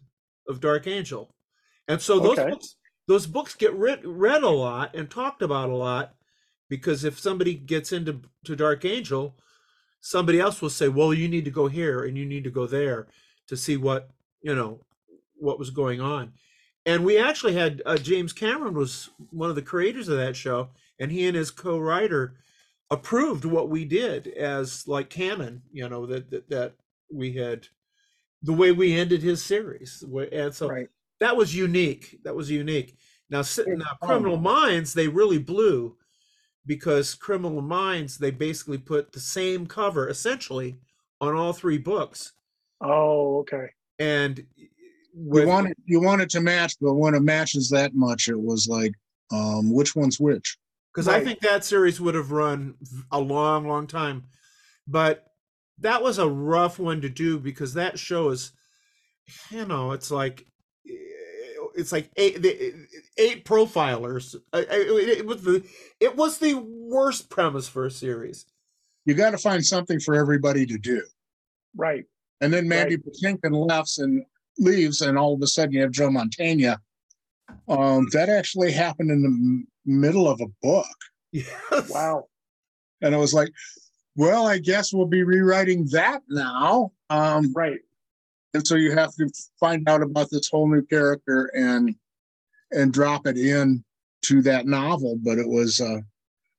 of 0.48 0.60
Dark 0.60 0.86
Angel, 0.86 1.34
and 1.88 2.00
so 2.00 2.18
those 2.18 2.38
Okay. 2.38 2.50
books, 2.50 2.76
those 3.06 3.26
books 3.26 3.54
get 3.54 3.74
read 3.74 4.04
read 4.04 4.42
a 4.42 4.48
lot 4.48 4.94
and 4.94 5.10
talked 5.10 5.42
about 5.42 5.70
a 5.70 5.74
lot 5.74 6.14
because 6.68 7.04
if 7.04 7.18
somebody 7.18 7.54
gets 7.54 7.92
into 7.92 8.20
to 8.44 8.54
Dark 8.56 8.84
Angel, 8.84 9.36
somebody 10.00 10.40
else 10.40 10.60
will 10.62 10.70
say, 10.70 10.88
"Well, 10.88 11.14
you 11.14 11.28
need 11.28 11.44
to 11.44 11.50
go 11.50 11.68
here 11.68 12.04
and 12.04 12.16
you 12.16 12.26
need 12.26 12.44
to 12.44 12.50
go 12.50 12.66
there 12.66 13.08
to 13.48 13.56
see 13.56 13.76
what 13.76 14.10
you 14.42 14.54
know 14.54 14.80
what 15.34 15.58
was 15.58 15.70
going 15.70 16.00
on." 16.00 16.32
And 16.86 17.04
we 17.04 17.18
actually 17.18 17.52
had 17.54 17.82
uh, 17.84 17.96
James 17.98 18.32
Cameron 18.32 18.74
was 18.74 19.10
one 19.30 19.50
of 19.50 19.56
the 19.56 19.62
creators 19.62 20.08
of 20.08 20.16
that 20.18 20.36
show, 20.36 20.70
and 20.98 21.10
he 21.12 21.26
and 21.26 21.36
his 21.36 21.50
co-writer 21.50 22.36
approved 22.90 23.44
what 23.44 23.68
we 23.68 23.84
did 23.84 24.28
as 24.28 24.88
like 24.88 25.10
canon. 25.10 25.62
You 25.72 25.88
know 25.88 26.06
that 26.06 26.30
that, 26.30 26.48
that 26.50 26.74
we 27.12 27.32
had 27.32 27.66
the 28.43 28.52
way 28.52 28.73
we 28.73 28.94
ended 28.94 29.23
his 29.23 29.43
series, 29.44 30.05
and 30.32 30.55
so 30.55 30.69
Right. 30.69 30.89
that 31.20 31.36
was 31.36 31.55
unique. 31.55 32.20
That 32.24 32.35
was 32.36 32.51
unique. 32.51 32.97
Now, 33.31 33.43
si- 33.43 33.62
It's 33.66 33.78
now. 33.78 33.97
Criminal 34.02 34.36
Minds, 34.39 34.94
they 34.94 35.09
really 35.09 35.39
blew 35.39 35.97
because 36.66 37.15
Criminal 37.15 37.60
Minds, 37.62 38.19
they 38.19 38.31
basically 38.31 38.78
put 38.78 39.12
the 39.12 39.20
same 39.20 39.66
cover 39.66 40.09
essentially 40.09 40.78
on 41.20 41.35
all 41.35 41.52
three 41.52 41.78
books, 41.78 42.32
Oh, 42.81 43.39
okay. 43.40 43.70
and 43.98 44.39
You 44.56 44.69
with, 45.15 45.48
want 45.48 45.69
it, 45.70 45.77
you 45.85 46.01
wanted 46.01 46.31
to 46.31 46.40
match, 46.40 46.74
but 46.81 46.94
when 46.94 47.15
it 47.15 47.23
matches 47.23 47.69
that 47.70 47.94
much, 47.94 48.28
it 48.28 48.39
was 48.40 48.69
like, 48.69 48.93
um, 49.32 49.73
which 49.73 49.97
one's 49.97 50.20
which? 50.20 50.56
because 50.94 51.06
I 51.09 51.23
think 51.23 51.40
that 51.40 51.65
series 51.65 52.01
would 52.01 52.15
have 52.15 52.31
run 52.32 52.74
a 53.12 53.20
long, 53.20 53.69
long 53.69 53.86
time, 53.86 54.24
but 54.86 55.27
that 55.80 56.02
was 56.02 56.18
a 56.18 56.28
rough 56.28 56.78
one 56.78 57.00
to 57.02 57.09
do 57.09 57.38
because 57.38 57.74
that 57.74 57.98
show 57.98 58.30
is, 58.30 58.52
you 59.50 59.64
know, 59.64 59.92
it's 59.92 60.10
like. 60.10 60.46
eh, 60.88 60.92
It's 61.74 61.92
like 61.92 62.10
eight, 62.16 62.42
the, 62.42 62.74
eight 63.18 63.44
profilers. 63.44 64.34
I- 64.52 64.59
I- 64.59 65.18
It 65.18 65.26
was 65.26 65.42
the 65.42 65.62
it 66.00 66.16
was 66.16 66.38
the 66.38 66.55
worst 66.55 67.28
premise 67.30 67.68
for 67.68 67.86
a 67.86 67.90
series. 67.90 68.46
You 69.05 69.14
got 69.14 69.30
to 69.30 69.38
find 69.38 69.64
something 69.64 70.00
for 70.00 70.14
everybody 70.16 70.66
to 70.66 70.76
do. 70.78 71.02
Right. 71.76 72.05
And 72.40 72.52
then 72.52 72.66
Mandy 72.68 72.96
Patinkin 72.96 73.52
left 73.68 73.98
and 73.98 74.24
leaves, 74.59 75.02
and 75.02 75.16
all 75.16 75.34
of 75.34 75.42
a 75.42 75.46
sudden 75.46 75.72
you 75.72 75.82
have 75.82 75.92
Joe 75.92 76.09
Mantegna. 76.09 76.78
Um, 77.68 78.09
that 78.12 78.28
actually 78.28 78.72
happened 78.72 79.10
in 79.10 79.22
the 79.22 79.64
middle 79.90 80.28
of 80.28 80.40
a 80.40 80.48
book. 80.62 80.86
Yes. 81.32 81.90
Wow. 81.90 82.24
And 83.02 83.14
I 83.14 83.18
was 83.18 83.34
like, 83.34 83.50
well, 84.18 84.48
I 84.48 84.58
guess 84.58 84.92
we'll 84.92 85.06
be 85.06 85.22
rewriting 85.22 85.86
that 85.92 86.22
now. 86.28 86.90
Um, 87.08 87.52
Right. 87.54 87.78
and 88.52 88.66
so 88.66 88.74
you 88.74 88.90
have 88.92 89.14
to 89.14 89.30
find 89.60 89.88
out 89.88 90.02
about 90.02 90.28
this 90.30 90.48
whole 90.48 90.68
new 90.68 90.82
character 90.82 91.50
and 91.54 91.94
and 92.72 92.92
drop 92.92 93.26
it 93.26 93.38
in 93.38 93.82
to 94.22 94.42
that 94.42 94.66
novel. 94.66 95.16
But 95.22 95.38
it 95.38 95.48
was 95.48 95.80
uh, 95.80 96.00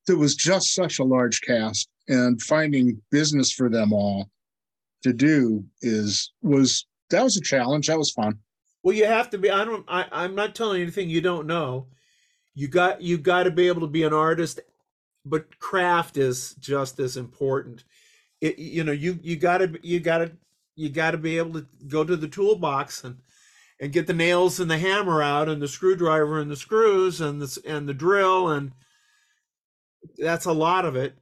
it 0.08 0.18
was 0.18 0.36
just 0.36 0.74
such 0.74 1.00
a 1.00 1.04
large 1.04 1.42
cast, 1.42 1.90
and 2.08 2.42
finding 2.42 3.00
business 3.12 3.52
for 3.52 3.70
them 3.70 3.92
all 3.94 4.30
to 5.04 5.12
do 5.14 5.64
is 5.82 6.32
was 6.42 6.88
that 7.10 7.24
was 7.24 7.36
a 7.36 7.42
challenge. 7.42 7.88
That 7.88 7.98
was 7.98 8.12
fun. 8.12 8.40
Well, 8.84 8.96
you 8.96 9.06
have 9.06 9.30
to 9.32 9.38
be. 9.38 9.52
I 9.52 9.66
don't. 9.66 9.86
I, 9.90 10.06
I'm 10.12 10.34
not 10.34 10.56
telling 10.56 10.78
you 10.78 10.84
anything 10.84 11.10
you 11.10 11.20
don't 11.22 11.46
know. 11.46 11.88
You 12.56 12.70
got. 12.70 13.02
You 13.02 13.18
got 13.18 13.44
to 13.44 13.52
be 13.52 13.68
able 13.68 13.82
to 13.82 13.88
be 13.88 14.04
an 14.04 14.14
artist, 14.14 14.62
but 15.26 15.58
craft 15.60 16.18
is 16.18 16.56
just 16.56 17.00
as 17.00 17.18
important. 17.18 17.84
It, 18.42 18.58
you 18.58 18.84
know, 18.84 18.92
you 18.92 19.20
you 19.22 19.36
got 19.36 19.60
to. 19.60 19.80
You 19.84 20.00
got 20.00 20.20
to. 20.20 20.32
You 20.76 20.90
got 20.90 21.12
to 21.12 21.18
be 21.18 21.38
able 21.38 21.60
to 21.60 21.68
go 21.88 22.06
to 22.06 22.16
the 22.16 22.28
toolbox 22.28 23.04
and 23.04 23.18
and 23.82 23.92
get 23.92 24.08
the 24.08 24.14
nails 24.14 24.60
and 24.62 24.72
the 24.72 24.78
hammer 24.78 25.22
out 25.22 25.50
and 25.50 25.62
the 25.62 25.68
screwdriver 25.68 26.40
and 26.40 26.50
the 26.50 26.56
screws 26.56 27.20
and 27.20 27.42
the 27.42 27.62
and 27.66 27.88
the 27.88 27.94
drill 27.94 28.50
and 28.50 28.72
that's 30.18 30.46
a 30.46 30.52
lot 30.54 30.86
of 30.86 30.96
it. 30.96 31.18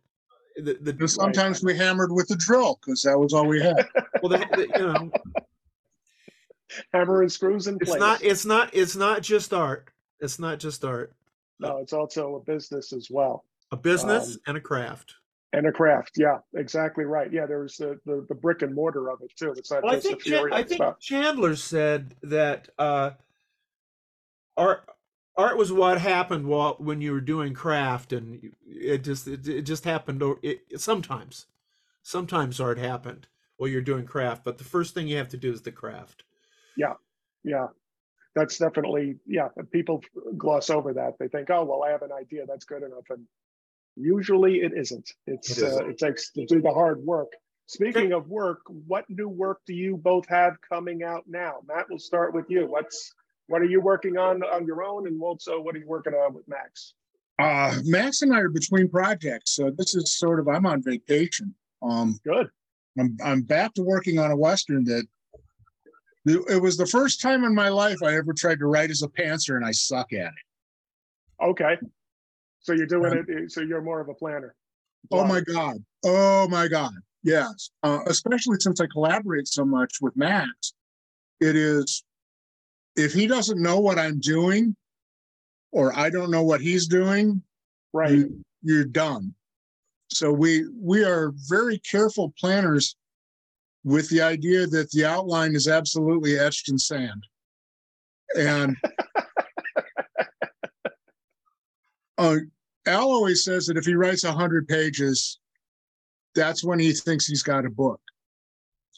The, 0.57 0.78
the, 0.82 0.91
And 0.91 1.10
sometimes 1.10 1.64
we 1.64 1.76
hammered 1.76 2.11
with 2.11 2.28
the 2.28 2.36
drill 2.36 2.80
because 2.82 3.02
that 3.03 3.18
was 3.18 3.34
all 3.34 3.48
we 3.48 3.61
had. 3.61 3.88
well, 4.22 4.30
the, 4.30 4.38
the- 4.52 4.80
you 4.80 4.88
know, 4.94 5.11
Hammer 6.94 7.22
and 7.22 7.32
screws 7.32 7.68
in 7.68 7.78
it's 7.82 7.90
place. 7.91 7.99
not. 7.99 8.24
It's 8.24 8.45
not. 8.45 8.69
It's 8.74 8.95
not 8.95 9.22
just 9.22 9.53
art. 9.53 9.90
It's 10.19 10.38
not 10.40 10.60
just 10.60 10.84
art. 10.84 11.14
no, 11.60 11.78
it's 11.78 11.94
also 11.94 12.36
a 12.36 12.40
business 12.40 12.91
as 12.94 13.07
well. 13.10 13.45
A 13.72 13.77
business 13.77 14.35
Um, 14.35 14.41
and 14.48 14.57
a 14.57 14.61
craft. 14.61 15.15
And 15.53 15.65
a 15.68 15.72
craft. 15.72 16.11
Yeah, 16.18 16.39
exactly 16.56 17.06
right. 17.06 17.31
Yeah, 17.31 17.45
there's 17.45 17.77
the, 17.77 17.99
the, 18.06 18.26
the 18.27 18.35
brick 18.35 18.61
and 18.61 18.73
mortar 18.76 19.10
of 19.10 19.22
it 19.22 19.31
too. 19.35 19.53
It's 19.57 19.72
not 19.72 19.84
Well, 19.84 19.94
I 19.94 19.95
just 19.95 20.03
the 20.07 20.10
think 20.11 20.23
Chan- 20.23 20.34
theory 20.34 20.53
I 20.53 20.64
think 20.64 20.77
stuff. 20.77 20.99
Chandler 20.99 21.56
said 21.56 22.15
that 22.23 22.69
uh, 22.77 23.11
art 24.56 24.88
art 25.38 25.57
was 25.57 25.72
what 25.72 25.99
happened 26.02 26.48
while 26.48 26.76
when 26.80 26.99
you 27.02 27.11
were 27.11 27.22
doing 27.22 27.53
craft, 27.53 28.11
and 28.14 28.53
it 28.68 29.03
just 29.03 29.27
it, 29.27 29.48
it 29.48 29.61
just 29.64 29.84
happened. 29.85 30.22
Or 30.22 30.38
it, 30.41 30.61
it- 30.69 30.81
sometimes, 30.81 31.45
sometimes 32.03 32.60
art 32.60 32.77
happened 32.77 33.27
while 33.57 33.69
you're 33.69 33.81
doing 33.81 34.06
craft, 34.06 34.44
but 34.44 34.57
the 34.57 34.64
first 34.64 34.94
thing 34.94 35.07
you 35.07 35.18
have 35.18 35.30
to 35.30 35.38
do 35.38 35.52
is 35.52 35.61
the 35.61 35.72
craft. 35.72 36.23
Yeah 36.76 36.94
yeah, 37.44 37.68
that's 38.35 38.57
definitely, 38.57 39.15
yeah, 39.26 39.48
people 39.72 40.02
gloss 40.38 40.69
over 40.69 40.91
that. 40.94 41.14
They 41.18 41.30
think, 41.30 41.49
oh, 41.49 41.64
well, 41.64 41.84
I 41.84 41.91
have 41.91 42.02
an 42.02 42.11
idea, 42.11 42.45
that's 42.45 42.65
good 42.65 42.84
enough. 42.84 43.06
And 43.10 43.26
usually 43.99 44.57
it 44.57 44.74
isn't. 44.76 45.11
It's, 45.26 45.57
It 45.57 45.64
uh, 45.64 45.88
it 45.88 45.98
takes 45.98 46.32
to 46.32 46.45
do 46.45 46.61
the 46.61 46.72
hard 46.72 46.99
work. 46.99 47.32
Speaking 47.65 48.14
of 48.14 48.30
work, 48.30 48.61
what 48.88 49.10
new 49.10 49.28
work 49.28 49.60
do 49.68 49.74
you 49.74 49.98
both 49.98 50.26
have 50.30 50.56
coming 50.61 51.03
out 51.03 51.26
now? 51.28 51.56
Matt, 51.68 51.88
we'll 51.90 51.99
start 51.99 52.34
with 52.34 52.45
you. 52.48 52.65
What's, 52.65 53.14
what 53.48 53.61
are 53.61 53.65
you 53.65 53.82
working 53.82 54.18
on 54.18 54.41
on 54.44 54.65
your 54.65 54.84
own? 54.84 55.07
And 55.07 55.22
also, 55.22 55.60
what 55.60 55.76
are 55.76 55.80
you 55.80 55.88
working 55.88 56.14
on 56.14 56.34
with 56.34 56.48
Max? 56.48 56.94
Uh, 57.40 57.78
Max 57.84 58.22
and 58.22 58.34
I 58.34 58.40
are 58.40 58.49
between 58.49 58.90
projects, 58.90 59.52
so 59.53 59.69
this 59.69 59.95
is 59.95 60.18
sort 60.18 60.40
of 60.40 60.48
I'm 60.48 60.65
on 60.65 60.82
vacation. 60.82 61.53
Um, 61.82 62.19
Good. 62.24 62.49
I'm 62.98 63.18
I'm 63.24 63.41
back 63.41 63.74
to 63.76 63.84
working 63.84 64.18
on 64.18 64.32
a 64.32 64.36
western 64.36 64.84
that 64.86 65.06
it 66.26 66.61
was 66.61 66.78
the 66.78 66.86
first 66.86 67.22
time 67.22 67.44
in 67.44 67.53
my 67.53 67.69
life 67.69 68.02
I 68.03 68.15
ever 68.15 68.34
tried 68.34 68.60
to 68.60 68.65
write 68.65 68.90
as 68.90 69.02
a 69.02 69.07
pantser 69.07 69.56
and 69.56 69.65
I 69.65 69.72
suck 69.72 70.11
at 70.14 70.28
it. 70.28 71.44
Okay. 71.44 71.78
So 72.68 72.73
you're 72.73 72.85
doing 72.85 73.23
it, 73.30 73.49
so 73.49 73.61
you're 73.61 73.81
more 73.81 74.02
of 74.02 74.10
a 74.10 74.14
planner. 74.14 74.53
Oh 75.10 75.23
my 75.23 75.39
god. 75.39 75.77
Oh 76.06 76.49
my 76.49 76.68
god. 76.68 76.91
Yes. 77.23 77.69
Uh, 77.81 77.99
especially 78.07 78.57
since 78.60 78.81
I 78.81 78.88
collaborate 78.91 79.48
so 79.48 79.64
much 79.64 79.94
with 80.02 80.18
Max. 80.18 80.73
It 81.39 81.56
is 81.56 82.03
if 82.98 83.14
he 83.14 83.26
doesn't 83.26 83.61
know 83.61 83.80
what 83.80 83.98
I'm 83.98 84.19
doing 84.19 84.76
or 85.72 85.98
I 85.98 86.10
don't 86.10 86.30
know 86.30 86.44
what 86.44 86.60
he's 86.60 86.88
doing, 86.88 87.41
Right. 87.94 88.11
you, 88.11 88.44
you're 88.64 88.84
done. 88.84 89.34
So 90.10 90.34
we 90.34 90.68
we 90.77 91.06
are 91.06 91.31
very 91.48 91.80
careful 91.80 92.34
planners 92.38 92.98
with 93.85 94.10
the 94.10 94.22
idea 94.22 94.68
that 94.68 94.91
the 94.91 95.06
outline 95.06 95.56
is 95.56 95.69
absolutely 95.69 96.38
etched 96.38 96.68
in 96.68 96.77
sand. 96.77 97.23
And 98.38 98.76
uh, 102.18 102.38
Al 102.88 103.11
always 103.11 103.43
says 103.43 103.65
that 103.68 103.77
if 103.77 103.85
he 103.85 103.95
writes 103.95 104.23
100 104.23 104.68
pages, 104.68 105.39
that's 106.35 106.64
when 106.64 106.80
he 106.80 106.93
thinks 106.93 107.26
he's 107.26 107.43
got 107.43 107.65
a 107.65 107.69
book. 107.69 107.99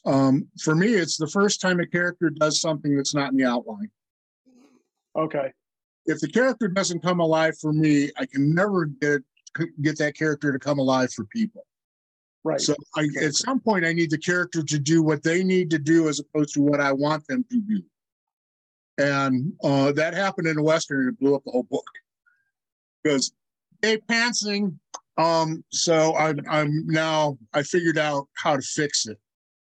Um, 0.06 0.48
for 0.62 0.76
me, 0.76 0.94
it's 0.94 1.18
the 1.18 1.28
first 1.28 1.62
time 1.62 1.80
a 1.80 1.86
character 1.86 2.30
does 2.30 2.62
something 2.62 2.96
that's 2.96 3.14
not 3.14 3.32
in 3.32 3.38
the 3.38 3.46
outline. 3.46 3.90
Okay. 5.16 5.52
If 6.06 6.20
the 6.20 6.30
character 6.30 6.68
doesn't 6.68 7.02
come 7.02 7.20
alive 7.20 7.58
for 7.60 7.74
me, 7.74 8.10
I 8.18 8.26
can 8.26 8.54
never 8.54 8.86
get 8.86 9.22
get 9.82 9.98
that 9.98 10.16
character 10.16 10.52
to 10.52 10.60
come 10.60 10.80
alive 10.80 11.12
for 11.12 11.26
people. 11.26 11.66
Right. 12.44 12.62
So 12.62 12.76
I, 12.96 13.08
at 13.22 13.36
some 13.36 13.60
point, 13.60 13.86
I 13.86 13.94
need 13.94 14.12
the 14.12 14.18
character 14.18 14.64
to 14.64 14.80
do 14.80 15.04
what 15.04 15.24
they 15.24 15.44
need 15.44 15.70
to 15.72 15.80
do 15.80 16.08
as 16.08 16.20
opposed 16.20 16.54
to 16.54 16.62
what 16.62 16.80
I 16.80 16.94
want 16.94 17.28
them 17.28 17.44
to 17.52 17.60
do. 17.60 17.84
And 18.98 19.54
uh, 19.64 19.92
that 19.94 20.14
happened 20.14 20.48
in 20.48 20.58
a 20.58 20.64
Western 20.64 21.02
and 21.02 21.10
it 21.10 21.20
blew 21.20 21.36
up 21.36 21.44
the 21.46 21.52
whole 21.52 21.64
book. 21.64 21.86
Because, 23.04 23.32
hey, 23.82 23.98
pantsing. 23.98 24.78
Um, 25.18 25.64
so 25.72 26.16
I'm, 26.16 26.40
I'm 26.50 26.88
now, 26.88 27.38
I 27.54 27.64
figured 27.64 27.98
out 27.98 28.28
how 28.36 28.56
to 28.56 28.62
fix 28.62 29.06
it. 29.08 29.18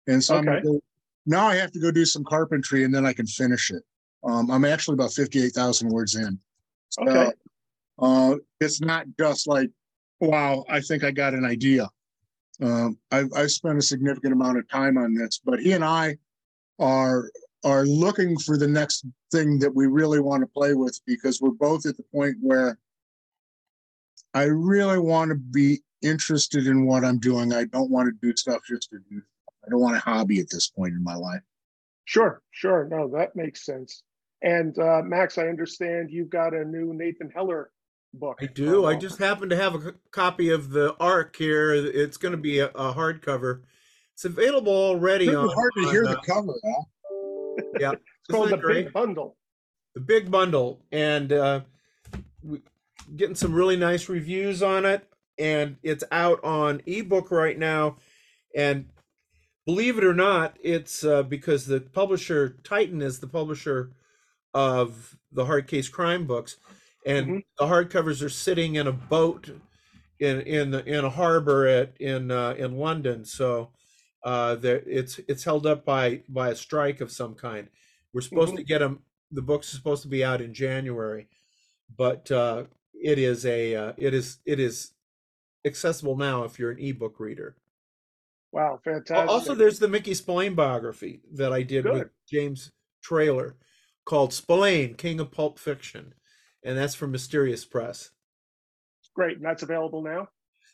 And 0.07 0.23
so 0.23 0.35
I'm 0.35 0.47
Okay. 0.49 0.61
go, 0.61 0.81
now 1.25 1.47
I 1.47 1.55
have 1.55 1.71
to 1.71 1.79
go 1.79 1.91
do 1.91 2.05
some 2.05 2.23
carpentry 2.23 2.83
and 2.83 2.93
then 2.93 3.05
I 3.05 3.13
can 3.13 3.27
finish 3.27 3.71
it. 3.71 3.83
Um, 4.23 4.51
I'm 4.51 4.65
actually 4.65 4.95
about 4.95 5.13
58,000 5.13 5.89
words 5.89 6.15
in. 6.15 6.39
So, 6.89 7.03
Okay. 7.07 7.31
uh, 7.99 8.35
it's 8.59 8.81
not 8.81 9.05
just 9.19 9.47
like, 9.47 9.69
wow, 10.19 10.65
I 10.69 10.81
think 10.81 11.03
I 11.03 11.11
got 11.11 11.33
an 11.33 11.45
idea. 11.45 11.89
Um, 12.61 12.97
I've, 13.11 13.29
I've 13.35 13.51
spent 13.51 13.77
a 13.77 13.81
significant 13.81 14.33
amount 14.33 14.57
of 14.57 14.67
time 14.69 14.97
on 14.97 15.13
this, 15.13 15.39
but 15.43 15.59
he 15.59 15.73
and 15.73 15.83
I 15.83 16.17
are 16.79 17.29
are 17.63 17.85
looking 17.85 18.37
for 18.37 18.57
the 18.57 18.67
next 18.67 19.05
thing 19.31 19.57
that 19.59 19.73
we 19.73 19.87
really 19.87 20.19
want 20.19 20.41
to 20.41 20.47
play 20.47 20.73
with 20.73 20.99
because 21.05 21.41
we're 21.41 21.49
both 21.49 21.85
at 21.85 21.97
the 21.97 22.03
point 22.03 22.35
where 22.39 22.77
I 24.37 24.43
really 24.43 24.99
want 24.99 25.29
to 25.29 25.35
be 25.35 25.81
interested 26.03 26.67
in 26.67 26.85
what 26.85 27.03
I'm 27.03 27.19
doing. 27.19 27.53
I 27.53 27.65
don't 27.65 27.89
want 27.89 28.07
to 28.07 28.27
do 28.27 28.35
stuff 28.37 28.61
just 28.67 28.89
to 28.91 28.99
do. 29.09 29.21
I 29.65 29.69
don't 29.69 29.81
want 29.81 29.97
a 29.97 29.99
hobby 29.99 30.39
at 30.39 30.49
this 30.51 30.69
point 30.69 30.93
in 30.93 31.03
my 31.03 31.15
life. 31.15 31.41
Sure, 32.05 32.41
sure. 32.51 32.87
No, 32.89 33.09
that 33.17 33.35
makes 33.35 33.65
sense. 33.65 34.03
And 34.43 34.77
uh, 34.77 35.01
Max, 35.03 35.37
I 35.37 35.47
understand 35.47 36.11
you've 36.11 36.29
got 36.29 36.53
a 36.53 36.63
new 36.63 36.93
Nathan 36.93 37.31
Heller 37.33 37.71
book. 38.13 38.37
I 38.39 38.45
do. 38.45 38.85
I 38.85 38.95
just 38.95 39.17
happen 39.17 39.49
to 39.49 39.55
have 39.55 39.73
a 39.73 39.95
copy 40.11 40.51
of 40.51 40.69
the 40.69 40.95
Arc 40.99 41.35
here. 41.35 41.73
It's 41.73 42.17
going 42.17 42.33
to 42.33 42.37
be 42.37 42.59
a, 42.59 42.67
a 42.67 42.93
hardcover. 42.93 43.61
It's 44.13 44.25
available 44.25 44.71
already. 44.73 45.25
It's 45.25 45.35
hard 45.35 45.71
to 45.77 45.85
on, 45.85 45.91
hear 45.91 46.05
uh, 46.05 46.11
the 46.11 46.17
cover. 46.17 46.53
Huh? 46.63 47.63
Yeah, 47.79 47.91
It's 48.29 48.29
called 48.29 48.51
the 48.51 48.57
great? 48.57 48.85
Big 48.85 48.93
Bundle. 48.93 49.35
the 49.95 50.01
big 50.01 50.29
bundle, 50.29 50.81
and 50.91 51.31
uh, 51.33 51.61
we, 52.43 52.61
getting 53.15 53.35
some 53.35 53.53
really 53.53 53.77
nice 53.77 54.09
reviews 54.09 54.61
on 54.61 54.85
it. 54.85 55.07
And 55.39 55.77
it's 55.83 56.03
out 56.11 56.43
on 56.43 56.81
ebook 56.85 57.31
right 57.31 57.57
now. 57.57 57.97
And 58.55 58.89
believe 59.65 59.97
it 59.97 60.03
or 60.03 60.13
not, 60.13 60.57
it's 60.61 61.03
uh, 61.03 61.23
because 61.23 61.65
the 61.65 61.81
publisher 61.81 62.57
Titan 62.63 63.01
is 63.01 63.19
the 63.19 63.27
publisher 63.27 63.91
of 64.53 65.17
the 65.31 65.45
hard 65.45 65.67
case 65.67 65.89
crime 65.89 66.25
books, 66.25 66.57
and 67.05 67.27
Mhm. 67.27 67.45
the 67.59 67.65
hardcovers 67.65 68.23
are 68.23 68.29
sitting 68.29 68.75
in 68.75 68.87
a 68.87 68.91
boat 68.91 69.49
in 70.19 70.41
in 70.41 70.71
the, 70.71 70.83
in 70.85 71.05
a 71.05 71.09
harbor 71.09 71.67
at 71.67 71.99
in 71.99 72.31
uh, 72.31 72.55
in 72.57 72.77
London. 72.77 73.23
So 73.25 73.71
uh, 74.23 74.55
there 74.55 74.81
it's 74.87 75.19
it's 75.27 75.43
held 75.43 75.67
up 75.67 75.85
by 75.85 76.23
by 76.29 76.49
a 76.49 76.55
strike 76.55 77.01
of 77.01 77.11
some 77.11 77.35
kind. 77.35 77.69
We're 78.13 78.21
supposed 78.21 78.55
to 78.55 78.63
get 78.63 78.79
them. 78.79 79.03
The 79.31 79.41
book's 79.43 79.67
supposed 79.67 80.01
to 80.03 80.07
be 80.07 80.23
out 80.23 80.41
in 80.41 80.53
January, 80.53 81.27
but 81.95 82.31
uh, 82.31 82.63
it 83.01 83.19
is 83.19 83.45
a 83.45 83.75
uh, 83.75 83.93
it 83.97 84.13
is 84.13 84.39
it 84.45 84.59
is 84.59 84.93
accessible 85.65 86.17
now 86.17 86.43
if 86.43 86.57
you're 86.57 86.71
an 86.71 86.79
ebook 86.79 87.19
reader. 87.19 87.55
Wow, 88.51 88.79
fantastic. 88.83 89.29
Also, 89.29 89.53
there's 89.53 89.79
the 89.79 89.87
Mickey 89.87 90.13
Spillane 90.13 90.55
biography 90.55 91.21
that 91.33 91.51
I 91.51 91.63
did 91.63 91.85
with 91.85 92.09
James 92.29 92.71
Traylor 93.03 93.55
called 94.05 94.33
Spillane, 94.33 94.95
King 94.95 95.19
of 95.19 95.31
Pulp 95.31 95.59
Fiction. 95.59 96.13
And 96.63 96.77
that's 96.77 96.95
from 96.95 97.11
Mysterious 97.11 97.65
Press. 97.65 98.11
great, 99.13 99.37
and 99.37 99.45
that's 99.45 99.63
available 99.63 100.01
now. 100.01 100.29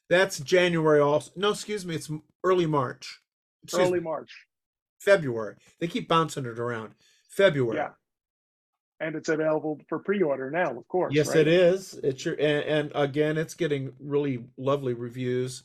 That's 0.10 0.40
January 0.40 1.00
also. 1.00 1.32
No, 1.36 1.52
excuse 1.52 1.86
me, 1.86 1.96
it's 1.96 2.12
early 2.44 2.66
March. 2.66 3.22
Excuse 3.64 3.88
Early 3.88 4.00
me, 4.00 4.04
March. 4.04 4.46
February. 5.00 5.56
They 5.80 5.88
keep 5.88 6.08
bouncing 6.08 6.46
it 6.46 6.60
around. 6.60 6.94
February. 7.30 7.78
Yeah. 7.78 7.92
And 9.04 9.16
it's 9.16 9.28
available 9.28 9.82
for 9.90 10.00
pre-order 10.00 10.50
now, 10.50 10.78
of 10.78 10.88
course. 10.88 11.14
Yes, 11.14 11.30
right? 11.30 11.40
it 11.40 11.48
is. 11.48 12.00
It's 12.04 12.24
your 12.24 12.36
and, 12.36 12.64
and 12.64 12.92
again, 12.96 13.38
it's 13.38 13.54
getting 13.54 13.92
really 14.00 14.46
lovely 14.58 14.94
reviews. 14.94 15.64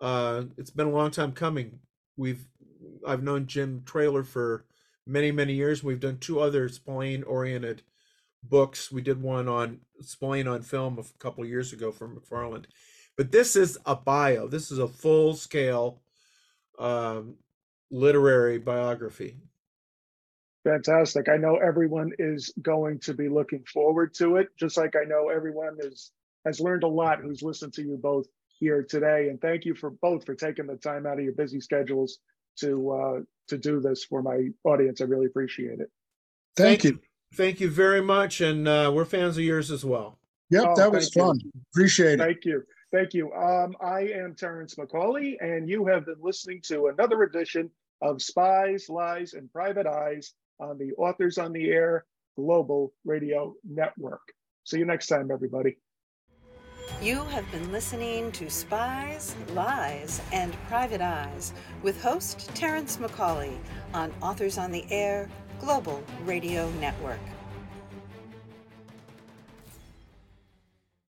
Uh, 0.00 0.44
it's 0.56 0.70
been 0.70 0.86
a 0.86 0.92
long 0.92 1.10
time 1.10 1.32
coming. 1.32 1.80
We've 2.16 2.46
I've 3.06 3.22
known 3.22 3.46
Jim 3.46 3.82
Traylor 3.84 4.22
for 4.22 4.64
many 5.06 5.32
many 5.32 5.54
years. 5.54 5.82
We've 5.82 5.98
done 5.98 6.18
two 6.18 6.38
other 6.38 6.68
Spillane 6.68 7.24
oriented 7.24 7.82
books. 8.42 8.92
We 8.92 9.02
did 9.02 9.20
one 9.20 9.48
on 9.48 9.80
Spillane 10.00 10.48
on 10.48 10.62
film 10.62 10.98
a 10.98 11.18
couple 11.18 11.42
of 11.42 11.50
years 11.50 11.72
ago 11.72 11.90
from 11.90 12.16
McFarland, 12.16 12.66
but 13.16 13.32
this 13.32 13.56
is 13.56 13.78
a 13.84 13.96
bio. 13.96 14.46
This 14.46 14.70
is 14.70 14.78
a 14.78 14.88
full 14.88 15.34
scale 15.34 16.00
um, 16.78 17.34
literary 17.90 18.58
biography. 18.58 19.36
Fantastic. 20.64 21.28
I 21.28 21.36
know 21.36 21.56
everyone 21.56 22.12
is 22.18 22.52
going 22.60 22.98
to 23.00 23.14
be 23.14 23.28
looking 23.28 23.64
forward 23.64 24.12
to 24.14 24.36
it, 24.36 24.48
just 24.58 24.76
like 24.76 24.94
I 24.94 25.04
know 25.04 25.28
everyone 25.30 25.76
is 25.80 26.12
has 26.44 26.60
learned 26.60 26.82
a 26.84 26.88
lot 26.88 27.20
who's 27.20 27.42
listened 27.42 27.72
to 27.74 27.82
you 27.82 27.98
both 28.00 28.26
here 28.58 28.82
today. 28.82 29.28
And 29.28 29.40
thank 29.40 29.64
you 29.64 29.74
for 29.74 29.90
both 29.90 30.24
for 30.26 30.34
taking 30.34 30.66
the 30.66 30.76
time 30.76 31.06
out 31.06 31.18
of 31.18 31.24
your 31.24 31.32
busy 31.34 31.60
schedules 31.60 32.18
to 32.60 32.90
uh, 32.90 33.20
to 33.48 33.58
do 33.58 33.80
this 33.80 34.04
for 34.04 34.22
my 34.22 34.48
audience. 34.64 35.00
I 35.00 35.04
really 35.04 35.26
appreciate 35.26 35.80
it. 35.80 35.90
Thank 36.56 36.84
you. 36.84 37.00
Thank 37.34 37.60
you 37.60 37.70
very 37.70 38.02
much, 38.02 38.40
and 38.40 38.66
uh, 38.68 38.90
we're 38.94 39.04
fans 39.04 39.38
of 39.38 39.44
yours 39.44 39.70
as 39.70 39.84
well. 39.84 40.18
Yep, 40.50 40.64
Oh, 40.66 40.76
that 40.76 40.90
was 40.92 41.04
thank 41.04 41.16
you. 41.16 41.22
fun. 41.22 41.40
Appreciate 41.72 42.14
it. 42.14 42.18
Thank 42.18 42.44
you. 42.44 42.62
Thank 42.92 43.14
you. 43.14 43.32
Um, 43.32 43.76
I 43.80 44.00
am 44.00 44.34
Terrence 44.34 44.74
McCauley, 44.74 45.36
and 45.40 45.68
you 45.68 45.86
have 45.86 46.06
been 46.06 46.16
listening 46.20 46.60
to 46.64 46.88
another 46.88 47.22
edition 47.22 47.70
of 48.02 48.20
Spies, 48.20 48.88
Lies, 48.88 49.34
and 49.34 49.50
Private 49.52 49.86
Eyes 49.86 50.32
on 50.60 50.78
the 50.78 50.92
Authors 50.94 51.38
on 51.38 51.52
the 51.52 51.70
Air 51.70 52.04
Global 52.36 52.92
Radio 53.04 53.54
Network. 53.64 54.20
See 54.64 54.78
you 54.78 54.84
next 54.84 55.06
time, 55.06 55.30
everybody. 55.30 55.78
You 57.02 57.24
have 57.24 57.50
been 57.50 57.72
listening 57.72 58.30
to 58.32 58.50
Spies, 58.50 59.34
Lies, 59.54 60.20
and 60.32 60.52
Private 60.68 61.00
Eyes 61.00 61.54
with 61.82 62.00
host 62.02 62.50
Terrence 62.54 62.98
McCauley 62.98 63.56
on 63.94 64.12
Authors 64.20 64.58
on 64.58 64.70
the 64.70 64.84
Air 64.90 65.28
Global 65.60 66.02
Radio 66.24 66.70
Network. 66.72 67.20